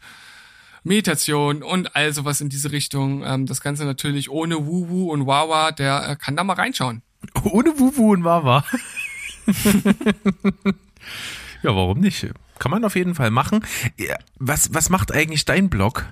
Meditation 0.85 1.63
und 1.63 1.95
all 1.95 2.13
sowas 2.13 2.41
in 2.41 2.49
diese 2.49 2.73
Richtung. 2.73 3.25
Ähm, 3.25 3.47
das 3.47 3.61
Ganze 3.61 3.85
natürlich 3.85 4.31
ohne 4.31 4.67
Wuhu 4.67 5.13
und 5.13 5.27
Wawa, 5.27 5.73
der 5.73 6.09
äh, 6.09 6.17
kann 6.17 6.37
da 6.37 6.45
mal 6.45 6.55
reinschauen. 6.55 7.03
Ohne 7.45 7.79
Wuwu 7.79 8.13
und 8.13 8.25
Wawa. 8.25 8.65
Ja, 11.63 11.75
warum 11.77 12.01
nicht? 12.01 12.27
Kann 12.59 12.71
man 12.71 12.85
auf 12.85 12.97
jeden 12.97 13.15
Fall 13.15 13.31
machen. 13.31 13.65
Was, 14.39 14.75
was 14.75 14.91
macht 14.91 15.13
eigentlich 15.13 15.45
dein 15.45 15.71
Blog? 15.71 16.07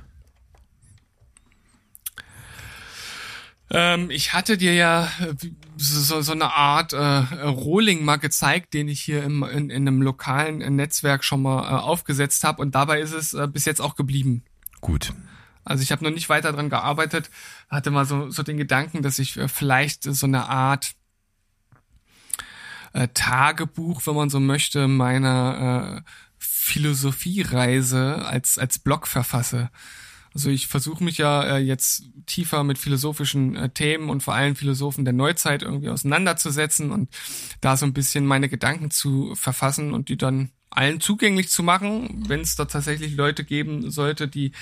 Ähm, 3.72 4.10
ich 4.10 4.32
hatte 4.32 4.58
dir 4.58 4.74
ja 4.74 5.04
äh, 5.20 5.34
so, 5.76 6.22
so 6.22 6.32
eine 6.32 6.54
Art 6.54 6.92
äh, 6.92 6.98
Rohling 6.98 8.04
mal 8.04 8.16
gezeigt, 8.16 8.74
den 8.74 8.88
ich 8.88 9.00
hier 9.00 9.22
im, 9.22 9.44
in, 9.44 9.70
in 9.70 9.86
einem 9.86 10.02
lokalen 10.02 10.58
Netzwerk 10.74 11.24
schon 11.24 11.42
mal 11.42 11.62
äh, 11.62 11.80
aufgesetzt 11.80 12.42
habe 12.42 12.62
und 12.62 12.74
dabei 12.74 13.00
ist 13.00 13.12
es 13.12 13.32
äh, 13.32 13.46
bis 13.46 13.64
jetzt 13.66 13.80
auch 13.80 13.94
geblieben. 13.94 14.42
Gut. 14.80 15.12
Also 15.64 15.82
ich 15.84 15.92
habe 15.92 16.02
noch 16.02 16.10
nicht 16.10 16.28
weiter 16.28 16.52
dran 16.52 16.68
gearbeitet, 16.68 17.30
hatte 17.68 17.92
mal 17.92 18.06
so, 18.06 18.30
so 18.30 18.42
den 18.42 18.56
Gedanken, 18.56 19.02
dass 19.02 19.20
ich 19.20 19.36
äh, 19.36 19.46
vielleicht 19.46 20.02
so 20.02 20.26
eine 20.26 20.48
Art 20.48 20.92
äh, 22.92 23.08
Tagebuch, 23.14 24.06
wenn 24.06 24.14
man 24.14 24.30
so 24.30 24.40
möchte, 24.40 24.88
meiner 24.88 26.02
äh, 26.04 26.10
Philosophiereise 26.38 28.24
als, 28.24 28.58
als 28.58 28.78
Blog 28.78 29.06
verfasse. 29.06 29.70
Also 30.32 30.50
ich 30.50 30.68
versuche 30.68 31.02
mich 31.02 31.18
ja 31.18 31.56
äh, 31.56 31.58
jetzt 31.58 32.04
tiefer 32.26 32.62
mit 32.62 32.78
philosophischen 32.78 33.56
äh, 33.56 33.68
Themen 33.70 34.10
und 34.10 34.22
vor 34.22 34.34
allem 34.34 34.54
Philosophen 34.54 35.04
der 35.04 35.12
Neuzeit 35.12 35.62
irgendwie 35.62 35.88
auseinanderzusetzen 35.88 36.92
und 36.92 37.10
da 37.60 37.76
so 37.76 37.84
ein 37.84 37.92
bisschen 37.92 38.26
meine 38.26 38.48
Gedanken 38.48 38.90
zu 38.90 39.34
verfassen 39.34 39.92
und 39.92 40.08
die 40.08 40.16
dann 40.16 40.50
allen 40.70 41.00
zugänglich 41.00 41.48
zu 41.48 41.64
machen, 41.64 42.24
wenn 42.28 42.40
es 42.40 42.54
da 42.54 42.64
tatsächlich 42.64 43.16
Leute 43.16 43.42
geben 43.44 43.90
sollte, 43.90 44.28
die 44.28 44.52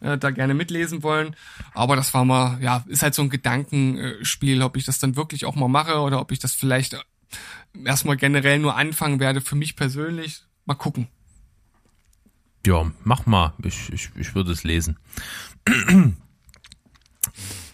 äh, 0.00 0.16
da 0.16 0.30
gerne 0.30 0.54
mitlesen 0.54 1.02
wollen. 1.02 1.36
Aber 1.74 1.94
das 1.94 2.14
war 2.14 2.24
mal, 2.24 2.58
ja, 2.62 2.84
ist 2.88 3.02
halt 3.02 3.14
so 3.14 3.20
ein 3.20 3.28
Gedankenspiel, 3.28 4.62
ob 4.62 4.78
ich 4.78 4.86
das 4.86 4.98
dann 4.98 5.16
wirklich 5.16 5.44
auch 5.44 5.56
mal 5.56 5.68
mache 5.68 5.98
oder 5.98 6.20
ob 6.20 6.32
ich 6.32 6.38
das 6.38 6.54
vielleicht 6.54 6.96
erstmal 7.84 8.16
generell 8.16 8.58
nur 8.58 8.76
anfangen 8.76 9.20
werde 9.20 9.40
für 9.40 9.56
mich 9.56 9.76
persönlich. 9.76 10.42
Mal 10.64 10.74
gucken. 10.74 11.08
Ja, 12.66 12.90
mach 13.04 13.26
mal. 13.26 13.54
Ich, 13.62 13.92
ich, 13.92 14.10
ich 14.16 14.34
würde 14.34 14.52
es 14.52 14.64
lesen. 14.64 14.98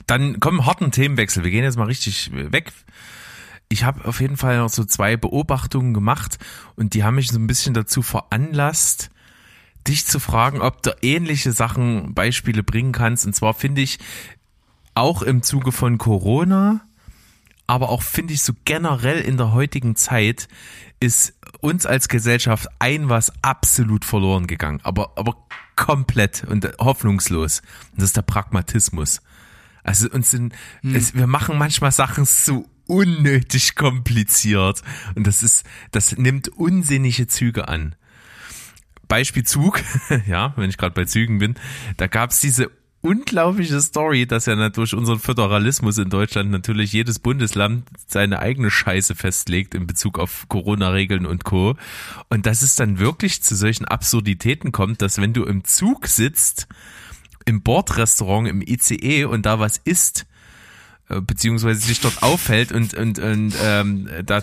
Dann 0.06 0.40
kommen 0.40 0.66
harten 0.66 0.90
Themenwechsel. 0.92 1.44
Wir 1.44 1.50
gehen 1.50 1.64
jetzt 1.64 1.78
mal 1.78 1.86
richtig 1.86 2.30
weg. 2.32 2.72
Ich 3.68 3.84
habe 3.84 4.04
auf 4.04 4.20
jeden 4.20 4.36
Fall 4.36 4.58
noch 4.58 4.68
so 4.68 4.84
zwei 4.84 5.16
Beobachtungen 5.16 5.94
gemacht 5.94 6.38
und 6.76 6.94
die 6.94 7.02
haben 7.02 7.14
mich 7.14 7.28
so 7.28 7.38
ein 7.38 7.46
bisschen 7.46 7.74
dazu 7.74 8.02
veranlasst, 8.02 9.10
dich 9.88 10.06
zu 10.06 10.20
fragen, 10.20 10.60
ob 10.60 10.82
du 10.82 10.94
ähnliche 11.02 11.52
Sachen, 11.52 12.14
Beispiele 12.14 12.62
bringen 12.62 12.92
kannst. 12.92 13.26
Und 13.26 13.34
zwar 13.34 13.54
finde 13.54 13.80
ich 13.80 13.98
auch 14.94 15.22
im 15.22 15.42
Zuge 15.42 15.72
von 15.72 15.98
Corona, 15.98 16.86
aber 17.66 17.88
auch 17.88 18.02
finde 18.02 18.34
ich 18.34 18.42
so 18.42 18.52
generell 18.64 19.20
in 19.20 19.36
der 19.36 19.52
heutigen 19.52 19.96
Zeit 19.96 20.48
ist 21.00 21.34
uns 21.60 21.86
als 21.86 22.08
Gesellschaft 22.08 22.68
ein 22.78 23.08
was 23.08 23.32
absolut 23.42 24.04
verloren 24.04 24.46
gegangen, 24.46 24.80
aber, 24.82 25.12
aber 25.16 25.36
komplett 25.76 26.44
und 26.44 26.66
hoffnungslos. 26.78 27.60
Und 27.92 28.00
das 28.00 28.06
ist 28.06 28.16
der 28.16 28.22
Pragmatismus. 28.22 29.20
Also 29.82 30.08
uns 30.10 30.30
sind, 30.30 30.54
hm. 30.80 30.94
es, 30.94 31.14
wir 31.14 31.26
machen 31.26 31.58
manchmal 31.58 31.92
Sachen 31.92 32.24
so 32.24 32.66
unnötig 32.86 33.76
kompliziert 33.76 34.82
und 35.14 35.26
das 35.26 35.42
ist, 35.42 35.64
das 35.90 36.16
nimmt 36.16 36.48
unsinnige 36.48 37.26
Züge 37.26 37.68
an. 37.68 37.94
Beispiel 39.08 39.44
Zug, 39.44 39.82
ja, 40.26 40.54
wenn 40.56 40.70
ich 40.70 40.78
gerade 40.78 40.94
bei 40.94 41.04
Zügen 41.04 41.38
bin, 41.38 41.54
da 41.96 42.06
gab's 42.06 42.40
diese 42.40 42.70
unglaubliche 43.04 43.80
Story, 43.82 44.26
dass 44.26 44.46
ja 44.46 44.70
durch 44.70 44.94
unseren 44.94 45.18
Föderalismus 45.18 45.98
in 45.98 46.08
Deutschland 46.08 46.50
natürlich 46.50 46.92
jedes 46.92 47.18
Bundesland 47.18 47.84
seine 48.06 48.38
eigene 48.38 48.70
Scheiße 48.70 49.14
festlegt 49.14 49.74
in 49.74 49.86
Bezug 49.86 50.18
auf 50.18 50.46
Corona-Regeln 50.48 51.26
und 51.26 51.44
Co. 51.44 51.76
Und 52.30 52.46
dass 52.46 52.62
es 52.62 52.76
dann 52.76 52.98
wirklich 52.98 53.42
zu 53.42 53.56
solchen 53.56 53.84
Absurditäten 53.84 54.72
kommt, 54.72 55.02
dass 55.02 55.20
wenn 55.20 55.34
du 55.34 55.44
im 55.44 55.64
Zug 55.64 56.06
sitzt, 56.06 56.66
im 57.44 57.62
Bordrestaurant, 57.62 58.48
im 58.48 58.62
ICE 58.62 59.26
und 59.26 59.44
da 59.44 59.58
was 59.58 59.76
isst, 59.84 60.24
beziehungsweise 61.08 61.80
sich 61.80 62.00
dort 62.00 62.22
aufhält 62.22 62.72
und 62.72 62.94
und 62.94 63.18
und 63.18 63.54
ähm, 63.62 64.08
da 64.24 64.42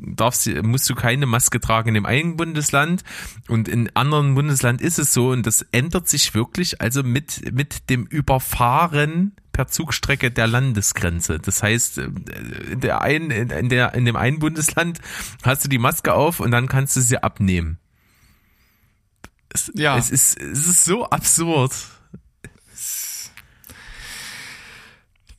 darfst 0.00 0.46
du 0.46 0.62
musst 0.62 0.88
du 0.88 0.94
keine 0.94 1.26
Maske 1.26 1.60
tragen 1.60 1.88
in 1.88 1.94
dem 1.94 2.06
einen 2.06 2.36
Bundesland 2.36 3.04
und 3.48 3.68
in 3.68 3.94
anderen 3.94 4.34
Bundesland 4.34 4.80
ist 4.80 4.98
es 4.98 5.12
so 5.12 5.30
und 5.30 5.46
das 5.46 5.62
ändert 5.72 6.08
sich 6.08 6.34
wirklich 6.34 6.80
also 6.80 7.02
mit 7.02 7.52
mit 7.52 7.90
dem 7.90 8.06
Überfahren 8.06 9.32
per 9.52 9.66
Zugstrecke 9.66 10.30
der 10.30 10.46
Landesgrenze. 10.46 11.38
Das 11.38 11.62
heißt, 11.62 11.98
äh, 11.98 12.08
in 12.72 12.80
der 12.80 13.02
einen 13.02 13.30
in 13.30 13.68
der 13.68 13.94
in 13.94 14.06
dem 14.06 14.16
einen 14.16 14.38
Bundesland 14.38 15.00
hast 15.42 15.64
du 15.64 15.68
die 15.68 15.78
Maske 15.78 16.14
auf 16.14 16.40
und 16.40 16.50
dann 16.50 16.66
kannst 16.66 16.96
du 16.96 17.02
sie 17.02 17.22
abnehmen. 17.22 17.78
Es, 19.50 19.70
ja. 19.74 19.98
es 19.98 20.10
ist 20.10 20.40
es 20.40 20.66
ist 20.66 20.84
so 20.86 21.10
absurd. 21.10 21.74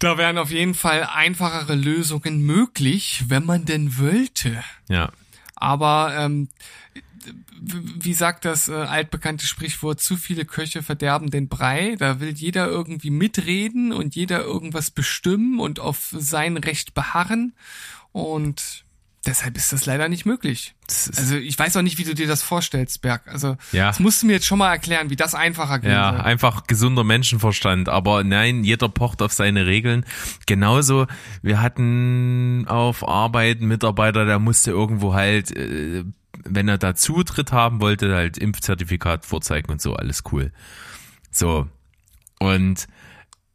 Da 0.01 0.17
wären 0.17 0.39
auf 0.39 0.49
jeden 0.49 0.73
Fall 0.73 1.03
einfachere 1.03 1.75
Lösungen 1.75 2.41
möglich, 2.41 3.25
wenn 3.27 3.45
man 3.45 3.65
denn 3.65 3.99
wollte. 3.99 4.63
Ja. 4.89 5.11
Aber 5.55 6.15
ähm, 6.17 6.49
wie 7.61 8.15
sagt 8.15 8.45
das 8.45 8.67
äh, 8.67 8.73
altbekannte 8.73 9.45
Sprichwort, 9.45 10.01
zu 10.01 10.17
viele 10.17 10.45
Köche 10.45 10.81
verderben 10.81 11.29
den 11.29 11.49
Brei. 11.49 11.95
Da 11.99 12.19
will 12.19 12.31
jeder 12.33 12.65
irgendwie 12.65 13.11
mitreden 13.11 13.93
und 13.93 14.15
jeder 14.15 14.41
irgendwas 14.41 14.89
bestimmen 14.89 15.59
und 15.59 15.79
auf 15.79 16.15
sein 16.17 16.57
Recht 16.57 16.95
beharren. 16.95 17.53
Und 18.11 18.85
Deshalb 19.23 19.55
ist 19.55 19.71
das 19.71 19.85
leider 19.85 20.09
nicht 20.09 20.25
möglich. 20.25 20.73
Also 21.15 21.35
ich 21.35 21.57
weiß 21.57 21.77
auch 21.77 21.83
nicht, 21.83 21.99
wie 21.99 22.03
du 22.03 22.15
dir 22.15 22.25
das 22.25 22.41
vorstellst, 22.41 23.03
Berg. 23.03 23.27
Also 23.27 23.55
ja. 23.71 23.87
das 23.87 23.99
musst 23.99 24.23
du 24.23 24.25
mir 24.25 24.33
jetzt 24.33 24.47
schon 24.47 24.57
mal 24.57 24.71
erklären, 24.71 25.11
wie 25.11 25.15
das 25.15 25.35
einfacher 25.35 25.77
geht. 25.77 25.91
Ja, 25.91 26.13
soll. 26.13 26.21
einfach 26.21 26.65
gesunder 26.65 27.03
Menschenverstand. 27.03 27.87
Aber 27.87 28.23
nein, 28.23 28.63
jeder 28.63 28.89
pocht 28.89 29.21
auf 29.21 29.31
seine 29.31 29.67
Regeln. 29.67 30.05
Genauso, 30.47 31.05
wir 31.43 31.61
hatten 31.61 32.65
auf 32.67 33.07
Arbeit 33.07 33.59
einen 33.59 33.67
Mitarbeiter, 33.67 34.25
der 34.25 34.39
musste 34.39 34.71
irgendwo 34.71 35.13
halt, 35.13 35.55
äh, 35.55 36.03
wenn 36.43 36.67
er 36.67 36.79
da 36.79 36.95
Zutritt 36.95 37.51
haben 37.51 37.79
wollte, 37.79 38.15
halt 38.15 38.39
Impfzertifikat 38.39 39.23
vorzeigen 39.23 39.71
und 39.71 39.81
so, 39.81 39.93
alles 39.93 40.23
cool. 40.31 40.51
So. 41.29 41.67
Und 42.39 42.87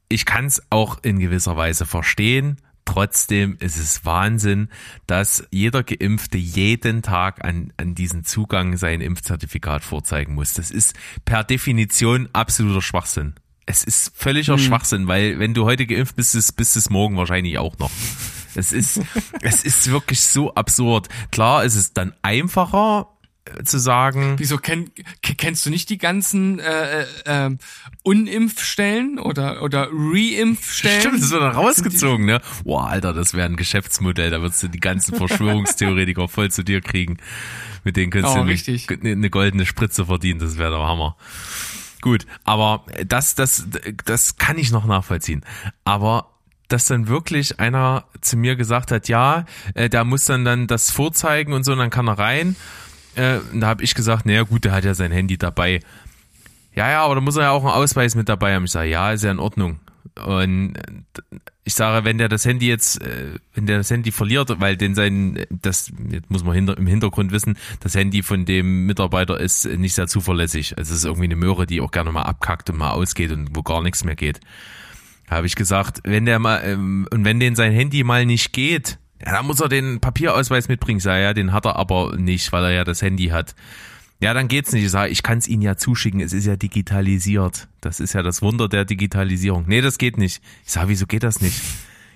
ich 0.09 0.27
kann 0.27 0.47
es 0.47 0.63
auch 0.71 0.99
in 1.03 1.19
gewisser 1.19 1.57
Weise 1.57 1.87
verstehen 1.87 2.59
Trotzdem 2.87 3.59
ist 3.61 3.77
es 3.77 4.07
Wahnsinn, 4.07 4.71
dass 5.07 5.47
jeder 5.51 5.83
Geimpfte 5.83 6.39
jeden 6.39 7.03
Tag 7.03 7.45
an, 7.45 7.73
an 7.77 7.95
diesen 7.95 8.25
Zugang 8.25 8.79
sein 8.79 9.03
Impfzertifikat 9.03 9.85
vorzeigen 9.85 10.35
muss. 10.35 10.55
Das 10.55 10.71
ist 10.71 10.95
per 11.27 11.45
Definition 11.45 12.31
absoluter 12.33 12.81
Schwachsinn. 12.81 13.35
Es 13.67 13.83
ist 13.85 14.13
völliger 14.15 14.55
hm. 14.55 14.61
Schwachsinn, 14.61 15.09
weil 15.09 15.39
wenn 15.39 15.53
du 15.53 15.65
heute 15.65 15.85
geimpft 15.87 16.17
bist, 16.17 16.35
ist, 16.37 16.53
bist 16.53 16.77
es 16.77 16.89
morgen 16.89 17.17
wahrscheinlich 17.17 17.59
auch 17.59 17.77
noch. 17.79 17.91
Es 18.55 18.73
ist, 18.73 19.01
es 19.43 19.65
ist 19.65 19.91
wirklich 19.91 20.21
so 20.21 20.55
absurd. 20.55 21.09
Klar 21.33 21.65
ist 21.65 21.75
es 21.75 21.93
dann 21.93 22.15
einfacher, 22.23 23.09
zu 23.65 23.79
sagen. 23.79 24.35
Wieso 24.39 24.59
kenn, 24.59 24.91
kennst 25.23 25.67
du 25.67 25.71
nicht 25.71 25.89
die 25.91 25.99
ganzen 25.99 26.59
äh, 26.59 27.03
äh, 27.03 27.07
ähm, 27.27 27.59
Unimpfstellen 28.03 29.19
oder 29.19 29.63
oder 29.63 29.89
Reimpfstellen? 29.93 31.01
Stimmt, 31.01 31.23
das 31.23 31.31
wird 31.31 31.43
dann 31.43 31.55
rausgezogen, 31.55 32.27
ne? 32.27 32.41
Boah, 32.65 32.89
Alter, 32.89 33.13
das 33.13 33.35
wäre 33.35 33.47
ein 33.47 33.57
Geschäftsmodell, 33.57 34.31
da 34.31 34.41
würdest 34.41 34.63
du 34.63 34.69
die 34.69 34.81
ganzen 34.81 35.15
Verschwörungstheoretiker 35.17 36.29
voll 36.29 36.51
zu 36.51 36.63
dir 36.63 36.81
kriegen. 36.81 37.19
Mit 37.85 37.97
denen 37.97 38.11
könntest 38.11 38.37
oh, 38.37 38.45
du 38.45 38.95
eine, 38.95 39.13
eine, 39.13 39.31
goldene 39.31 39.65
Spritze 39.65 40.07
verdienen, 40.07 40.41
das 40.41 40.59
wäre 40.59 40.71
der 40.71 40.81
Hammer. 40.81 41.17
Gut, 42.01 42.27
aber 42.45 42.85
das 43.07 43.35
das 43.35 43.67
das 44.05 44.37
kann 44.37 44.59
ich 44.59 44.71
noch 44.71 44.87
nachvollziehen. 44.87 45.45
Aber 45.85 46.31
dass 46.69 46.87
dann 46.87 47.09
wirklich 47.09 47.61
einer 47.61 48.05
zu 48.21 48.37
mir 48.37 48.57
gesagt 48.57 48.91
hat, 48.91 49.09
ja, 49.09 49.45
äh, 49.75 49.89
der 49.89 50.05
muss 50.05 50.25
dann 50.25 50.45
dann 50.45 50.67
das 50.67 50.91
vorzeigen 50.91 51.53
und 51.53 51.65
so, 51.65 51.73
und 51.73 51.79
dann 51.79 51.91
kann 51.91 52.09
er 52.09 52.19
rein. 52.19 52.57
Äh, 53.17 53.41
da 53.55 53.67
habe 53.67 53.83
ich 53.83 53.95
gesagt, 53.95 54.27
naja 54.27 54.43
gut, 54.43 54.65
der 54.65 54.73
hat 54.73 54.85
ja 54.85 54.95
sein 54.95 55.11
Handy 55.11 55.39
dabei. 55.39 55.81
Ja, 56.75 56.91
ja, 56.91 57.03
aber 57.03 57.15
da 57.15 57.21
muss 57.21 57.37
er 57.37 57.45
ja 57.45 57.51
auch 57.51 57.65
einen 57.65 57.73
Ausweis 57.73 58.15
mit 58.15 58.29
dabei 58.29 58.55
haben. 58.55 58.67
Ich 58.67 58.71
sage, 58.71 58.91
ja, 58.91 59.11
ist 59.13 59.25
ja 59.25 59.31
in 59.31 59.39
Ordnung. 59.39 59.81
Und 60.25 60.75
ich 61.65 61.75
sage, 61.75 62.05
wenn 62.05 62.19
der 62.19 62.29
das 62.29 62.45
Handy 62.45 62.69
jetzt, 62.69 63.03
äh, 63.03 63.35
wenn 63.55 63.67
der 63.67 63.79
das 63.79 63.91
Handy 63.91 64.13
verliert, 64.13 64.61
weil 64.61 64.77
den 64.77 64.95
sein, 64.95 65.45
das 65.51 65.93
jetzt 66.11 66.31
muss 66.31 66.45
man 66.45 66.55
hinter, 66.55 66.77
im 66.77 66.87
Hintergrund 66.87 67.33
wissen, 67.33 67.59
das 67.81 67.95
Handy 67.95 68.23
von 68.23 68.45
dem 68.45 68.87
Mitarbeiter 68.87 69.41
ist 69.41 69.65
nicht 69.65 69.95
sehr 69.95 70.07
zuverlässig. 70.07 70.79
Also 70.79 70.93
es 70.93 70.99
ist 70.99 71.05
irgendwie 71.05 71.25
eine 71.25 71.37
Möhre, 71.37 71.67
die 71.67 71.81
auch 71.81 71.91
gerne 71.91 72.13
mal 72.13 72.23
abkackt 72.23 72.71
und 72.71 72.79
mal 72.79 72.93
ausgeht 72.93 73.33
und 73.33 73.57
wo 73.57 73.63
gar 73.63 73.83
nichts 73.83 74.05
mehr 74.05 74.15
geht. 74.15 74.41
Habe 75.29 75.47
ich 75.47 75.57
gesagt, 75.57 76.01
wenn 76.05 76.25
der 76.25 76.39
mal, 76.39 76.63
ähm, 76.65 77.09
und 77.11 77.25
wenn 77.25 77.41
den 77.41 77.57
sein 77.57 77.73
Handy 77.73 78.05
mal 78.05 78.27
nicht 78.27 78.53
geht, 78.53 78.99
ja, 79.25 79.33
da 79.33 79.43
muss 79.43 79.61
er 79.61 79.69
den 79.69 80.01
Papierausweis 80.01 80.69
mitbringen. 80.69 80.99
Ich 80.99 81.05
sage, 81.05 81.23
ja, 81.23 81.35
den 81.35 81.53
hat 81.53 81.65
er 81.65 81.77
aber 81.77 82.17
nicht, 82.17 82.53
weil 82.53 82.65
er 82.65 82.73
ja 82.73 82.85
das 82.85 83.03
Handy 83.03 83.29
hat. 83.29 83.55
Ja, 84.21 84.33
dann 84.33 84.49
geht's 84.49 84.73
nicht. 84.73 84.85
Ich 84.85 84.91
sage, 84.91 85.11
ich 85.11 85.23
kann 85.23 85.39
es 85.39 85.49
Ihnen 85.49 85.63
ja 85.63 85.77
zuschicken. 85.77 86.21
Es 86.21 86.33
ist 86.33 86.47
ja 86.47 86.57
digitalisiert. 86.57 87.69
Das 87.81 88.01
ist 88.01 88.15
ja 88.15 88.23
das 88.23 88.41
Wunder 88.43 88.69
der 88.69 88.85
Digitalisierung. 88.85 89.65
Nee, 89.67 89.81
das 89.81 89.99
geht 89.99 90.17
nicht. 90.17 90.43
Ich 90.65 90.73
sage, 90.73 90.89
wieso 90.89 91.07
geht 91.07 91.23
das 91.23 91.41
nicht? 91.41 91.61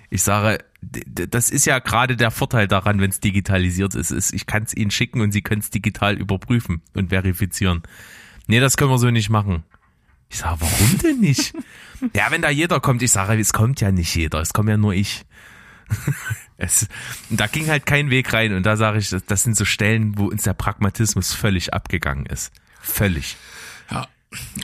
Ich 0.09 0.23
sage, 0.23 0.59
das 0.81 1.49
ist 1.49 1.65
ja 1.65 1.79
gerade 1.79 2.17
der 2.17 2.31
Vorteil 2.31 2.67
daran, 2.67 2.99
wenn 2.99 3.11
es 3.11 3.19
digitalisiert 3.19 3.95
ist, 3.95 4.33
ich 4.33 4.45
kann 4.45 4.63
es 4.63 4.75
Ihnen 4.75 4.91
schicken 4.91 5.21
und 5.21 5.31
Sie 5.31 5.41
können 5.41 5.61
es 5.61 5.69
digital 5.69 6.17
überprüfen 6.17 6.81
und 6.93 7.09
verifizieren. 7.09 7.83
Nee, 8.47 8.59
das 8.59 8.75
können 8.75 8.91
wir 8.91 8.97
so 8.97 9.09
nicht 9.09 9.29
machen. 9.29 9.63
Ich 10.29 10.39
sage, 10.39 10.59
warum 10.59 10.97
denn 10.97 11.19
nicht? 11.19 11.53
ja, 12.13 12.29
wenn 12.29 12.41
da 12.41 12.49
jeder 12.49 12.81
kommt, 12.81 13.01
ich 13.01 13.11
sage, 13.11 13.39
es 13.39 13.53
kommt 13.53 13.79
ja 13.79 13.91
nicht 13.91 14.13
jeder, 14.15 14.41
es 14.41 14.51
kommt 14.51 14.69
ja 14.69 14.77
nur 14.77 14.93
ich. 14.93 15.23
es, 16.61 16.87
da 17.29 17.47
ging 17.47 17.67
halt 17.67 17.85
kein 17.85 18.09
Weg 18.09 18.33
rein 18.33 18.53
und 18.53 18.63
da 18.63 18.77
sage 18.77 18.99
ich, 18.99 19.09
das 19.09 19.43
sind 19.43 19.57
so 19.57 19.65
Stellen, 19.65 20.17
wo 20.17 20.27
uns 20.27 20.43
der 20.43 20.53
Pragmatismus 20.53 21.33
völlig 21.33 21.73
abgegangen 21.73 22.27
ist. 22.27 22.51
Völlig. 22.81 23.35
Ja, 23.89 24.07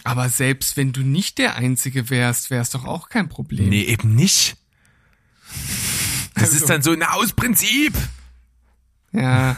aber 0.04 0.30
selbst 0.30 0.78
wenn 0.78 0.94
du 0.94 1.02
nicht 1.02 1.40
der 1.40 1.56
Einzige 1.56 2.10
wärst, 2.10 2.52
wär's 2.52 2.70
doch 2.70 2.86
auch 2.86 3.10
kein 3.10 3.30
Problem. 3.30 3.70
Nee, 3.70 3.84
eben 3.84 4.16
nicht. 4.16 4.58
Das 6.36 6.44
also. 6.44 6.58
ist 6.58 6.70
dann 6.70 6.82
so, 6.84 6.94
na, 6.96 7.14
aus 7.14 7.34
Prinzip. 7.34 7.94
Ja. 9.12 9.58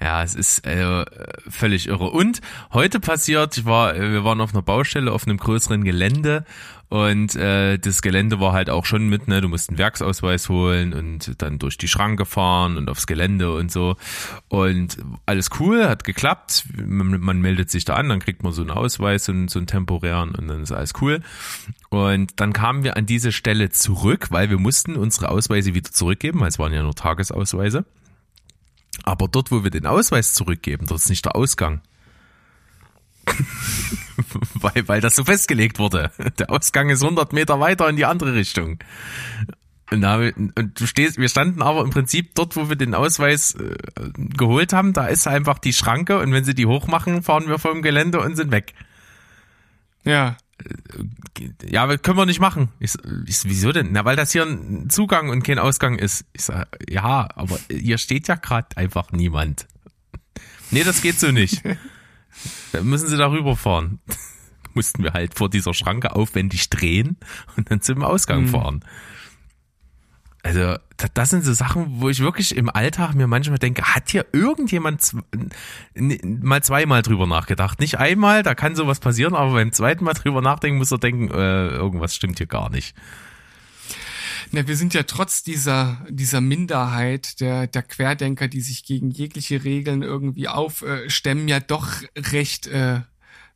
Ja, 0.00 0.22
es 0.22 0.34
ist 0.34 0.66
äh, 0.66 1.04
völlig 1.48 1.86
irre. 1.88 2.10
Und 2.10 2.40
heute 2.72 3.00
passiert, 3.00 3.56
ich 3.56 3.64
war, 3.64 3.94
wir 3.94 4.22
waren 4.24 4.40
auf 4.40 4.52
einer 4.52 4.62
Baustelle 4.62 5.10
auf 5.10 5.26
einem 5.26 5.38
größeren 5.38 5.82
Gelände 5.82 6.44
und 6.88 7.34
äh, 7.34 7.78
das 7.78 8.02
Gelände 8.02 8.40
war 8.40 8.52
halt 8.52 8.70
auch 8.70 8.84
schon 8.84 9.08
mit, 9.08 9.26
ne, 9.26 9.40
du 9.40 9.48
musst 9.48 9.68
einen 9.68 9.78
Werksausweis 9.78 10.48
holen 10.48 10.92
und 10.92 11.42
dann 11.42 11.58
durch 11.58 11.78
die 11.78 11.88
Schranke 11.88 12.24
fahren 12.24 12.76
und 12.76 12.88
aufs 12.88 13.06
Gelände 13.06 13.54
und 13.54 13.72
so. 13.72 13.96
Und 14.48 14.98
alles 15.26 15.50
cool, 15.58 15.88
hat 15.88 16.04
geklappt. 16.04 16.64
Man, 16.76 17.20
man 17.20 17.40
meldet 17.40 17.70
sich 17.70 17.84
da 17.84 17.94
an, 17.94 18.08
dann 18.08 18.20
kriegt 18.20 18.42
man 18.42 18.52
so 18.52 18.62
einen 18.62 18.70
Ausweis 18.70 19.28
und 19.28 19.48
so 19.48 19.58
einen 19.58 19.66
temporären 19.66 20.34
und 20.34 20.48
dann 20.48 20.62
ist 20.62 20.72
alles 20.72 20.92
cool. 21.00 21.22
Und 21.88 22.40
dann 22.40 22.52
kamen 22.52 22.84
wir 22.84 22.96
an 22.96 23.06
diese 23.06 23.32
Stelle 23.32 23.70
zurück, 23.70 24.30
weil 24.30 24.50
wir 24.50 24.58
mussten 24.58 24.96
unsere 24.96 25.30
Ausweise 25.30 25.74
wieder 25.74 25.90
zurückgeben, 25.90 26.40
weil 26.40 26.48
es 26.48 26.58
waren 26.58 26.72
ja 26.72 26.82
nur 26.82 26.94
Tagesausweise. 26.94 27.84
Aber 29.02 29.26
dort, 29.28 29.50
wo 29.50 29.64
wir 29.64 29.70
den 29.70 29.86
Ausweis 29.86 30.34
zurückgeben, 30.34 30.86
dort 30.86 31.00
ist 31.00 31.10
nicht 31.10 31.24
der 31.24 31.34
Ausgang. 31.34 31.80
weil, 34.54 34.88
weil 34.88 35.00
das 35.00 35.14
so 35.14 35.24
festgelegt 35.24 35.78
wurde. 35.78 36.10
Der 36.38 36.50
Ausgang 36.50 36.90
ist 36.90 37.02
100 37.02 37.32
Meter 37.32 37.60
weiter 37.60 37.88
in 37.88 37.96
die 37.96 38.04
andere 38.04 38.34
Richtung. 38.34 38.78
Und, 39.90 40.04
und 40.04 40.80
du 40.80 40.86
stehst, 40.86 41.18
wir 41.18 41.28
standen 41.28 41.62
aber 41.62 41.82
im 41.82 41.90
Prinzip 41.90 42.34
dort, 42.34 42.56
wo 42.56 42.68
wir 42.68 42.76
den 42.76 42.94
Ausweis 42.94 43.54
äh, 43.54 43.76
geholt 44.16 44.72
haben, 44.72 44.92
da 44.92 45.06
ist 45.06 45.28
einfach 45.28 45.58
die 45.58 45.74
Schranke 45.74 46.18
und 46.18 46.32
wenn 46.32 46.44
sie 46.44 46.54
die 46.54 46.66
hochmachen, 46.66 47.22
fahren 47.22 47.48
wir 47.48 47.58
vom 47.58 47.82
Gelände 47.82 48.20
und 48.20 48.34
sind 48.34 48.50
weg. 48.50 48.72
Ja 50.04 50.36
ja, 51.64 51.96
können 51.96 52.16
wir 52.16 52.26
nicht 52.26 52.40
machen. 52.40 52.68
Ich, 52.78 52.94
ich, 53.26 53.44
wieso 53.44 53.72
denn? 53.72 53.88
Na, 53.92 54.04
weil 54.04 54.16
das 54.16 54.32
hier 54.32 54.44
ein 54.44 54.88
Zugang 54.88 55.28
und 55.28 55.42
kein 55.42 55.58
Ausgang 55.58 55.98
ist. 55.98 56.24
Ich 56.32 56.44
sage, 56.44 56.68
ja, 56.88 57.28
aber 57.34 57.58
hier 57.70 57.98
steht 57.98 58.28
ja 58.28 58.36
gerade 58.36 58.76
einfach 58.76 59.12
niemand. 59.12 59.66
Nee, 60.70 60.84
das 60.84 61.02
geht 61.02 61.18
so 61.18 61.30
nicht. 61.30 61.62
Dann 62.72 62.86
müssen 62.86 63.08
sie 63.08 63.16
darüber 63.16 63.56
fahren. 63.56 64.00
Mussten 64.74 65.04
wir 65.04 65.12
halt 65.12 65.34
vor 65.34 65.48
dieser 65.48 65.72
Schranke 65.72 66.16
aufwendig 66.16 66.68
drehen 66.68 67.16
und 67.56 67.70
dann 67.70 67.80
zum 67.80 68.02
Ausgang 68.02 68.42
mhm. 68.42 68.48
fahren. 68.48 68.84
Also, 70.44 70.76
das 71.14 71.30
sind 71.30 71.42
so 71.42 71.54
Sachen, 71.54 72.02
wo 72.02 72.10
ich 72.10 72.20
wirklich 72.20 72.54
im 72.54 72.68
Alltag 72.68 73.14
mir 73.14 73.26
manchmal 73.26 73.58
denke, 73.58 73.82
hat 73.94 74.10
hier 74.10 74.26
irgendjemand 74.32 75.16
mal 75.94 76.62
zweimal 76.62 77.00
drüber 77.00 77.26
nachgedacht? 77.26 77.80
Nicht 77.80 77.98
einmal, 77.98 78.42
da 78.42 78.54
kann 78.54 78.76
sowas 78.76 79.00
passieren, 79.00 79.34
aber 79.34 79.54
beim 79.54 79.72
zweiten 79.72 80.04
Mal 80.04 80.12
drüber 80.12 80.42
nachdenken 80.42 80.76
muss 80.76 80.92
er 80.92 80.98
denken, 80.98 81.30
äh, 81.30 81.68
irgendwas 81.68 82.14
stimmt 82.14 82.36
hier 82.36 82.46
gar 82.46 82.68
nicht. 82.68 82.94
Na, 84.52 84.66
wir 84.66 84.76
sind 84.76 84.94
ja 84.94 85.02
trotz 85.04 85.42
dieser, 85.42 86.04
dieser 86.08 86.40
Minderheit 86.40 87.40
der, 87.40 87.66
der 87.66 87.82
Querdenker, 87.82 88.48
die 88.48 88.60
sich 88.60 88.84
gegen 88.84 89.10
jegliche 89.10 89.64
Regeln 89.64 90.02
irgendwie 90.02 90.48
aufstemmen, 90.48 91.48
ja 91.48 91.60
doch 91.60 91.88
recht, 92.16 92.66
äh, 92.66 93.00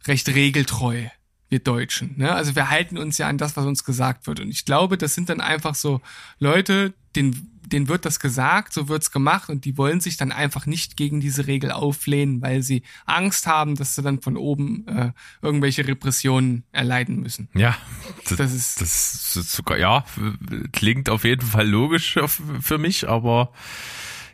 recht 0.06 0.28
regeltreu 0.28 1.08
wir 1.50 1.58
Deutschen. 1.60 2.14
Ne? 2.16 2.32
Also 2.32 2.54
wir 2.54 2.70
halten 2.70 2.98
uns 2.98 3.18
ja 3.18 3.28
an 3.28 3.38
das, 3.38 3.56
was 3.56 3.64
uns 3.64 3.84
gesagt 3.84 4.26
wird. 4.26 4.40
Und 4.40 4.50
ich 4.50 4.64
glaube, 4.64 4.98
das 4.98 5.14
sind 5.14 5.28
dann 5.28 5.40
einfach 5.40 5.74
so 5.74 6.00
Leute, 6.38 6.92
denen, 7.16 7.47
denen 7.68 7.88
wird 7.88 8.04
das 8.04 8.20
gesagt, 8.20 8.72
so 8.72 8.88
wird's 8.88 9.10
gemacht 9.10 9.48
und 9.48 9.64
die 9.64 9.76
wollen 9.78 10.00
sich 10.00 10.16
dann 10.16 10.32
einfach 10.32 10.66
nicht 10.66 10.96
gegen 10.96 11.20
diese 11.20 11.46
Regel 11.46 11.70
auflehnen, 11.70 12.42
weil 12.42 12.62
sie 12.62 12.82
Angst 13.06 13.46
haben, 13.46 13.76
dass 13.76 13.94
sie 13.94 14.02
dann 14.02 14.20
von 14.20 14.36
oben 14.36 14.86
äh, 14.88 15.12
irgendwelche 15.42 15.86
Repressionen 15.86 16.64
erleiden 16.72 17.20
müssen. 17.20 17.48
Ja, 17.54 17.76
das, 18.28 18.38
das 18.38 18.52
ist 18.52 18.80
das 18.80 19.36
ist 19.36 19.52
sogar 19.52 19.78
ja 19.78 20.04
klingt 20.72 21.08
auf 21.08 21.24
jeden 21.24 21.46
Fall 21.46 21.68
logisch 21.68 22.18
für 22.60 22.78
mich, 22.78 23.08
aber 23.08 23.52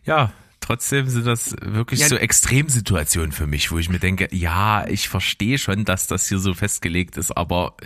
ja, 0.04 0.32
trotzdem 0.60 1.08
sind 1.08 1.26
das 1.26 1.56
wirklich 1.60 2.00
ja, 2.00 2.08
so 2.08 2.16
Extremsituationen 2.16 3.32
für 3.32 3.46
mich, 3.46 3.70
wo 3.70 3.78
ich 3.78 3.88
mir 3.88 3.98
denke, 3.98 4.28
ja, 4.32 4.86
ich 4.86 5.08
verstehe 5.08 5.58
schon, 5.58 5.84
dass 5.84 6.06
das 6.06 6.28
hier 6.28 6.38
so 6.38 6.54
festgelegt 6.54 7.16
ist, 7.16 7.36
aber 7.36 7.76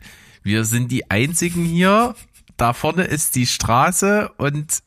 wir 0.42 0.64
sind 0.64 0.90
die 0.90 1.10
einzigen 1.10 1.64
hier. 1.64 2.14
Da 2.56 2.72
vorne 2.72 3.04
ist 3.04 3.36
die 3.36 3.46
Straße 3.46 4.30
und 4.36 4.82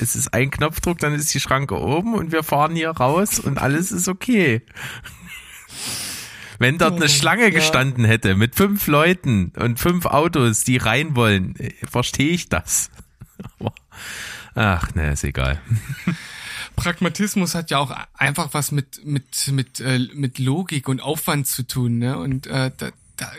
es 0.00 0.16
ist 0.16 0.34
ein 0.34 0.50
Knopfdruck, 0.50 0.98
dann 0.98 1.14
ist 1.14 1.32
die 1.32 1.40
Schranke 1.40 1.80
oben 1.80 2.14
und 2.14 2.32
wir 2.32 2.42
fahren 2.42 2.74
hier 2.74 2.90
raus 2.90 3.38
und 3.38 3.58
alles 3.58 3.92
ist 3.92 4.08
okay. 4.08 4.62
Wenn 6.58 6.78
dort 6.78 6.94
eine 6.94 7.08
Schlange 7.08 7.50
gestanden 7.50 8.04
hätte 8.04 8.36
mit 8.36 8.54
fünf 8.54 8.86
Leuten 8.86 9.52
und 9.56 9.80
fünf 9.80 10.06
Autos, 10.06 10.62
die 10.64 10.76
rein 10.76 11.16
wollen, 11.16 11.54
verstehe 11.90 12.30
ich 12.30 12.48
das. 12.48 12.90
Ach, 14.54 14.94
ne, 14.94 15.12
ist 15.12 15.24
egal. 15.24 15.60
Pragmatismus 16.76 17.54
hat 17.54 17.70
ja 17.70 17.78
auch 17.78 17.92
einfach 18.14 18.50
was 18.52 18.72
mit 18.72 19.04
mit 19.04 19.48
mit 19.48 19.80
äh, 19.80 19.98
mit 20.14 20.38
Logik 20.38 20.88
und 20.88 21.00
Aufwand 21.00 21.46
zu 21.46 21.66
tun, 21.66 21.98
ne? 21.98 22.18
Und 22.18 22.46
äh, 22.46 22.70
da, 22.76 22.90
da 23.16 23.30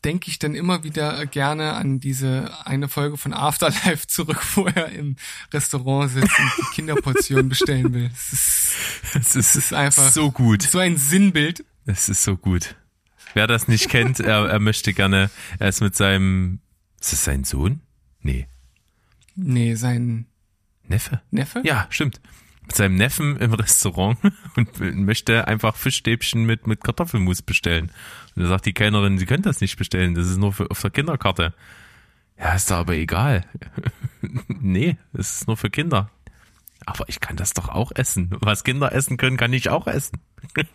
denke 0.00 0.30
ich 0.30 0.38
dann 0.38 0.54
immer 0.54 0.84
wieder 0.84 1.26
gerne 1.26 1.74
an 1.74 2.00
diese 2.00 2.52
eine 2.66 2.88
Folge 2.88 3.16
von 3.16 3.32
Afterlife 3.32 4.06
zurück, 4.08 4.40
wo 4.54 4.66
er 4.66 4.90
im 4.90 5.16
Restaurant 5.52 6.10
sitzt 6.10 6.38
und 6.38 6.52
die 6.58 6.74
Kinderportion 6.74 7.48
bestellen 7.48 7.92
will. 7.92 8.10
Es 8.12 8.32
ist, 8.32 8.76
es 9.14 9.36
ist, 9.36 9.56
ist 9.56 9.72
einfach 9.72 10.10
so 10.10 10.30
gut. 10.30 10.62
So 10.62 10.78
ein 10.78 10.96
Sinnbild. 10.96 11.64
Es 11.86 12.08
ist 12.08 12.22
so 12.22 12.36
gut. 12.36 12.76
Wer 13.34 13.46
das 13.46 13.68
nicht 13.68 13.88
kennt, 13.88 14.20
er, 14.20 14.48
er 14.48 14.58
möchte 14.58 14.92
gerne, 14.92 15.30
er 15.58 15.68
ist 15.68 15.80
mit 15.80 15.94
seinem, 15.94 16.60
ist 17.00 17.12
es 17.12 17.24
sein 17.24 17.44
Sohn? 17.44 17.80
Nee. 18.20 18.46
Nee, 19.34 19.74
sein 19.74 20.26
Neffe? 20.86 21.20
Neffe? 21.30 21.62
Ja, 21.64 21.86
stimmt 21.90 22.20
mit 22.68 22.76
seinem 22.76 22.96
Neffen 22.96 23.38
im 23.38 23.54
Restaurant 23.54 24.18
und 24.56 24.78
möchte 24.80 25.48
einfach 25.48 25.74
Fischstäbchen 25.74 26.44
mit, 26.44 26.66
mit 26.66 26.84
Kartoffelmus 26.84 27.40
bestellen. 27.40 27.90
Und 28.36 28.42
da 28.42 28.48
sagt 28.48 28.66
die 28.66 28.74
Kellnerin, 28.74 29.18
sie 29.18 29.26
können 29.26 29.42
das 29.42 29.60
nicht 29.62 29.78
bestellen, 29.78 30.14
das 30.14 30.28
ist 30.28 30.36
nur 30.36 30.52
für, 30.52 30.70
auf 30.70 30.82
der 30.82 30.90
Kinderkarte. 30.90 31.54
Ja, 32.38 32.54
ist 32.54 32.70
da 32.70 32.78
aber 32.80 32.94
egal. 32.94 33.44
nee, 34.48 34.98
das 35.12 35.38
ist 35.38 35.46
nur 35.46 35.56
für 35.56 35.70
Kinder. 35.70 36.10
Aber 36.84 37.08
ich 37.08 37.20
kann 37.20 37.36
das 37.36 37.54
doch 37.54 37.68
auch 37.70 37.90
essen. 37.94 38.30
Was 38.40 38.64
Kinder 38.64 38.92
essen 38.92 39.16
können, 39.16 39.36
kann 39.36 39.52
ich 39.52 39.70
auch 39.70 39.86
essen. 39.86 40.20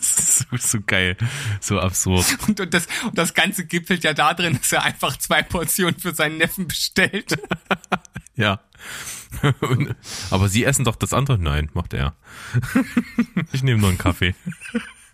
so, 0.00 0.44
so 0.56 0.78
geil, 0.80 1.16
so 1.60 1.78
absurd. 1.78 2.26
Und, 2.48 2.58
und, 2.58 2.74
das, 2.74 2.88
und 3.04 3.16
das 3.16 3.32
Ganze 3.34 3.66
gipfelt 3.66 4.02
ja 4.02 4.14
da 4.14 4.34
drin, 4.34 4.58
dass 4.60 4.72
er 4.72 4.82
einfach 4.82 5.16
zwei 5.18 5.42
Portionen 5.42 5.98
für 5.98 6.14
seinen 6.14 6.38
Neffen 6.38 6.66
bestellt. 6.66 7.38
Ja. 8.34 8.60
Und, 9.60 9.94
aber 10.30 10.48
Sie 10.48 10.64
essen 10.64 10.84
doch 10.84 10.96
das 10.96 11.12
andere? 11.12 11.38
Nein, 11.38 11.70
macht 11.74 11.94
er. 11.94 12.14
ich 13.52 13.62
nehme 13.62 13.80
nur 13.80 13.90
einen 13.90 13.98
Kaffee. 13.98 14.34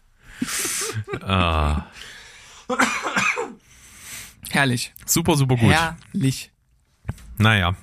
ah. 1.23 1.87
Herrlich. 4.51 4.93
Super, 5.07 5.37
super 5.37 5.57
gut. 5.57 5.71
Herrlich. 5.71 6.51
Naja. 7.39 7.77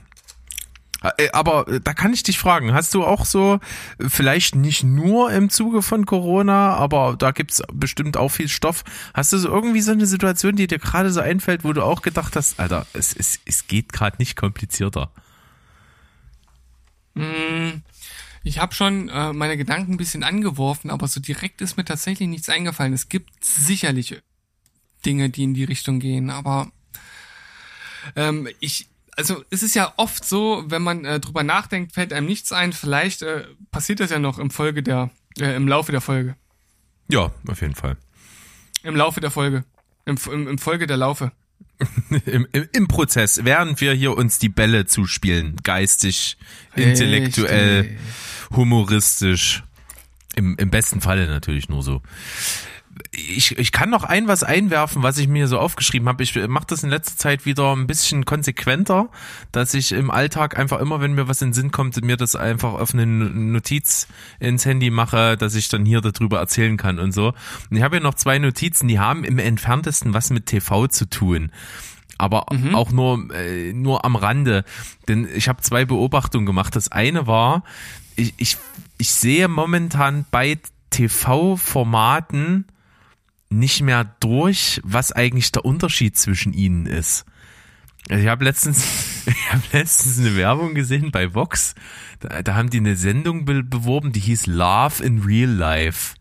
Äh, 1.18 1.30
aber 1.32 1.68
äh, 1.68 1.80
da 1.80 1.94
kann 1.94 2.14
ich 2.14 2.24
dich 2.24 2.40
fragen, 2.40 2.74
hast 2.74 2.94
du 2.94 3.04
auch 3.04 3.26
so, 3.26 3.60
vielleicht 4.00 4.56
nicht 4.56 4.84
nur 4.84 5.32
im 5.32 5.50
Zuge 5.50 5.82
von 5.82 6.06
Corona, 6.06 6.74
aber 6.76 7.16
da 7.18 7.32
gibt's 7.32 7.62
bestimmt 7.72 8.18
auch 8.18 8.30
viel 8.30 8.50
Stoff. 8.50 8.84
Hast 9.14 9.34
du 9.34 9.38
so 9.38 9.50
irgendwie 9.50 9.82
so 9.82 9.92
eine 9.92 10.06
Situation, 10.06 10.56
die 10.56 10.68
dir 10.68 10.80
gerade 10.80 11.12
so 11.12 11.22
einfällt, 11.22 11.64
wo 11.64 11.74
du 11.74 11.84
auch 11.84 12.02
gedacht 12.02 12.36
hast, 12.36 12.60
Alter, 12.60 12.88
es, 12.94 13.16
es, 13.16 13.40
es 13.46 13.68
geht 13.68 13.94
gerade 13.94 14.18
nicht 14.18 14.36
komplizierter? 14.36 15.12
Mm, 17.16 17.82
ich 18.44 18.60
habe 18.60 18.76
schon 18.76 19.10
äh, 19.10 19.34
meine 19.34 19.58
Gedanken 19.58 19.94
ein 19.94 19.98
bisschen 19.98 20.24
angeworfen, 20.24 20.92
aber 20.92 21.08
so 21.08 21.20
direkt 21.20 21.62
ist 21.62 21.78
mir 21.78 21.86
tatsächlich 21.86 22.30
nichts 22.30 22.48
eingefallen. 22.48 22.94
Es 22.94 23.10
gibt 23.10 23.44
sicherlich 23.44 24.22
Dinge, 25.06 25.30
die 25.30 25.44
in 25.44 25.54
die 25.54 25.64
Richtung 25.64 26.00
gehen, 26.00 26.30
aber 26.30 26.72
ähm, 28.16 28.48
ich, 28.60 28.90
also 29.18 29.44
es 29.50 29.64
ist 29.64 29.76
ja 29.76 29.94
oft 29.98 30.24
so, 30.26 30.64
wenn 30.68 30.84
man 30.84 31.06
äh, 31.06 31.20
drüber 31.20 31.44
nachdenkt, 31.44 31.94
fällt 31.94 32.14
einem 32.14 32.28
nichts 32.28 32.52
ein. 32.52 32.74
Vielleicht 32.74 33.22
äh, 33.22 33.46
passiert 33.72 34.00
das 34.00 34.12
ja 34.12 34.20
noch 34.20 34.38
im 34.38 34.52
Folge 34.52 34.84
der, 34.84 35.10
äh, 35.40 35.56
im 35.56 35.68
Laufe 35.68 35.92
der 35.92 36.02
Folge. 36.02 36.36
Ja, 37.08 37.32
auf 37.48 37.62
jeden 37.62 37.76
Fall. 37.76 37.98
Im 38.84 38.96
Laufe 38.96 39.22
der 39.22 39.32
Folge. 39.32 39.64
Im, 40.06 40.18
im, 40.32 40.48
im 40.48 40.58
Folge 40.58 40.86
der 40.86 40.98
Laufe. 40.98 41.32
Im, 42.26 42.48
im, 42.52 42.68
Im 42.72 42.88
Prozess, 42.88 43.44
während 43.44 43.82
wir 43.82 43.94
hier 43.94 44.16
uns 44.16 44.40
die 44.40 44.50
Bälle 44.50 44.86
zuspielen, 44.86 45.58
geistig, 45.64 46.38
intellektuell, 46.76 47.82
Richtig. 47.82 47.98
humoristisch. 48.56 49.64
Im, 50.36 50.58
Im 50.58 50.70
besten 50.70 51.02
Falle 51.02 51.28
natürlich 51.28 51.70
nur 51.70 51.84
so. 51.84 52.02
Ich, 53.12 53.58
ich 53.58 53.72
kann 53.72 53.90
noch 53.90 54.04
ein 54.04 54.28
was 54.28 54.44
einwerfen, 54.44 55.04
was 55.04 55.18
ich 55.18 55.28
mir 55.28 55.48
so 55.48 55.60
aufgeschrieben 55.60 56.08
habe. 56.08 56.24
Ich 56.24 56.36
mache 56.48 56.68
das 56.68 56.84
in 56.84 56.90
letzter 56.90 57.18
Zeit 57.18 57.46
wieder 57.46 57.76
ein 57.76 57.88
bisschen 57.88 58.26
konsequenter, 58.26 59.10
dass 59.52 59.74
ich 59.74 59.92
im 59.92 60.12
Alltag 60.12 60.58
einfach 60.58 60.80
immer, 60.80 61.02
wenn 61.02 61.14
mir 61.14 61.28
was 61.28 61.42
in 61.42 61.50
den 61.50 61.54
Sinn 61.54 61.72
kommt, 61.72 62.02
mir 62.04 62.16
das 62.16 62.36
einfach 62.36 62.74
auf 62.74 62.94
eine 62.94 63.06
Notiz 63.06 64.08
ins 64.40 64.66
Handy 64.66 64.92
mache, 64.92 65.36
dass 65.36 65.56
ich 65.56 65.68
dann 65.68 65.86
hier 65.86 66.00
darüber 66.00 66.40
erzählen 66.40 66.78
kann 66.78 67.00
und 67.00 67.12
so. 67.12 67.34
Und 67.70 67.78
ich 67.78 67.84
habe 67.84 67.98
hier 67.98 68.04
noch 68.04 68.16
zwei 68.16 68.40
Notizen, 68.40 68.88
die 68.88 69.00
haben 69.00 69.24
im 69.24 69.40
entferntesten 69.40 70.14
was 70.14 70.30
mit 70.30 70.46
TV 70.46 70.88
zu 70.88 71.10
tun 71.10 71.52
aber 72.18 72.46
auch 72.74 72.92
nur 72.92 73.30
äh, 73.34 73.74
nur 73.74 74.06
am 74.06 74.16
Rande, 74.16 74.64
denn 75.10 75.28
ich 75.36 75.50
habe 75.50 75.62
zwei 75.62 75.84
Beobachtungen 75.84 76.46
gemacht. 76.46 76.74
Das 76.78 76.90
eine 76.90 77.28
war, 77.28 77.64
ich, 78.16 78.34
ich, 78.38 78.56
ich 78.98 79.12
sehe 79.12 79.50
momentan 79.50 80.26
bei 80.32 80.58
TV-Formaten 80.92 82.66
nicht 83.50 83.82
mehr 83.82 84.04
durch, 84.20 84.82
was 84.84 85.12
eigentlich 85.12 85.52
der 85.52 85.66
Unterschied 85.66 86.18
zwischen 86.18 86.54
ihnen 86.54 86.86
ist. 86.86 87.26
Also 88.10 88.24
ich 88.24 88.30
habe 88.30 88.44
letztens, 88.44 88.86
ich 89.26 89.52
habe 89.52 89.64
letztens 89.72 90.20
eine 90.20 90.36
Werbung 90.36 90.74
gesehen 90.76 91.12
bei 91.12 91.34
Vox. 91.34 91.76
Da, 92.20 92.42
da 92.42 92.56
haben 92.56 92.70
die 92.70 92.78
eine 92.78 92.96
Sendung 92.96 93.46
be 93.46 93.64
beworben, 93.64 94.12
die 94.12 94.20
hieß 94.20 94.48
Love 94.48 95.04
in 95.04 95.20
Real 95.24 95.50
Life. 95.50 96.16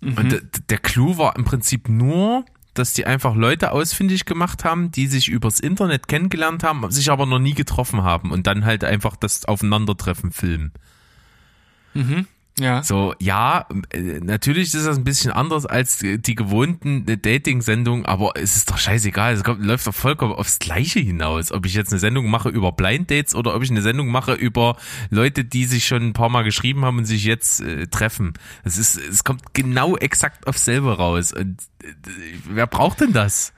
Und 0.00 0.32
d- 0.32 0.40
der 0.68 0.78
Clou 0.78 1.16
war 1.16 1.36
im 1.36 1.44
Prinzip 1.44 1.88
nur, 1.88 2.44
dass 2.74 2.92
die 2.92 3.06
einfach 3.06 3.34
Leute 3.36 3.70
ausfindig 3.72 4.24
gemacht 4.24 4.64
haben, 4.64 4.90
die 4.90 5.06
sich 5.06 5.28
übers 5.28 5.60
Internet 5.60 6.08
kennengelernt 6.08 6.64
haben, 6.64 6.90
sich 6.90 7.10
aber 7.10 7.26
noch 7.26 7.38
nie 7.38 7.54
getroffen 7.54 8.02
haben 8.02 8.30
und 8.32 8.46
dann 8.46 8.64
halt 8.64 8.82
einfach 8.82 9.14
das 9.14 9.44
Aufeinandertreffen 9.44 10.32
filmen. 10.32 10.72
Ja. 12.58 12.82
So, 12.82 13.14
ja, 13.18 13.66
äh, 13.90 14.20
natürlich 14.20 14.74
ist 14.74 14.86
das 14.86 14.98
ein 14.98 15.04
bisschen 15.04 15.30
anders 15.30 15.64
als 15.64 15.98
die 15.98 16.34
gewohnten 16.34 17.06
Dating-Sendungen, 17.06 18.04
aber 18.04 18.32
es 18.36 18.56
ist 18.56 18.70
doch 18.70 18.76
scheißegal. 18.76 19.32
Es 19.32 19.42
kommt, 19.42 19.64
läuft 19.64 19.86
doch 19.86 19.94
vollkommen 19.94 20.34
aufs 20.34 20.58
Gleiche 20.58 21.00
hinaus. 21.00 21.50
Ob 21.50 21.64
ich 21.64 21.74
jetzt 21.74 21.92
eine 21.92 21.98
Sendung 21.98 22.28
mache 22.28 22.50
über 22.50 22.72
Blind 22.72 23.10
Dates 23.10 23.34
oder 23.34 23.54
ob 23.54 23.62
ich 23.62 23.70
eine 23.70 23.80
Sendung 23.80 24.08
mache 24.08 24.34
über 24.34 24.76
Leute, 25.08 25.44
die 25.44 25.64
sich 25.64 25.86
schon 25.86 26.08
ein 26.08 26.12
paar 26.12 26.28
Mal 26.28 26.42
geschrieben 26.42 26.84
haben 26.84 26.98
und 26.98 27.06
sich 27.06 27.24
jetzt 27.24 27.60
äh, 27.60 27.86
treffen. 27.86 28.34
Es 28.64 28.76
ist, 28.76 28.98
es 28.98 29.24
kommt 29.24 29.54
genau 29.54 29.96
exakt 29.96 30.46
aufs 30.46 30.66
selbe 30.66 30.96
raus. 30.96 31.32
Und 31.32 31.56
äh, 31.82 31.86
wer 32.50 32.66
braucht 32.66 33.00
denn 33.00 33.14
das? 33.14 33.54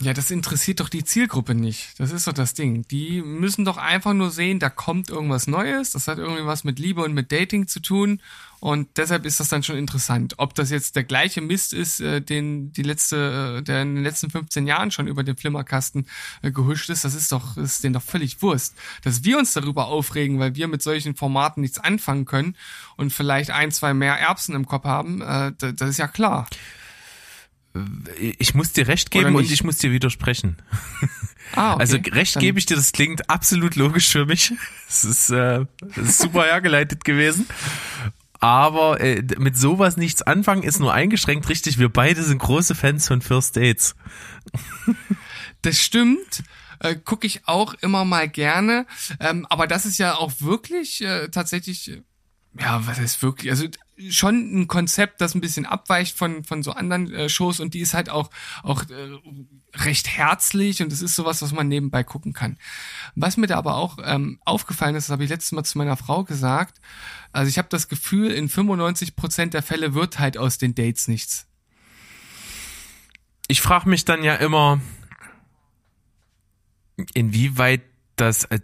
Ja, 0.00 0.12
das 0.14 0.30
interessiert 0.30 0.78
doch 0.78 0.88
die 0.88 1.02
Zielgruppe 1.02 1.56
nicht. 1.56 1.98
Das 1.98 2.12
ist 2.12 2.28
doch 2.28 2.32
das 2.32 2.54
Ding. 2.54 2.86
Die 2.86 3.20
müssen 3.20 3.64
doch 3.64 3.78
einfach 3.78 4.14
nur 4.14 4.30
sehen, 4.30 4.60
da 4.60 4.70
kommt 4.70 5.10
irgendwas 5.10 5.48
Neues. 5.48 5.90
Das 5.90 6.06
hat 6.06 6.18
irgendwie 6.18 6.46
was 6.46 6.62
mit 6.62 6.78
Liebe 6.78 7.02
und 7.02 7.14
mit 7.14 7.32
Dating 7.32 7.66
zu 7.66 7.80
tun. 7.80 8.20
Und 8.60 8.88
deshalb 8.96 9.24
ist 9.26 9.40
das 9.40 9.48
dann 9.48 9.64
schon 9.64 9.76
interessant. 9.76 10.34
Ob 10.36 10.54
das 10.54 10.70
jetzt 10.70 10.94
der 10.94 11.02
gleiche 11.02 11.40
Mist 11.40 11.72
ist, 11.72 12.00
äh, 12.00 12.20
den 12.20 12.72
die 12.72 12.82
letzte, 12.84 13.58
äh, 13.58 13.62
der 13.62 13.82
in 13.82 13.96
den 13.96 14.04
letzten 14.04 14.30
15 14.30 14.68
Jahren 14.68 14.92
schon 14.92 15.08
über 15.08 15.24
den 15.24 15.36
Flimmerkasten 15.36 16.06
äh, 16.42 16.52
gehuscht 16.52 16.90
ist, 16.90 17.04
das 17.04 17.14
ist 17.14 17.32
doch, 17.32 17.56
ist 17.56 17.82
denen 17.82 17.94
doch 17.94 18.02
völlig 18.02 18.40
Wurst. 18.40 18.76
Dass 19.02 19.24
wir 19.24 19.36
uns 19.36 19.52
darüber 19.52 19.86
aufregen, 19.88 20.38
weil 20.38 20.54
wir 20.54 20.68
mit 20.68 20.80
solchen 20.82 21.16
Formaten 21.16 21.60
nichts 21.60 21.78
anfangen 21.78 22.24
können 22.24 22.56
und 22.96 23.12
vielleicht 23.12 23.50
ein, 23.50 23.72
zwei 23.72 23.94
mehr 23.94 24.14
Erbsen 24.16 24.54
im 24.54 24.66
Kopf 24.66 24.84
haben, 24.84 25.22
äh, 25.22 25.52
da- 25.58 25.72
das 25.72 25.90
ist 25.90 25.98
ja 25.98 26.06
klar. 26.06 26.48
Ich 28.38 28.54
muss 28.54 28.72
dir 28.72 28.88
recht 28.88 29.10
geben 29.10 29.36
und 29.36 29.50
ich 29.50 29.62
muss 29.62 29.78
dir 29.78 29.92
widersprechen. 29.92 30.56
Ah, 31.54 31.72
okay. 31.72 31.80
Also 31.80 31.96
recht 32.12 32.36
Dann- 32.36 32.42
gebe 32.42 32.58
ich 32.58 32.66
dir, 32.66 32.76
das 32.76 32.92
klingt 32.92 33.30
absolut 33.30 33.74
logisch 33.74 34.08
für 34.08 34.26
mich. 34.26 34.52
Es 34.86 35.02
ist, 35.02 35.30
äh, 35.30 35.64
ist 35.96 36.18
super 36.18 36.44
hergeleitet 36.44 37.04
gewesen. 37.06 37.46
Aber 38.38 39.00
äh, 39.00 39.22
mit 39.38 39.56
sowas 39.56 39.96
nichts 39.96 40.20
anfangen 40.20 40.62
ist 40.62 40.78
nur 40.78 40.92
eingeschränkt 40.92 41.48
richtig. 41.48 41.78
Wir 41.78 41.88
beide 41.88 42.22
sind 42.22 42.36
große 42.38 42.74
Fans 42.74 43.08
von 43.08 43.22
First 43.22 43.56
Dates. 43.56 43.94
Das 45.62 45.78
stimmt. 45.80 46.42
Äh, 46.80 46.96
Gucke 46.96 47.26
ich 47.26 47.48
auch 47.48 47.72
immer 47.80 48.04
mal 48.04 48.28
gerne. 48.28 48.86
Ähm, 49.18 49.46
aber 49.48 49.66
das 49.66 49.86
ist 49.86 49.96
ja 49.98 50.16
auch 50.16 50.32
wirklich 50.40 51.00
äh, 51.02 51.28
tatsächlich, 51.30 51.90
äh, 51.90 52.02
ja, 52.60 52.86
was 52.86 52.98
ist 52.98 53.22
wirklich, 53.22 53.50
also 53.50 53.66
schon 54.10 54.60
ein 54.60 54.68
Konzept, 54.68 55.20
das 55.20 55.34
ein 55.34 55.40
bisschen 55.40 55.66
abweicht 55.66 56.16
von, 56.16 56.44
von 56.44 56.62
so 56.62 56.72
anderen 56.72 57.12
äh, 57.12 57.28
Shows 57.28 57.60
und 57.60 57.74
die 57.74 57.80
ist 57.80 57.94
halt 57.94 58.10
auch, 58.10 58.30
auch 58.62 58.82
äh, 58.84 59.18
recht 59.74 60.08
herzlich 60.08 60.82
und 60.82 60.92
es 60.92 61.02
ist 61.02 61.14
sowas, 61.14 61.42
was 61.42 61.52
man 61.52 61.68
nebenbei 61.68 62.04
gucken 62.04 62.32
kann. 62.32 62.58
Was 63.14 63.36
mir 63.36 63.46
da 63.46 63.58
aber 63.58 63.76
auch 63.76 63.98
ähm, 64.04 64.38
aufgefallen 64.44 64.94
ist, 64.94 65.08
das 65.08 65.12
habe 65.12 65.24
ich 65.24 65.30
letztes 65.30 65.52
Mal 65.52 65.64
zu 65.64 65.78
meiner 65.78 65.96
Frau 65.96 66.24
gesagt, 66.24 66.80
also 67.32 67.48
ich 67.48 67.58
habe 67.58 67.68
das 67.70 67.88
Gefühl, 67.88 68.30
in 68.30 68.48
95 68.48 69.16
Prozent 69.16 69.54
der 69.54 69.62
Fälle 69.62 69.94
wird 69.94 70.18
halt 70.18 70.38
aus 70.38 70.58
den 70.58 70.74
Dates 70.74 71.08
nichts. 71.08 71.46
Ich 73.48 73.60
frage 73.60 73.88
mich 73.88 74.04
dann 74.04 74.22
ja 74.22 74.34
immer, 74.34 74.80
inwieweit 77.14 77.82
das, 78.16 78.44
äh, 78.44 78.60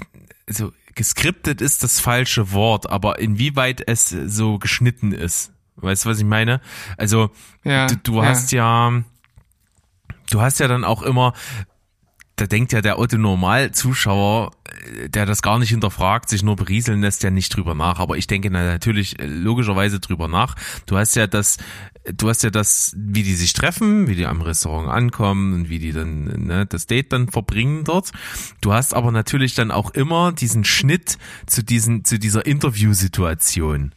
also 0.49 0.73
geskriptet 0.95 1.61
ist 1.61 1.83
das 1.83 2.01
falsche 2.01 2.53
Wort, 2.53 2.89
aber 2.89 3.19
inwieweit 3.19 3.83
es 3.87 4.09
so 4.09 4.59
geschnitten 4.59 5.13
ist. 5.13 5.53
Weißt 5.77 6.05
du, 6.05 6.11
was 6.11 6.19
ich 6.19 6.25
meine? 6.25 6.61
Also 6.97 7.31
Ja, 7.65 7.87
du, 7.87 7.97
du 7.97 8.17
ja. 8.23 8.29
hast 8.29 8.53
ja, 8.53 9.03
du 10.31 10.41
hast 10.41 10.61
ja 10.61 10.69
dann 10.69 10.85
auch 10.85 11.03
immer, 11.03 11.33
da 12.37 12.47
denkt 12.47 12.73
ja 12.73 12.81
der 12.81 12.99
Otto-Normal-Zuschauer, 12.99 14.53
äh, 15.03 15.09
der 15.09 15.27
das 15.27 15.43
gar 15.43 15.59
nicht 15.59 15.71
hinterfragt, 15.71 16.29
sich 16.29 16.43
nur 16.43 16.57
berieseln 16.57 17.01
lässt, 17.01 17.23
ja 17.23 17.31
nicht 17.31 17.55
drüber 17.55 17.75
nach. 17.75 17.99
Aber 17.99 18.17
ich 18.17 18.27
denke 18.27 18.51
na, 18.51 18.65
natürlich 18.65 19.19
äh, 19.19 19.27
logischerweise 19.27 20.01
drüber 20.01 20.29
nach. 20.29 20.55
Du 20.87 20.97
hast 20.97 21.17
ja 21.17 21.27
das, 21.27 21.59
du 22.13 22.29
hast 22.29 22.43
ja 22.43 22.51
das, 22.51 22.95
wie 22.99 23.23
die 23.23 23.35
sich 23.35 23.53
treffen, 23.53 24.07
wie 24.09 24.15
die 24.15 24.27
am 24.27 24.43
Restaurant 24.43 24.89
ankommen 24.91 25.55
und 25.55 25.69
wie 25.69 25.79
die 25.79 25.93
dann 25.93 26.25
ne, 26.25 26.67
das 26.67 26.87
Date 26.87 27.13
dann 27.13 27.29
verbringen 27.29 27.85
dort. 27.85 28.13
Du 28.61 28.73
hast 28.73 28.95
aber 28.95 29.11
natürlich 29.11 29.55
dann 29.55 29.71
auch 29.71 29.91
immer 29.91 30.33
diesen 30.33 30.65
Schnitt 30.65 31.19
zu 31.47 31.63
diesen, 31.65 32.05
zu 32.05 32.19
dieser 32.19 32.45
Interviewsituation. 32.47 33.93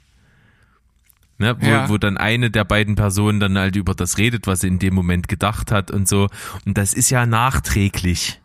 Ne, 1.39 1.55
wo, 1.59 1.67
Ja. 1.67 1.89
wo 1.89 1.97
dann 1.97 2.17
eine 2.17 2.49
der 2.49 2.63
beiden 2.63 2.95
Personen 2.95 3.39
dann 3.39 3.57
halt 3.57 3.75
über 3.75 3.93
das 3.93 4.17
redet, 4.17 4.47
was 4.47 4.61
sie 4.61 4.67
in 4.67 4.79
dem 4.79 4.95
Moment 4.95 5.27
gedacht 5.27 5.71
hat 5.71 5.91
und 5.91 6.07
so. 6.07 6.29
Und 6.65 6.77
das 6.77 6.93
ist 6.93 7.09
ja 7.11 7.25
nachträglich. 7.25 8.41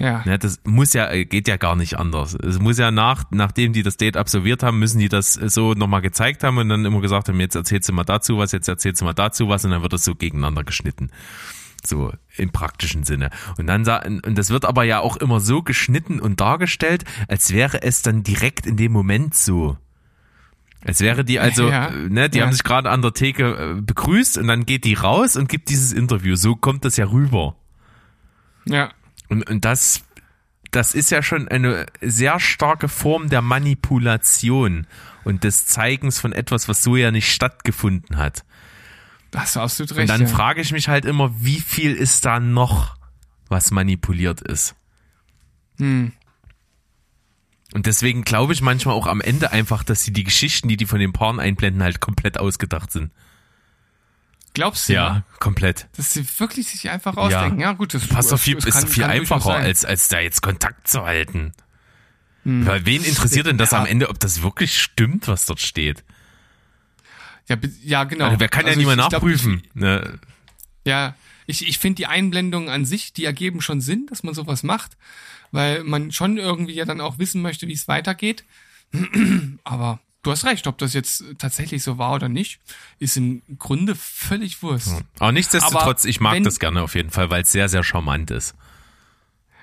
Ja. 0.00 0.22
Ne, 0.24 0.38
das 0.38 0.60
muss 0.64 0.94
ja, 0.94 1.10
äh, 1.10 1.26
geht 1.26 1.46
ja 1.46 1.58
gar 1.58 1.76
nicht 1.76 1.98
anders. 1.98 2.34
Es 2.34 2.58
muss 2.58 2.78
ja 2.78 2.90
nach, 2.90 3.24
nachdem 3.30 3.74
die 3.74 3.82
das 3.82 3.98
Date 3.98 4.16
absolviert 4.16 4.62
haben, 4.62 4.78
müssen 4.78 4.98
die 4.98 5.10
das 5.10 5.34
so 5.34 5.74
nochmal 5.74 6.00
gezeigt 6.00 6.42
haben 6.42 6.56
und 6.56 6.70
dann 6.70 6.86
immer 6.86 7.02
gesagt 7.02 7.28
haben, 7.28 7.38
jetzt 7.38 7.54
erzählst 7.54 7.90
du 7.90 7.92
mal 7.92 8.04
dazu 8.04 8.38
was, 8.38 8.52
jetzt 8.52 8.66
erzählst 8.66 9.02
du 9.02 9.04
mal 9.04 9.12
dazu 9.12 9.48
was 9.48 9.64
und 9.66 9.72
dann 9.72 9.82
wird 9.82 9.92
das 9.92 10.02
so 10.02 10.14
gegeneinander 10.14 10.64
geschnitten. 10.64 11.10
So 11.84 12.12
im 12.36 12.50
praktischen 12.50 13.04
Sinne. 13.04 13.28
Und 13.58 13.66
dann 13.66 13.86
und 14.24 14.38
das 14.38 14.48
wird 14.48 14.64
aber 14.64 14.84
ja 14.84 15.00
auch 15.00 15.18
immer 15.18 15.38
so 15.38 15.62
geschnitten 15.62 16.18
und 16.18 16.40
dargestellt, 16.40 17.04
als 17.28 17.52
wäre 17.52 17.82
es 17.82 18.00
dann 18.00 18.22
direkt 18.22 18.66
in 18.66 18.78
dem 18.78 18.92
Moment 18.92 19.34
so. 19.34 19.76
Als 20.82 21.00
wäre 21.00 21.26
die 21.26 21.40
also, 21.40 21.68
Ja, 21.70 21.88
äh, 21.88 22.08
ne, 22.08 22.30
die 22.30 22.38
ja. 22.38 22.46
haben 22.46 22.52
sich 22.52 22.64
gerade 22.64 22.88
an 22.88 23.02
der 23.02 23.12
Theke 23.12 23.76
äh, 23.76 23.80
begrüßt 23.82 24.38
und 24.38 24.48
dann 24.48 24.64
geht 24.64 24.84
die 24.84 24.94
raus 24.94 25.36
und 25.36 25.50
gibt 25.50 25.68
dieses 25.68 25.92
Interview. 25.92 26.36
So 26.36 26.56
kommt 26.56 26.86
das 26.86 26.96
ja 26.96 27.04
rüber. 27.04 27.56
Ja. 28.64 28.90
Und, 29.30 29.48
und 29.48 29.64
das, 29.64 30.02
das 30.70 30.94
ist 30.94 31.10
ja 31.10 31.22
schon 31.22 31.48
eine 31.48 31.86
sehr 32.02 32.38
starke 32.40 32.88
Form 32.88 33.30
der 33.30 33.40
Manipulation 33.40 34.86
und 35.24 35.44
des 35.44 35.66
Zeigens 35.66 36.20
von 36.20 36.32
etwas, 36.32 36.68
was 36.68 36.82
so 36.82 36.96
ja 36.96 37.10
nicht 37.10 37.32
stattgefunden 37.32 38.18
hat. 38.18 38.44
Da 39.30 39.42
hast 39.42 39.56
du 39.56 39.60
absolut 39.60 39.92
Und 39.92 39.98
recht. 39.98 40.10
dann 40.10 40.22
ja. 40.22 40.26
frage 40.26 40.60
ich 40.60 40.72
mich 40.72 40.88
halt 40.88 41.04
immer, 41.04 41.32
wie 41.38 41.60
viel 41.60 41.94
ist 41.94 42.24
da 42.24 42.40
noch, 42.40 42.96
was 43.48 43.70
manipuliert 43.70 44.40
ist? 44.40 44.74
Hm. 45.78 46.12
Und 47.72 47.86
deswegen 47.86 48.22
glaube 48.22 48.52
ich 48.52 48.62
manchmal 48.62 48.96
auch 48.96 49.06
am 49.06 49.20
Ende 49.20 49.52
einfach, 49.52 49.84
dass 49.84 50.02
sie 50.02 50.12
die 50.12 50.24
Geschichten, 50.24 50.66
die 50.66 50.76
die 50.76 50.86
von 50.86 50.98
den 50.98 51.12
Paaren 51.12 51.38
einblenden, 51.38 51.84
halt 51.84 52.00
komplett 52.00 52.38
ausgedacht 52.38 52.90
sind. 52.90 53.12
Glaubst 54.54 54.88
du? 54.88 55.24
komplett. 55.38 55.86
Dass 55.96 56.12
sie 56.12 56.26
wirklich 56.38 56.66
sich 56.68 56.90
einfach 56.90 57.16
ausdenken. 57.16 57.60
Ja, 57.60 57.72
gut, 57.72 57.94
das 57.94 58.06
Passt 58.08 58.32
doch 58.32 58.38
viel, 58.38 58.56
ist 58.56 58.64
kann- 58.70 58.82
doch 58.84 58.88
viel 58.90 59.02
kann 59.04 59.10
einfacher. 59.12 59.56
Hm. 59.58 59.64
als, 59.64 59.84
als 59.84 60.08
da 60.08 60.18
jetzt 60.20 60.42
Kontakt 60.42 60.88
zu 60.88 61.02
halten. 61.04 61.52
Weil 62.44 62.86
wen 62.86 63.04
interessiert 63.04 63.46
denn 63.46 63.58
das 63.58 63.72
Ja. 63.72 63.80
am 63.80 63.86
Ende, 63.86 64.08
ob 64.08 64.18
das 64.18 64.42
wirklich 64.42 64.80
stimmt, 64.80 65.28
was 65.28 65.44
dort 65.44 65.60
steht? 65.60 66.04
Ja, 67.48 67.56
ja 67.82 68.04
genau. 68.04 68.26
Also 68.26 68.40
wer 68.40 68.48
kann 68.48 68.62
ja 68.64 68.68
Also 68.68 68.78
nicht 68.80 68.86
mehr 68.86 68.96
ich- 68.96 69.04
ich 69.04 69.10
nachprüfen. 69.12 69.62
ne? 69.74 70.18
Ja, 70.86 71.14
ich, 71.46 71.68
ich 71.68 71.78
finde 71.78 71.96
die 71.96 72.06
Einblendungen 72.06 72.68
an 72.70 72.84
sich, 72.86 73.12
die 73.12 73.24
ergeben 73.26 73.60
schon 73.60 73.80
Sinn, 73.80 74.06
dass 74.08 74.22
man 74.22 74.34
sowas 74.34 74.62
macht, 74.62 74.96
weil 75.52 75.84
man 75.84 76.12
schon 76.12 76.38
irgendwie 76.38 76.72
ja 76.74 76.84
dann 76.86 77.00
auch 77.00 77.18
wissen 77.18 77.42
möchte, 77.42 77.68
wie 77.68 77.72
es 77.74 77.88
weitergeht. 77.88 78.44
Aber 79.64 80.00
du 80.22 80.30
hast 80.30 80.44
recht, 80.44 80.66
ob 80.66 80.78
das 80.78 80.94
jetzt 80.94 81.24
tatsächlich 81.38 81.82
so 81.82 81.98
war 81.98 82.14
oder 82.14 82.28
nicht, 82.28 82.60
ist 82.98 83.16
im 83.16 83.42
Grunde 83.58 83.94
völlig 83.94 84.62
Wurst. 84.62 85.02
Aber 85.18 85.32
nichtsdestotrotz, 85.32 86.04
ich 86.04 86.20
mag 86.20 86.34
wenn, 86.34 86.44
das 86.44 86.58
gerne 86.58 86.82
auf 86.82 86.94
jeden 86.94 87.10
Fall, 87.10 87.30
weil 87.30 87.42
es 87.42 87.52
sehr, 87.52 87.68
sehr 87.68 87.82
charmant 87.82 88.30
ist. 88.30 88.54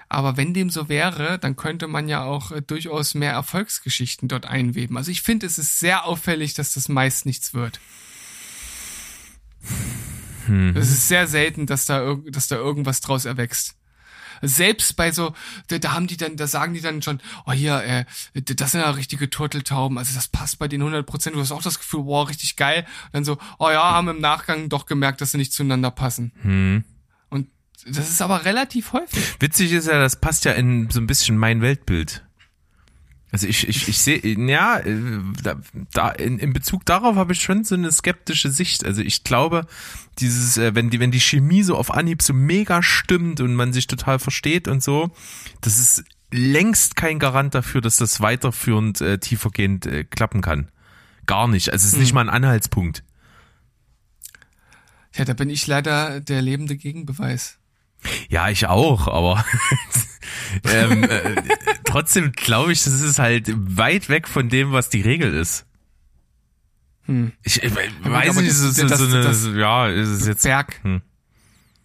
Aber 0.10 0.38
wenn 0.38 0.54
dem 0.54 0.70
so 0.70 0.88
wäre, 0.88 1.38
dann 1.38 1.58
könnte 1.58 1.88
man 1.88 2.08
ja 2.08 2.24
auch 2.24 2.52
äh, 2.52 2.62
durchaus 2.62 3.14
mehr 3.14 3.34
Erfolgsgeschichten 3.34 4.30
dort 4.30 4.46
einweben. 4.46 4.98
Also 4.98 5.12
ich 5.12 5.22
finde, 5.22 5.46
es 5.46 5.58
ist 5.58 5.80
sehr 5.80 6.06
auffällig, 6.06 6.54
dass 6.54 6.74
das 6.74 6.88
meist 6.88 7.26
nichts 7.26 7.54
wird. 7.54 7.82
Hm. 10.46 10.76
Es 10.78 10.90
ist 10.90 11.10
sehr 11.10 11.28
selten, 11.28 11.66
dass 11.66 11.86
da, 11.86 12.16
dass 12.30 12.48
da 12.48 12.56
irgendwas 12.56 13.02
draus 13.02 13.26
erwächst 13.26 13.77
selbst 14.42 14.96
bei 14.96 15.12
so, 15.12 15.34
da, 15.68 15.78
da 15.78 15.94
haben 15.94 16.08
die 16.08 16.18
dann, 16.18 16.36
da 16.36 16.48
sagen 16.48 16.74
die 16.74 16.82
dann 16.82 17.02
schon, 17.02 17.20
oh 17.46 17.52
hier, 17.52 17.84
äh, 17.84 18.06
das 18.42 18.72
sind 18.72 18.82
ja 18.82 18.90
richtige 18.92 19.30
Turteltauben, 19.30 19.98
also 19.98 20.14
das 20.14 20.28
passt 20.28 20.60
bei 20.60 20.68
den 20.68 20.82
100 20.82 21.06
Prozent, 21.06 21.36
du 21.36 21.40
hast 21.40 21.52
auch 21.52 21.62
das 21.62 21.80
Gefühl, 21.80 22.06
wow, 22.06 22.28
richtig 22.28 22.56
geil. 22.56 22.86
Und 23.06 23.14
dann 23.14 23.26
so, 23.26 23.38
oh 23.60 23.70
ja, 23.70 23.92
haben 23.92 24.10
im 24.10 24.22
Nachgang 24.22 24.70
doch 24.70 24.86
gemerkt, 24.86 25.22
dass 25.22 25.32
sie 25.32 25.38
nicht 25.38 25.54
zueinander 25.54 25.92
passen. 25.92 26.32
Hm. 26.42 26.84
Und 27.30 27.50
das 27.86 28.10
ist 28.10 28.22
aber 28.22 28.46
relativ 28.46 28.94
häufig. 28.94 29.36
Witzig 29.40 29.72
ist 29.72 29.88
ja, 29.88 30.00
das 30.00 30.20
passt 30.20 30.46
ja 30.46 30.54
in 30.54 30.90
so 30.90 31.00
ein 31.00 31.08
bisschen 31.08 31.38
mein 31.38 31.62
Weltbild. 31.62 32.27
Also 33.32 33.46
ich, 33.48 33.68
ich, 33.68 33.90
ich 33.90 33.98
sehe, 33.98 34.22
ja, 34.24 34.82
da, 35.44 35.60
da 35.92 36.10
in, 36.12 36.40
in 36.40 36.54
Bezug 36.54 36.86
darauf 36.86 37.18
habe 37.18 37.34
ich 37.34 37.42
schon 37.42 37.66
so 37.66 37.76
eine 37.76 37.92
skeptische 37.92 38.52
Sicht. 38.52 38.86
Also 38.86 39.02
ich 39.02 39.24
glaube, 39.26 39.68
dieses, 40.20 40.58
äh, 40.58 40.76
wenn 40.76 40.90
die, 40.90 41.00
wenn 41.00 41.12
die 41.12 41.20
Chemie 41.20 41.64
so 41.64 41.76
auf 41.76 41.92
Anhieb 41.92 42.22
so 42.22 42.34
mega 42.34 42.82
stimmt 42.82 43.42
und 43.42 43.54
man 43.54 43.74
sich 43.74 43.88
total 43.88 44.20
versteht 44.20 44.70
und 44.70 44.82
so, 44.82 45.12
das 45.60 45.78
ist 45.78 46.06
längst 46.32 46.96
kein 46.96 47.20
Garant 47.20 47.54
dafür, 47.54 47.82
dass 47.82 47.98
das 47.98 48.22
weiterführend 48.22 49.02
äh, 49.02 49.18
tiefergehend 49.18 49.86
äh, 49.86 50.04
klappen 50.06 50.42
kann. 50.42 50.72
Gar 51.26 51.50
nicht. 51.50 51.72
Also 51.72 51.84
es 51.84 51.90
ist 51.90 51.94
hm. 51.94 52.02
nicht 52.02 52.14
mal 52.14 52.22
ein 52.22 52.30
Anhaltspunkt. 52.30 53.04
Ja, 55.16 55.26
da 55.26 55.34
bin 55.34 55.50
ich 55.50 55.68
leider 55.68 56.22
der 56.22 56.42
lebende 56.42 56.78
Gegenbeweis. 56.78 57.60
Ja, 58.30 58.50
ich 58.50 58.68
auch, 58.68 59.08
aber 59.08 59.44
ähm, 60.64 61.04
äh, 61.04 61.36
trotzdem 61.84 62.32
glaube 62.32 62.72
ich, 62.72 62.84
das 62.84 63.02
ist 63.02 63.20
halt 63.20 63.52
weit 63.56 64.10
weg 64.10 64.28
von 64.28 64.50
dem, 64.50 64.72
was 64.72 64.90
die 64.90 65.02
Regel 65.02 65.34
ist. 65.34 65.66
Hm. 67.08 67.32
Ich, 67.44 67.64
ich 67.64 67.74
weiß 67.74 68.36
nicht, 68.38 68.50
das, 68.50 68.60
so, 68.60 68.88
das, 68.88 69.00
so 69.00 69.06
eine, 69.06 69.24
das, 69.24 69.48
ja, 69.56 69.88
ist 69.88 70.10
es 70.10 70.28
jetzt. 70.28 70.44
Berg. 70.44 70.80
Hm. 70.84 71.02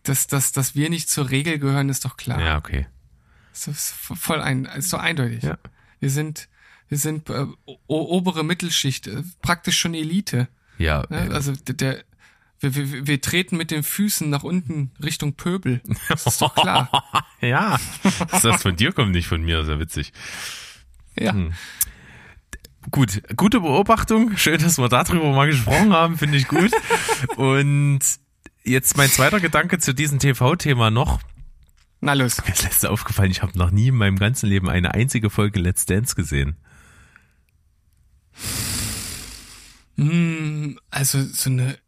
Dass, 0.02 0.26
dass, 0.26 0.52
dass 0.52 0.74
wir 0.74 0.90
nicht 0.90 1.08
zur 1.08 1.30
Regel 1.30 1.58
gehören, 1.58 1.88
ist 1.88 2.04
doch 2.04 2.16
klar. 2.16 2.40
Ja, 2.40 2.58
okay. 2.58 2.86
Das 3.52 3.68
ist 3.68 3.90
voll 3.92 4.40
ein, 4.40 4.64
ist 4.64 4.90
so 4.90 4.96
eindeutig. 4.96 5.44
Ja. 5.44 5.58
Wir 6.00 6.10
sind, 6.10 6.48
wir 6.88 6.98
sind 6.98 7.30
äh, 7.30 7.46
obere 7.86 8.44
Mittelschicht, 8.44 9.06
äh, 9.06 9.22
praktisch 9.42 9.78
schon 9.78 9.94
Elite. 9.94 10.48
Ja. 10.78 11.04
Ne? 11.08 11.30
Also 11.32 11.52
der, 11.52 12.02
wir, 12.62 12.74
wir, 12.74 13.06
wir 13.06 13.20
treten 13.20 13.56
mit 13.56 13.70
den 13.70 13.82
Füßen 13.82 14.30
nach 14.30 14.44
unten 14.44 14.92
Richtung 15.02 15.34
Pöbel. 15.34 15.80
Das 16.08 16.26
ist 16.26 16.40
doch 16.40 16.54
klar. 16.54 16.88
ja. 17.40 17.78
Dass 18.30 18.42
das 18.42 18.62
von 18.62 18.76
dir 18.76 18.92
kommt, 18.92 19.10
nicht 19.12 19.26
von 19.26 19.42
mir, 19.42 19.64
sehr 19.64 19.80
witzig. 19.80 20.12
Ja. 21.18 21.32
Hm. 21.32 21.52
Gut, 22.90 23.22
gute 23.36 23.60
Beobachtung. 23.60 24.36
Schön, 24.36 24.60
dass 24.60 24.78
wir 24.78 24.88
darüber 24.88 25.32
mal 25.32 25.46
gesprochen 25.46 25.92
haben, 25.92 26.18
finde 26.18 26.38
ich 26.38 26.48
gut. 26.48 26.72
Und 27.36 28.00
jetzt 28.64 28.96
mein 28.96 29.08
zweiter 29.08 29.40
Gedanke 29.40 29.78
zu 29.78 29.94
diesem 29.94 30.18
TV-Thema 30.18 30.90
noch. 30.90 31.20
Na 32.00 32.14
los. 32.14 32.44
Mir 32.44 32.52
ist 32.52 32.64
letzte 32.64 32.90
aufgefallen, 32.90 33.30
ich 33.30 33.42
habe 33.42 33.56
noch 33.56 33.70
nie 33.70 33.88
in 33.88 33.94
meinem 33.94 34.18
ganzen 34.18 34.48
Leben 34.48 34.68
eine 34.68 34.94
einzige 34.94 35.30
Folge 35.30 35.60
Let's 35.60 35.86
Dance 35.86 36.16
gesehen. 36.16 36.56
Hm, 39.96 40.78
also 40.90 41.22
so 41.22 41.50
eine 41.50 41.78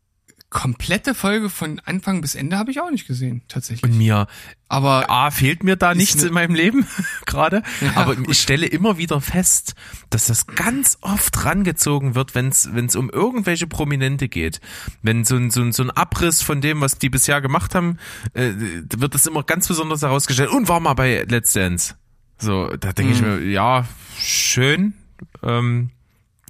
komplette 0.55 1.15
Folge 1.15 1.51
von 1.51 1.81
Anfang 1.85 2.21
bis 2.21 2.37
Ende 2.37 2.57
habe 2.57 2.71
ich 2.71 2.81
auch 2.81 2.91
nicht 2.91 3.09
gesehen, 3.09 3.43
tatsächlich. 3.49 3.83
Und 3.83 3.99
mir, 3.99 4.29
aber 4.69 5.11
A, 5.11 5.33
fehlt 5.33 5.65
mir 5.65 5.75
da 5.75 5.95
nichts 5.95 6.23
in 6.23 6.33
meinem 6.33 6.55
Leben 6.55 6.87
gerade, 7.27 7.63
ja, 7.81 7.97
aber 7.97 8.15
gut. 8.15 8.31
ich 8.31 8.41
stelle 8.41 8.65
immer 8.65 8.97
wieder 8.97 9.21
fest, 9.21 9.75
dass 10.11 10.27
das 10.27 10.47
ganz 10.47 10.97
oft 11.01 11.45
rangezogen 11.45 12.15
wird, 12.15 12.37
wenn 12.37 12.49
es 12.49 12.73
wenn 12.73 12.87
es 12.87 12.95
um 12.95 13.11
irgendwelche 13.11 13.67
Prominente 13.67 14.29
geht. 14.29 14.61
Wenn 15.03 15.25
so 15.25 15.35
ein, 15.35 15.51
so, 15.51 15.61
ein, 15.61 15.73
so 15.73 15.83
ein 15.83 15.91
Abriss 15.91 16.41
von 16.41 16.61
dem, 16.61 16.81
was 16.81 16.99
die 16.99 17.11
bisher 17.11 17.41
gemacht 17.41 17.75
haben, 17.75 17.99
äh, 18.33 18.53
wird 18.55 19.15
das 19.15 19.27
immer 19.27 19.43
ganz 19.43 19.67
besonders 19.67 20.03
herausgestellt. 20.03 20.51
Und 20.51 20.69
war 20.69 20.79
mal 20.79 20.95
bei 20.95 21.27
Let's 21.29 21.53
Dance. 21.53 21.97
So, 22.39 22.69
da 22.77 22.93
denke 22.93 23.13
mhm. 23.13 23.17
ich 23.17 23.23
mir, 23.23 23.51
ja, 23.51 23.89
schön. 24.17 24.95
Ähm, 25.43 25.91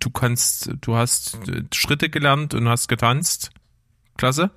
du 0.01 0.11
kannst, 0.11 0.71
du 0.83 0.95
hast 0.95 1.39
Schritte 1.73 2.11
gelernt 2.11 2.53
und 2.53 2.69
hast 2.69 2.89
getanzt 2.89 3.51
klasse. 4.17 4.51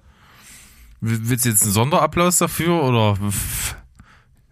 Willst 0.99 1.45
du 1.45 1.49
jetzt 1.49 1.63
einen 1.63 1.71
Sonderapplaus 1.71 2.39
dafür 2.39 2.83
oder 2.83 3.17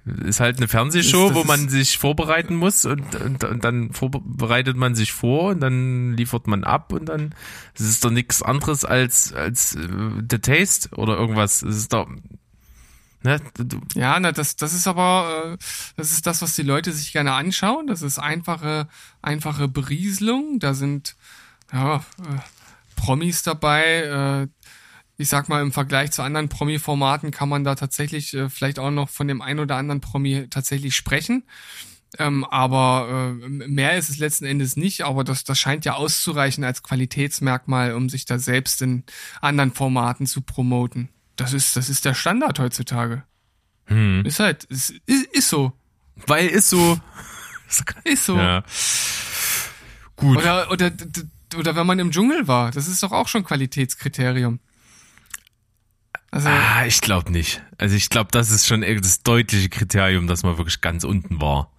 ist 0.05 0.39
halt 0.39 0.57
eine 0.57 0.67
Fernsehshow, 0.67 1.33
wo 1.33 1.43
man 1.43 1.67
sich 1.67 1.97
vorbereiten 1.97 2.55
muss 2.55 2.85
und, 2.85 3.15
und, 3.15 3.43
und 3.43 3.63
dann 3.63 3.91
vorbereitet 3.91 4.77
man 4.77 4.93
sich 4.93 5.11
vor 5.11 5.49
und 5.49 5.61
dann 5.61 6.13
liefert 6.13 6.45
man 6.45 6.63
ab 6.63 6.93
und 6.93 7.07
dann 7.07 7.33
es 7.73 7.81
ist 7.81 8.05
doch 8.05 8.11
nichts 8.11 8.43
anderes 8.43 8.85
als 8.85 9.33
als 9.33 9.75
äh, 9.75 9.87
The 10.29 10.37
Taste 10.37 10.89
oder 10.95 11.17
irgendwas. 11.17 11.63
Es 11.63 11.75
ist 11.75 11.93
doch 11.93 12.07
ne, 13.23 13.41
ja, 13.95 14.19
na, 14.19 14.31
das 14.31 14.55
das 14.55 14.73
ist 14.73 14.85
aber 14.85 15.53
äh, 15.53 15.57
das 15.97 16.11
ist 16.11 16.27
das, 16.27 16.43
was 16.43 16.55
die 16.55 16.61
Leute 16.61 16.91
sich 16.91 17.11
gerne 17.11 17.33
anschauen. 17.33 17.87
Das 17.87 18.03
ist 18.03 18.19
einfache 18.19 18.87
einfache 19.23 19.67
Berieselung. 19.67 20.59
Da 20.59 20.75
sind 20.75 21.15
ja 21.73 21.95
äh, 21.95 22.01
Promis 22.95 23.41
dabei. 23.41 24.43
Äh, 24.43 24.47
ich 25.17 25.29
sag 25.29 25.49
mal, 25.49 25.61
im 25.61 25.71
Vergleich 25.71 26.11
zu 26.11 26.21
anderen 26.21 26.49
Promi-Formaten 26.49 27.31
kann 27.31 27.49
man 27.49 27.63
da 27.63 27.75
tatsächlich 27.75 28.33
äh, 28.33 28.49
vielleicht 28.49 28.79
auch 28.79 28.91
noch 28.91 29.09
von 29.09 29.27
dem 29.27 29.41
ein 29.41 29.59
oder 29.59 29.77
anderen 29.77 30.01
Promi 30.01 30.47
tatsächlich 30.49 30.95
sprechen. 30.95 31.43
Ähm, 32.17 32.45
aber 32.45 33.35
äh, 33.41 33.47
mehr 33.47 33.97
ist 33.97 34.09
es 34.09 34.17
letzten 34.17 34.45
Endes 34.45 34.77
nicht, 34.77 35.03
aber 35.03 35.23
das, 35.23 35.43
das 35.43 35.59
scheint 35.59 35.85
ja 35.85 35.93
auszureichen 35.93 36.63
als 36.63 36.83
Qualitätsmerkmal, 36.83 37.93
um 37.93 38.09
sich 38.09 38.25
da 38.25 38.39
selbst 38.39 38.81
in 38.81 39.03
anderen 39.41 39.73
Formaten 39.73 40.25
zu 40.25 40.41
promoten. 40.41 41.09
Das 41.35 41.53
ist, 41.53 41.75
das 41.75 41.89
ist 41.89 42.05
der 42.05 42.13
Standard 42.13 42.59
heutzutage. 42.59 43.23
Hm. 43.87 44.23
Ist 44.25 44.39
halt, 44.39 44.63
ist, 44.65 44.91
ist, 45.05 45.25
ist 45.33 45.49
so. 45.49 45.73
Weil 46.27 46.47
ist 46.47 46.69
so. 46.69 46.99
ist 48.03 48.25
so. 48.25 48.37
Ja. 48.37 48.63
Gut. 50.15 50.37
Oder, 50.37 50.71
oder, 50.71 50.91
oder 51.57 51.75
wenn 51.75 51.87
man 51.87 51.99
im 51.99 52.11
Dschungel 52.11 52.47
war, 52.47 52.71
das 52.71 52.87
ist 52.87 53.03
doch 53.03 53.11
auch 53.11 53.27
schon 53.27 53.43
Qualitätskriterium. 53.43 54.59
Also, 56.35 56.49
ah, 56.49 56.85
ich 56.85 56.99
glaube 56.99 57.31
nicht. 57.31 57.63
Also 57.77 57.95
ich 57.95 58.09
glaube, 58.09 58.29
das 58.29 58.51
ist 58.51 58.67
schon 58.67 58.81
das 58.81 59.23
deutliche 59.23 59.69
Kriterium, 59.69 60.27
dass 60.27 60.43
man 60.43 60.57
wirklich 60.57 60.81
ganz 60.81 61.05
unten 61.05 61.39
war. 61.39 61.71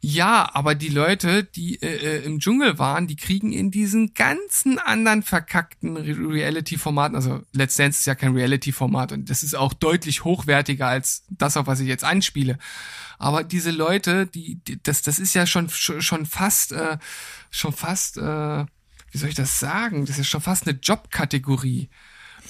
Ja, 0.00 0.50
aber 0.52 0.74
die 0.74 0.88
Leute, 0.88 1.44
die 1.44 1.80
äh, 1.80 2.18
äh 2.18 2.24
im 2.24 2.40
Dschungel 2.40 2.76
waren, 2.80 3.06
die 3.06 3.14
kriegen 3.14 3.52
in 3.52 3.70
diesen 3.70 4.12
ganzen 4.14 4.80
anderen 4.80 5.22
verkackten 5.22 5.96
Reality-Formaten, 5.96 7.14
also 7.14 7.42
Let's 7.52 7.76
Dance 7.76 8.00
ist 8.00 8.06
ja 8.06 8.16
kein 8.16 8.34
Reality-Format 8.34 9.12
und 9.12 9.30
das 9.30 9.44
ist 9.44 9.54
auch 9.54 9.72
deutlich 9.72 10.24
hochwertiger 10.24 10.88
als 10.88 11.24
das, 11.30 11.56
auf 11.56 11.68
was 11.68 11.78
ich 11.78 11.86
jetzt 11.86 12.02
anspiele. 12.02 12.58
Aber 13.20 13.44
diese 13.44 13.70
Leute, 13.70 14.26
die, 14.26 14.56
die 14.56 14.82
das, 14.82 15.02
das 15.02 15.20
ist 15.20 15.34
ja 15.34 15.46
schon 15.46 15.68
schon 15.70 16.26
fast, 16.26 16.72
äh, 16.72 16.98
schon 17.50 17.72
fast, 17.72 18.18
äh, 18.18 18.66
wie 19.12 19.18
soll 19.18 19.28
ich 19.28 19.36
das 19.36 19.60
sagen? 19.60 20.06
Das 20.06 20.18
ist 20.18 20.26
schon 20.26 20.40
fast 20.40 20.66
eine 20.66 20.76
Jobkategorie 20.76 21.88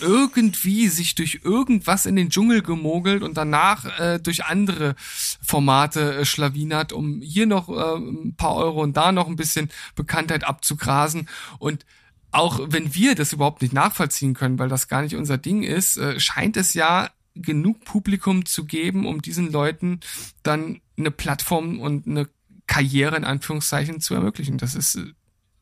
irgendwie 0.00 0.88
sich 0.88 1.14
durch 1.14 1.40
irgendwas 1.44 2.06
in 2.06 2.16
den 2.16 2.30
Dschungel 2.30 2.62
gemogelt 2.62 3.22
und 3.22 3.36
danach 3.36 3.98
äh, 3.98 4.18
durch 4.18 4.44
andere 4.44 4.94
Formate 4.98 6.16
äh, 6.16 6.24
schlawinert, 6.24 6.92
um 6.92 7.20
hier 7.20 7.46
noch 7.46 7.68
äh, 7.68 7.96
ein 7.96 8.34
paar 8.36 8.54
Euro 8.56 8.82
und 8.82 8.96
da 8.96 9.12
noch 9.12 9.28
ein 9.28 9.36
bisschen 9.36 9.70
Bekanntheit 9.94 10.44
abzugrasen. 10.44 11.28
Und 11.58 11.84
auch 12.30 12.60
wenn 12.66 12.94
wir 12.94 13.14
das 13.14 13.32
überhaupt 13.32 13.62
nicht 13.62 13.72
nachvollziehen 13.72 14.34
können, 14.34 14.58
weil 14.58 14.68
das 14.68 14.88
gar 14.88 15.02
nicht 15.02 15.14
unser 15.14 15.38
Ding 15.38 15.62
ist, 15.62 15.96
äh, 15.96 16.18
scheint 16.18 16.56
es 16.56 16.74
ja 16.74 17.10
genug 17.34 17.84
Publikum 17.84 18.46
zu 18.46 18.64
geben, 18.64 19.06
um 19.06 19.22
diesen 19.22 19.50
Leuten 19.50 20.00
dann 20.42 20.80
eine 20.96 21.10
Plattform 21.10 21.80
und 21.80 22.06
eine 22.06 22.28
Karriere 22.66 23.16
in 23.16 23.24
Anführungszeichen 23.24 24.00
zu 24.00 24.14
ermöglichen. 24.14 24.58
Das 24.58 24.74
ist 24.74 24.96
äh, 24.96 25.12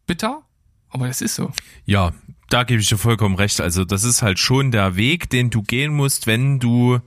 bitter, 0.07 0.43
aber 0.89 1.07
das 1.09 1.20
ist 1.20 1.35
so. 1.35 1.53
Ja, 1.85 2.12
da 2.53 2.64
gebe 2.64 2.80
ich 2.80 2.88
dir 2.88 2.98
vollkommen 2.98 3.34
recht. 3.34 3.61
Also 3.61 3.84
das 3.84 4.05
ist 4.05 4.22
halt 4.22 4.38
schon 4.38 4.70
der 4.70 4.96
Weg, 4.96 5.30
den 5.30 5.50
du 5.50 5.62
gehen 5.62 5.94
musst, 5.94 6.26
wenn 6.26 6.59
du 6.59 7.00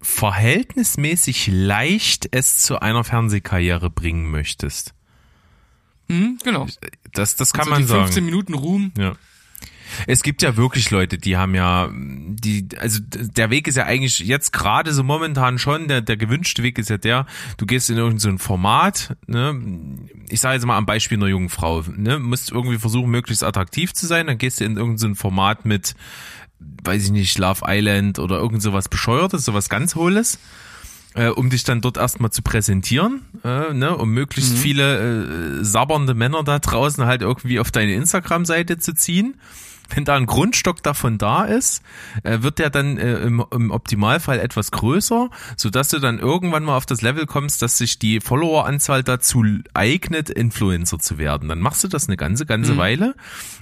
verhältnismäßig 0.00 1.48
leicht 1.50 2.28
es 2.30 2.58
zu 2.58 2.80
einer 2.80 3.04
Fernsehkarriere 3.04 3.90
bringen 3.90 4.30
möchtest. 4.30 4.94
Mhm, 6.08 6.38
genau. 6.44 6.66
Das, 7.12 7.36
das 7.36 7.52
kann 7.52 7.60
also 7.60 7.70
man 7.70 7.82
die 7.82 7.88
15 7.88 8.12
sagen. 8.12 8.26
Minuten 8.26 8.54
Ruhm. 8.54 8.92
Ja. 8.98 9.14
Es 10.06 10.22
gibt 10.22 10.42
ja 10.42 10.56
wirklich 10.56 10.90
Leute, 10.90 11.18
die 11.18 11.36
haben 11.36 11.54
ja, 11.54 11.90
die, 11.92 12.68
also 12.78 13.00
der 13.02 13.50
Weg 13.50 13.68
ist 13.68 13.76
ja 13.76 13.84
eigentlich 13.84 14.20
jetzt 14.20 14.52
gerade 14.52 14.92
so 14.92 15.02
momentan 15.02 15.58
schon, 15.58 15.88
der, 15.88 16.00
der 16.00 16.16
gewünschte 16.16 16.62
Weg 16.62 16.78
ist 16.78 16.90
ja 16.90 16.98
der, 16.98 17.26
du 17.56 17.66
gehst 17.66 17.90
in 17.90 17.96
irgendein 17.96 18.38
so 18.38 18.44
Format, 18.44 19.16
ne, 19.26 19.60
ich 20.28 20.40
sage 20.40 20.54
jetzt 20.54 20.66
mal 20.66 20.76
am 20.76 20.86
Beispiel 20.86 21.18
einer 21.18 21.28
jungen 21.28 21.48
Frau, 21.48 21.82
ne, 21.96 22.18
musst 22.18 22.52
irgendwie 22.52 22.78
versuchen, 22.78 23.10
möglichst 23.10 23.44
attraktiv 23.44 23.92
zu 23.92 24.06
sein, 24.06 24.26
dann 24.26 24.38
gehst 24.38 24.60
du 24.60 24.64
in 24.64 24.76
irgendein 24.76 25.14
so 25.14 25.14
Format 25.14 25.64
mit, 25.64 25.94
weiß 26.84 27.04
ich 27.04 27.10
nicht, 27.10 27.38
Love 27.38 27.62
Island 27.66 28.18
oder 28.18 28.38
irgend 28.38 28.62
sowas 28.62 28.88
Bescheuertes, 28.88 29.44
sowas 29.44 29.68
ganz 29.68 29.94
Hohles 29.94 30.38
äh, 31.14 31.28
um 31.28 31.48
dich 31.48 31.64
dann 31.64 31.80
dort 31.80 31.96
erstmal 31.96 32.30
zu 32.30 32.42
präsentieren, 32.42 33.22
äh, 33.44 33.72
ne, 33.72 33.96
um 33.96 34.10
möglichst 34.10 34.52
mhm. 34.54 34.56
viele 34.56 35.60
äh, 35.60 35.64
sabbernde 35.64 36.14
Männer 36.14 36.42
da 36.42 36.58
draußen 36.58 37.04
halt 37.04 37.22
irgendwie 37.22 37.60
auf 37.60 37.70
deine 37.70 37.94
Instagram-Seite 37.94 38.78
zu 38.78 38.94
ziehen 38.94 39.36
wenn 39.90 40.04
da 40.04 40.16
ein 40.16 40.26
Grundstock 40.26 40.82
davon 40.82 41.18
da 41.18 41.44
ist, 41.44 41.82
äh, 42.22 42.42
wird 42.42 42.58
der 42.58 42.70
dann 42.70 42.98
äh, 42.98 43.18
im, 43.18 43.44
im 43.50 43.70
Optimalfall 43.70 44.40
etwas 44.40 44.70
größer, 44.70 45.30
so 45.56 45.70
dass 45.70 45.88
du 45.88 45.98
dann 45.98 46.18
irgendwann 46.18 46.64
mal 46.64 46.76
auf 46.76 46.86
das 46.86 47.02
Level 47.02 47.26
kommst, 47.26 47.62
dass 47.62 47.78
sich 47.78 47.98
die 47.98 48.20
Followeranzahl 48.20 49.02
dazu 49.02 49.44
eignet, 49.74 50.30
Influencer 50.30 50.98
zu 50.98 51.18
werden. 51.18 51.48
Dann 51.48 51.60
machst 51.60 51.84
du 51.84 51.88
das 51.88 52.08
eine 52.08 52.16
ganze, 52.16 52.46
ganze 52.46 52.74
mhm. 52.74 52.78
Weile, 52.78 53.14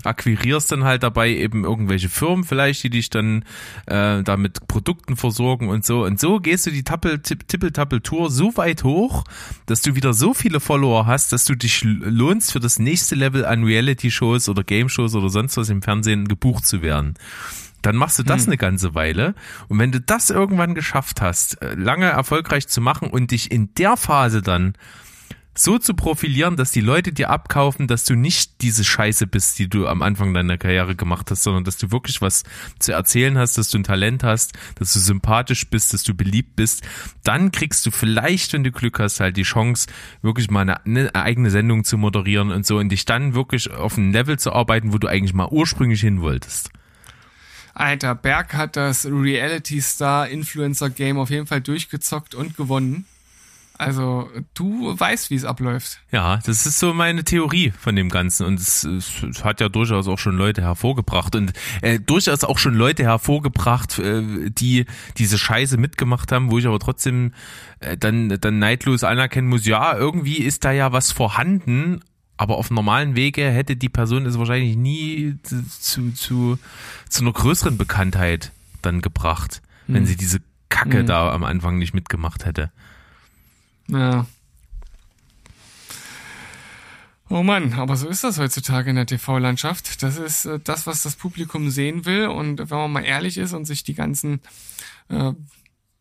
akquirierst 0.04 0.72
dann 0.72 0.84
halt 0.84 1.02
dabei 1.02 1.30
eben 1.30 1.64
irgendwelche 1.64 2.08
Firmen 2.08 2.44
vielleicht, 2.44 2.82
die 2.84 2.90
dich 2.90 3.10
dann 3.10 3.44
äh, 3.86 4.22
da 4.22 4.36
mit 4.36 4.68
Produkten 4.68 5.16
versorgen 5.16 5.68
und 5.68 5.84
so. 5.84 6.04
Und 6.04 6.20
so 6.20 6.38
gehst 6.40 6.66
du 6.66 6.70
die 6.70 6.84
Tippel-Tappel-Tour 6.84 8.30
so 8.30 8.56
weit 8.56 8.84
hoch, 8.84 9.24
dass 9.66 9.82
du 9.82 9.94
wieder 9.94 10.14
so 10.14 10.34
viele 10.34 10.60
Follower 10.60 11.06
hast, 11.06 11.32
dass 11.32 11.44
du 11.44 11.54
dich 11.54 11.82
lohnst 11.84 12.52
für 12.52 12.60
das 12.60 12.78
nächste 12.78 13.14
Level 13.14 13.44
an 13.44 13.64
Reality-Shows 13.64 14.48
oder 14.48 14.62
Game-Shows 14.64 15.14
oder 15.14 15.28
sonst 15.28 15.56
was 15.56 15.68
im 15.68 15.82
Fernsehen 15.82 16.11
Fernsehen 16.12 16.28
gebucht 16.28 16.66
zu 16.66 16.82
werden. 16.82 17.14
Dann 17.80 17.96
machst 17.96 18.18
du 18.18 18.22
das 18.22 18.42
hm. 18.42 18.50
eine 18.50 18.56
ganze 18.58 18.94
Weile. 18.94 19.34
Und 19.68 19.78
wenn 19.78 19.90
du 19.90 20.00
das 20.00 20.30
irgendwann 20.30 20.74
geschafft 20.74 21.20
hast, 21.20 21.60
äh, 21.62 21.74
lange 21.74 22.06
erfolgreich 22.06 22.68
zu 22.68 22.80
machen 22.80 23.10
und 23.10 23.32
dich 23.32 23.50
in 23.50 23.74
der 23.74 23.96
Phase 23.96 24.40
dann 24.40 24.74
so 25.54 25.78
zu 25.78 25.94
profilieren, 25.94 26.56
dass 26.56 26.70
die 26.70 26.80
Leute 26.80 27.12
dir 27.12 27.30
abkaufen, 27.30 27.86
dass 27.86 28.04
du 28.04 28.14
nicht 28.14 28.62
diese 28.62 28.84
Scheiße 28.84 29.26
bist, 29.26 29.58
die 29.58 29.68
du 29.68 29.86
am 29.86 30.02
Anfang 30.02 30.32
deiner 30.32 30.56
Karriere 30.56 30.96
gemacht 30.96 31.30
hast, 31.30 31.42
sondern 31.42 31.64
dass 31.64 31.76
du 31.76 31.90
wirklich 31.90 32.22
was 32.22 32.42
zu 32.78 32.92
erzählen 32.92 33.36
hast, 33.36 33.58
dass 33.58 33.70
du 33.70 33.78
ein 33.78 33.84
Talent 33.84 34.24
hast, 34.24 34.52
dass 34.76 34.92
du 34.92 34.98
sympathisch 34.98 35.68
bist, 35.68 35.92
dass 35.92 36.02
du 36.02 36.14
beliebt 36.14 36.56
bist, 36.56 36.82
dann 37.22 37.52
kriegst 37.52 37.84
du 37.84 37.90
vielleicht, 37.90 38.52
wenn 38.52 38.64
du 38.64 38.72
Glück 38.72 38.98
hast, 38.98 39.20
halt 39.20 39.36
die 39.36 39.42
Chance, 39.42 39.88
wirklich 40.22 40.50
mal 40.50 40.62
eine, 40.62 40.84
eine 40.84 41.14
eigene 41.14 41.50
Sendung 41.50 41.84
zu 41.84 41.98
moderieren 41.98 42.50
und 42.50 42.66
so 42.66 42.78
und 42.78 42.88
dich 42.88 43.04
dann 43.04 43.34
wirklich 43.34 43.70
auf 43.70 43.96
ein 43.96 44.12
Level 44.12 44.38
zu 44.38 44.52
arbeiten, 44.52 44.92
wo 44.92 44.98
du 44.98 45.08
eigentlich 45.08 45.34
mal 45.34 45.48
ursprünglich 45.48 46.00
hin 46.00 46.22
wolltest. 46.22 46.70
Alter, 47.74 48.14
Berg 48.14 48.54
hat 48.54 48.76
das 48.76 49.06
Reality 49.06 49.80
Star 49.80 50.28
Influencer 50.28 50.90
Game 50.90 51.18
auf 51.18 51.30
jeden 51.30 51.46
Fall 51.46 51.62
durchgezockt 51.62 52.34
und 52.34 52.56
gewonnen. 52.56 53.06
Also 53.86 54.28
du 54.54 54.98
weißt, 54.98 55.30
wie 55.30 55.34
es 55.34 55.44
abläuft. 55.44 56.00
Ja, 56.10 56.38
das 56.44 56.66
ist 56.66 56.78
so 56.78 56.94
meine 56.94 57.24
Theorie 57.24 57.72
von 57.78 57.96
dem 57.96 58.08
Ganzen 58.08 58.46
und 58.46 58.60
es, 58.60 58.84
es 58.84 59.44
hat 59.44 59.60
ja 59.60 59.68
durchaus 59.68 60.08
auch 60.08 60.18
schon 60.18 60.36
Leute 60.36 60.62
hervorgebracht 60.62 61.36
und 61.36 61.52
äh, 61.80 61.98
durchaus 61.98 62.44
auch 62.44 62.58
schon 62.58 62.74
Leute 62.74 63.04
hervorgebracht, 63.04 63.98
äh, 63.98 64.50
die 64.50 64.86
diese 65.18 65.38
Scheiße 65.38 65.76
mitgemacht 65.76 66.32
haben, 66.32 66.50
wo 66.50 66.58
ich 66.58 66.66
aber 66.66 66.78
trotzdem 66.78 67.32
äh, 67.80 67.96
dann 67.96 68.28
dann 68.40 68.58
neidlos 68.58 69.04
anerkennen 69.04 69.48
muss, 69.48 69.66
ja, 69.66 69.96
irgendwie 69.96 70.38
ist 70.38 70.64
da 70.64 70.72
ja 70.72 70.92
was 70.92 71.12
vorhanden, 71.12 72.00
aber 72.36 72.56
auf 72.56 72.70
normalen 72.70 73.14
Wege 73.14 73.48
hätte 73.50 73.76
die 73.76 73.88
Person 73.88 74.26
es 74.26 74.38
wahrscheinlich 74.38 74.76
nie 74.76 75.36
zu, 75.42 76.12
zu, 76.12 76.58
zu 77.08 77.22
einer 77.22 77.32
größeren 77.32 77.78
Bekanntheit 77.78 78.52
dann 78.82 79.00
gebracht, 79.00 79.62
wenn 79.86 80.06
sie 80.06 80.16
diese 80.16 80.40
Kacke 80.68 81.00
hm. 81.00 81.06
da 81.06 81.32
am 81.32 81.44
Anfang 81.44 81.78
nicht 81.78 81.94
mitgemacht 81.94 82.44
hätte. 82.44 82.72
Ja. 83.88 84.26
Oh 87.32 87.42
Mann, 87.42 87.72
aber 87.74 87.96
so 87.96 88.08
ist 88.08 88.24
das 88.24 88.38
heutzutage 88.38 88.90
in 88.90 88.96
der 88.96 89.06
TV-Landschaft. 89.06 90.02
Das 90.02 90.18
ist 90.18 90.44
äh, 90.44 90.60
das, 90.62 90.86
was 90.86 91.02
das 91.02 91.16
Publikum 91.16 91.70
sehen 91.70 92.04
will. 92.04 92.26
Und 92.26 92.58
wenn 92.58 92.76
man 92.76 92.92
mal 92.92 93.04
ehrlich 93.04 93.38
ist 93.38 93.54
und 93.54 93.64
sich 93.64 93.84
die 93.84 93.94
ganzen, 93.94 94.40
äh, 95.08 95.32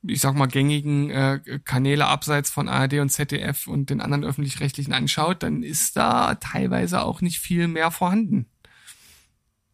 ich 0.04 0.20
sag 0.20 0.36
mal, 0.36 0.48
gängigen 0.48 1.10
äh, 1.10 1.40
Kanäle 1.64 2.08
abseits 2.08 2.50
von 2.50 2.68
ARD 2.68 2.96
und 2.96 3.12
ZDF 3.12 3.68
und 3.68 3.90
den 3.90 4.02
anderen 4.02 4.26
öffentlich-rechtlichen 4.26 4.92
anschaut, 4.92 5.42
dann 5.42 5.64
ist 5.64 5.96
da 5.96 6.36
teilweise 6.36 7.02
auch 7.02 7.22
nicht 7.22 7.40
viel 7.40 7.70
mehr 7.70 7.92
vorhanden. 7.92 8.46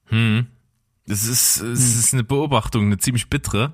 Hm. 0.09 0.45
Das 1.07 1.23
ist, 1.23 1.57
es 1.57 1.61
hm. 1.61 1.99
ist 1.99 2.13
eine 2.13 2.23
Beobachtung, 2.23 2.85
eine 2.85 2.99
ziemlich 2.99 3.31
bittere. 3.31 3.73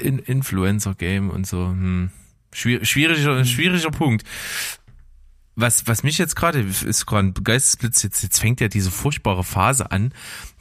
In 0.00 0.18
Influencer-Game 0.18 1.30
und 1.30 1.46
so. 1.46 1.68
Hm. 1.68 2.10
Schwier 2.52 2.84
schwieriger, 2.84 3.38
hm. 3.38 3.44
schwieriger 3.44 3.90
Punkt. 3.90 4.24
Was, 5.56 5.86
was 5.86 6.02
mich 6.02 6.16
jetzt 6.16 6.36
gerade, 6.36 6.60
ist 6.60 7.06
gerade 7.06 7.28
ein 7.28 7.34
Geistesblitz, 7.34 8.02
jetzt, 8.02 8.22
jetzt 8.22 8.40
fängt 8.40 8.60
ja 8.60 8.68
diese 8.68 8.90
furchtbare 8.90 9.44
Phase 9.44 9.90
an, 9.90 10.14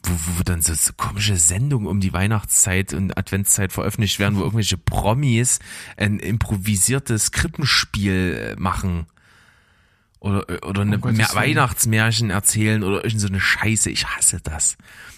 wo, 0.04 0.12
wo 0.38 0.44
dann 0.44 0.62
so, 0.62 0.74
so 0.74 0.92
komische 0.94 1.38
Sendungen 1.38 1.88
um 1.88 2.02
die 2.02 2.12
Weihnachtszeit 2.12 2.94
und 2.94 3.18
Adventszeit 3.18 3.72
veröffentlicht 3.72 4.20
werden, 4.20 4.36
wo 4.36 4.42
irgendwelche 4.42 4.78
Promis 4.78 5.60
ein 5.96 6.20
improvisiertes 6.20 7.32
Krippenspiel 7.32 8.56
äh, 8.58 8.60
machen. 8.60 9.06
Oder, 10.20 10.46
oder 10.68 10.82
eine 10.82 11.00
oh 11.00 11.06
Weihnachtsmärchen 11.06 12.30
erzählen 12.30 12.84
oder 12.84 13.06
irgend 13.06 13.22
so 13.22 13.28
eine 13.28 13.40
Scheiße. 13.40 13.90
Ich 13.90 14.06
hasse 14.06 14.42
das. 14.44 14.78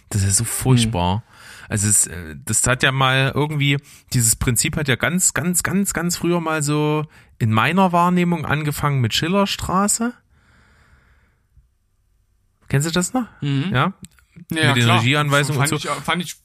Das 0.10 0.22
ist 0.24 0.38
so 0.38 0.44
furchtbar. 0.44 1.24
Hm. 1.26 1.31
Also 1.72 1.88
es, 1.88 2.06
äh, 2.06 2.36
das 2.44 2.68
hat 2.68 2.84
ja 2.84 2.92
mal 2.92 3.32
irgendwie, 3.34 3.78
dieses 4.12 4.36
Prinzip 4.36 4.76
hat 4.76 4.90
ja 4.90 4.98
ganz, 4.98 5.34
ganz, 5.34 5.64
ganz, 5.64 5.94
ganz 5.94 6.18
früher 6.18 6.42
mal 6.42 6.62
so 6.62 7.06
in 7.40 7.54
meiner 7.54 7.94
Wahrnehmung 7.94 8.46
angefangen 8.46 9.00
mit 9.00 9.14
Schillerstraße. 9.14 10.14
Kennst 12.68 12.90
du 12.90 12.92
das 12.92 13.14
noch? 13.14 13.26
Mhm. 13.40 13.70
Ja? 13.72 13.94
ja. 14.52 14.68
Mit 14.68 14.76
den 14.76 14.84
klar. 14.84 15.00
Regieanweisungen 15.00 15.62
fand 15.62 15.72
und 15.72 15.82
so. 15.82 15.90
Ich, 15.90 16.04
fand 16.04 16.22
ich 16.22 16.36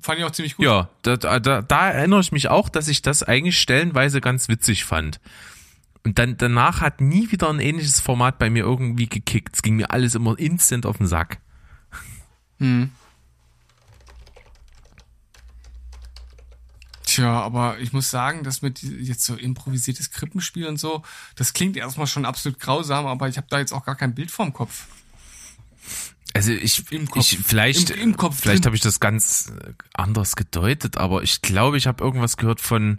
fand 0.00 0.18
ich 0.18 0.24
auch 0.24 0.32
ziemlich 0.32 0.56
gut. 0.56 0.66
Ja, 0.66 0.88
da, 1.02 1.18
da, 1.18 1.62
da 1.62 1.90
erinnere 1.90 2.18
ich 2.18 2.32
mich 2.32 2.48
auch, 2.48 2.68
dass 2.68 2.88
ich 2.88 3.00
das 3.00 3.22
eigentlich 3.22 3.60
stellenweise 3.60 4.20
ganz 4.20 4.48
witzig 4.48 4.84
fand. 4.84 5.20
Und 6.02 6.18
dann 6.18 6.36
danach 6.36 6.80
hat 6.80 7.00
nie 7.00 7.30
wieder 7.30 7.48
ein 7.48 7.60
ähnliches 7.60 8.00
Format 8.00 8.40
bei 8.40 8.50
mir 8.50 8.64
irgendwie 8.64 9.08
gekickt. 9.08 9.54
Es 9.54 9.62
ging 9.62 9.76
mir 9.76 9.92
alles 9.92 10.16
immer 10.16 10.36
instant 10.36 10.84
auf 10.84 10.98
den 10.98 11.06
Sack. 11.06 11.38
Hm. 12.58 12.90
Tja, 17.14 17.40
aber 17.42 17.78
ich 17.78 17.92
muss 17.92 18.10
sagen, 18.10 18.42
dass 18.42 18.60
mit 18.60 18.82
jetzt 18.82 19.24
so 19.24 19.36
improvisiertes 19.36 20.10
Krippenspiel 20.10 20.66
und 20.66 20.80
so, 20.80 21.04
das 21.36 21.52
klingt 21.52 21.76
erstmal 21.76 22.08
schon 22.08 22.24
absolut 22.24 22.58
grausam, 22.58 23.06
aber 23.06 23.28
ich 23.28 23.36
habe 23.36 23.46
da 23.48 23.60
jetzt 23.60 23.72
auch 23.72 23.84
gar 23.84 23.94
kein 23.94 24.16
Bild 24.16 24.32
vorm 24.32 24.52
Kopf. 24.52 24.88
Also 26.32 26.50
ich, 26.50 26.90
Im 26.90 27.08
Kopf. 27.08 27.32
ich 27.32 27.38
vielleicht, 27.38 27.90
Im, 27.90 28.00
im 28.00 28.16
Kopf 28.16 28.40
vielleicht 28.40 28.66
habe 28.66 28.74
ich 28.74 28.82
das 28.82 28.98
ganz 28.98 29.52
anders 29.92 30.34
gedeutet, 30.34 30.96
aber 30.96 31.22
ich 31.22 31.40
glaube, 31.40 31.76
ich 31.76 31.86
habe 31.86 32.02
irgendwas 32.02 32.36
gehört 32.36 32.60
von 32.60 32.98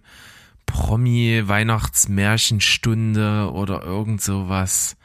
Promi 0.66 1.44
Weihnachtsmärchenstunde 1.46 3.52
oder 3.52 3.84
irgend 3.84 4.22
sowas. 4.22 4.96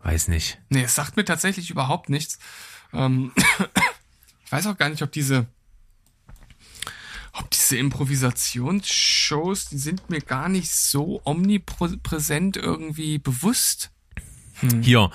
Weiß 0.00 0.28
nicht. 0.28 0.58
Nee, 0.68 0.82
es 0.82 0.94
sagt 0.94 1.16
mir 1.16 1.24
tatsächlich 1.24 1.70
überhaupt 1.70 2.10
nichts. 2.10 2.38
Ähm, 2.92 3.32
ich 4.44 4.52
weiß 4.52 4.66
auch 4.66 4.76
gar 4.76 4.90
nicht, 4.90 5.00
ob 5.00 5.12
diese 5.12 5.46
ob 7.38 7.50
diese 7.50 7.76
Improvisationsshows, 7.76 9.68
die 9.68 9.78
sind 9.78 10.10
mir 10.10 10.20
gar 10.20 10.48
nicht 10.48 10.70
so 10.70 11.20
omnipräsent 11.24 12.56
irgendwie 12.56 13.18
bewusst. 13.18 13.90
Hm. 14.60 14.82
Hier, 14.82 15.10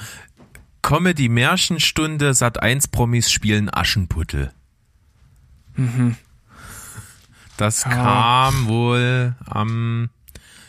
Comedy 0.82 1.30
Märchenstunde 1.30 2.34
Sat 2.34 2.62
1 2.62 2.90
Promis 2.90 3.32
spielen 3.32 3.74
Aschenputtel. 3.74 4.54
Mhm. 5.76 6.16
Das 7.58 7.84
ja. 7.84 7.92
kam 7.92 8.68
wohl 8.68 9.36
am 9.46 10.10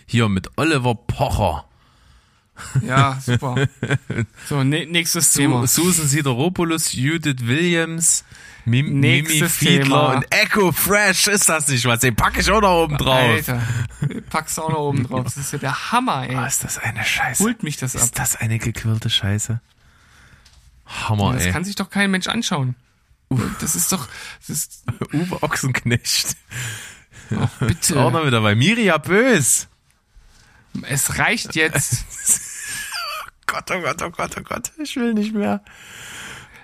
hier 0.07 0.28
mit 0.28 0.50
Oliver 0.57 0.94
Pocher. 0.94 1.66
Ja, 2.86 3.18
super. 3.20 3.57
So, 4.48 4.62
ne 4.62 4.86
nächstes 4.86 5.32
Thema. 5.32 5.66
Susan 5.66 6.07
Sideropoulos, 6.07 6.92
Judith 6.92 7.46
Williams, 7.46 8.24
Mim 8.64 9.00
Mimi 9.00 9.48
Fiedler 9.48 10.16
und 10.16 10.26
Echo 10.30 10.70
Fresh, 10.72 11.26
ist 11.28 11.48
das 11.48 11.68
nicht 11.68 11.84
was? 11.86 12.00
Den 12.00 12.14
packe 12.14 12.40
ich 12.40 12.50
auch 12.50 12.61
noch 12.61 12.84
oben 12.84 12.96
drauf. 12.96 13.14
Alter, 13.18 13.62
pack's 14.30 14.59
auch 14.59 14.70
noch 14.70 14.78
oben 14.78 15.05
drauf. 15.09 15.24
Das 15.24 15.36
ist 15.36 15.52
ja 15.52 15.59
der 15.59 15.92
Hammer, 15.92 16.28
ey. 16.28 16.36
Oh, 16.36 16.44
ist 16.44 16.62
das 16.64 16.78
eine 16.78 17.05
Scheiße. 17.05 17.42
Holt 17.42 17.62
mich 17.62 17.76
das 17.76 17.96
ab. 17.96 18.02
Ist 18.02 18.18
das 18.18 18.36
eine 18.36 18.59
gequirlte 18.59 19.11
Scheiße? 19.11 19.61
Hammer, 20.86 21.32
das 21.32 21.42
ey. 21.42 21.46
Das 21.48 21.55
kann 21.55 21.64
sich 21.64 21.74
doch 21.74 21.90
kein 21.90 22.11
Mensch 22.11 22.26
anschauen. 22.28 22.74
Das 23.61 23.74
ist 23.74 23.90
doch, 23.92 24.07
das 24.40 24.50
ist 24.50 24.84
Uwe 25.12 25.42
Ochsenknecht. 25.42 26.36
Oh, 27.32 27.48
bitte. 27.61 27.98
Auch 27.98 28.12
noch 28.12 28.26
wieder 28.26 28.40
bei 28.42 28.55
Miria 28.55 28.98
Bös. 28.98 29.68
Es 30.83 31.18
reicht 31.18 31.55
jetzt. 31.55 32.05
Gott, 33.47 33.70
oh 33.70 33.81
Gott, 33.81 34.03
oh 34.03 34.11
Gott, 34.11 34.37
oh 34.39 34.43
Gott, 34.43 34.72
ich 34.83 34.97
will 34.97 35.14
nicht 35.14 35.35
mehr. 35.35 35.62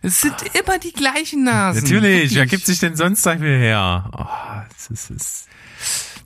Es 0.03 0.21
sind 0.23 0.35
immer 0.55 0.79
die 0.79 0.93
gleichen 0.93 1.45
Nasen. 1.45 1.83
Natürlich, 1.83 2.35
wer 2.35 2.47
gibt 2.47 2.65
sich 2.65 2.81
denn 2.81 2.97
sonst 2.97 3.25
dafür 3.27 3.59
her? 3.59 4.11
Oh, 4.17 4.69
das 4.75 4.89
ist, 4.91 5.11
das 5.11 5.47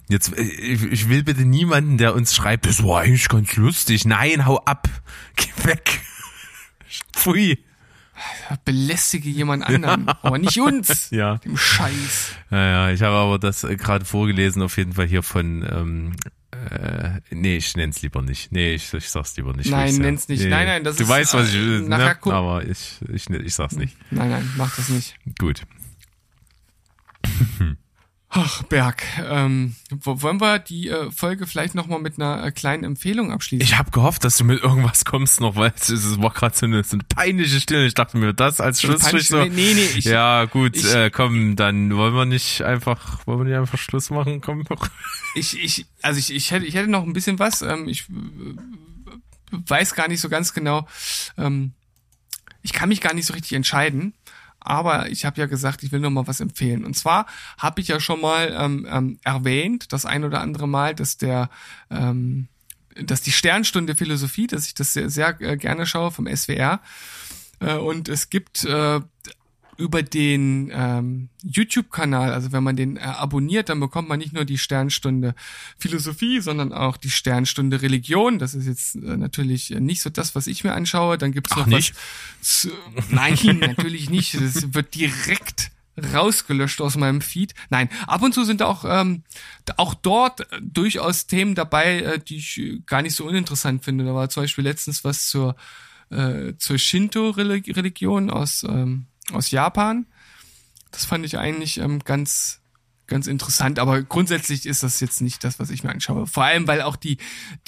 Jetzt, 0.09 0.37
äh, 0.37 0.43
ich 0.43 1.09
will 1.09 1.23
bitte 1.23 1.45
niemanden, 1.45 1.99
der 1.99 2.15
uns 2.15 2.35
schreibt, 2.35 2.67
das 2.67 2.83
war 2.83 3.01
eigentlich 3.01 3.29
ganz 3.29 3.57
lustig. 3.57 4.05
Nein, 4.05 4.47
hau 4.47 4.59
ab. 4.59 4.89
Geh 5.37 5.51
weg. 5.65 6.01
Pfui. 7.13 7.59
Belästige 8.65 9.29
jemand 9.29 9.65
anderen, 9.65 10.09
aber 10.23 10.39
nicht 10.39 10.61
uns. 10.61 11.11
Ja. 11.11 11.39
Dem 11.39 11.57
Scheiß. 11.57 12.33
Ja, 12.51 12.65
ja, 12.65 12.91
ich 12.91 13.03
habe 13.03 13.17
aber 13.17 13.39
das 13.39 13.65
äh, 13.65 13.77
gerade 13.77 14.05
vorgelesen, 14.05 14.63
auf 14.63 14.77
jeden 14.77 14.93
Fall 14.93 15.07
hier 15.07 15.23
von, 15.23 15.67
ähm, 15.69 16.17
äh, 16.71 17.21
nee, 17.31 17.57
ich 17.57 17.77
nenn's 17.77 18.03
lieber 18.03 18.23
nicht. 18.23 18.53
Nee, 18.53 18.75
ich, 18.75 18.93
ich 18.93 19.09
sag's 19.09 19.37
lieber 19.37 19.53
nicht. 19.53 19.71
Nein, 19.71 19.97
nenn's 19.97 20.29
nicht. 20.29 20.45
Nee. 20.45 20.51
Nein, 20.51 20.67
nein, 20.67 20.85
das 20.85 20.97
du 20.97 21.05
ist, 21.05 21.09
weißt, 21.09 21.35
was 21.35 21.49
ich 21.49 21.57
äh, 21.57 21.61
will, 21.61 21.83
ne? 21.83 22.17
aber 22.25 22.65
ich, 22.65 23.01
ich, 23.13 23.29
ich 23.31 23.55
sag's 23.55 23.77
nicht. 23.77 23.97
Nein, 24.11 24.31
nein, 24.31 24.51
mach 24.57 24.75
das 24.77 24.89
nicht. 24.89 25.17
Gut. 25.39 25.63
Ach, 28.37 28.65
Berg, 28.65 29.05
ähm, 29.29 29.77
wo- 29.91 30.21
wollen 30.23 30.41
wir 30.41 30.59
die 30.59 30.89
äh, 30.89 31.09
Folge 31.13 31.47
vielleicht 31.47 31.77
nochmal 31.77 32.01
mit 32.01 32.19
einer 32.19 32.45
äh, 32.45 32.51
kleinen 32.51 32.83
Empfehlung 32.83 33.31
abschließen? 33.31 33.65
Ich 33.65 33.79
habe 33.79 33.93
gehofft, 33.93 34.25
dass 34.25 34.37
du 34.37 34.43
mit 34.45 34.61
irgendwas 34.61 35.05
kommst 35.05 35.41
noch, 35.41 35.55
weil 35.55 35.73
es, 35.77 35.89
es 35.89 36.21
war 36.21 36.31
gerade 36.33 36.57
so 36.57 36.67
eine, 36.67 36.83
so 36.83 36.97
eine 36.97 37.05
peinliche 37.05 37.61
Stille. 37.61 37.87
Ich 37.87 37.95
dachte 37.95 38.17
mir, 38.17 38.35
das 38.35 38.61
als 38.61 38.81
Schlussstrich 38.81 39.29
so. 39.29 39.45
nee, 39.45 39.75
nee, 39.75 39.89
ich- 39.97 40.05
ja, 40.05 40.47
gut, 40.47 40.75
ich- 40.77 40.85
äh, 40.93 41.11
komm, 41.11 41.55
dann 41.55 41.95
wollen 41.97 42.15
wir 42.15 42.25
nicht 42.25 42.63
einfach, 42.63 43.25
wollen 43.27 43.39
wir 43.39 43.45
nicht 43.45 43.57
einfach 43.57 43.79
Schluss 43.79 44.11
machen? 44.11 44.41
Komm 44.41 44.65
doch. 44.65 44.89
Ich, 45.37 45.57
ich, 45.63 45.87
also 46.03 46.19
ich, 46.19 46.33
ich 46.35 46.51
hätte, 46.51 46.67
ich 46.67 46.75
hätte 46.75 46.91
noch 46.91 47.05
ein 47.05 47.13
bisschen 47.13 47.39
was. 47.39 47.63
Ähm, 47.63 47.87
ich 47.89 48.01
äh, 48.11 48.57
weiß 49.69 49.95
gar 49.95 50.09
nicht 50.09 50.21
so 50.21 50.29
ganz 50.29 50.53
genau. 50.53 50.89
Ähm, 51.39 51.73
ich 52.63 52.73
kann 52.73 52.89
mich 52.89 53.01
gar 53.01 53.15
nicht 53.15 53.27
so 53.27 53.35
richtig 53.35 53.53
entscheiden. 53.53 54.15
Aber 54.65 55.11
ich 55.11 55.25
habe 55.25 55.41
ja 55.41 55.47
gesagt, 55.47 55.83
ich 55.83 55.93
will 55.93 56.01
noch 56.01 56.11
mal 56.11 56.27
was 56.27 56.41
empfehlen. 56.41 56.85
Und 56.85 56.95
zwar 56.95 57.27
habe 57.59 57.81
ich 57.81 57.89
ja 57.89 58.01
schon 58.01 58.21
mal 58.21 58.55
ähm, 58.59 58.87
ähm, 58.91 59.19
erwähnt, 59.23 59.93
das 59.93 60.07
ein 60.07 60.25
oder 60.25 60.41
andere 60.41 60.67
Mal, 60.67 60.95
dass 60.95 61.17
der 61.17 61.51
ähm, 61.91 62.49
dass 63.03 63.23
die 63.23 63.33
Sternstunde 63.33 63.95
Philosophie, 63.95 64.47
dass 64.47 64.67
ich 64.67 64.75
das 64.75 64.93
sehr, 64.93 65.11
sehr 65.11 65.41
äh, 65.41 65.57
gerne 65.57 65.87
schaue 65.87 66.11
vom 66.11 66.27
SWR. 66.27 66.81
Äh, 67.61 67.75
und 67.75 68.09
es 68.09 68.31
gibt 68.31 68.65
äh, 68.65 69.01
über 69.77 70.03
den 70.03 70.71
ähm, 70.73 71.29
YouTube-Kanal, 71.43 72.33
also 72.33 72.53
wenn 72.53 72.63
man 72.63 72.77
den 72.77 72.97
äh, 72.97 73.01
abonniert, 73.01 73.69
dann 73.69 73.81
bekommt 73.81 74.09
man 74.09 74.19
nicht 74.19 74.33
nur 74.33 74.45
die 74.45 74.59
Sternstunde 74.59 75.35
Philosophie, 75.79 76.41
sondern 76.41 76.73
auch 76.73 76.97
die 76.97 77.11
Sternstunde 77.11 77.83
Religion. 77.83 78.39
Das 78.39 78.55
ist 78.55 78.67
jetzt 78.67 78.97
äh, 78.97 79.17
natürlich 79.17 79.71
nicht 79.71 80.03
so 80.03 80.11
das, 80.11 80.35
was 80.35 80.47
ich 80.47 80.65
mir 80.65 80.73
anschaue. 80.73 81.19
Dann 81.19 81.33
gibt's 81.33 81.57
noch 81.57 81.67
nicht? 81.67 81.95
was. 81.95 82.61
Zu, 82.61 82.71
nein, 83.11 83.39
natürlich 83.61 84.11
nicht. 84.11 84.35
Das 84.35 84.75
wird 84.75 84.95
direkt 84.95 85.71
rausgelöscht 85.97 86.81
aus 86.81 86.97
meinem 86.97 87.21
Feed. 87.21 87.55
Nein, 87.71 87.89
ab 88.07 88.23
und 88.23 88.35
zu 88.35 88.45
sind 88.45 88.63
auch 88.63 88.85
ähm, 88.87 89.23
auch 89.77 89.95
dort 89.95 90.41
äh, 90.53 90.61
durchaus 90.61 91.27
Themen 91.27 91.55
dabei, 91.55 92.01
äh, 92.01 92.19
die 92.19 92.37
ich 92.37 92.81
gar 92.87 93.03
nicht 93.03 93.15
so 93.15 93.25
uninteressant 93.25 93.85
finde. 93.85 94.05
Da 94.05 94.15
war 94.15 94.29
zum 94.29 94.43
Beispiel 94.43 94.65
letztens 94.65 95.05
was 95.05 95.29
zur 95.29 95.57
äh, 96.11 96.55
zur 96.59 96.79
Shinto-Religion 96.79 98.31
aus 98.31 98.65
ähm, 98.65 99.07
aus 99.33 99.51
Japan. 99.51 100.07
Das 100.91 101.05
fand 101.05 101.25
ich 101.25 101.39
eigentlich 101.39 101.79
ähm, 101.79 102.01
ganz 102.01 102.61
ganz 103.07 103.27
interessant, 103.27 103.79
aber 103.79 104.03
grundsätzlich 104.03 104.67
ist 104.67 104.83
das 104.83 105.01
jetzt 105.01 105.21
nicht 105.21 105.45
das, 105.45 105.59
was 105.59 105.71
ich 105.71 105.85
mir 105.85 105.91
anschaue. 105.91 106.27
Vor 106.27 106.45
allem, 106.45 106.67
weil 106.67 106.81
auch 106.81 106.97
die 106.97 107.19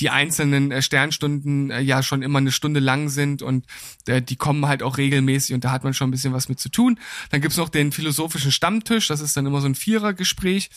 die 0.00 0.10
einzelnen 0.10 0.70
äh, 0.70 0.80
Sternstunden 0.80 1.70
äh, 1.70 1.80
ja 1.80 2.02
schon 2.02 2.22
immer 2.22 2.38
eine 2.38 2.52
Stunde 2.52 2.80
lang 2.80 3.08
sind 3.08 3.42
und 3.42 3.66
äh, 4.06 4.22
die 4.22 4.36
kommen 4.36 4.66
halt 4.66 4.82
auch 4.82 4.96
regelmäßig 4.96 5.54
und 5.54 5.64
da 5.64 5.70
hat 5.70 5.84
man 5.84 5.94
schon 5.94 6.08
ein 6.08 6.12
bisschen 6.12 6.32
was 6.32 6.48
mit 6.48 6.58
zu 6.58 6.70
tun. 6.70 6.98
Dann 7.30 7.40
gibt's 7.40 7.58
noch 7.58 7.68
den 7.68 7.92
philosophischen 7.92 8.50
Stammtisch, 8.50 9.08
das 9.08 9.20
ist 9.20 9.36
dann 9.36 9.46
immer 9.46 9.60
so 9.60 9.68
ein 9.68 9.74
Vierergespräch 9.74 10.70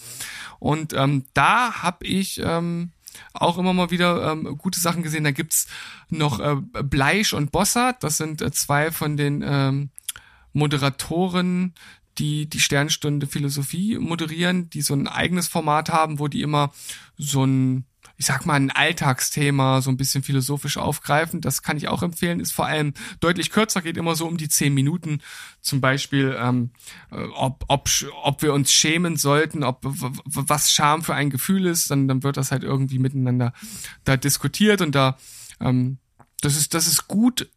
und 0.60 0.94
ähm, 0.94 1.26
da 1.34 1.82
habe 1.82 2.06
ich 2.06 2.42
ähm, 2.44 2.92
auch 3.34 3.58
immer 3.58 3.74
mal 3.74 3.92
wieder 3.92 4.32
ähm, 4.32 4.58
gute 4.58 4.80
Sachen 4.80 5.04
gesehen. 5.04 5.24
Da 5.24 5.32
gibt's 5.32 5.68
noch 6.10 6.40
äh, 6.40 6.58
Bleisch 6.84 7.34
und 7.34 7.52
Bossart, 7.52 8.04
das 8.04 8.18
sind 8.18 8.42
äh, 8.42 8.52
zwei 8.52 8.92
von 8.92 9.16
den 9.16 9.42
ähm, 9.46 9.90
Moderatoren, 10.54 11.74
die 12.20 12.50
die 12.50 12.60
Sternstunde 12.60 13.28
Philosophie 13.28 13.98
moderieren, 13.98 14.70
die 14.70 14.82
so 14.82 14.94
ein 14.94 15.08
eigenes 15.08 15.48
Format 15.48 15.90
haben, 15.90 16.20
wo 16.20 16.28
die 16.28 16.42
immer 16.42 16.72
so 17.18 17.46
ein, 17.46 17.86
ich 18.18 18.26
sag 18.26 18.46
mal, 18.46 18.56
ein 18.56 18.72
Alltagsthema 18.72 19.82
so 19.82 19.90
ein 19.90 19.96
bisschen 19.96 20.22
philosophisch 20.22 20.78
aufgreifen. 20.78 21.40
Das 21.40 21.62
kann 21.64 21.78
ich 21.78 21.88
auch 21.88 22.04
empfehlen. 22.04 22.42
Ist 22.42 22.52
vor 22.52 22.66
allem 22.66 22.94
deutlich 23.22 23.52
kürzer, 23.52 23.82
geht 23.82 23.96
immer 23.96 24.16
so 24.16 24.28
um 24.28 24.38
die 24.38 24.50
zehn 24.50 24.74
Minuten. 24.74 25.22
Zum 25.62 25.80
Beispiel, 25.80 26.36
ähm, 26.38 26.72
äh, 27.12 27.24
ob, 27.36 27.64
ob, 27.70 27.90
ob 28.24 28.42
wir 28.42 28.54
uns 28.54 28.74
schämen 28.74 29.16
sollten, 29.16 29.64
ob 29.64 29.80
was 29.84 30.72
Scham 30.72 31.04
für 31.04 31.16
ein 31.16 31.30
Gefühl 31.30 31.66
ist, 31.66 31.90
dann, 31.90 32.10
dann 32.10 32.24
wird 32.24 32.36
das 32.36 32.52
halt 32.52 32.64
irgendwie 32.64 33.00
miteinander 33.00 33.54
da 34.04 34.18
diskutiert 34.18 34.82
und 34.82 34.94
da 34.94 35.18
ähm, 35.62 36.00
das 36.42 36.56
ist, 36.56 36.74
das 36.74 36.88
ist 36.88 37.08
gut 37.08 37.50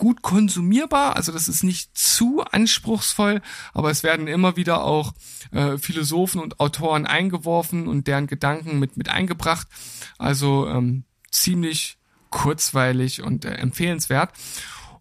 gut 0.00 0.22
konsumierbar, 0.22 1.14
also 1.16 1.30
das 1.30 1.46
ist 1.46 1.62
nicht 1.62 1.96
zu 1.96 2.42
anspruchsvoll, 2.42 3.42
aber 3.74 3.90
es 3.90 4.02
werden 4.02 4.28
immer 4.28 4.56
wieder 4.56 4.82
auch 4.82 5.12
äh, 5.52 5.76
Philosophen 5.76 6.40
und 6.40 6.58
Autoren 6.58 7.04
eingeworfen 7.04 7.86
und 7.86 8.06
deren 8.06 8.26
Gedanken 8.26 8.78
mit 8.78 8.96
mit 8.96 9.10
eingebracht. 9.10 9.68
Also 10.16 10.66
ähm, 10.68 11.04
ziemlich 11.30 11.98
kurzweilig 12.30 13.22
und 13.22 13.44
äh, 13.44 13.52
empfehlenswert. 13.54 14.30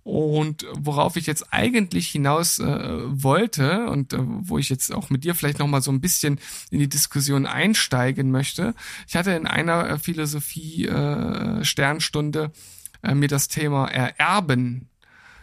Und 0.03 0.65
worauf 0.73 1.15
ich 1.15 1.27
jetzt 1.27 1.53
eigentlich 1.53 2.07
hinaus 2.07 2.59
äh, 2.59 2.65
wollte 3.05 3.87
und 3.89 4.13
äh, 4.13 4.17
wo 4.19 4.57
ich 4.57 4.69
jetzt 4.69 4.93
auch 4.93 5.09
mit 5.09 5.23
dir 5.23 5.33
vielleicht 5.33 5.59
noch 5.59 5.67
mal 5.67 5.81
so 5.81 5.91
ein 5.91 6.01
bisschen 6.01 6.39
in 6.71 6.79
die 6.79 6.89
Diskussion 6.89 7.45
einsteigen 7.45 8.31
möchte. 8.31 8.73
Ich 9.07 9.15
hatte 9.15 9.31
in 9.31 9.47
einer 9.47 9.87
äh, 9.87 9.99
Philosophie 9.99 10.87
äh, 10.87 11.63
Sternstunde 11.63 12.51
äh, 13.03 13.13
mir 13.13 13.27
das 13.27 13.47
Thema 13.47 13.87
Ererben 13.87 14.89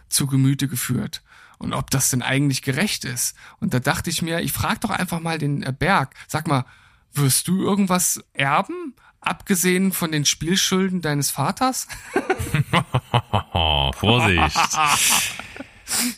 zu 0.09 0.27
Gemüte 0.27 0.67
geführt 0.67 1.23
und 1.57 1.73
ob 1.73 1.89
das 1.89 2.09
denn 2.09 2.21
eigentlich 2.21 2.61
gerecht 2.61 3.05
ist. 3.05 3.35
Und 3.59 3.73
da 3.73 3.79
dachte 3.79 4.09
ich 4.09 4.21
mir, 4.21 4.39
ich 4.41 4.53
frage 4.53 4.79
doch 4.81 4.89
einfach 4.89 5.19
mal 5.19 5.37
den 5.37 5.63
äh, 5.63 5.73
Berg, 5.77 6.15
sag 6.27 6.47
mal, 6.47 6.65
wirst 7.13 7.47
du 7.47 7.61
irgendwas 7.61 8.23
erben, 8.33 8.93
abgesehen 9.21 9.91
von 9.91 10.11
den 10.11 10.25
Spielschulden 10.25 11.01
deines 11.01 11.31
Vaters? 11.31 11.87
Vorsicht. 13.95 14.57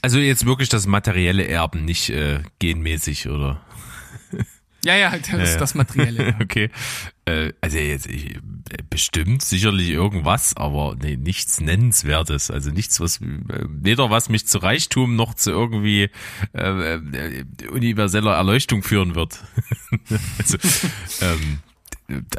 Also 0.01 0.19
jetzt 0.19 0.45
wirklich 0.45 0.69
das 0.69 0.87
materielle 0.87 1.47
Erben, 1.47 1.85
nicht 1.85 2.09
äh, 2.09 2.41
genmäßig, 2.59 3.29
oder? 3.29 3.61
Ja, 4.83 4.95
ja, 4.95 5.17
das 5.17 5.49
ist 5.51 5.57
das 5.57 5.75
Materielle. 5.75 6.27
ja. 6.29 6.35
Okay. 6.41 6.69
Äh, 7.25 7.53
also 7.61 7.77
jetzt 7.77 8.07
ich, 8.07 8.39
bestimmt 8.89 9.41
sicherlich 9.41 9.89
irgendwas, 9.89 10.55
aber 10.55 10.95
nee, 11.01 11.15
nichts 11.15 11.59
Nennenswertes. 11.61 12.51
Also 12.51 12.71
nichts, 12.71 12.99
was 12.99 13.21
äh, 13.21 13.25
weder 13.67 14.09
was 14.09 14.29
mich 14.29 14.47
zu 14.47 14.59
Reichtum 14.59 15.15
noch 15.15 15.33
zu 15.33 15.51
irgendwie 15.51 16.09
äh, 16.53 16.95
äh, 16.95 17.45
universeller 17.71 18.35
Erleuchtung 18.35 18.83
führen 18.83 19.15
wird. 19.15 19.43
also, 20.37 20.57
ähm, 21.21 21.59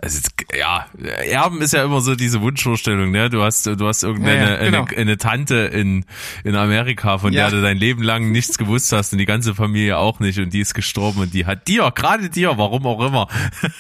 also 0.03 0.21
ja, 0.59 0.87
Erben 0.99 1.63
ist 1.63 1.73
ja 1.73 1.85
immer 1.85 2.01
so 2.01 2.15
diese 2.17 2.41
Wunschvorstellung, 2.41 3.11
ne? 3.11 3.31
Du 3.31 3.43
hast, 3.43 3.67
du 3.67 3.87
hast 3.87 4.03
irgendeine 4.03 4.41
Ja, 4.43 4.51
ja, 4.51 4.65
genau. 4.65 4.85
eine, 4.85 4.97
eine 4.97 5.17
Tante 5.19 5.55
in, 5.57 6.05
in 6.45 6.57
Amerika, 6.57 7.19
von 7.19 7.33
Ja. 7.33 7.49
der 7.49 7.59
du 7.59 7.63
dein 7.63 7.77
Leben 7.77 8.03
lang 8.03 8.33
nichts 8.33 8.59
gewusst 8.59 8.91
hast 8.93 9.13
und 9.13 9.19
die 9.19 9.27
ganze 9.27 9.55
Familie 9.55 9.99
auch 9.99 10.19
nicht 10.21 10.39
und 10.39 10.53
die 10.53 10.61
ist 10.61 10.75
gestorben 10.75 11.21
und 11.21 11.35
die 11.35 11.47
hat 11.47 11.69
dir, 11.69 11.91
gerade 11.95 12.31
dir, 12.31 12.59
warum 12.59 12.87
auch 12.87 13.01
immer, 13.07 13.29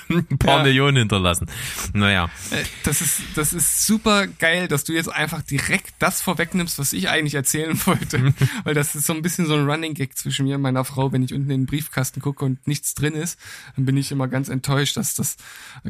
ein 0.08 0.38
paar. 0.38 0.62
Millionen 0.62 0.96
hinterlassen. 0.98 1.46
Naja. 1.92 2.30
Äh, 2.50 2.62
Das 2.84 3.00
ist, 3.00 3.20
das 3.34 3.52
ist 3.52 3.86
super 3.86 4.26
geil, 4.26 4.68
dass 4.68 4.84
du 4.84 4.92
jetzt 4.92 5.08
einfach 5.12 5.42
direkt 5.42 5.94
das 5.98 6.20
vorwegnimmst, 6.22 6.78
was 6.78 6.92
ich 6.92 7.08
eigentlich 7.08 7.34
erzählen 7.34 7.78
wollte. 7.86 8.34
Weil 8.64 8.74
das 8.74 8.94
ist 8.94 9.06
so 9.06 9.12
ein 9.12 9.22
bisschen 9.22 9.46
so 9.46 9.54
ein 9.54 9.68
Running 9.68 9.94
Gag 9.94 10.16
zwischen 10.16 10.46
mir 10.46 10.56
und 10.56 10.62
meiner 10.62 10.84
Frau. 10.84 11.12
Wenn 11.12 11.22
ich 11.22 11.32
unten 11.34 11.50
in 11.50 11.60
den 11.62 11.66
Briefkasten 11.66 12.20
gucke 12.20 12.44
und 12.44 12.66
nichts 12.66 12.94
drin 12.94 13.14
ist, 13.14 13.38
dann 13.76 13.86
bin 13.86 13.96
ich 13.96 14.12
immer 14.12 14.28
ganz 14.28 14.48
enttäuscht, 14.48 14.96
dass 14.96 15.14
das 15.14 15.36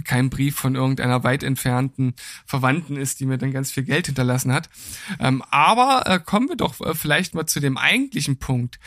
kein 0.04 0.30
Brief 0.30 0.56
von 0.56 0.74
irgendeiner 0.74 1.24
weit 1.24 1.42
entfernten 1.42 2.14
Verwandten 2.46 2.96
ist, 2.96 3.20
die 3.20 3.26
mir 3.26 3.38
dann 3.38 3.52
ganz 3.52 3.70
viel 3.70 3.84
Geld 3.84 4.06
hinterlassen 4.06 4.52
hat. 4.52 4.68
Ähm, 5.18 5.42
aber 5.50 6.06
äh, 6.06 6.20
kommen 6.20 6.48
wir 6.48 6.56
doch 6.56 6.80
äh, 6.80 6.94
vielleicht 6.94 7.34
mal 7.34 7.46
zu 7.46 7.60
dem 7.60 7.76
eigentlichen 7.78 8.38
Punkt. 8.38 8.78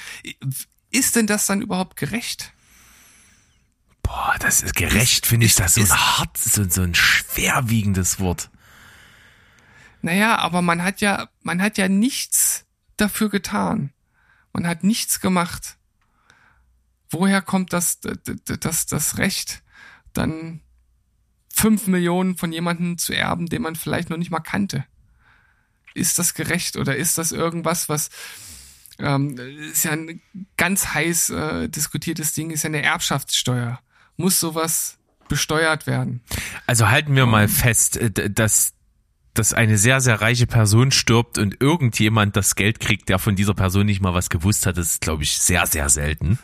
Ist 0.92 1.16
denn 1.16 1.28
das 1.28 1.46
dann 1.46 1.62
überhaupt 1.62 1.98
gerecht? 1.98 2.54
Boah, 4.04 4.36
das 4.40 4.62
ist 4.62 4.76
gerecht, 4.76 5.26
finde 5.26 5.46
ich 5.46 5.56
das 5.56 5.76
so 5.76 5.82
ein 5.82 5.90
hart, 5.90 6.38
so, 6.38 6.70
so 6.70 6.82
ein 6.82 6.94
schwerwiegendes 6.94 8.20
Wort. 8.20 8.50
Naja, 10.02 10.38
aber 10.38 10.62
man 10.62 10.84
hat 10.84 11.00
ja, 11.00 11.30
man 11.42 11.62
hat 11.62 11.78
ja 11.78 11.88
nichts 11.88 12.66
dafür 12.98 13.30
getan. 13.30 13.94
Man 14.52 14.68
hat 14.68 14.84
nichts 14.84 15.22
gemacht. 15.22 15.78
Woher 17.10 17.42
kommt 17.42 17.74
das, 17.74 18.02
d- 18.02 18.16
d- 18.18 18.58
das, 18.58 18.86
das 18.86 19.18
Recht, 19.18 19.64
dann 20.14 20.62
fünf 21.54 21.88
Millionen 21.88 22.36
von 22.36 22.52
jemandem 22.52 22.98
zu 22.98 23.14
erben, 23.14 23.48
den 23.48 23.62
man 23.62 23.76
vielleicht 23.76 24.10
noch 24.10 24.18
nicht 24.18 24.32
mal 24.32 24.40
kannte? 24.40 24.86
ist 25.94 26.20
das 26.20 26.34
gerecht 26.34 26.78
oder 26.78 26.96
ist 26.96 27.18
das 27.18 27.32
irgendwas, 27.32 27.90
was 27.90 28.10
ähm, 29.00 29.38
ist 29.72 29.86
ja 29.86 29.92
ein 29.92 30.22
ganz 30.58 30.94
heiß 30.94 31.30
äh, 31.32 31.70
diskutiertes 31.70 32.34
Ding, 32.34 32.52
ist 32.52 32.64
ja 32.64 32.68
eine 32.68 32.84
Erbschaftssteuer. 32.84 33.80
Muss 34.18 34.40
sowas 34.40 34.98
besteuert 35.28 35.88
werden? 35.88 36.22
Also 36.68 36.90
halten 36.90 37.16
wir 37.16 37.26
mal 37.26 37.48
fest, 37.48 37.98
äh, 37.98 38.30
dass 38.30 38.74
dass 39.34 39.54
eine 39.54 39.78
sehr, 39.78 40.00
sehr 40.00 40.22
reiche 40.22 40.46
Person 40.46 40.92
stirbt 40.92 41.38
und 41.38 41.60
irgendjemand 41.60 42.36
das 42.36 42.56
Geld 42.56 42.80
kriegt, 42.80 43.10
der 43.10 43.18
von 43.18 43.36
dieser 43.36 43.54
Person 43.54 43.88
nicht 43.88 44.02
mal 44.02 44.14
was 44.14 44.30
gewusst 44.30 44.66
hat, 44.66 44.78
das 44.78 44.92
ist, 44.92 45.02
glaube 45.02 45.24
ich, 45.24 45.40
sehr, 45.40 45.66
sehr 45.66 45.90
selten. 45.90 46.38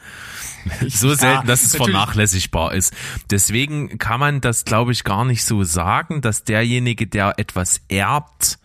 so 0.88 1.14
selten, 1.14 1.48
dass 1.48 1.64
es 1.64 1.74
natürlich. 1.74 1.96
vernachlässigbar 1.96 2.74
ist. 2.74 2.94
Deswegen 3.30 3.98
kann 4.00 4.20
man 4.20 4.42
das, 4.42 4.66
glaube 4.66 4.92
ich, 4.92 5.04
gar 5.04 5.24
nicht 5.24 5.44
so 5.44 5.64
sagen, 5.64 6.22
dass 6.22 6.44
derjenige, 6.44 7.06
der 7.08 7.36
etwas 7.38 7.82
erbt, 7.90 8.60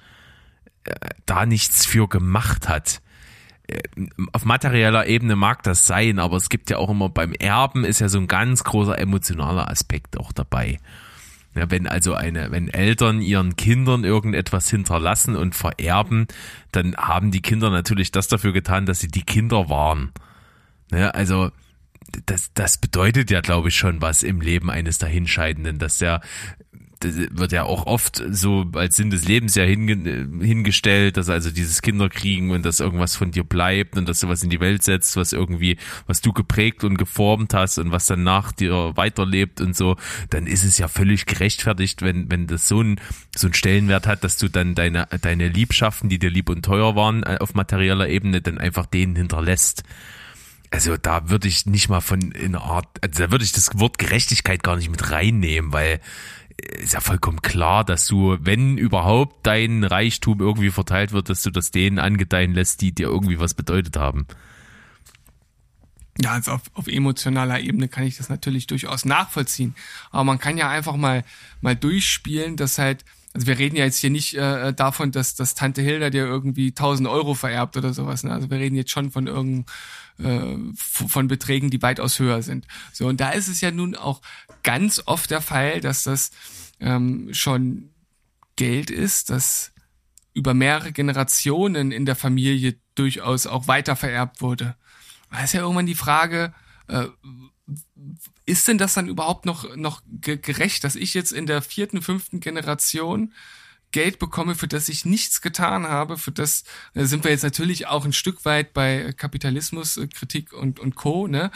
äh, 0.85 0.95
da 1.27 1.45
nichts 1.45 1.85
für 1.85 2.09
gemacht 2.09 2.69
hat. 2.69 3.03
Äh, 3.67 3.81
auf 4.33 4.45
materieller 4.45 5.07
Ebene 5.07 5.37
mag 5.37 5.63
das 5.63 5.87
sein, 5.87 6.19
aber 6.19 6.37
es 6.37 6.49
gibt 6.49 6.71
ja 6.71 6.79
auch 6.79 6.91
immer 6.91 7.09
beim 7.11 7.33
Erben 7.33 7.85
ist 7.85 8.01
ja 8.01 8.09
so 8.09 8.19
ein 8.19 8.27
ganz 8.27 8.65
großer 8.65 8.99
emotionaler 8.99 9.71
Aspekt 9.71 10.19
auch 10.19 10.33
dabei. 10.33 10.79
Ja, 11.57 11.71
wenn 11.71 11.87
also 11.87 12.15
eine, 12.15 12.51
wenn 12.51 12.69
Eltern 12.69 13.21
ihren 13.23 13.57
Kindern 13.57 14.05
irgendetwas 14.05 14.69
hinterlassen 14.69 15.37
und 15.37 15.55
vererben, 15.55 16.27
dann 16.73 16.97
haben 16.97 17.31
die 17.31 17.43
Kinder 17.43 17.71
natürlich 17.71 18.11
das 18.11 18.27
dafür 18.27 18.53
getan, 18.53 18.87
dass 18.87 19.01
sie 19.01 19.09
die 19.09 19.23
Kinder 19.23 19.69
waren. 19.69 20.11
Ja, 20.91 21.11
also 21.11 21.51
das, 22.27 22.53
das 22.55 22.79
bedeutet 22.79 23.31
ja, 23.31 23.41
glaube 23.41 23.69
ich, 23.69 23.77
schon 23.77 24.03
was 24.03 24.23
im 24.23 24.41
Leben 24.41 24.71
eines 24.71 24.99
Dahinscheidenden, 24.99 25.79
dass 25.79 25.99
der 25.99 26.21
wird 27.05 27.53
ja 27.53 27.65
auch 27.65 27.87
oft 27.87 28.23
so 28.31 28.67
als 28.75 28.97
Sinn 28.97 29.11
des 29.11 29.27
Lebens 29.27 29.55
ja 29.55 29.65
hinge 29.65 30.29
hingestellt, 30.41 31.17
dass 31.17 31.29
also 31.29 31.51
dieses 31.51 31.83
Kinderkriegen 31.83 32.51
und 32.51 32.65
dass 32.65 32.81
irgendwas 32.81 33.17
von 33.17 33.31
dir 33.31 33.45
bleibt 33.45 33.97
und 33.97 34.09
dass 34.09 34.21
du 34.21 34.29
was 34.29 34.43
in 34.43 34.51
die 34.51 34.61
Welt 34.61 34.83
setzt, 34.83 35.17
was 35.17 35.33
irgendwie, 35.33 35.77
was 36.07 36.21
du 36.21 36.33
geprägt 36.33 36.85
und 36.85 36.97
geformt 36.97 37.55
hast 37.55 37.79
und 37.79 37.93
was 37.93 38.07
dann 38.07 38.25
dir 38.59 38.97
weiterlebt 38.97 39.61
und 39.61 39.77
so, 39.77 39.97
dann 40.31 40.47
ist 40.47 40.65
es 40.65 40.79
ja 40.79 40.89
völlig 40.89 41.27
gerechtfertigt, 41.27 42.03
wenn, 42.03 42.31
wenn 42.31 42.47
das 42.47 42.69
so 42.69 42.81
ein, 42.81 43.01
so 43.37 43.49
ein 43.49 43.55
Stellenwert 43.55 44.07
hat, 44.07 44.25
dass 44.25 44.37
du 44.37 44.49
dann 44.49 44.75
deine, 44.75 45.07
deine 45.21 45.49
Liebschaften, 45.49 46.09
die 46.09 46.19
dir 46.19 46.31
lieb 46.31 46.49
und 46.49 46.65
teuer 46.65 46.97
waren, 46.97 47.23
äh, 47.23 47.39
auf 47.41 47.55
materieller 47.55 48.09
Ebene 48.09 48.41
dann 48.41 48.59
einfach 48.59 48.87
denen 48.87 49.17
hinterlässt. 49.17 49.85
Also 50.71 50.97
da 50.97 51.31
würde 51.31 51.47
ich 51.47 51.67
nicht 51.67 51.89
mal 51.89 52.01
von 52.01 52.33
in 52.33 52.57
Art, 52.57 52.89
also 53.01 53.23
da 53.23 53.31
würde 53.31 53.45
ich 53.45 53.53
das 53.53 53.79
Wort 53.79 53.99
Gerechtigkeit 53.99 54.65
gar 54.65 54.75
nicht 54.77 54.91
mit 54.91 55.11
reinnehmen, 55.11 55.73
weil 55.73 56.01
ist 56.57 56.95
ja 56.95 57.01
vollkommen 57.01 57.43
klar, 57.43 57.85
dass 57.85 58.07
du, 58.07 58.37
wenn 58.41 58.79
überhaupt 58.79 59.47
dein 59.47 59.85
Reichtum 59.85 60.41
irgendwie 60.41 60.71
verteilt 60.71 61.13
wird, 61.13 61.29
dass 61.29 61.43
du 61.43 61.51
das 61.51 61.71
denen 61.71 61.99
angedeihen 61.99 62.53
lässt, 62.53 62.81
die 62.81 62.93
dir 62.93 63.09
irgendwie 63.09 63.41
was 63.41 63.55
bedeutet 63.55 63.97
haben. 63.97 64.27
Ja, 66.21 66.33
also 66.33 66.53
auf, 66.53 66.63
auf 66.75 66.87
emotionaler 66.87 67.61
Ebene 67.61 67.89
kann 67.89 68.05
ich 68.05 68.17
das 68.17 68.29
natürlich 68.29 68.69
durchaus 68.69 69.05
nachvollziehen. 69.05 69.75
Aber 70.11 70.25
man 70.25 70.39
kann 70.39 70.57
ja 70.57 70.69
einfach 70.69 70.97
mal, 70.97 71.25
mal 71.61 71.75
durchspielen, 71.75 72.57
dass 72.57 72.79
halt, 72.79 73.05
also 73.33 73.49
wir 73.49 73.59
reden 73.59 73.75
ja 73.75 73.85
jetzt 73.85 73.99
hier 73.99 74.11
nicht 74.11 74.35
äh, 74.35 74.73
davon, 74.73 75.11
dass, 75.11 75.35
dass 75.35 75.57
Tante 75.57 75.83
Hilda 75.83 76.11
dir 76.11 76.25
irgendwie 76.25 76.69
1000 76.69 77.09
Euro 77.09 77.35
vererbt 77.35 77.77
oder 77.77 77.93
sowas. 77.93 78.23
Ne? 78.23 78.33
Also 78.33 78.49
wir 78.49 78.59
reden 78.59 78.77
jetzt 78.77 78.93
schon 78.93 79.11
von 79.11 79.27
irgendeinem 79.27 79.65
äh, 80.19 80.57
von 80.77 81.29
Beträgen, 81.29 81.71
die 81.71 81.83
weitaus 81.83 82.19
höher 82.19 82.43
sind. 82.43 82.67
So, 82.93 83.07
und 83.09 83.21
da 83.21 83.31
ist 83.31 83.49
es 83.49 83.61
ja 83.61 83.71
nun 83.71 83.95
auch 83.95 84.21
ganz 84.63 85.03
oft 85.07 85.31
der 85.31 85.41
Fall, 85.41 85.81
dass 85.81 86.05
das 86.05 86.31
ähm, 86.81 87.33
schon 87.33 87.91
Geld 88.57 88.91
ist, 88.91 89.31
das 89.31 89.73
über 90.33 90.55
mehrere 90.55 90.93
Generationen 90.93 91.93
in 91.93 92.07
der 92.07 92.17
Familie 92.17 92.77
durchaus 92.95 93.47
auch 93.47 93.69
weiter 93.69 93.97
vererbt 93.97 94.41
wurde. 94.41 94.77
Da 95.31 95.43
ist 95.43 95.55
ja 95.55 95.61
irgendwann 95.61 95.87
die 95.87 95.95
Frage, 95.95 96.53
äh, 96.89 97.07
ist 98.47 98.69
denn 98.69 98.79
das 98.79 98.95
dann 98.95 99.09
überhaupt 99.09 99.47
noch, 99.47 99.75
noch 99.77 100.03
gerecht, 100.21 100.85
dass 100.85 100.97
ich 100.97 101.15
jetzt 101.15 101.33
in 101.33 101.47
der 101.47 101.63
vierten, 101.63 102.03
fünften 102.03 102.41
Generation 102.41 103.33
Geld 103.95 104.19
bekomme, 104.19 104.57
für 104.57 104.67
das 104.67 104.89
ich 104.89 105.05
nichts 105.05 105.41
getan 105.41 105.87
habe, 105.87 106.19
für 106.19 106.33
das 106.33 106.65
äh, 106.95 107.05
sind 107.05 107.23
wir 107.23 107.31
jetzt 107.31 107.45
natürlich 107.45 107.87
auch 107.87 108.05
ein 108.05 108.13
Stück 108.13 108.45
weit 108.45 108.73
bei 108.73 109.15
Kapitalismus, 109.17 109.97
äh, 109.97 110.09
Kritik 110.09 110.53
und, 110.53 110.81
und 110.81 110.97
Co. 110.97 111.29
Ne? 111.29 111.53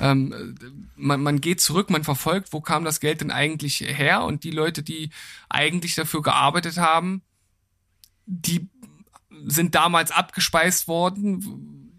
Ähm, 0.00 0.56
man, 0.96 1.22
man 1.22 1.42
geht 1.42 1.60
zurück, 1.60 1.90
man 1.90 2.02
verfolgt, 2.02 2.54
wo 2.54 2.62
kam 2.62 2.86
das 2.86 2.98
Geld 2.98 3.20
denn 3.20 3.30
eigentlich 3.30 3.80
her 3.80 4.24
und 4.24 4.42
die 4.42 4.50
Leute, 4.52 4.82
die 4.82 5.10
eigentlich 5.50 5.94
dafür 5.94 6.22
gearbeitet 6.22 6.78
haben, 6.78 7.20
die 8.24 8.70
sind 9.44 9.74
damals 9.74 10.12
abgespeist 10.12 10.88
worden, 10.88 11.90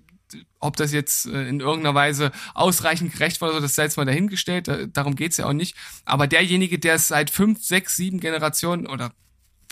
ob 0.60 0.76
das 0.76 0.92
jetzt 0.92 1.28
äh, 1.28 1.48
in 1.48 1.60
irgendeiner 1.60 1.94
Weise 1.94 2.32
ausreichend 2.56 3.14
gerecht 3.14 3.42
war, 3.42 3.62
das 3.62 3.76
sei 3.76 3.84
jetzt 3.84 3.98
mal 3.98 4.06
dahingestellt, 4.06 4.90
darum 4.94 5.16
geht's 5.16 5.38
ja 5.38 5.46
auch 5.46 5.54
nicht. 5.54 5.78
Aber 6.04 6.26
derjenige, 6.26 6.80
der 6.80 6.96
es 6.96 7.10
seit 7.10 7.30
fünf, 7.30 7.64
sechs, 7.64 7.96
sieben 7.96 8.20
Generationen 8.20 8.88
oder 8.88 9.14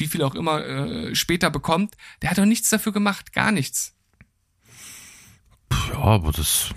wie 0.02 0.08
viel 0.08 0.24
auch 0.24 0.36
immer 0.36 0.66
äh, 0.66 1.16
später 1.16 1.50
bekommt, 1.50 1.96
der 2.22 2.32
hat 2.32 2.38
doch 2.38 2.46
nichts 2.46 2.70
dafür 2.70 2.92
gemacht, 2.92 3.32
gar 3.32 3.52
nichts. 3.52 3.96
Ja, 5.90 6.00
aber 6.00 6.34
das 6.34 6.74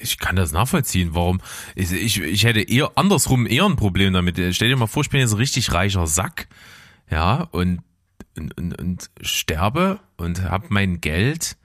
ich 0.00 0.18
kann 0.18 0.36
das 0.36 0.52
nachvollziehen, 0.52 1.14
warum. 1.14 1.40
Ich, 1.74 1.90
ich, 1.90 2.20
ich 2.20 2.44
hätte 2.44 2.60
eher 2.60 2.92
andersrum 2.96 3.46
eher 3.46 3.64
ein 3.64 3.76
Problem 3.76 4.12
damit. 4.12 4.38
Stell 4.54 4.68
dir 4.68 4.76
mal 4.76 4.86
vor, 4.86 5.02
ich 5.02 5.10
bin 5.10 5.20
jetzt 5.20 5.32
ein 5.32 5.38
richtig 5.38 5.72
reicher 5.72 6.06
Sack, 6.06 6.48
ja, 7.10 7.42
und, 7.52 7.80
und, 8.36 8.56
und, 8.58 8.78
und 8.78 9.10
sterbe 9.20 10.00
und 10.16 10.42
hab 10.42 10.70
mein 10.70 11.00
Geld. 11.00 11.56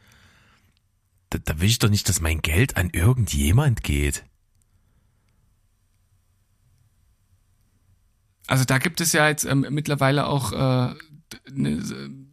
Da, 1.32 1.40
da 1.40 1.60
will 1.60 1.70
ich 1.70 1.80
doch 1.80 1.90
nicht, 1.90 2.08
dass 2.10 2.22
mein 2.22 2.42
Geld 2.42 2.78
an 2.78 2.90
irgendjemand 2.92 3.84
geht. 3.84 4.24
Also 8.50 8.66
da 8.66 8.80
gibt 8.80 9.00
es 9.00 9.14
ja 9.14 9.28
jetzt 9.28 9.46
ähm, 9.46 9.64
mittlerweile 9.70 10.26
auch 10.26 10.52
eine 10.52 10.96
äh, 11.52 11.52
ne, 11.52 11.84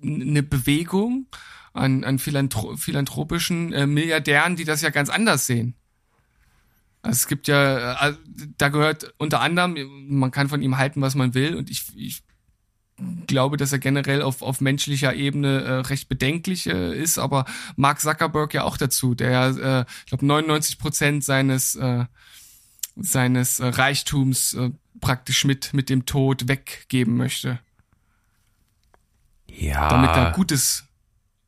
ne 0.01 0.43
Bewegung 0.43 1.27
an, 1.75 2.05
an 2.05 2.19
Philantro 2.19 2.75
philanthropischen 2.79 3.75
äh, 3.75 3.87
Milliardären, 3.87 4.57
die 4.57 4.65
das 4.65 4.81
ja 4.81 4.89
ganz 4.89 5.11
anders 5.11 5.45
sehen. 5.45 5.75
Also 7.03 7.17
es 7.17 7.29
gibt 7.29 7.49
ja, 7.49 8.09
äh, 8.09 8.15
da 8.57 8.71
gehört 8.71 9.13
unter 9.19 9.43
anderem, 9.43 9.77
man 10.09 10.31
kann 10.31 10.49
von 10.49 10.63
ihm 10.63 10.79
halten, 10.79 11.03
was 11.03 11.17
man 11.17 11.35
will, 11.35 11.55
und 11.55 11.69
ich, 11.69 11.85
ich 11.95 12.23
glaube, 13.27 13.59
dass 13.59 13.73
er 13.73 13.79
generell 13.79 14.23
auf, 14.23 14.41
auf 14.41 14.63
menschlicher 14.63 15.13
Ebene 15.13 15.61
äh, 15.65 15.73
recht 15.81 16.09
bedenklich 16.09 16.67
äh, 16.67 16.99
ist, 16.99 17.19
aber 17.19 17.45
Mark 17.77 18.01
Zuckerberg 18.01 18.55
ja 18.55 18.65
auch 18.65 18.79
dazu, 18.79 19.15
der, 19.15 19.85
äh, 19.87 19.93
ich 20.05 20.07
glaube, 20.07 20.25
99 20.25 20.79
Prozent 20.79 21.25
seines 21.25 21.75
äh, 21.75 22.07
seines 22.97 23.61
äh, 23.61 23.67
Reichtums 23.67 24.55
äh, 24.55 24.71
praktisch 25.01 25.45
mit, 25.45 25.75
mit 25.75 25.91
dem 25.91 26.07
Tod 26.07 26.49
weggeben 26.49 27.17
möchte. 27.17 27.59
Ja. 29.49 29.89
Damit 29.89 30.11
da 30.11 30.31
Gutes 30.31 30.87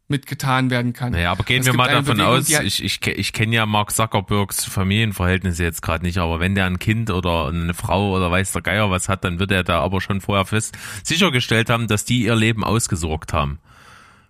mitgetan 0.08 0.70
werden 0.70 0.94
kann. 0.94 1.12
Naja, 1.12 1.30
aber 1.30 1.44
gehen 1.44 1.60
es 1.60 1.66
wir 1.66 1.74
mal 1.74 1.88
davon 1.88 2.16
Bewegung, 2.16 2.38
aus, 2.38 2.48
ich, 2.48 2.82
ich, 2.82 3.06
ich 3.06 3.32
kenne 3.34 3.54
ja 3.54 3.66
Mark 3.66 3.92
Zuckerbergs 3.92 4.64
Familienverhältnisse 4.64 5.62
jetzt 5.62 5.82
gerade 5.82 6.04
nicht, 6.04 6.16
aber 6.16 6.40
wenn 6.40 6.54
der 6.54 6.64
ein 6.64 6.78
Kind 6.78 7.10
oder 7.10 7.48
eine 7.48 7.74
Frau 7.74 8.16
oder 8.16 8.30
weiß 8.30 8.52
der 8.52 8.62
Geier 8.62 8.90
was 8.90 9.08
hat, 9.08 9.24
dann 9.24 9.38
wird 9.38 9.52
er 9.52 9.64
da 9.64 9.80
aber 9.80 10.00
schon 10.00 10.22
vorher 10.22 10.46
fest 10.46 10.76
sichergestellt 11.04 11.68
haben, 11.68 11.88
dass 11.88 12.06
die 12.06 12.24
ihr 12.24 12.34
Leben 12.34 12.64
ausgesorgt 12.64 13.34
haben. 13.34 13.58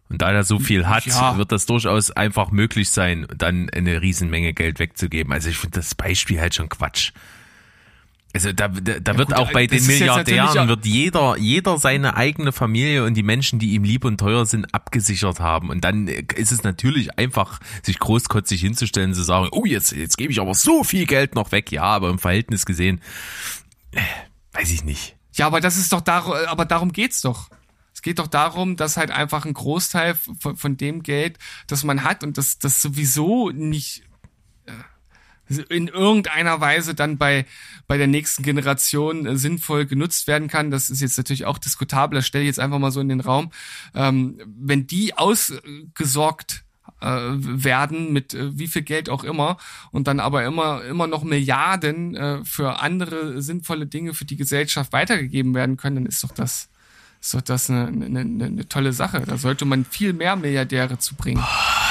Und 0.09 0.23
da 0.23 0.33
er 0.33 0.43
so 0.43 0.59
viel 0.59 0.87
hat, 0.89 1.05
ja. 1.07 1.37
wird 1.37 1.53
das 1.53 1.67
durchaus 1.67 2.11
einfach 2.11 2.51
möglich 2.51 2.91
sein, 2.91 3.27
dann 3.37 3.69
eine 3.71 4.01
Riesenmenge 4.01 4.55
Geld 4.55 4.79
wegzugeben. 4.79 5.33
Also 5.33 5.51
ich 5.51 5.59
finde 5.59 5.79
das 5.79 5.95
Beispiel 5.95 6.41
halt 6.41 6.55
schon 6.55 6.71
Quatsch. 6.71 7.13
Also 8.35 8.53
da, 8.53 8.69
da, 8.69 9.01
da 9.01 9.13
ja, 9.13 9.19
wird 9.19 9.29
gut, 9.29 9.37
auch 9.37 9.53
bei 9.53 9.67
den 9.67 9.85
Milliardären 9.87 10.69
wird 10.69 10.85
jeder, 10.85 11.37
jeder 11.39 11.79
seine 11.79 12.15
eigene 12.15 12.53
Familie 12.53 13.05
und 13.05 13.15
die 13.15 13.23
Menschen, 13.23 13.59
die 13.59 13.73
ihm 13.73 13.85
lieb 13.85 14.05
und 14.05 14.19
teuer 14.19 14.45
sind, 14.45 14.75
abgesichert 14.75 15.41
haben. 15.41 15.71
Und 15.71 15.83
dann 15.83 16.09
ist 16.09 16.53
es 16.53 16.63
natürlich 16.63 17.19
einfach, 17.19 17.59
sich 17.83 17.99
großkotzig 17.99 18.61
hinzustellen, 18.61 19.15
zu 19.15 19.23
sagen, 19.23 19.49
oh, 19.53 19.65
jetzt, 19.65 19.93
jetzt 19.93 20.19
gebe 20.19 20.31
ich 20.31 20.41
aber 20.41 20.55
so 20.55 20.85
viel 20.85 21.07
Geld 21.07 21.35
noch 21.35 21.53
weg. 21.53 21.73
Ja, 21.73 21.85
aber 21.85 22.11
im 22.11 22.19
Verhältnis 22.19 22.67
gesehen, 22.67 23.01
äh, 23.93 24.01
weiß 24.53 24.71
ich 24.71 24.85
nicht. 24.85 25.17
Ja, 25.33 25.47
aber 25.47 25.61
das 25.61 25.79
ist 25.79 25.93
doch 25.93 26.03
darum, 26.03 26.35
aber 26.49 26.67
darum 26.67 26.93
geht's 26.93 27.23
doch. 27.23 27.49
Es 27.95 28.03
geht 28.03 28.19
doch 28.19 28.27
darum, 28.27 28.77
dass 28.77 28.97
halt 28.97 29.11
einfach 29.11 29.47
ein 29.47 29.55
Großteil 29.55 30.15
von, 30.15 30.57
von 30.57 30.77
dem 30.77 31.03
Geld, 31.03 31.39
das 31.67 31.83
man 31.83 32.05
hat 32.05 32.23
und 32.23 32.37
das, 32.37 32.59
das 32.59 32.83
sowieso 32.83 33.51
nicht 33.51 34.03
äh, 34.67 34.73
in 35.69 35.89
irgendeiner 35.89 36.61
Weise 36.61 36.95
dann 36.95 37.19
bei, 37.19 37.47
bei 37.87 37.97
der 37.97 38.07
nächsten 38.07 38.43
Generation 38.43 39.27
äh, 39.27 39.37
sinnvoll 39.37 39.87
genutzt 39.87 40.27
werden 40.27 40.49
kann. 40.49 40.71
Das 40.71 40.91
ist 40.91 41.01
jetzt 41.01 41.17
natürlich 41.17 41.45
auch 41.45 41.59
diskutabel, 41.59 42.17
das 42.17 42.27
stelle 42.27 42.45
ich 42.45 42.49
jetzt 42.49 42.61
einfach 42.61 42.79
mal 42.79 42.91
so 42.91 43.01
in 43.01 43.09
den 43.09 43.21
Raum. 43.21 43.51
Ähm, 43.95 44.39
wenn 44.47 44.87
die 44.87 45.15
ausgesorgt 45.15 46.65
äh, 47.01 47.07
werden 47.07 48.13
mit 48.13 48.35
äh, 48.35 48.59
wie 48.59 48.69
viel 48.69 48.83
Geld 48.83 49.09
auch 49.09 49.25
immer 49.25 49.57
und 49.91 50.09
dann 50.09 50.21
aber 50.21 50.45
immer 50.45 50.85
immer 50.85 51.07
noch 51.07 51.25
Milliarden 51.25 52.45
für 52.45 52.81
andere 52.81 53.41
sinnvolle 53.43 53.87
Dinge 53.87 54.15
für 54.15 54.25
die 54.25 54.37
Gesellschaft 54.37 54.93
weitergegeben 54.93 55.55
werden 55.55 55.77
können, 55.77 55.97
dann 55.97 56.07
ist 56.07 56.23
doch 56.25 56.33
das 56.33 56.69
ist 57.21 57.35
doch 57.35 57.41
das 57.41 57.69
eine, 57.69 57.87
eine, 57.87 58.21
eine 58.21 58.69
tolle 58.69 58.93
Sache. 58.93 59.23
Da 59.27 59.39
sollte 59.39 59.65
man 59.65 59.85
viel 59.85 60.13
mehr 60.13 60.37
Milliardäre 60.37 60.99
zu 60.99 61.17
bringen. 61.17 61.43
Ich 61.43 61.88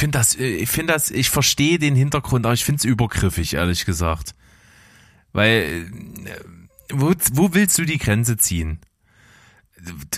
finde 0.00 0.18
das, 0.18 0.34
ich 0.34 0.68
finde 0.68 0.94
das, 0.94 1.10
ich 1.10 1.30
verstehe 1.30 1.78
den 1.78 1.94
Hintergrund, 1.94 2.46
aber 2.46 2.54
ich 2.54 2.64
finde 2.64 2.78
es 2.78 2.84
übergriffig, 2.84 3.54
ehrlich 3.54 3.84
gesagt. 3.84 4.34
Weil, 5.32 5.90
wo, 6.90 7.12
wo 7.32 7.54
willst 7.54 7.78
du 7.78 7.84
die 7.84 7.98
Grenze 7.98 8.36
ziehen? 8.36 8.80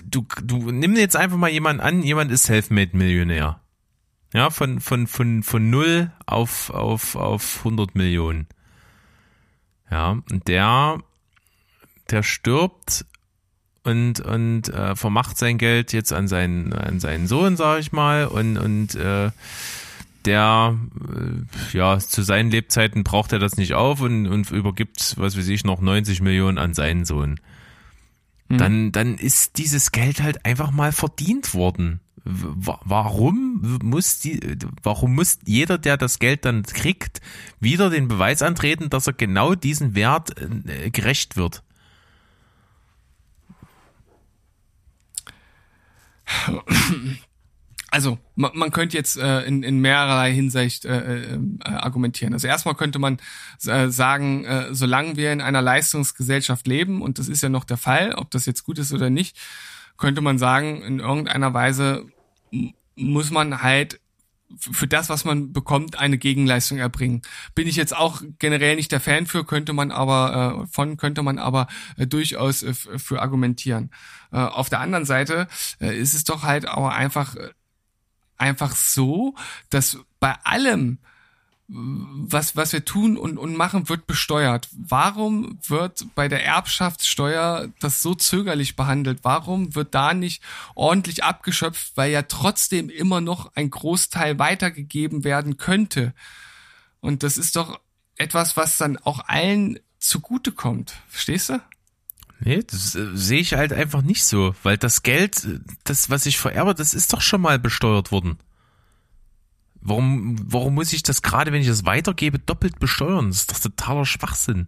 Du, 0.04 0.26
du 0.42 0.70
nimm 0.70 0.96
jetzt 0.96 1.16
einfach 1.16 1.36
mal 1.36 1.50
jemanden 1.50 1.82
an, 1.82 2.02
jemand 2.02 2.32
ist 2.32 2.44
Selfmade-Millionär. 2.44 3.60
Ja, 4.32 4.50
von, 4.50 4.80
von, 4.80 5.06
von, 5.06 5.42
von 5.42 5.68
null 5.68 6.10
auf, 6.24 6.70
auf, 6.70 7.16
auf 7.16 7.58
100 7.58 7.94
Millionen. 7.94 8.46
Ja, 9.90 10.22
und 10.30 10.48
der, 10.48 10.98
der 12.10 12.22
stirbt 12.22 13.04
und, 13.84 14.20
und 14.20 14.68
äh, 14.68 14.94
vermacht 14.96 15.36
sein 15.38 15.58
Geld 15.58 15.92
jetzt 15.92 16.12
an 16.12 16.28
seinen, 16.28 16.72
an 16.72 17.00
seinen 17.00 17.26
Sohn, 17.26 17.56
sag 17.56 17.80
ich 17.80 17.92
mal, 17.92 18.26
und, 18.26 18.56
und 18.56 18.94
äh, 18.94 19.30
der, 20.24 20.76
äh, 21.14 21.76
ja, 21.76 21.98
zu 21.98 22.22
seinen 22.22 22.50
Lebzeiten 22.50 23.04
braucht 23.04 23.32
er 23.32 23.38
das 23.38 23.56
nicht 23.56 23.74
auf 23.74 24.00
und, 24.00 24.26
und 24.26 24.50
übergibt, 24.50 25.14
was 25.18 25.36
weiß 25.36 25.48
ich, 25.48 25.64
noch 25.64 25.80
90 25.80 26.20
Millionen 26.20 26.58
an 26.58 26.74
seinen 26.74 27.04
Sohn. 27.04 27.40
Mhm. 28.48 28.58
Dann, 28.58 28.92
dann 28.92 29.14
ist 29.16 29.58
dieses 29.58 29.90
Geld 29.92 30.22
halt 30.22 30.44
einfach 30.44 30.70
mal 30.70 30.92
verdient 30.92 31.54
worden. 31.54 32.00
Warum 32.24 33.80
muss 33.82 34.20
die, 34.20 34.38
warum 34.84 35.16
muss 35.16 35.38
jeder, 35.44 35.76
der 35.76 35.96
das 35.96 36.20
Geld 36.20 36.44
dann 36.44 36.62
kriegt, 36.62 37.20
wieder 37.58 37.90
den 37.90 38.06
Beweis 38.06 38.42
antreten, 38.42 38.90
dass 38.90 39.08
er 39.08 39.12
genau 39.12 39.56
diesen 39.56 39.96
Wert 39.96 40.40
äh, 40.40 40.90
gerecht 40.90 41.36
wird? 41.36 41.64
Also 47.92 48.18
man, 48.36 48.52
man 48.54 48.70
könnte 48.70 48.96
jetzt 48.96 49.18
äh, 49.18 49.42
in, 49.42 49.62
in 49.62 49.78
mehrerlei 49.80 50.32
Hinsicht 50.32 50.86
äh, 50.86 51.34
äh, 51.34 51.38
argumentieren. 51.62 52.32
Also 52.32 52.48
erstmal 52.48 52.74
könnte 52.74 52.98
man 52.98 53.18
äh, 53.66 53.88
sagen, 53.88 54.46
äh, 54.46 54.74
solange 54.74 55.16
wir 55.16 55.30
in 55.30 55.42
einer 55.42 55.60
Leistungsgesellschaft 55.60 56.66
leben, 56.66 57.02
und 57.02 57.18
das 57.18 57.28
ist 57.28 57.42
ja 57.42 57.50
noch 57.50 57.64
der 57.64 57.76
Fall, 57.76 58.14
ob 58.14 58.30
das 58.30 58.46
jetzt 58.46 58.64
gut 58.64 58.78
ist 58.78 58.94
oder 58.94 59.10
nicht, 59.10 59.36
könnte 59.98 60.22
man 60.22 60.38
sagen, 60.38 60.80
in 60.80 61.00
irgendeiner 61.00 61.52
Weise 61.52 62.06
muss 62.96 63.30
man 63.30 63.62
halt 63.62 64.00
für 64.58 64.86
das, 64.86 65.08
was 65.08 65.24
man 65.24 65.52
bekommt, 65.52 65.98
eine 65.98 66.18
Gegenleistung 66.18 66.78
erbringen. 66.78 67.22
Bin 67.54 67.66
ich 67.66 67.76
jetzt 67.76 67.96
auch 67.96 68.22
generell 68.38 68.76
nicht 68.76 68.92
der 68.92 69.00
Fan 69.00 69.26
für, 69.26 69.44
könnte 69.44 69.72
man 69.72 69.90
aber 69.90 70.62
äh, 70.62 70.66
von 70.66 70.96
könnte 70.96 71.22
man 71.22 71.38
aber 71.38 71.68
äh, 71.96 72.06
durchaus 72.06 72.62
äh, 72.62 72.74
für 72.74 73.20
argumentieren. 73.20 73.90
Äh, 74.32 74.38
auf 74.38 74.70
der 74.70 74.80
anderen 74.80 75.04
Seite 75.04 75.46
äh, 75.80 75.96
ist 75.96 76.14
es 76.14 76.24
doch 76.24 76.42
halt 76.42 76.66
aber 76.66 76.94
einfach 76.94 77.36
äh, 77.36 77.50
einfach 78.42 78.74
so, 78.74 79.34
dass 79.70 79.98
bei 80.18 80.34
allem, 80.44 80.98
was, 81.68 82.56
was 82.56 82.72
wir 82.72 82.84
tun 82.84 83.16
und, 83.16 83.38
und 83.38 83.56
machen, 83.56 83.88
wird 83.88 84.06
besteuert. 84.06 84.68
Warum 84.72 85.58
wird 85.66 86.06
bei 86.14 86.28
der 86.28 86.44
Erbschaftssteuer 86.44 87.68
das 87.80 88.02
so 88.02 88.14
zögerlich 88.14 88.74
behandelt? 88.76 89.20
Warum 89.22 89.74
wird 89.74 89.94
da 89.94 90.12
nicht 90.12 90.42
ordentlich 90.74 91.24
abgeschöpft, 91.24 91.92
weil 91.94 92.10
ja 92.10 92.22
trotzdem 92.22 92.90
immer 92.90 93.20
noch 93.20 93.52
ein 93.54 93.70
Großteil 93.70 94.38
weitergegeben 94.38 95.24
werden 95.24 95.56
könnte? 95.56 96.12
Und 97.00 97.22
das 97.22 97.38
ist 97.38 97.56
doch 97.56 97.80
etwas, 98.16 98.56
was 98.56 98.76
dann 98.76 98.98
auch 98.98 99.20
allen 99.28 99.78
zugutekommt. 99.98 100.94
Verstehst 101.08 101.48
du? 101.48 101.60
Nee, 102.44 102.64
das 102.64 102.96
äh, 102.96 103.16
sehe 103.16 103.40
ich 103.40 103.54
halt 103.54 103.72
einfach 103.72 104.02
nicht 104.02 104.24
so, 104.24 104.54
weil 104.64 104.76
das 104.76 105.02
Geld, 105.04 105.46
das, 105.84 106.10
was 106.10 106.26
ich 106.26 106.38
vererbe, 106.38 106.74
das 106.74 106.92
ist 106.92 107.12
doch 107.12 107.20
schon 107.20 107.40
mal 107.40 107.60
besteuert 107.60 108.10
worden. 108.10 108.36
Warum, 109.80 110.36
warum 110.52 110.74
muss 110.74 110.92
ich 110.92 111.04
das 111.04 111.22
gerade, 111.22 111.52
wenn 111.52 111.60
ich 111.60 111.68
das 111.68 111.84
weitergebe, 111.86 112.40
doppelt 112.40 112.80
besteuern? 112.80 113.28
Das 113.28 113.38
ist 113.38 113.52
doch 113.52 113.60
totaler 113.60 114.04
Schwachsinn. 114.06 114.66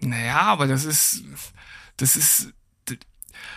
Naja, 0.00 0.42
aber 0.42 0.68
das 0.68 0.84
ist, 0.84 1.24
das 1.96 2.14
ist, 2.14 2.52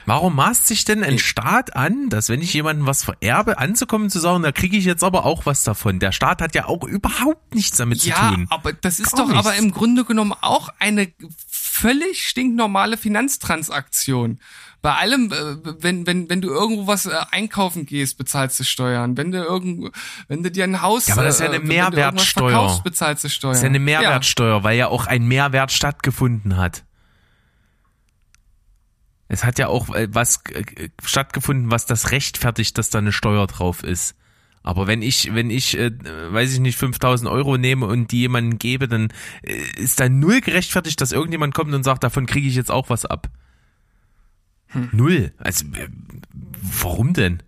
Warum 0.06 0.36
maßt 0.36 0.68
sich 0.68 0.84
denn 0.84 1.04
ein 1.04 1.20
Staat 1.20 1.76
an, 1.76 2.10
dass 2.10 2.30
wenn 2.30 2.42
ich 2.42 2.54
jemandem 2.54 2.88
was 2.88 3.04
vererbe, 3.04 3.60
anzukommen 3.60 4.10
zu 4.10 4.20
sagen, 4.20 4.44
da 4.44 4.52
kriege 4.52 4.78
ich 4.78 4.86
jetzt 4.86 5.04
aber 5.04 5.26
auch 5.26 5.46
was 5.46 5.64
davon? 5.64 6.00
Der 6.00 6.12
Staat 6.12 6.42
hat 6.42 6.56
ja 6.56 6.66
auch 6.66 6.84
überhaupt 6.84 7.54
nichts 7.54 7.78
damit 7.78 8.04
ja, 8.04 8.16
zu 8.16 8.22
tun. 8.22 8.48
Ja, 8.50 8.56
aber 8.56 8.74
das 8.74 9.00
ist 9.00 9.12
Gar 9.12 9.26
doch 9.26 9.32
nichts. 9.32 9.46
aber 9.46 9.56
im 9.56 9.72
Grunde 9.72 10.04
genommen 10.04 10.34
auch 10.42 10.70
eine 10.80 11.12
völlig 11.48 12.28
stinknormale 12.28 12.98
Finanztransaktion. 12.98 14.40
Bei 14.82 14.96
allem, 14.96 15.32
äh, 15.32 15.58
wenn, 15.84 16.08
wenn, 16.08 16.30
wenn 16.30 16.42
du 16.42 16.50
irgendwo 16.50 16.88
was 16.88 17.06
äh, 17.06 17.12
einkaufen 17.32 17.86
gehst, 17.86 18.18
bezahlst 18.18 18.60
du 18.60 18.64
Steuern. 18.64 19.16
Wenn 19.16 19.32
du 19.32 19.38
irgendwo, 19.38 19.92
wenn 20.28 20.42
du 20.42 20.50
dir 20.50 20.64
ein 20.64 20.82
Haus, 20.82 21.08
ja, 21.08 21.14
aber 21.14 21.24
das 21.24 21.36
ist 21.36 21.42
ja 21.42 21.48
eine 21.48 21.58
äh, 21.58 21.60
Mehrwertsteuer. 21.60 22.50
Verkaufst, 22.50 22.84
bezahlst 22.84 23.24
du 23.24 23.30
Steuern. 23.30 23.52
Das 23.52 23.60
ist 23.60 23.64
ja 23.64 23.70
eine 23.70 23.80
Mehrwertsteuer, 23.80 24.58
ja. 24.58 24.64
weil 24.64 24.78
ja 24.78 24.88
auch 24.88 25.06
ein 25.06 25.28
Mehrwert 25.28 25.72
stattgefunden 25.72 26.58
hat. 26.58 26.84
Es 29.32 29.46
hat 29.46 29.58
ja 29.60 29.68
auch 29.70 29.96
äh, 29.96 30.10
was 30.12 30.44
äh, 30.54 30.90
stattgefunden, 31.02 31.72
was 31.72 31.86
das 31.86 32.12
rechtfertigt, 32.12 32.78
dass 32.78 32.90
da 32.90 33.00
eine 33.00 33.14
Steuer 33.14 33.48
drauf 33.48 33.82
ist. 33.82 34.18
Aber 34.62 34.88
wenn 34.88 35.02
ich, 35.02 35.34
wenn 35.34 35.50
ich, 35.50 35.78
äh, 35.78 35.92
weiß 36.34 36.52
ich 36.52 36.60
nicht, 36.60 36.78
5000 36.78 37.32
Euro 37.32 37.58
nehme 37.58 37.86
und 37.86 38.12
die 38.12 38.20
jemandem 38.20 38.60
gebe, 38.60 38.90
dann 38.90 39.08
äh, 39.42 39.56
ist 39.78 40.02
da 40.02 40.10
null 40.10 40.42
gerechtfertigt, 40.42 41.00
dass 41.00 41.14
irgendjemand 41.14 41.54
kommt 41.54 41.74
und 41.74 41.84
sagt, 41.84 42.04
davon 42.04 42.26
kriege 42.26 42.46
ich 42.46 42.56
jetzt 42.56 42.72
auch 42.72 42.90
was 42.90 43.06
ab. 43.06 43.30
Hm. 44.68 44.90
Null. 44.92 45.32
Also, 45.38 45.66
äh, 45.76 45.88
warum 46.62 47.14
denn? 47.14 47.42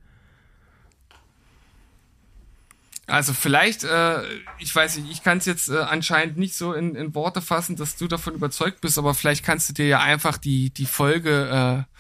Also 3.06 3.34
vielleicht, 3.34 3.84
äh, 3.84 4.24
ich 4.60 4.74
weiß 4.74 4.98
nicht, 4.98 5.12
ich 5.12 5.24
kann 5.24 5.38
es 5.38 5.46
jetzt 5.46 5.70
äh, 5.70 5.78
anscheinend 5.78 6.38
nicht 6.38 6.56
so 6.56 6.74
in, 6.74 6.96
in 6.96 7.14
Worte 7.14 7.42
fassen, 7.42 7.76
dass 7.76 7.98
du 7.98 8.08
davon 8.08 8.34
überzeugt 8.34 8.80
bist, 8.80 8.98
aber 8.98 9.14
vielleicht 9.14 9.44
kannst 9.44 9.70
du 9.70 9.74
dir 9.74 9.88
ja 9.88 10.00
einfach 10.00 10.38
die, 10.38 10.70
die 10.70 10.86
Folge 10.86 11.86
äh, 11.90 12.00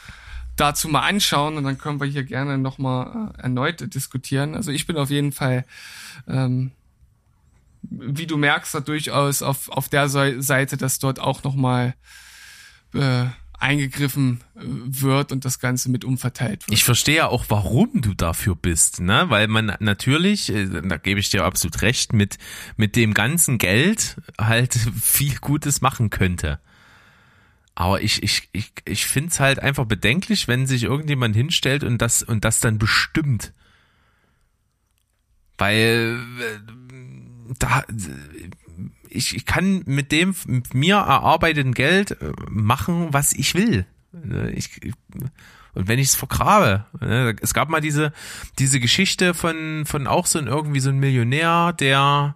dazu 0.55 0.87
mal 0.87 1.01
anschauen 1.01 1.57
und 1.57 1.65
dann 1.65 1.77
können 1.77 1.99
wir 1.99 2.07
hier 2.07 2.23
gerne 2.23 2.57
nochmal 2.57 3.33
äh, 3.37 3.41
erneut 3.41 3.93
diskutieren. 3.93 4.55
Also 4.55 4.71
ich 4.71 4.87
bin 4.87 4.95
auf 4.95 5.09
jeden 5.09 5.33
Fall, 5.33 5.65
ähm, 6.25 6.71
wie 7.81 8.27
du 8.27 8.37
merkst, 8.37 8.73
da 8.73 8.79
durchaus 8.79 9.41
auf, 9.41 9.67
auf 9.69 9.89
der 9.89 10.07
Seite, 10.07 10.77
dass 10.77 10.99
dort 10.99 11.19
auch 11.19 11.43
nochmal 11.43 11.95
äh, 12.93 13.25
eingegriffen 13.63 14.41
äh, 14.55 14.61
wird 14.63 15.31
und 15.31 15.45
das 15.45 15.59
Ganze 15.59 15.89
mit 15.89 16.03
umverteilt 16.05 16.67
wird. 16.67 16.73
Ich 16.77 16.83
verstehe 16.83 17.15
ja 17.15 17.27
auch, 17.27 17.45
warum 17.47 18.01
du 18.01 18.13
dafür 18.13 18.55
bist, 18.55 18.99
ne? 18.99 19.25
Weil 19.29 19.47
man 19.47 19.75
natürlich, 19.79 20.49
äh, 20.53 20.67
da 20.67 20.97
gebe 20.97 21.19
ich 21.19 21.29
dir 21.29 21.45
absolut 21.45 21.81
recht, 21.81 22.13
mit, 22.13 22.37
mit 22.75 22.95
dem 22.95 23.13
ganzen 23.13 23.57
Geld 23.57 24.17
halt 24.39 24.73
viel 25.01 25.35
Gutes 25.37 25.81
machen 25.81 26.09
könnte. 26.09 26.59
Aber 27.75 28.01
ich, 28.01 28.21
ich, 28.21 28.49
ich, 28.51 28.71
ich 28.85 29.05
finde 29.05 29.29
es 29.29 29.39
halt 29.39 29.59
einfach 29.59 29.85
bedenklich, 29.85 30.47
wenn 30.47 30.67
sich 30.67 30.83
irgendjemand 30.83 31.35
hinstellt 31.35 31.83
und 31.83 31.99
das, 31.99 32.21
und 32.21 32.45
das 32.45 32.59
dann 32.59 32.77
bestimmt. 32.77 33.53
Weil 35.57 36.19
äh, 36.39 37.53
da 37.57 37.83
ich, 39.13 39.35
ich 39.35 39.45
kann 39.45 39.83
mit 39.85 40.11
dem 40.11 40.35
mir 40.73 40.95
erarbeiteten 40.95 41.73
Geld 41.73 42.11
äh, 42.11 42.31
machen, 42.49 43.13
was 43.13 43.33
ich 43.33 43.55
will. 43.55 43.85
Äh, 44.13 44.51
ich, 44.51 44.81
und 45.73 45.87
wenn 45.87 45.99
ich 45.99 46.09
es 46.09 46.15
vergrabe, 46.15 46.85
ne, 46.99 47.35
es 47.41 47.53
gab 47.53 47.69
mal 47.69 47.81
diese 47.81 48.13
diese 48.59 48.79
Geschichte 48.79 49.33
von 49.33 49.85
von 49.85 50.07
auch 50.07 50.25
so 50.25 50.39
ein 50.39 50.47
irgendwie 50.47 50.79
so 50.79 50.89
ein 50.89 50.99
Millionär, 50.99 51.73
der 51.73 52.35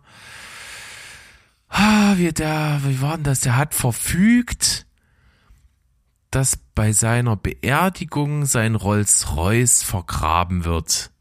ah, 1.69 2.13
wie 2.17 2.31
der 2.31 2.81
wie 2.83 3.01
war 3.01 3.15
denn 3.15 3.23
das? 3.23 3.41
Der 3.41 3.57
hat 3.57 3.73
verfügt, 3.73 4.87
dass 6.31 6.57
bei 6.75 6.91
seiner 6.91 7.35
Beerdigung 7.35 8.45
sein 8.45 8.75
Rolls 8.75 9.35
Royce 9.35 9.83
vergraben 9.83 10.65
wird. 10.65 11.11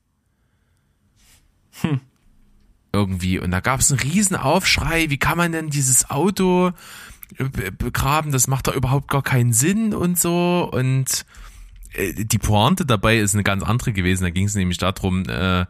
Hm 1.83 2.01
irgendwie. 2.97 3.39
Und 3.39 3.51
da 3.51 3.61
gab 3.61 3.81
es 3.81 3.91
einen 3.91 4.01
riesen 4.01 4.37
Aufschrei, 4.37 5.11
wie 5.11 5.19
kann 5.19 5.37
man 5.37 5.53
denn 5.53 5.71
dieses 5.71 6.11
Auto 6.11 6.73
äh, 7.39 7.71
begraben, 7.71 8.33
das 8.33 8.47
macht 8.47 8.69
doch 8.69 8.75
überhaupt 8.75 9.09
gar 9.09 9.23
keinen 9.23 9.53
Sinn 9.53 9.95
und 9.95 10.19
so. 10.19 10.69
Und 10.73 11.27
äh, 11.93 12.25
die 12.25 12.39
Pointe 12.39 12.87
dabei 12.87 13.19
ist 13.19 13.35
eine 13.35 13.45
ganz 13.45 13.63
andere 13.63 13.93
gewesen. 13.93 14.25
Da 14.25 14.31
ging 14.31 14.47
es 14.47 14.55
nämlich 14.55 14.79
darum, 14.79 15.29
äh, 15.29 15.67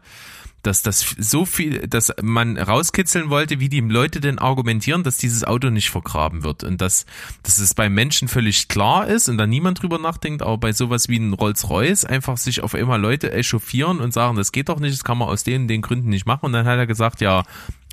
dass 0.63 0.81
das 0.81 1.15
so 1.17 1.45
viel, 1.45 1.87
dass 1.87 2.13
man 2.21 2.57
rauskitzeln 2.57 3.29
wollte, 3.29 3.59
wie 3.59 3.69
die 3.69 3.79
Leute 3.79 4.19
denn 4.19 4.39
argumentieren, 4.39 5.03
dass 5.03 5.17
dieses 5.17 5.43
Auto 5.43 5.69
nicht 5.69 5.89
vergraben 5.89 6.43
wird 6.43 6.63
und 6.63 6.81
dass, 6.81 7.05
dass 7.43 7.57
es 7.59 7.73
bei 7.73 7.89
Menschen 7.89 8.27
völlig 8.27 8.67
klar 8.67 9.07
ist 9.07 9.29
und 9.29 9.37
da 9.37 9.47
niemand 9.47 9.81
drüber 9.81 9.99
nachdenkt, 9.99 10.41
aber 10.41 10.57
bei 10.57 10.73
sowas 10.73 11.09
wie 11.09 11.17
ein 11.17 11.33
Rolls-Royce 11.33 12.05
einfach 12.05 12.37
sich 12.37 12.61
auf 12.61 12.75
einmal 12.75 12.99
Leute 12.99 13.31
echauffieren 13.31 13.99
und 13.99 14.13
sagen, 14.13 14.35
das 14.35 14.51
geht 14.51 14.69
doch 14.69 14.79
nicht, 14.79 14.93
das 14.93 15.03
kann 15.03 15.17
man 15.17 15.29
aus 15.29 15.43
den 15.43 15.67
den 15.67 15.81
Gründen 15.81 16.09
nicht 16.09 16.25
machen 16.25 16.47
und 16.47 16.53
dann 16.53 16.65
hat 16.65 16.77
er 16.77 16.87
gesagt, 16.87 17.21
ja, 17.21 17.43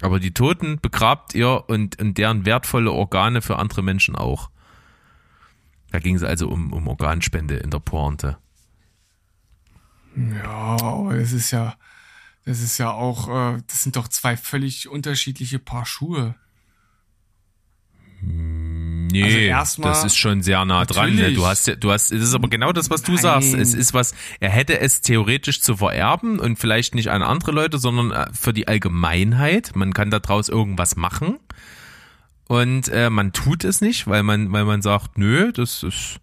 Aber 0.00 0.18
die 0.18 0.34
Toten 0.34 0.78
begrabt 0.80 1.34
ihr 1.34 1.64
und, 1.68 2.00
und 2.00 2.18
deren 2.18 2.44
wertvolle 2.44 2.90
Organe 2.90 3.42
für 3.42 3.56
andere 3.58 3.82
Menschen 3.82 4.16
auch. 4.16 4.50
Da 5.92 6.00
ging 6.00 6.16
es 6.16 6.24
also 6.24 6.48
um, 6.48 6.72
um 6.72 6.88
Organspende 6.88 7.56
in 7.56 7.70
der 7.70 7.78
Pointe. 7.78 8.36
Ja, 10.16 10.76
aber 10.82 11.16
das 11.16 11.32
ist 11.32 11.52
ja, 11.52 11.74
das 12.44 12.60
ist 12.60 12.78
ja 12.78 12.90
auch, 12.90 13.28
äh, 13.28 13.62
das 13.66 13.82
sind 13.82 13.96
doch 13.96 14.08
zwei 14.08 14.36
völlig 14.36 14.88
unterschiedliche 14.88 15.58
Paar 15.58 15.86
Schuhe. 15.86 16.34
Nee, 18.22 19.52
also 19.52 19.82
das 19.82 20.04
ist 20.04 20.16
schon 20.16 20.42
sehr 20.42 20.64
nah 20.64 20.84
dran. 20.84 21.14
Ne? 21.14 21.32
Du 21.32 21.46
hast, 21.46 21.70
du 21.78 21.92
hast, 21.92 22.10
es 22.10 22.22
ist 22.22 22.34
aber 22.34 22.48
genau 22.48 22.72
das, 22.72 22.90
was 22.90 23.02
du 23.02 23.12
Nein. 23.12 23.22
sagst. 23.22 23.54
Es 23.54 23.72
ist 23.72 23.94
was, 23.94 24.14
er 24.40 24.50
hätte 24.50 24.80
es 24.80 25.02
theoretisch 25.02 25.60
zu 25.60 25.76
vererben 25.76 26.40
und 26.40 26.58
vielleicht 26.58 26.94
nicht 26.94 27.10
an 27.10 27.22
andere 27.22 27.52
Leute, 27.52 27.78
sondern 27.78 28.10
äh, 28.10 28.26
für 28.32 28.52
die 28.52 28.66
Allgemeinheit. 28.66 29.76
Man 29.76 29.94
kann 29.94 30.10
daraus 30.10 30.48
irgendwas 30.48 30.96
machen 30.96 31.38
und 32.46 32.88
äh, 32.88 33.08
man 33.08 33.32
tut 33.32 33.64
es 33.64 33.80
nicht, 33.80 34.06
weil 34.06 34.22
man, 34.22 34.52
weil 34.52 34.66
man 34.66 34.82
sagt, 34.82 35.16
nö, 35.16 35.50
das 35.50 35.82
ist, 35.82 36.20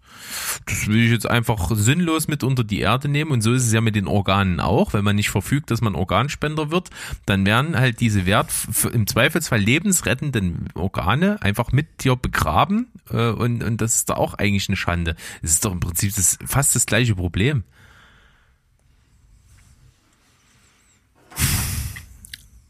das 0.66 0.86
will 0.86 1.04
ich 1.04 1.10
jetzt 1.10 1.28
einfach 1.28 1.72
sinnlos 1.74 2.28
mit 2.28 2.44
unter 2.44 2.62
die 2.62 2.78
Erde 2.78 3.08
nehmen. 3.08 3.32
Und 3.32 3.40
so 3.40 3.52
ist 3.52 3.66
es 3.66 3.72
ja 3.72 3.80
mit 3.80 3.96
den 3.96 4.06
Organen 4.06 4.60
auch. 4.60 4.92
Wenn 4.92 5.04
man 5.04 5.16
nicht 5.16 5.30
verfügt, 5.30 5.72
dass 5.72 5.80
man 5.80 5.96
Organspender 5.96 6.70
wird, 6.70 6.90
dann 7.26 7.44
werden 7.44 7.76
halt 7.76 7.98
diese 7.98 8.24
Wert 8.24 8.52
im 8.92 9.08
Zweifelsfall 9.08 9.58
lebensrettenden 9.58 10.68
Organe 10.74 11.42
einfach 11.42 11.72
mit 11.72 12.04
dir 12.04 12.14
begraben. 12.14 12.86
Äh, 13.10 13.30
und, 13.30 13.64
und 13.64 13.80
das 13.80 13.96
ist 13.96 14.10
da 14.10 14.14
auch 14.14 14.34
eigentlich 14.34 14.68
eine 14.68 14.76
Schande. 14.76 15.16
Es 15.42 15.50
ist 15.50 15.64
doch 15.64 15.72
im 15.72 15.80
Prinzip 15.80 16.14
das, 16.14 16.38
fast 16.46 16.76
das 16.76 16.86
gleiche 16.86 17.16
Problem. 17.16 17.64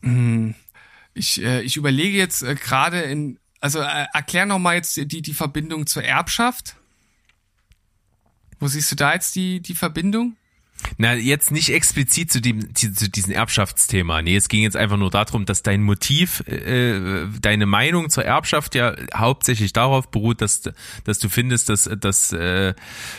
Hm. 0.01 0.55
Ich, 1.15 1.43
äh, 1.43 1.61
ich 1.61 1.77
überlege 1.77 2.17
jetzt 2.17 2.43
äh, 2.43 2.55
gerade 2.55 3.03
in, 3.03 3.39
also 3.63 3.81
äh, 3.81 4.07
erklär 4.13 4.45
noch 4.45 4.59
mal 4.59 4.75
jetzt 4.75 4.97
die, 4.97 5.23
die 5.23 5.35
Verbindung 5.35 5.87
zur 5.87 6.05
Erbschaft. 6.05 6.77
Wo 8.59 8.67
siehst 8.67 8.91
du 8.93 8.97
da 8.97 9.15
jetzt 9.15 9.35
die, 9.35 9.61
die 9.61 9.75
Verbindung? 9.75 10.37
Na, 10.99 11.15
jetzt 11.15 11.53
nicht 11.53 11.71
explizit 11.71 12.33
zu, 12.33 12.41
dem, 12.41 12.75
zu 12.75 13.09
diesem 13.09 13.33
Erbschaftsthema. 13.33 14.21
Nee, 14.21 14.37
es 14.37 14.49
ging 14.49 14.63
jetzt 14.63 14.77
einfach 14.77 14.97
nur 14.97 15.11
darum, 15.11 15.45
dass 15.47 15.63
dein 15.63 15.83
Motiv, 15.83 16.41
äh, 16.49 17.27
deine 17.41 17.67
Meinung 17.67 18.11
zur 18.11 18.25
Erbschaft 18.25 18.75
ja 18.75 18.95
hauptsächlich 19.15 19.73
darauf 19.73 20.11
beruht, 20.11 20.41
dass, 20.41 20.63
dass 21.05 21.19
du 21.21 21.29
findest, 21.29 21.69
dass, 21.69 21.89
dass 22.01 22.33
äh, 22.33 22.75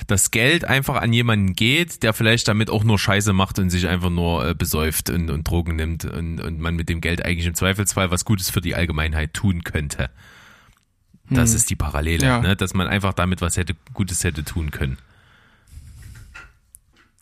das 0.07 0.31
Geld 0.31 0.65
einfach 0.65 0.95
an 0.95 1.13
jemanden 1.13 1.53
geht, 1.53 2.03
der 2.03 2.13
vielleicht 2.13 2.49
damit 2.49 2.69
auch 2.69 2.83
nur 2.83 2.99
Scheiße 2.99 3.31
macht 3.31 3.59
und 3.59 3.69
sich 3.69 3.87
einfach 3.87 4.09
nur 4.09 4.49
äh, 4.49 4.55
besäuft 4.55 5.09
und, 5.09 5.29
und 5.29 5.47
Drogen 5.47 5.77
nimmt 5.77 6.03
und, 6.05 6.41
und 6.41 6.59
man 6.59 6.75
mit 6.75 6.89
dem 6.89 6.99
Geld 6.99 7.23
eigentlich 7.23 7.47
im 7.47 7.55
Zweifelsfall 7.55 8.11
was 8.11 8.25
Gutes 8.25 8.49
für 8.49 8.61
die 8.61 8.75
Allgemeinheit 8.75 9.33
tun 9.33 9.63
könnte. 9.63 10.09
Das 11.33 11.51
hm. 11.51 11.55
ist 11.57 11.69
die 11.69 11.75
Parallele, 11.75 12.25
ja. 12.25 12.39
ne? 12.39 12.55
dass 12.55 12.73
man 12.73 12.87
einfach 12.87 13.13
damit 13.13 13.41
was 13.41 13.57
hätte 13.57 13.75
Gutes 13.93 14.23
hätte 14.23 14.43
tun 14.43 14.71
können. 14.71 14.97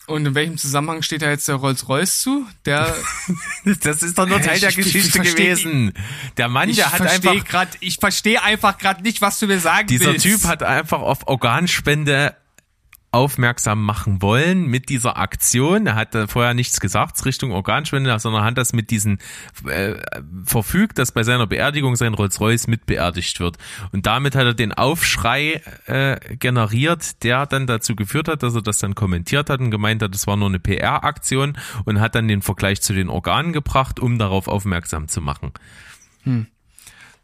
Und 0.06 0.26
in 0.26 0.34
welchem 0.34 0.58
Zusammenhang 0.58 1.02
steht 1.02 1.22
da 1.22 1.30
jetzt 1.30 1.46
der 1.46 1.54
Rolls-Royce 1.54 2.20
zu? 2.20 2.46
Der 2.66 2.94
das 3.82 4.02
ist 4.02 4.18
doch 4.18 4.26
nur 4.26 4.40
Teil 4.40 4.56
ich, 4.56 4.60
der 4.60 4.72
Geschichte 4.72 5.22
ich, 5.22 5.28
ich 5.28 5.34
gewesen. 5.36 5.92
Der 6.36 6.48
Mann, 6.48 6.72
der 6.72 6.92
hat 6.92 7.00
einfach 7.02 7.44
grad, 7.44 7.68
ich 7.80 7.96
verstehe 7.96 8.42
einfach 8.42 8.78
gerade 8.78 9.02
nicht, 9.02 9.22
was 9.22 9.38
du 9.38 9.46
mir 9.46 9.60
sagen 9.60 9.86
dieser 9.86 10.06
willst. 10.06 10.24
Dieser 10.24 10.38
Typ 10.38 10.48
hat 10.48 10.62
einfach 10.62 11.00
auf 11.00 11.28
Organspende 11.28 12.34
aufmerksam 13.12 13.84
machen 13.84 14.22
wollen 14.22 14.66
mit 14.66 14.88
dieser 14.88 15.18
Aktion. 15.18 15.86
Er 15.86 15.94
hat 15.94 16.16
vorher 16.28 16.54
nichts 16.54 16.80
gesagt 16.80 17.24
Richtung 17.26 17.52
Organspende, 17.52 18.18
sondern 18.18 18.42
hat 18.42 18.56
das 18.56 18.72
mit 18.72 18.90
diesen 18.90 19.18
äh, 19.66 19.94
verfügt, 20.44 20.98
dass 20.98 21.12
bei 21.12 21.22
seiner 21.22 21.46
Beerdigung 21.46 21.94
sein 21.94 22.14
Rolls-Royce 22.14 22.68
mit 22.68 22.86
beerdigt 22.86 23.38
wird. 23.38 23.58
Und 23.92 24.06
damit 24.06 24.34
hat 24.34 24.46
er 24.46 24.54
den 24.54 24.72
Aufschrei 24.72 25.60
äh, 25.86 26.36
generiert, 26.36 27.22
der 27.22 27.44
dann 27.44 27.66
dazu 27.66 27.94
geführt 27.94 28.28
hat, 28.28 28.42
dass 28.42 28.54
er 28.54 28.62
das 28.62 28.78
dann 28.78 28.94
kommentiert 28.94 29.50
hat 29.50 29.60
und 29.60 29.70
gemeint 29.70 30.02
hat, 30.02 30.14
es 30.14 30.26
war 30.26 30.36
nur 30.36 30.48
eine 30.48 30.58
PR-Aktion 30.58 31.58
und 31.84 32.00
hat 32.00 32.14
dann 32.14 32.28
den 32.28 32.40
Vergleich 32.40 32.80
zu 32.80 32.94
den 32.94 33.10
Organen 33.10 33.52
gebracht, 33.52 34.00
um 34.00 34.18
darauf 34.18 34.48
aufmerksam 34.48 35.08
zu 35.08 35.20
machen. 35.20 35.52
Hm. 36.22 36.46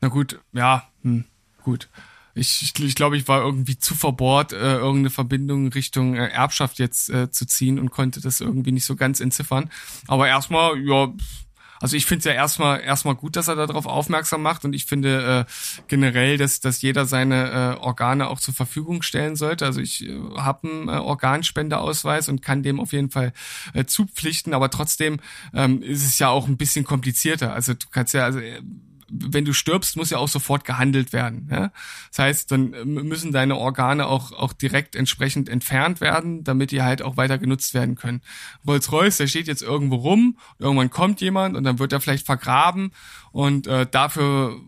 Na 0.03 0.09
gut, 0.09 0.39
ja, 0.53 0.87
hm, 1.03 1.25
gut. 1.63 1.89
Ich, 2.39 2.63
ich, 2.63 2.85
ich 2.85 2.95
glaube, 2.95 3.17
ich 3.17 3.29
war 3.29 3.43
irgendwie 3.43 3.79
zu 3.79 3.95
verbohrt, 3.95 4.53
äh, 4.53 4.77
irgendeine 4.77 5.11
Verbindung 5.11 5.69
Richtung 5.69 6.15
äh, 6.15 6.29
Erbschaft 6.29 6.79
jetzt 6.79 7.11
äh, 7.11 7.31
zu 7.31 7.47
ziehen 7.47 7.79
und 7.79 7.91
konnte 7.91 8.21
das 8.21 8.41
irgendwie 8.41 8.73
nicht 8.73 8.85
so 8.85 8.97
ganz 8.97 9.21
entziffern. 9.21 9.71
Aber 10.07 10.29
erstmal, 10.29 10.79
ja, 10.81 11.13
also 11.81 11.97
ich 11.97 12.07
finde 12.07 12.21
es 12.21 12.25
ja 12.25 12.33
erstmal 12.33 12.81
erstmal 12.81 13.15
gut, 13.15 13.37
dass 13.37 13.49
er 13.49 13.57
darauf 13.57 13.87
aufmerksam 13.87 14.43
macht 14.43 14.65
und 14.65 14.73
ich 14.73 14.87
finde 14.87 15.47
äh, 15.47 15.53
generell, 15.87 16.37
dass, 16.37 16.61
dass 16.61 16.83
jeder 16.83 17.07
seine 17.07 17.77
äh, 17.79 17.81
Organe 17.81 18.29
auch 18.29 18.41
zur 18.41 18.55
Verfügung 18.55 19.03
stellen 19.03 19.37
sollte. 19.37 19.65
Also 19.65 19.81
ich 19.81 20.07
äh, 20.07 20.19
habe 20.37 20.69
einen 20.69 20.89
äh, 20.89 20.93
Organspendeausweis 20.93 22.29
und 22.29 22.43
kann 22.43 22.63
dem 22.63 22.81
auf 22.81 22.93
jeden 22.93 23.11
Fall 23.11 23.33
äh, 23.75 23.85
zupflichten, 23.85 24.55
aber 24.55 24.71
trotzdem 24.71 25.21
ähm, 25.55 25.83
ist 25.83 26.05
es 26.05 26.19
ja 26.19 26.29
auch 26.29 26.49
ein 26.49 26.57
bisschen 26.57 26.85
komplizierter. 26.85 27.53
Also 27.53 27.75
du 27.75 27.87
kannst 27.91 28.15
ja, 28.15 28.25
also 28.25 28.41
äh, 28.41 28.61
wenn 29.11 29.45
du 29.45 29.53
stirbst, 29.53 29.97
muss 29.97 30.11
ja 30.11 30.19
auch 30.19 30.29
sofort 30.29 30.65
gehandelt 30.65 31.13
werden. 31.13 31.49
Ja? 31.51 31.73
Das 32.11 32.19
heißt, 32.19 32.53
dann 32.53 32.73
äh, 32.73 32.85
müssen 32.85 33.33
deine 33.33 33.57
Organe 33.57 34.07
auch, 34.07 34.33
auch 34.33 34.53
direkt 34.53 34.97
entsprechend 34.97 35.49
entfernt 35.49 36.01
werden, 36.01 36.45
damit 36.45 36.71
die 36.71 36.83
halt 36.83 37.03
auch 37.03 37.17
weiter 37.17 37.39
genutzt 37.39 37.75
werden 37.75 37.95
können. 37.95 38.21
Rolls-Royce, 38.67 39.19
der 39.19 39.27
steht 39.27 39.47
jetzt 39.47 39.63
irgendwo 39.63 39.97
rum, 39.97 40.37
irgendwann 40.59 40.91
kommt 40.91 41.21
jemand 41.21 41.57
und 41.57 41.65
dann 41.65 41.79
wird 41.79 41.93
er 41.93 42.01
vielleicht 42.01 42.27
vergraben 42.27 42.93
und 43.33 43.67
äh, 43.67 43.87
dafür 43.91 44.61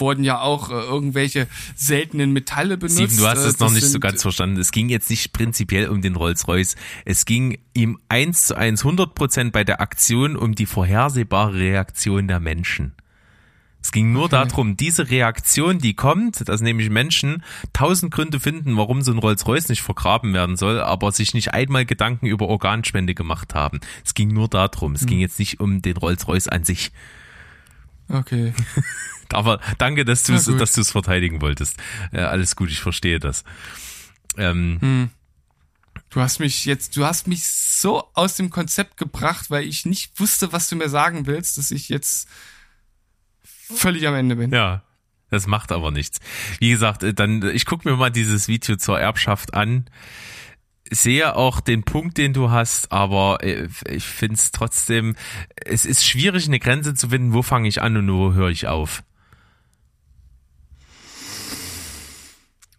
wurden 0.00 0.24
ja 0.24 0.40
auch 0.40 0.70
äh, 0.70 0.74
irgendwelche 0.74 1.46
seltenen 1.74 2.32
Metalle 2.32 2.76
benutzt. 2.76 2.96
Steven, 2.96 3.16
du 3.16 3.26
hast 3.26 3.44
es 3.44 3.54
äh, 3.54 3.64
noch 3.64 3.72
nicht 3.72 3.86
so 3.86 4.00
ganz 4.00 4.22
verstanden. 4.22 4.58
Es 4.58 4.72
ging 4.72 4.88
jetzt 4.88 5.10
nicht 5.10 5.32
prinzipiell 5.32 5.88
um 5.88 6.02
den 6.02 6.16
Rolls-Royce. 6.16 6.76
Es 7.04 7.24
ging 7.24 7.58
ihm 7.74 7.98
eins 8.08 8.46
zu 8.46 8.56
eins 8.56 8.80
100 8.82 9.14
Prozent 9.14 9.52
bei 9.52 9.64
der 9.64 9.80
Aktion 9.80 10.36
um 10.36 10.54
die 10.54 10.66
vorhersehbare 10.66 11.54
Reaktion 11.54 12.28
der 12.28 12.40
Menschen. 12.40 12.94
Es 13.84 13.92
ging 13.92 14.14
nur 14.14 14.24
okay. 14.24 14.48
darum, 14.48 14.78
diese 14.78 15.10
Reaktion, 15.10 15.78
die 15.78 15.92
kommt, 15.92 16.48
dass 16.48 16.62
nämlich 16.62 16.88
Menschen 16.88 17.44
tausend 17.74 18.10
Gründe 18.14 18.40
finden, 18.40 18.78
warum 18.78 19.02
so 19.02 19.12
ein 19.12 19.18
Rolls-Royce 19.18 19.68
nicht 19.68 19.82
vergraben 19.82 20.32
werden 20.32 20.56
soll, 20.56 20.80
aber 20.80 21.12
sich 21.12 21.34
nicht 21.34 21.52
einmal 21.52 21.84
Gedanken 21.84 22.24
über 22.24 22.48
Organspende 22.48 23.14
gemacht 23.14 23.54
haben. 23.54 23.80
Es 24.02 24.14
ging 24.14 24.28
nur 24.28 24.48
darum. 24.48 24.94
Es 24.94 25.02
hm. 25.02 25.08
ging 25.08 25.20
jetzt 25.20 25.38
nicht 25.38 25.60
um 25.60 25.82
den 25.82 25.98
Rolls-Royce 25.98 26.48
an 26.48 26.64
sich. 26.64 26.92
Okay. 28.08 28.54
aber 29.34 29.60
danke, 29.76 30.06
dass 30.06 30.22
du 30.22 30.32
es, 30.32 30.46
dass 30.46 30.72
du 30.72 30.80
es 30.80 30.90
verteidigen 30.90 31.42
wolltest. 31.42 31.76
Ja, 32.10 32.28
alles 32.28 32.56
gut, 32.56 32.70
ich 32.70 32.80
verstehe 32.80 33.18
das. 33.18 33.44
Ähm, 34.38 34.78
hm. 34.80 35.10
Du 36.08 36.22
hast 36.22 36.40
mich 36.40 36.64
jetzt, 36.64 36.96
du 36.96 37.04
hast 37.04 37.26
mich 37.26 37.46
so 37.46 38.08
aus 38.14 38.36
dem 38.36 38.48
Konzept 38.48 38.96
gebracht, 38.96 39.50
weil 39.50 39.64
ich 39.64 39.84
nicht 39.84 40.18
wusste, 40.18 40.54
was 40.54 40.70
du 40.70 40.76
mir 40.76 40.88
sagen 40.88 41.26
willst, 41.26 41.58
dass 41.58 41.70
ich 41.70 41.90
jetzt 41.90 42.28
völlig 43.72 44.06
am 44.06 44.14
Ende 44.14 44.36
bin. 44.36 44.52
Ja. 44.52 44.82
Das 45.30 45.46
macht 45.48 45.72
aber 45.72 45.90
nichts. 45.90 46.20
Wie 46.60 46.70
gesagt, 46.70 47.02
äh, 47.02 47.12
dann 47.12 47.42
ich 47.42 47.66
gucke 47.66 47.88
mir 47.88 47.96
mal 47.96 48.10
dieses 48.10 48.46
Video 48.46 48.76
zur 48.76 49.00
Erbschaft 49.00 49.54
an. 49.54 49.86
Sehe 50.90 51.34
auch 51.34 51.60
den 51.60 51.82
Punkt, 51.82 52.18
den 52.18 52.34
du 52.34 52.50
hast, 52.50 52.92
aber 52.92 53.42
äh, 53.42 53.68
ich 53.88 54.04
finde 54.04 54.36
es 54.36 54.52
trotzdem, 54.52 55.16
es 55.56 55.86
ist 55.86 56.06
schwierig, 56.06 56.46
eine 56.46 56.60
Grenze 56.60 56.94
zu 56.94 57.08
finden, 57.08 57.32
wo 57.32 57.42
fange 57.42 57.68
ich 57.68 57.82
an 57.82 57.96
und 57.96 58.12
wo 58.12 58.34
höre 58.34 58.50
ich 58.50 58.68
auf. 58.68 59.02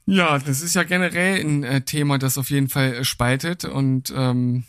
Ja, 0.05 0.37
das 0.37 0.61
ist 0.61 0.75
ja 0.75 0.83
generell 0.83 1.41
ein 1.41 1.63
äh, 1.63 1.81
Thema, 1.81 2.19
das 2.19 2.37
auf 2.37 2.51
jeden 2.51 2.69
Fall 2.69 3.03
spaltet 3.03 3.65
und 3.65 4.13
ähm, 4.15 4.63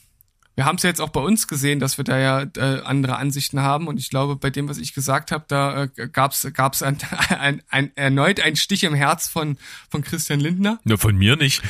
wir 0.56 0.64
haben 0.64 0.76
es 0.76 0.82
ja 0.82 0.88
jetzt 0.88 1.02
auch 1.02 1.10
bei 1.10 1.20
uns 1.20 1.48
gesehen, 1.48 1.80
dass 1.80 1.98
wir 1.98 2.04
da 2.04 2.18
ja 2.18 2.42
äh, 2.56 2.80
andere 2.82 3.16
Ansichten 3.16 3.60
haben. 3.60 3.88
Und 3.88 3.98
ich 3.98 4.08
glaube, 4.08 4.36
bei 4.36 4.48
dem, 4.48 4.70
was 4.70 4.78
ich 4.78 4.94
gesagt 4.94 5.30
habe, 5.30 5.44
da 5.48 5.84
äh, 5.84 6.08
gab's 6.08 6.48
gab's 6.54 6.82
ein, 6.82 6.96
ein, 7.28 7.62
ein, 7.68 7.92
erneut 7.94 8.40
einen 8.40 8.56
Stich 8.56 8.82
im 8.84 8.94
Herz 8.94 9.28
von, 9.28 9.58
von 9.90 10.00
Christian 10.02 10.40
Lindner. 10.40 10.80
Ja, 10.84 10.96
von 10.96 11.14
mir 11.14 11.36
nicht. 11.36 11.62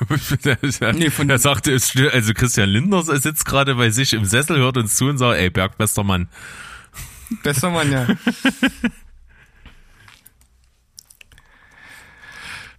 der, 0.44 0.92
nee, 0.94 1.10
von 1.10 1.28
der 1.28 1.38
sagte, 1.38 1.72
also 1.72 2.32
Christian 2.32 2.70
Lindner 2.70 3.02
sitzt 3.02 3.44
gerade 3.44 3.74
bei 3.74 3.90
sich 3.90 4.14
im 4.14 4.24
Sessel, 4.24 4.56
hört 4.56 4.78
uns 4.78 4.96
zu 4.96 5.04
und 5.04 5.18
sagt, 5.18 5.38
ey, 5.38 5.50
Berg, 5.50 5.76
bester 5.76 6.02
Mann. 6.02 6.28
Bester 7.42 7.70
Mann, 7.70 7.92
ja. 7.92 8.06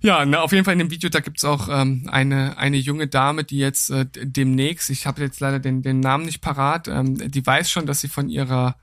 Ja, 0.03 0.25
na, 0.25 0.41
auf 0.41 0.51
jeden 0.51 0.65
Fall 0.65 0.73
in 0.73 0.79
dem 0.79 0.89
Video, 0.89 1.09
da 1.09 1.19
gibt's 1.19 1.43
auch 1.43 1.69
ähm, 1.69 2.09
eine, 2.11 2.57
eine 2.57 2.77
junge 2.77 3.07
Dame, 3.07 3.43
die 3.43 3.59
jetzt 3.59 3.91
äh, 3.91 4.07
demnächst, 4.11 4.89
ich 4.89 5.05
habe 5.05 5.21
jetzt 5.21 5.39
leider 5.39 5.59
den, 5.59 5.83
den 5.83 5.99
Namen 5.99 6.25
nicht 6.25 6.41
parat, 6.41 6.87
ähm, 6.87 7.29
die 7.31 7.45
weiß 7.45 7.69
schon, 7.69 7.85
dass 7.85 8.01
sie 8.01 8.07
von 8.07 8.27
ihrer 8.29 8.75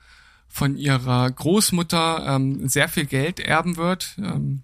von 0.50 0.76
ihrer 0.76 1.30
Großmutter 1.30 2.24
ähm, 2.26 2.68
sehr 2.68 2.88
viel 2.88 3.04
Geld 3.04 3.38
erben 3.38 3.76
wird, 3.76 4.16
ähm, 4.18 4.62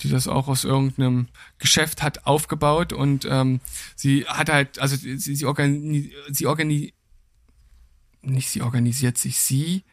die 0.00 0.08
das 0.08 0.26
auch 0.26 0.48
aus 0.48 0.64
irgendeinem 0.64 1.28
Geschäft 1.58 2.02
hat 2.02 2.26
aufgebaut 2.26 2.92
und 2.92 3.26
ähm, 3.28 3.60
sie 3.94 4.24
hat 4.26 4.48
halt, 4.48 4.78
also 4.78 4.96
sie, 4.96 5.18
sie, 5.18 5.44
organi 5.44 6.12
sie 6.30 6.46
organi 6.46 6.94
nicht 8.22 8.48
sie 8.48 8.62
organisiert 8.62 9.18
sich, 9.18 9.38
sie 9.38 9.84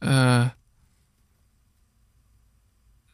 äh, 0.00 0.46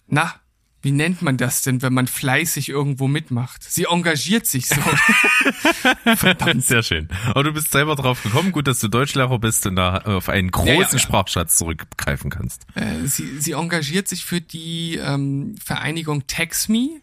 na, 0.06 0.34
wie 0.80 0.92
nennt 0.92 1.22
man 1.22 1.36
das 1.36 1.62
denn, 1.62 1.82
wenn 1.82 1.92
man 1.92 2.06
fleißig 2.06 2.68
irgendwo 2.68 3.08
mitmacht? 3.08 3.64
Sie 3.64 3.84
engagiert 3.84 4.46
sich 4.46 4.68
so. 4.68 4.76
Verdammt. 6.16 6.64
Sehr 6.64 6.82
schön. 6.82 7.08
Aber 7.26 7.42
du 7.42 7.52
bist 7.52 7.72
selber 7.72 7.96
drauf 7.96 8.22
gekommen. 8.22 8.52
Gut, 8.52 8.68
dass 8.68 8.78
du 8.78 8.88
Deutschlehrer 8.88 9.38
bist 9.40 9.66
und 9.66 9.76
da 9.76 9.98
auf 9.98 10.28
einen 10.28 10.50
großen 10.50 10.76
ja, 10.76 10.88
ja. 10.92 10.98
Sprachschatz 10.98 11.56
zurückgreifen 11.56 12.30
kannst. 12.30 12.64
Äh, 12.74 13.06
sie, 13.06 13.40
sie 13.40 13.52
engagiert 13.52 14.06
sich 14.06 14.24
für 14.24 14.40
die 14.40 14.96
ähm, 14.96 15.56
Vereinigung 15.62 16.26
TaxMe 16.26 17.00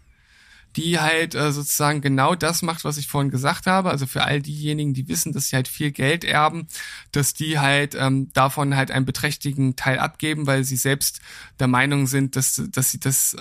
die 0.75 0.99
halt 0.99 1.35
äh, 1.35 1.51
sozusagen 1.51 2.01
genau 2.01 2.35
das 2.35 2.61
macht, 2.61 2.83
was 2.83 2.97
ich 2.97 3.07
vorhin 3.07 3.31
gesagt 3.31 3.65
habe. 3.65 3.89
Also 3.89 4.05
für 4.05 4.23
all 4.23 4.41
diejenigen, 4.41 4.93
die 4.93 5.07
wissen, 5.07 5.31
dass 5.31 5.47
sie 5.47 5.55
halt 5.55 5.67
viel 5.67 5.91
Geld 5.91 6.23
erben, 6.23 6.67
dass 7.11 7.33
die 7.33 7.59
halt 7.59 7.95
ähm, 7.95 8.29
davon 8.33 8.75
halt 8.75 8.91
einen 8.91 9.05
beträchtlichen 9.05 9.75
Teil 9.75 9.99
abgeben, 9.99 10.47
weil 10.47 10.63
sie 10.63 10.75
selbst 10.75 11.21
der 11.59 11.67
Meinung 11.67 12.07
sind, 12.07 12.35
dass, 12.35 12.61
dass 12.71 12.91
sie 12.91 12.99
das 12.99 13.37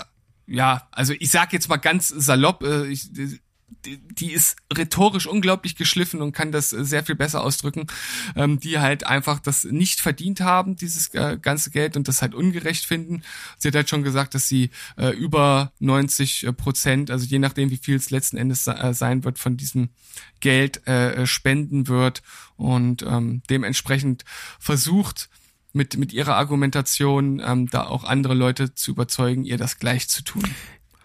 ja, 0.47 0.89
also 0.93 1.15
ich 1.19 1.31
sag 1.31 1.53
jetzt 1.53 1.69
mal 1.69 1.77
ganz 1.77 2.09
salopp, 2.09 2.63
äh, 2.63 2.87
ich, 2.87 3.09
die 3.87 4.33
ist 4.33 4.57
rhetorisch 4.73 5.27
unglaublich 5.27 5.77
geschliffen 5.77 6.23
und 6.23 6.33
kann 6.33 6.53
das 6.53 6.71
sehr 6.71 7.05
viel 7.05 7.15
besser 7.15 7.43
ausdrücken, 7.43 7.87
ähm, 8.37 8.61
die 8.61 8.79
halt 8.79 9.05
einfach 9.07 9.41
das 9.41 9.65
nicht 9.65 10.01
verdient 10.01 10.41
haben, 10.41 10.77
dieses 10.77 11.13
äh, 11.15 11.39
ganze 11.41 11.71
Geld 11.71 11.97
und 11.97 12.09
das 12.09 12.23
halt 12.23 12.35
ungerecht 12.35 12.87
finden. 12.87 13.23
Sie 13.59 13.69
hat 13.69 13.75
halt 13.75 13.89
schon 13.89 14.03
gesagt, 14.03 14.35
dass 14.35 14.49
sie 14.49 14.71
äh, 14.97 15.11
über 15.11 15.73
90 15.81 16.49
Prozent, 16.57 17.11
also 17.11 17.27
je 17.27 17.39
nachdem, 17.39 17.71
wie 17.71 17.77
viel 17.77 17.97
es 17.97 18.11
letzten 18.11 18.37
Endes 18.37 18.67
äh, 18.67 18.95
sein 18.95 19.25
wird, 19.25 19.39
von 19.39 19.57
diesem 19.57 19.91
Geld 20.41 20.87
äh, 20.87 21.27
spenden 21.27 21.89
wird 21.89 22.23
und 22.57 23.03
ähm, 23.03 23.43
dementsprechend 23.51 24.25
versucht, 24.59 25.29
mit, 25.75 25.97
mit 25.97 26.13
ihrer 26.13 26.37
Argumentation 26.37 27.43
ähm, 27.45 27.69
da 27.69 27.85
auch 27.87 28.05
andere 28.05 28.35
Leute 28.35 28.75
zu 28.75 28.93
überzeugen, 28.93 29.45
ihr 29.45 29.59
das 29.59 29.79
gleich 29.79 30.09
zu 30.09 30.23
tun. 30.23 30.43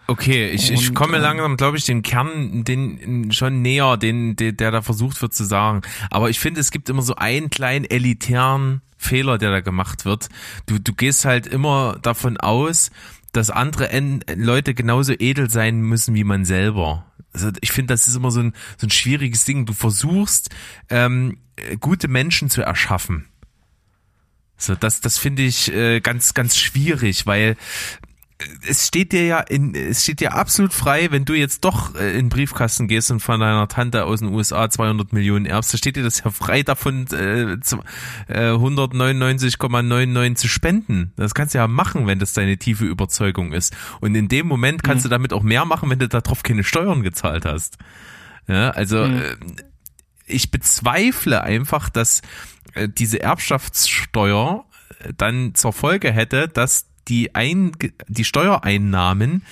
Okay, 0.06 0.48
ich, 0.48 0.72
ich 0.72 0.92
komme 0.92 1.18
ähm, 1.18 1.22
langsam, 1.22 1.56
glaube 1.56 1.76
ich, 1.76 1.84
den 1.84 2.02
Kern, 2.02 2.64
den 2.64 3.30
schon 3.32 3.62
näher, 3.62 3.96
den, 3.96 4.34
der, 4.34 4.50
der 4.52 4.72
da 4.72 4.82
versucht 4.82 5.22
wird 5.22 5.34
zu 5.34 5.44
sagen. 5.44 5.82
Aber 6.10 6.30
ich 6.30 6.40
finde, 6.40 6.60
es 6.60 6.72
gibt 6.72 6.88
immer 6.88 7.02
so 7.02 7.14
einen 7.14 7.48
kleinen 7.48 7.84
elitären 7.84 8.80
Fehler, 8.96 9.38
der 9.38 9.50
da 9.50 9.60
gemacht 9.60 10.04
wird. 10.04 10.28
Du, 10.66 10.80
du 10.80 10.94
gehst 10.94 11.24
halt 11.24 11.46
immer 11.46 11.98
davon 12.02 12.38
aus, 12.38 12.90
dass 13.32 13.50
andere 13.50 13.88
Leute 14.34 14.74
genauso 14.74 15.12
edel 15.12 15.48
sein 15.48 15.80
müssen 15.80 16.14
wie 16.14 16.24
man 16.24 16.44
selber. 16.44 17.06
Also 17.32 17.50
ich 17.60 17.70
finde, 17.70 17.94
das 17.94 18.08
ist 18.08 18.16
immer 18.16 18.32
so 18.32 18.40
ein, 18.40 18.54
so 18.78 18.88
ein 18.88 18.90
schwieriges 18.90 19.44
Ding. 19.44 19.64
Du 19.64 19.72
versuchst, 19.72 20.50
ähm, 20.88 21.38
gute 21.78 22.08
Menschen 22.08 22.50
zu 22.50 22.62
erschaffen. 22.62 23.29
So, 24.60 24.74
das, 24.74 25.00
das 25.00 25.18
finde 25.18 25.42
ich 25.42 25.72
äh, 25.72 26.00
ganz, 26.00 26.34
ganz 26.34 26.56
schwierig, 26.56 27.26
weil 27.26 27.56
es 28.66 28.86
steht 28.86 29.12
dir 29.12 29.24
ja 29.24 29.40
in, 29.40 29.74
es 29.74 30.02
steht 30.02 30.20
dir 30.20 30.34
absolut 30.34 30.72
frei, 30.72 31.08
wenn 31.10 31.24
du 31.24 31.34
jetzt 31.34 31.64
doch 31.64 31.94
äh, 31.94 32.10
in 32.12 32.26
den 32.26 32.28
Briefkasten 32.28 32.88
gehst 32.88 33.10
und 33.10 33.20
von 33.20 33.40
deiner 33.40 33.68
Tante 33.68 34.04
aus 34.04 34.20
den 34.20 34.28
USA 34.28 34.70
200 34.70 35.12
Millionen 35.12 35.46
erbst, 35.46 35.72
da 35.72 35.78
steht 35.78 35.96
dir 35.96 36.02
das 36.02 36.22
ja 36.24 36.30
frei 36.30 36.62
davon, 36.62 37.06
äh, 37.12 37.52
äh, 37.52 37.56
199,99 38.52 40.34
zu 40.36 40.48
spenden. 40.48 41.12
Das 41.16 41.34
kannst 41.34 41.54
du 41.54 41.58
ja 41.58 41.68
machen, 41.68 42.06
wenn 42.06 42.18
das 42.18 42.32
deine 42.32 42.56
tiefe 42.56 42.84
Überzeugung 42.84 43.52
ist. 43.52 43.76
Und 44.00 44.14
in 44.14 44.28
dem 44.28 44.46
Moment 44.46 44.82
kannst 44.82 45.04
mhm. 45.04 45.08
du 45.08 45.14
damit 45.14 45.32
auch 45.32 45.42
mehr 45.42 45.64
machen, 45.64 45.90
wenn 45.90 45.98
du 45.98 46.08
darauf 46.08 46.42
keine 46.42 46.64
Steuern 46.64 47.02
gezahlt 47.02 47.44
hast. 47.44 47.78
Ja, 48.46 48.70
also 48.70 49.06
mhm. 49.06 49.18
äh, 49.20 49.36
ich 50.26 50.50
bezweifle 50.50 51.42
einfach, 51.42 51.88
dass 51.88 52.20
äh, 52.20 52.22
diese 52.88 53.20
Erbschaftssteuer 53.22 54.64
äh, 55.00 55.12
dann 55.16 55.54
zur 55.54 55.72
Folge 55.72 56.12
hätte, 56.12 56.48
dass 56.48 56.86
die, 57.08 57.34
Ein 57.34 57.72
die 58.08 58.24
Steuereinnahmen 58.24 59.42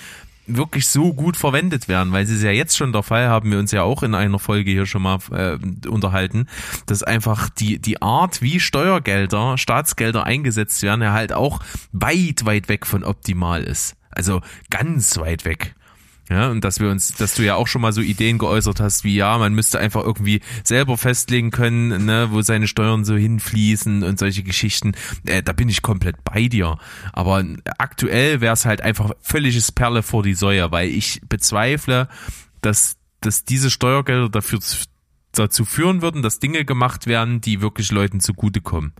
wirklich 0.49 0.87
so 0.87 1.13
gut 1.13 1.37
verwendet 1.37 1.87
werden, 1.87 2.11
weil 2.11 2.25
sie 2.25 2.35
es 2.35 2.43
ja 2.43 2.51
jetzt 2.51 2.75
schon 2.75 2.91
der 2.91 3.03
Fall, 3.03 3.29
haben 3.29 3.51
wir 3.51 3.59
uns 3.59 3.71
ja 3.71 3.83
auch 3.83 4.03
in 4.03 4.15
einer 4.15 4.39
Folge 4.39 4.71
hier 4.71 4.85
schon 4.85 5.03
mal 5.03 5.19
äh, 5.31 5.87
unterhalten, 5.87 6.47
dass 6.87 7.03
einfach 7.03 7.49
die, 7.49 7.79
die 7.79 8.01
Art, 8.01 8.41
wie 8.41 8.59
Steuergelder, 8.59 9.57
Staatsgelder 9.57 10.23
eingesetzt 10.23 10.81
werden, 10.81 11.01
ja 11.01 11.13
halt 11.13 11.33
auch 11.33 11.59
weit, 11.91 12.45
weit 12.45 12.67
weg 12.67 12.87
von 12.87 13.03
optimal 13.03 13.63
ist. 13.63 13.95
Also 14.09 14.41
ganz 14.69 15.17
weit 15.17 15.45
weg. 15.45 15.75
Ja, 16.29 16.49
und 16.49 16.63
dass 16.63 16.79
wir 16.79 16.91
uns, 16.91 17.13
dass 17.15 17.33
du 17.33 17.43
ja 17.43 17.55
auch 17.55 17.65
schon 17.65 17.81
mal 17.81 17.91
so 17.91 18.01
Ideen 18.01 18.37
geäußert 18.37 18.79
hast, 18.79 19.03
wie 19.03 19.15
ja, 19.15 19.35
man 19.39 19.55
müsste 19.55 19.79
einfach 19.79 20.03
irgendwie 20.03 20.41
selber 20.63 20.95
festlegen 20.95 21.49
können, 21.49 22.05
ne, 22.05 22.27
wo 22.29 22.43
seine 22.43 22.67
Steuern 22.67 23.03
so 23.03 23.15
hinfließen 23.15 24.03
und 24.03 24.19
solche 24.19 24.43
Geschichten. 24.43 24.93
Äh, 25.25 25.41
da 25.41 25.53
bin 25.53 25.69
ich 25.69 25.81
komplett 25.81 26.23
bei 26.23 26.47
dir. 26.47 26.77
Aber 27.13 27.43
aktuell 27.79 28.41
wäre 28.41 28.53
es 28.53 28.65
halt 28.65 28.81
einfach 28.81 29.11
völliges 29.21 29.71
Perle 29.71 30.03
vor 30.03 30.21
die 30.21 30.35
Säue, 30.35 30.71
weil 30.71 30.89
ich 30.89 31.19
bezweifle, 31.27 32.07
dass, 32.61 32.97
dass 33.21 33.43
diese 33.43 33.71
Steuergelder 33.71 34.29
dafür 34.29 34.59
dazu 35.31 35.65
führen 35.65 36.03
würden, 36.03 36.21
dass 36.21 36.39
Dinge 36.39 36.63
gemacht 36.63 37.07
werden, 37.07 37.41
die 37.41 37.61
wirklich 37.61 37.91
Leuten 37.91 38.19
zugutekommen. 38.19 38.93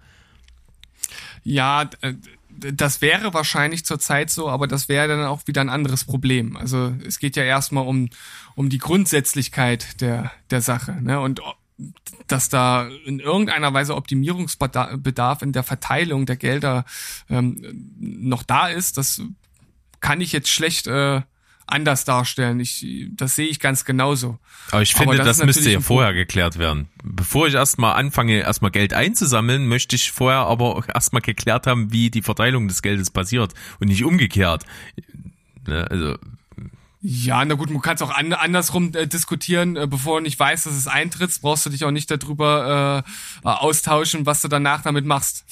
Ja, 1.43 1.89
äh, 2.01 2.14
das 2.60 3.02
wäre 3.02 3.34
wahrscheinlich 3.34 3.86
zurzeit 3.86 4.30
so, 4.30 4.49
aber 4.49 4.68
das 4.68 4.90
wäre 4.90 5.07
dann 5.07 5.26
auch 5.26 5.48
wieder 5.48 5.61
ein 5.61 5.69
anderes 5.69 6.03
Problem. 6.03 6.57
Also 6.57 6.94
es 7.06 7.19
geht 7.19 7.36
ja 7.36 7.44
erstmal 7.44 7.86
um, 7.86 8.10
um 8.56 8.69
die 8.69 8.77
Grundsätzlichkeit 8.77 10.02
der, 10.02 10.31
der 10.49 10.61
Sache. 10.61 11.02
Ne? 11.02 11.19
Und 11.19 11.41
dass 12.27 12.49
da 12.49 12.88
in 13.06 13.19
irgendeiner 13.19 13.73
Weise 13.73 13.95
Optimierungsbedarf 13.95 15.41
in 15.41 15.53
der 15.53 15.64
Verteilung 15.64 16.26
der 16.26 16.36
Gelder 16.36 16.86
ähm, 17.30 17.95
noch 17.98 18.44
da 18.44 18.68
ist, 18.68 18.98
das 18.98 19.22
kann 19.99 20.22
ich 20.22 20.31
jetzt 20.31 20.49
schlecht 20.49 20.88
äh, 20.88 21.22
anders 21.72 22.06
darstellen. 22.06 22.60
Ich, 22.60 22.86
das 23.12 23.36
sehe 23.36 23.48
ich 23.48 23.60
ganz 23.60 23.86
genauso. 23.86 24.40
Aber 24.72 24.82
ich 24.82 24.94
finde, 24.94 25.16
Aber 25.16 25.24
das, 25.24 25.38
das 25.38 25.46
müsste 25.46 25.70
ja 25.70 25.80
vorher 25.80 26.14
geklärt 26.14 26.58
werden. 26.58 26.90
Bevor 27.04 27.48
ich 27.48 27.54
erstmal 27.54 27.96
anfange, 27.96 28.40
erstmal 28.40 28.72
Geld 28.72 28.94
einzusammeln, 28.94 29.68
möchte 29.68 29.96
ich 29.96 30.12
vorher 30.12 30.41
aber 30.41 30.84
erstmal 30.94 31.22
geklärt 31.22 31.68
haben, 31.68 31.91
wie 31.91 32.10
die 32.10 32.22
Verteilung 32.22 32.68
des 32.68 32.82
Geldes 32.82 33.12
passiert 33.12 33.54
und 33.80 33.88
nicht 33.88 34.04
umgekehrt. 34.04 34.66
Ne, 35.68 35.88
also 35.90 36.18
ja, 37.02 37.46
na 37.46 37.56
gut, 37.56 37.70
man 37.70 37.82
kann 37.82 37.96
es 37.96 38.02
auch 38.02 38.14
an, 38.14 38.34
andersrum 38.34 38.91
äh, 38.94 39.08
diskutieren. 39.08 39.78
Äh, 39.78 39.88
bevor 39.88 40.20
du 40.20 40.24
nicht 40.24 40.38
weißt, 40.38 40.66
dass 40.66 40.74
es 40.74 40.88
eintritt, 40.88 41.32
brauchst 41.41 41.66
du 41.66 41.70
dich 41.70 41.86
auch 41.86 41.91
nicht 41.91 42.12
darüber 42.12 43.06
äh, 43.44 43.48
austauschen, 43.48 44.26
was 44.26 44.41
du 44.41 44.50
danach 44.50 44.82
damit 44.82 45.06
machst. 45.06 45.46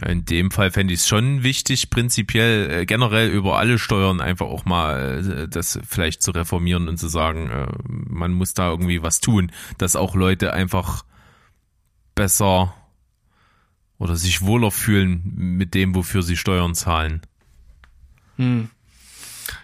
In 0.00 0.24
dem 0.24 0.50
Fall 0.50 0.70
fände 0.70 0.94
ich 0.94 1.00
es 1.00 1.08
schon 1.08 1.42
wichtig, 1.42 1.90
prinzipiell 1.90 2.70
äh, 2.70 2.86
generell 2.86 3.28
über 3.28 3.58
alle 3.58 3.78
Steuern 3.78 4.22
einfach 4.22 4.46
auch 4.46 4.64
mal 4.64 5.44
äh, 5.44 5.48
das 5.48 5.78
vielleicht 5.86 6.22
zu 6.22 6.30
reformieren 6.30 6.88
und 6.88 6.96
zu 6.96 7.08
sagen, 7.08 7.50
äh, 7.50 7.66
man 7.86 8.32
muss 8.32 8.54
da 8.54 8.70
irgendwie 8.70 9.02
was 9.02 9.20
tun, 9.20 9.52
dass 9.76 9.94
auch 9.94 10.14
Leute 10.14 10.54
einfach 10.54 11.04
besser 12.14 12.74
oder 13.98 14.16
sich 14.16 14.42
wohler 14.42 14.70
fühlen 14.70 15.22
mit 15.36 15.74
dem, 15.74 15.94
wofür 15.94 16.22
sie 16.22 16.36
Steuern 16.36 16.74
zahlen. 16.74 17.20
Hm. 18.36 18.70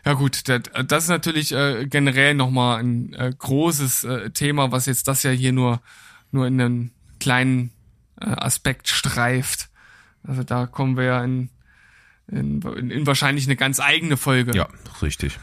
Ja 0.04 0.12
gut, 0.12 0.42
das, 0.48 1.04
ist 1.04 1.08
natürlich 1.08 1.52
äh, 1.52 1.86
generell 1.86 2.34
nochmal 2.34 2.80
ein 2.80 3.12
äh, 3.14 3.32
großes 3.36 4.04
äh, 4.04 4.30
Thema, 4.30 4.70
was 4.70 4.86
jetzt 4.86 5.08
das 5.08 5.22
ja 5.22 5.30
hier 5.30 5.52
nur, 5.52 5.80
nur 6.30 6.46
in 6.46 6.60
einem 6.60 6.90
kleinen 7.18 7.70
äh, 8.20 8.26
Aspekt 8.26 8.88
streift. 8.88 9.67
Also 10.26 10.42
da 10.42 10.66
kommen 10.66 10.96
wir 10.96 11.04
ja 11.04 11.24
in, 11.24 11.48
in, 12.28 12.60
in 12.62 13.06
wahrscheinlich 13.06 13.46
eine 13.46 13.56
ganz 13.56 13.80
eigene 13.80 14.16
Folge. 14.16 14.56
Ja, 14.56 14.68
richtig. 15.02 15.38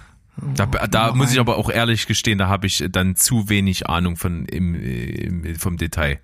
Da, 0.55 0.65
da 0.65 1.13
muss 1.13 1.31
ich 1.31 1.39
aber 1.39 1.57
auch 1.57 1.69
ehrlich 1.69 2.07
gestehen, 2.07 2.37
da 2.37 2.47
habe 2.47 2.67
ich 2.67 2.83
dann 2.89 3.15
zu 3.15 3.47
wenig 3.47 3.87
Ahnung 3.87 4.17
von 4.17 4.45
im, 4.45 4.75
im, 4.75 5.55
vom 5.55 5.77
Detail. 5.77 6.19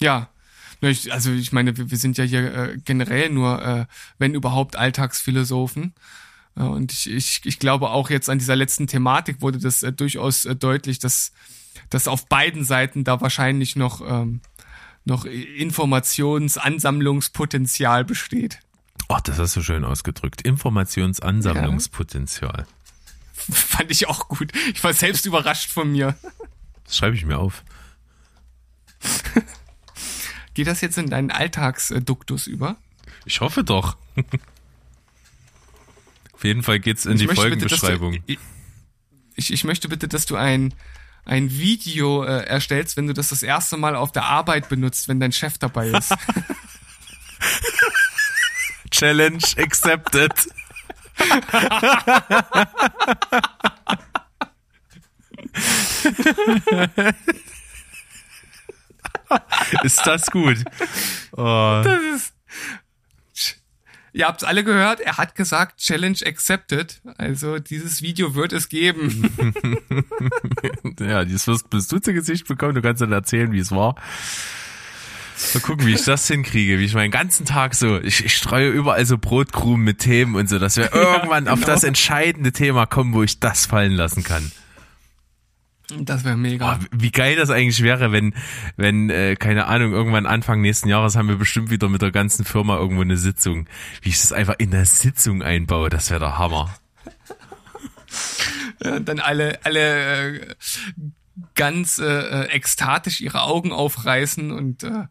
Ja, 0.00 0.28
also 1.10 1.30
ich 1.30 1.52
meine, 1.52 1.76
wir, 1.76 1.96
sind 1.96 2.18
ja 2.18 2.24
hier 2.24 2.54
äh, 2.54 2.78
generell 2.84 3.30
nur, 3.30 3.62
äh, 3.64 3.86
wenn 4.18 4.34
überhaupt, 4.34 4.76
Alltagsphilosophen. 4.76 5.94
Äh, 6.56 6.62
und 6.62 6.92
ich, 6.92 7.10
ich, 7.10 7.40
ich 7.44 7.58
glaube 7.58 7.90
auch 7.90 8.10
jetzt 8.10 8.28
an 8.28 8.38
dieser 8.38 8.56
letzten 8.56 8.86
Thematik 8.86 9.40
wurde 9.40 9.58
das 9.58 9.80
durchaus 9.96 10.42
deutlich, 10.58 10.98
dass, 10.98 11.32
dass 11.88 12.08
auf 12.08 12.28
beiden 12.28 12.64
Seiten 12.64 13.04
da 13.04 13.20
wahrscheinlich 13.20 13.76
noch 13.76 14.02
ähm, 14.06 14.40
noch 15.04 15.24
Informationsansammlungspotenzial 15.24 18.04
besteht. 18.04 18.58
Ach, 19.08 19.20
das 19.20 19.38
hast 19.38 19.54
du 19.56 19.62
schön 19.62 19.84
ausgedrückt. 19.84 20.42
Informationsansammlungspotenzial. 20.42 22.58
Ja. 22.58 22.66
Fand 23.54 23.90
ich 23.90 24.08
auch 24.08 24.28
gut. 24.28 24.52
Ich 24.72 24.84
war 24.84 24.94
selbst 24.94 25.26
überrascht 25.26 25.70
von 25.70 25.92
mir. 25.92 26.16
Das 26.84 26.96
schreibe 26.96 27.16
ich 27.16 27.26
mir 27.26 27.38
auf. 27.38 27.62
Geht 30.54 30.68
das 30.68 30.80
jetzt 30.80 30.96
in 30.98 31.10
deinen 31.10 31.30
Alltagsduktus 31.30 32.46
über? 32.46 32.76
Ich 33.24 33.40
hoffe 33.40 33.64
doch. 33.64 33.96
Auf 36.32 36.44
jeden 36.44 36.62
Fall 36.62 36.78
geht's 36.78 37.06
in 37.06 37.14
ich 37.14 37.26
die 37.26 37.34
Folgenbeschreibung. 37.34 38.12
Bitte, 38.12 38.34
du, 38.34 38.38
ich, 39.34 39.52
ich 39.52 39.64
möchte 39.64 39.88
bitte, 39.88 40.06
dass 40.08 40.26
du 40.26 40.36
ein 40.36 40.74
ein 41.24 41.50
Video 41.50 42.24
äh, 42.24 42.44
erstellst, 42.44 42.96
wenn 42.96 43.06
du 43.06 43.14
das 43.14 43.28
das 43.28 43.42
erste 43.42 43.76
Mal 43.76 43.96
auf 43.96 44.12
der 44.12 44.24
Arbeit 44.24 44.68
benutzt, 44.68 45.08
wenn 45.08 45.20
dein 45.20 45.32
Chef 45.32 45.58
dabei 45.58 45.88
ist. 45.88 46.14
Challenge 48.90 49.42
accepted. 49.56 50.32
ist 59.82 60.06
das 60.06 60.30
gut? 60.30 60.58
Oh. 61.32 61.82
Das 61.84 62.00
ist, 62.14 62.33
Ihr 64.14 64.28
habt's 64.28 64.44
alle 64.44 64.62
gehört, 64.62 65.00
er 65.00 65.16
hat 65.16 65.34
gesagt, 65.34 65.80
Challenge 65.80 66.18
accepted. 66.24 67.02
Also 67.18 67.58
dieses 67.58 68.00
Video 68.00 68.36
wird 68.36 68.52
es 68.52 68.68
geben. 68.68 69.28
ja, 71.00 71.24
dieses 71.24 71.48
wirst, 71.48 71.68
bist 71.68 71.90
du 71.90 71.98
zu 71.98 72.12
Gesicht 72.12 72.46
bekommen, 72.46 72.76
du 72.76 72.80
kannst 72.80 73.02
dann 73.02 73.10
erzählen, 73.10 73.50
wie 73.50 73.58
es 73.58 73.72
war. 73.72 73.96
Mal 75.52 75.60
gucken, 75.62 75.84
wie 75.88 75.94
ich 75.94 76.04
das 76.04 76.28
hinkriege, 76.28 76.78
wie 76.78 76.84
ich 76.84 76.94
meinen 76.94 77.10
ganzen 77.10 77.44
Tag 77.44 77.74
so, 77.74 77.98
ich, 78.00 78.24
ich 78.24 78.36
streue 78.36 78.68
überall 78.68 79.04
so 79.04 79.18
Brotkrumen 79.18 79.82
mit 79.82 79.98
Themen 79.98 80.36
und 80.36 80.48
so, 80.48 80.60
dass 80.60 80.76
wir 80.76 80.84
irgendwann 80.94 81.46
ja, 81.46 81.50
genau. 81.50 81.52
auf 81.54 81.64
das 81.64 81.82
entscheidende 81.82 82.52
Thema 82.52 82.86
kommen, 82.86 83.14
wo 83.14 83.24
ich 83.24 83.40
das 83.40 83.66
fallen 83.66 83.92
lassen 83.92 84.22
kann. 84.22 84.52
Das 85.88 86.24
wäre 86.24 86.36
mega. 86.36 86.78
Oh, 86.80 86.84
wie 86.92 87.10
geil 87.10 87.36
das 87.36 87.50
eigentlich 87.50 87.82
wäre, 87.82 88.10
wenn, 88.10 88.34
wenn, 88.76 89.10
äh, 89.10 89.36
keine 89.36 89.66
Ahnung, 89.66 89.92
irgendwann 89.92 90.26
Anfang 90.26 90.62
nächsten 90.62 90.88
Jahres 90.88 91.14
haben 91.14 91.28
wir 91.28 91.36
bestimmt 91.36 91.70
wieder 91.70 91.88
mit 91.88 92.00
der 92.00 92.10
ganzen 92.10 92.44
Firma 92.44 92.78
irgendwo 92.78 93.02
eine 93.02 93.18
Sitzung. 93.18 93.68
Wie 94.00 94.08
ich 94.08 94.20
das 94.20 94.32
einfach 94.32 94.54
in 94.58 94.70
der 94.70 94.86
Sitzung 94.86 95.42
einbaue, 95.42 95.90
das 95.90 96.10
wäre 96.10 96.20
der 96.20 96.38
Hammer. 96.38 96.74
Ja, 98.82 98.98
dann 98.98 99.20
alle, 99.20 99.58
alle 99.64 100.36
äh, 100.36 100.54
ganz 101.54 101.98
äh, 101.98 102.04
äh, 102.04 102.46
ekstatisch 102.48 103.20
ihre 103.20 103.42
Augen 103.42 103.72
aufreißen 103.72 104.52
und 104.52 104.84
äh, 104.84 105.06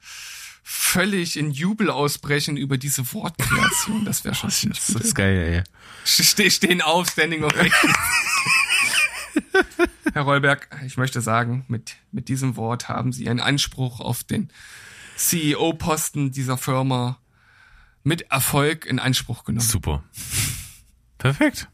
völlig 0.63 1.37
in 1.37 1.51
Jubel 1.51 1.89
ausbrechen 1.89 2.57
über 2.57 2.77
diese 2.77 3.13
Wortkreation. 3.13 4.05
Das 4.05 4.23
wäre 4.23 4.33
schon 4.33 4.49
das, 4.49 4.87
das 4.87 4.89
ist 4.89 5.15
geil, 5.15 5.37
ey. 5.37 5.63
Ste 6.05 6.49
stehen 6.49 6.81
auf, 6.81 7.09
Standing 7.09 7.43
Ovation. 7.43 7.93
Herr 10.13 10.23
Rollberg, 10.23 10.67
ich 10.85 10.97
möchte 10.97 11.21
sagen, 11.21 11.65
mit, 11.67 11.95
mit 12.11 12.27
diesem 12.27 12.55
Wort 12.55 12.89
haben 12.89 13.11
Sie 13.13 13.29
einen 13.29 13.39
Anspruch 13.39 13.99
auf 13.99 14.23
den 14.23 14.49
CEO-Posten 15.15 16.31
dieser 16.31 16.57
Firma 16.57 17.19
mit 18.03 18.31
Erfolg 18.31 18.85
in 18.85 18.99
Anspruch 18.99 19.43
genommen. 19.43 19.65
Super. 19.65 20.03
Perfekt. 21.17 21.69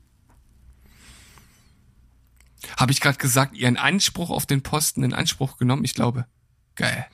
Habe 2.77 2.91
ich 2.91 3.01
gerade 3.01 3.17
gesagt, 3.17 3.55
Ihren 3.55 3.77
Anspruch 3.77 4.29
auf 4.29 4.45
den 4.45 4.61
Posten 4.61 5.03
in 5.03 5.13
Anspruch 5.13 5.57
genommen? 5.57 5.83
Ich 5.83 5.95
glaube. 5.95 6.25
Geil. 6.79 7.05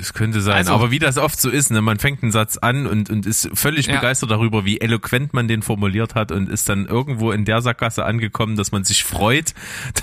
Es 0.00 0.14
könnte 0.14 0.40
sein, 0.40 0.58
also, 0.58 0.72
aber 0.72 0.92
wie 0.92 1.00
das 1.00 1.18
oft 1.18 1.40
so 1.40 1.50
ist, 1.50 1.72
ne, 1.72 1.82
man 1.82 1.98
fängt 1.98 2.22
einen 2.22 2.30
Satz 2.30 2.56
an 2.56 2.86
und, 2.86 3.10
und 3.10 3.26
ist 3.26 3.50
völlig 3.52 3.86
ja. 3.86 3.96
begeistert 3.96 4.30
darüber, 4.30 4.64
wie 4.64 4.80
eloquent 4.80 5.34
man 5.34 5.48
den 5.48 5.62
formuliert 5.62 6.14
hat 6.14 6.30
und 6.30 6.48
ist 6.48 6.68
dann 6.68 6.86
irgendwo 6.86 7.32
in 7.32 7.44
der 7.44 7.60
Sackgasse 7.60 8.04
angekommen, 8.04 8.54
dass 8.54 8.70
man 8.70 8.84
sich 8.84 9.02
freut, 9.02 9.54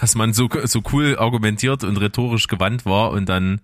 dass 0.02 0.16
man 0.16 0.34
so, 0.34 0.50
so 0.66 0.84
cool 0.92 1.18
argumentiert 1.18 1.86
und 1.86 1.96
rhetorisch 1.96 2.48
gewandt 2.48 2.86
war 2.86 3.12
und 3.12 3.30
dann 3.30 3.62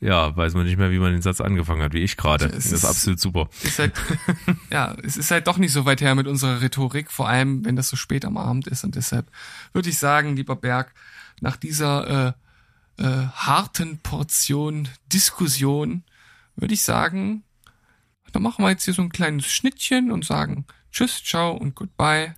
ja, 0.00 0.34
weiß 0.34 0.54
man 0.54 0.64
nicht 0.64 0.78
mehr, 0.78 0.90
wie 0.90 0.98
man 0.98 1.12
den 1.12 1.22
Satz 1.22 1.42
angefangen 1.42 1.82
hat, 1.82 1.92
wie 1.92 2.02
ich 2.02 2.16
gerade. 2.16 2.48
Das 2.48 2.72
ist 2.72 2.84
absolut 2.84 3.20
super. 3.20 3.50
Ist 3.62 3.78
halt, 3.78 3.92
ja, 4.70 4.96
es 5.04 5.18
ist 5.18 5.30
halt 5.30 5.46
doch 5.46 5.58
nicht 5.58 5.72
so 5.72 5.84
weit 5.84 6.00
her 6.00 6.14
mit 6.14 6.26
unserer 6.26 6.62
Rhetorik, 6.62 7.10
vor 7.12 7.28
allem 7.28 7.64
wenn 7.66 7.76
das 7.76 7.88
so 7.88 7.96
spät 7.96 8.24
am 8.24 8.38
Abend 8.38 8.66
ist. 8.66 8.84
Und 8.84 8.96
deshalb 8.96 9.30
würde 9.74 9.90
ich 9.90 9.98
sagen, 9.98 10.34
lieber 10.34 10.56
Berg, 10.56 10.94
nach 11.40 11.56
dieser 11.56 12.28
äh, 12.28 12.32
äh, 12.98 13.04
harten 13.04 13.98
Portion 13.98 14.88
Diskussion 15.12 16.04
würde 16.56 16.74
ich 16.74 16.82
sagen, 16.82 17.44
dann 18.32 18.42
machen 18.42 18.64
wir 18.64 18.70
jetzt 18.70 18.84
hier 18.84 18.94
so 18.94 19.02
ein 19.02 19.10
kleines 19.10 19.46
Schnittchen 19.46 20.10
und 20.10 20.24
sagen 20.24 20.66
Tschüss, 20.92 21.22
ciao 21.24 21.52
und 21.52 21.74
goodbye. 21.74 22.34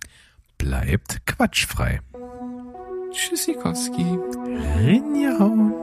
Bleibt 0.57 1.25
quatschfrei. 1.25 1.99
Tschüssikowski. 3.11 4.17
Rinjahauen. 4.79 5.73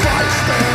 Quatsch, 0.00 0.73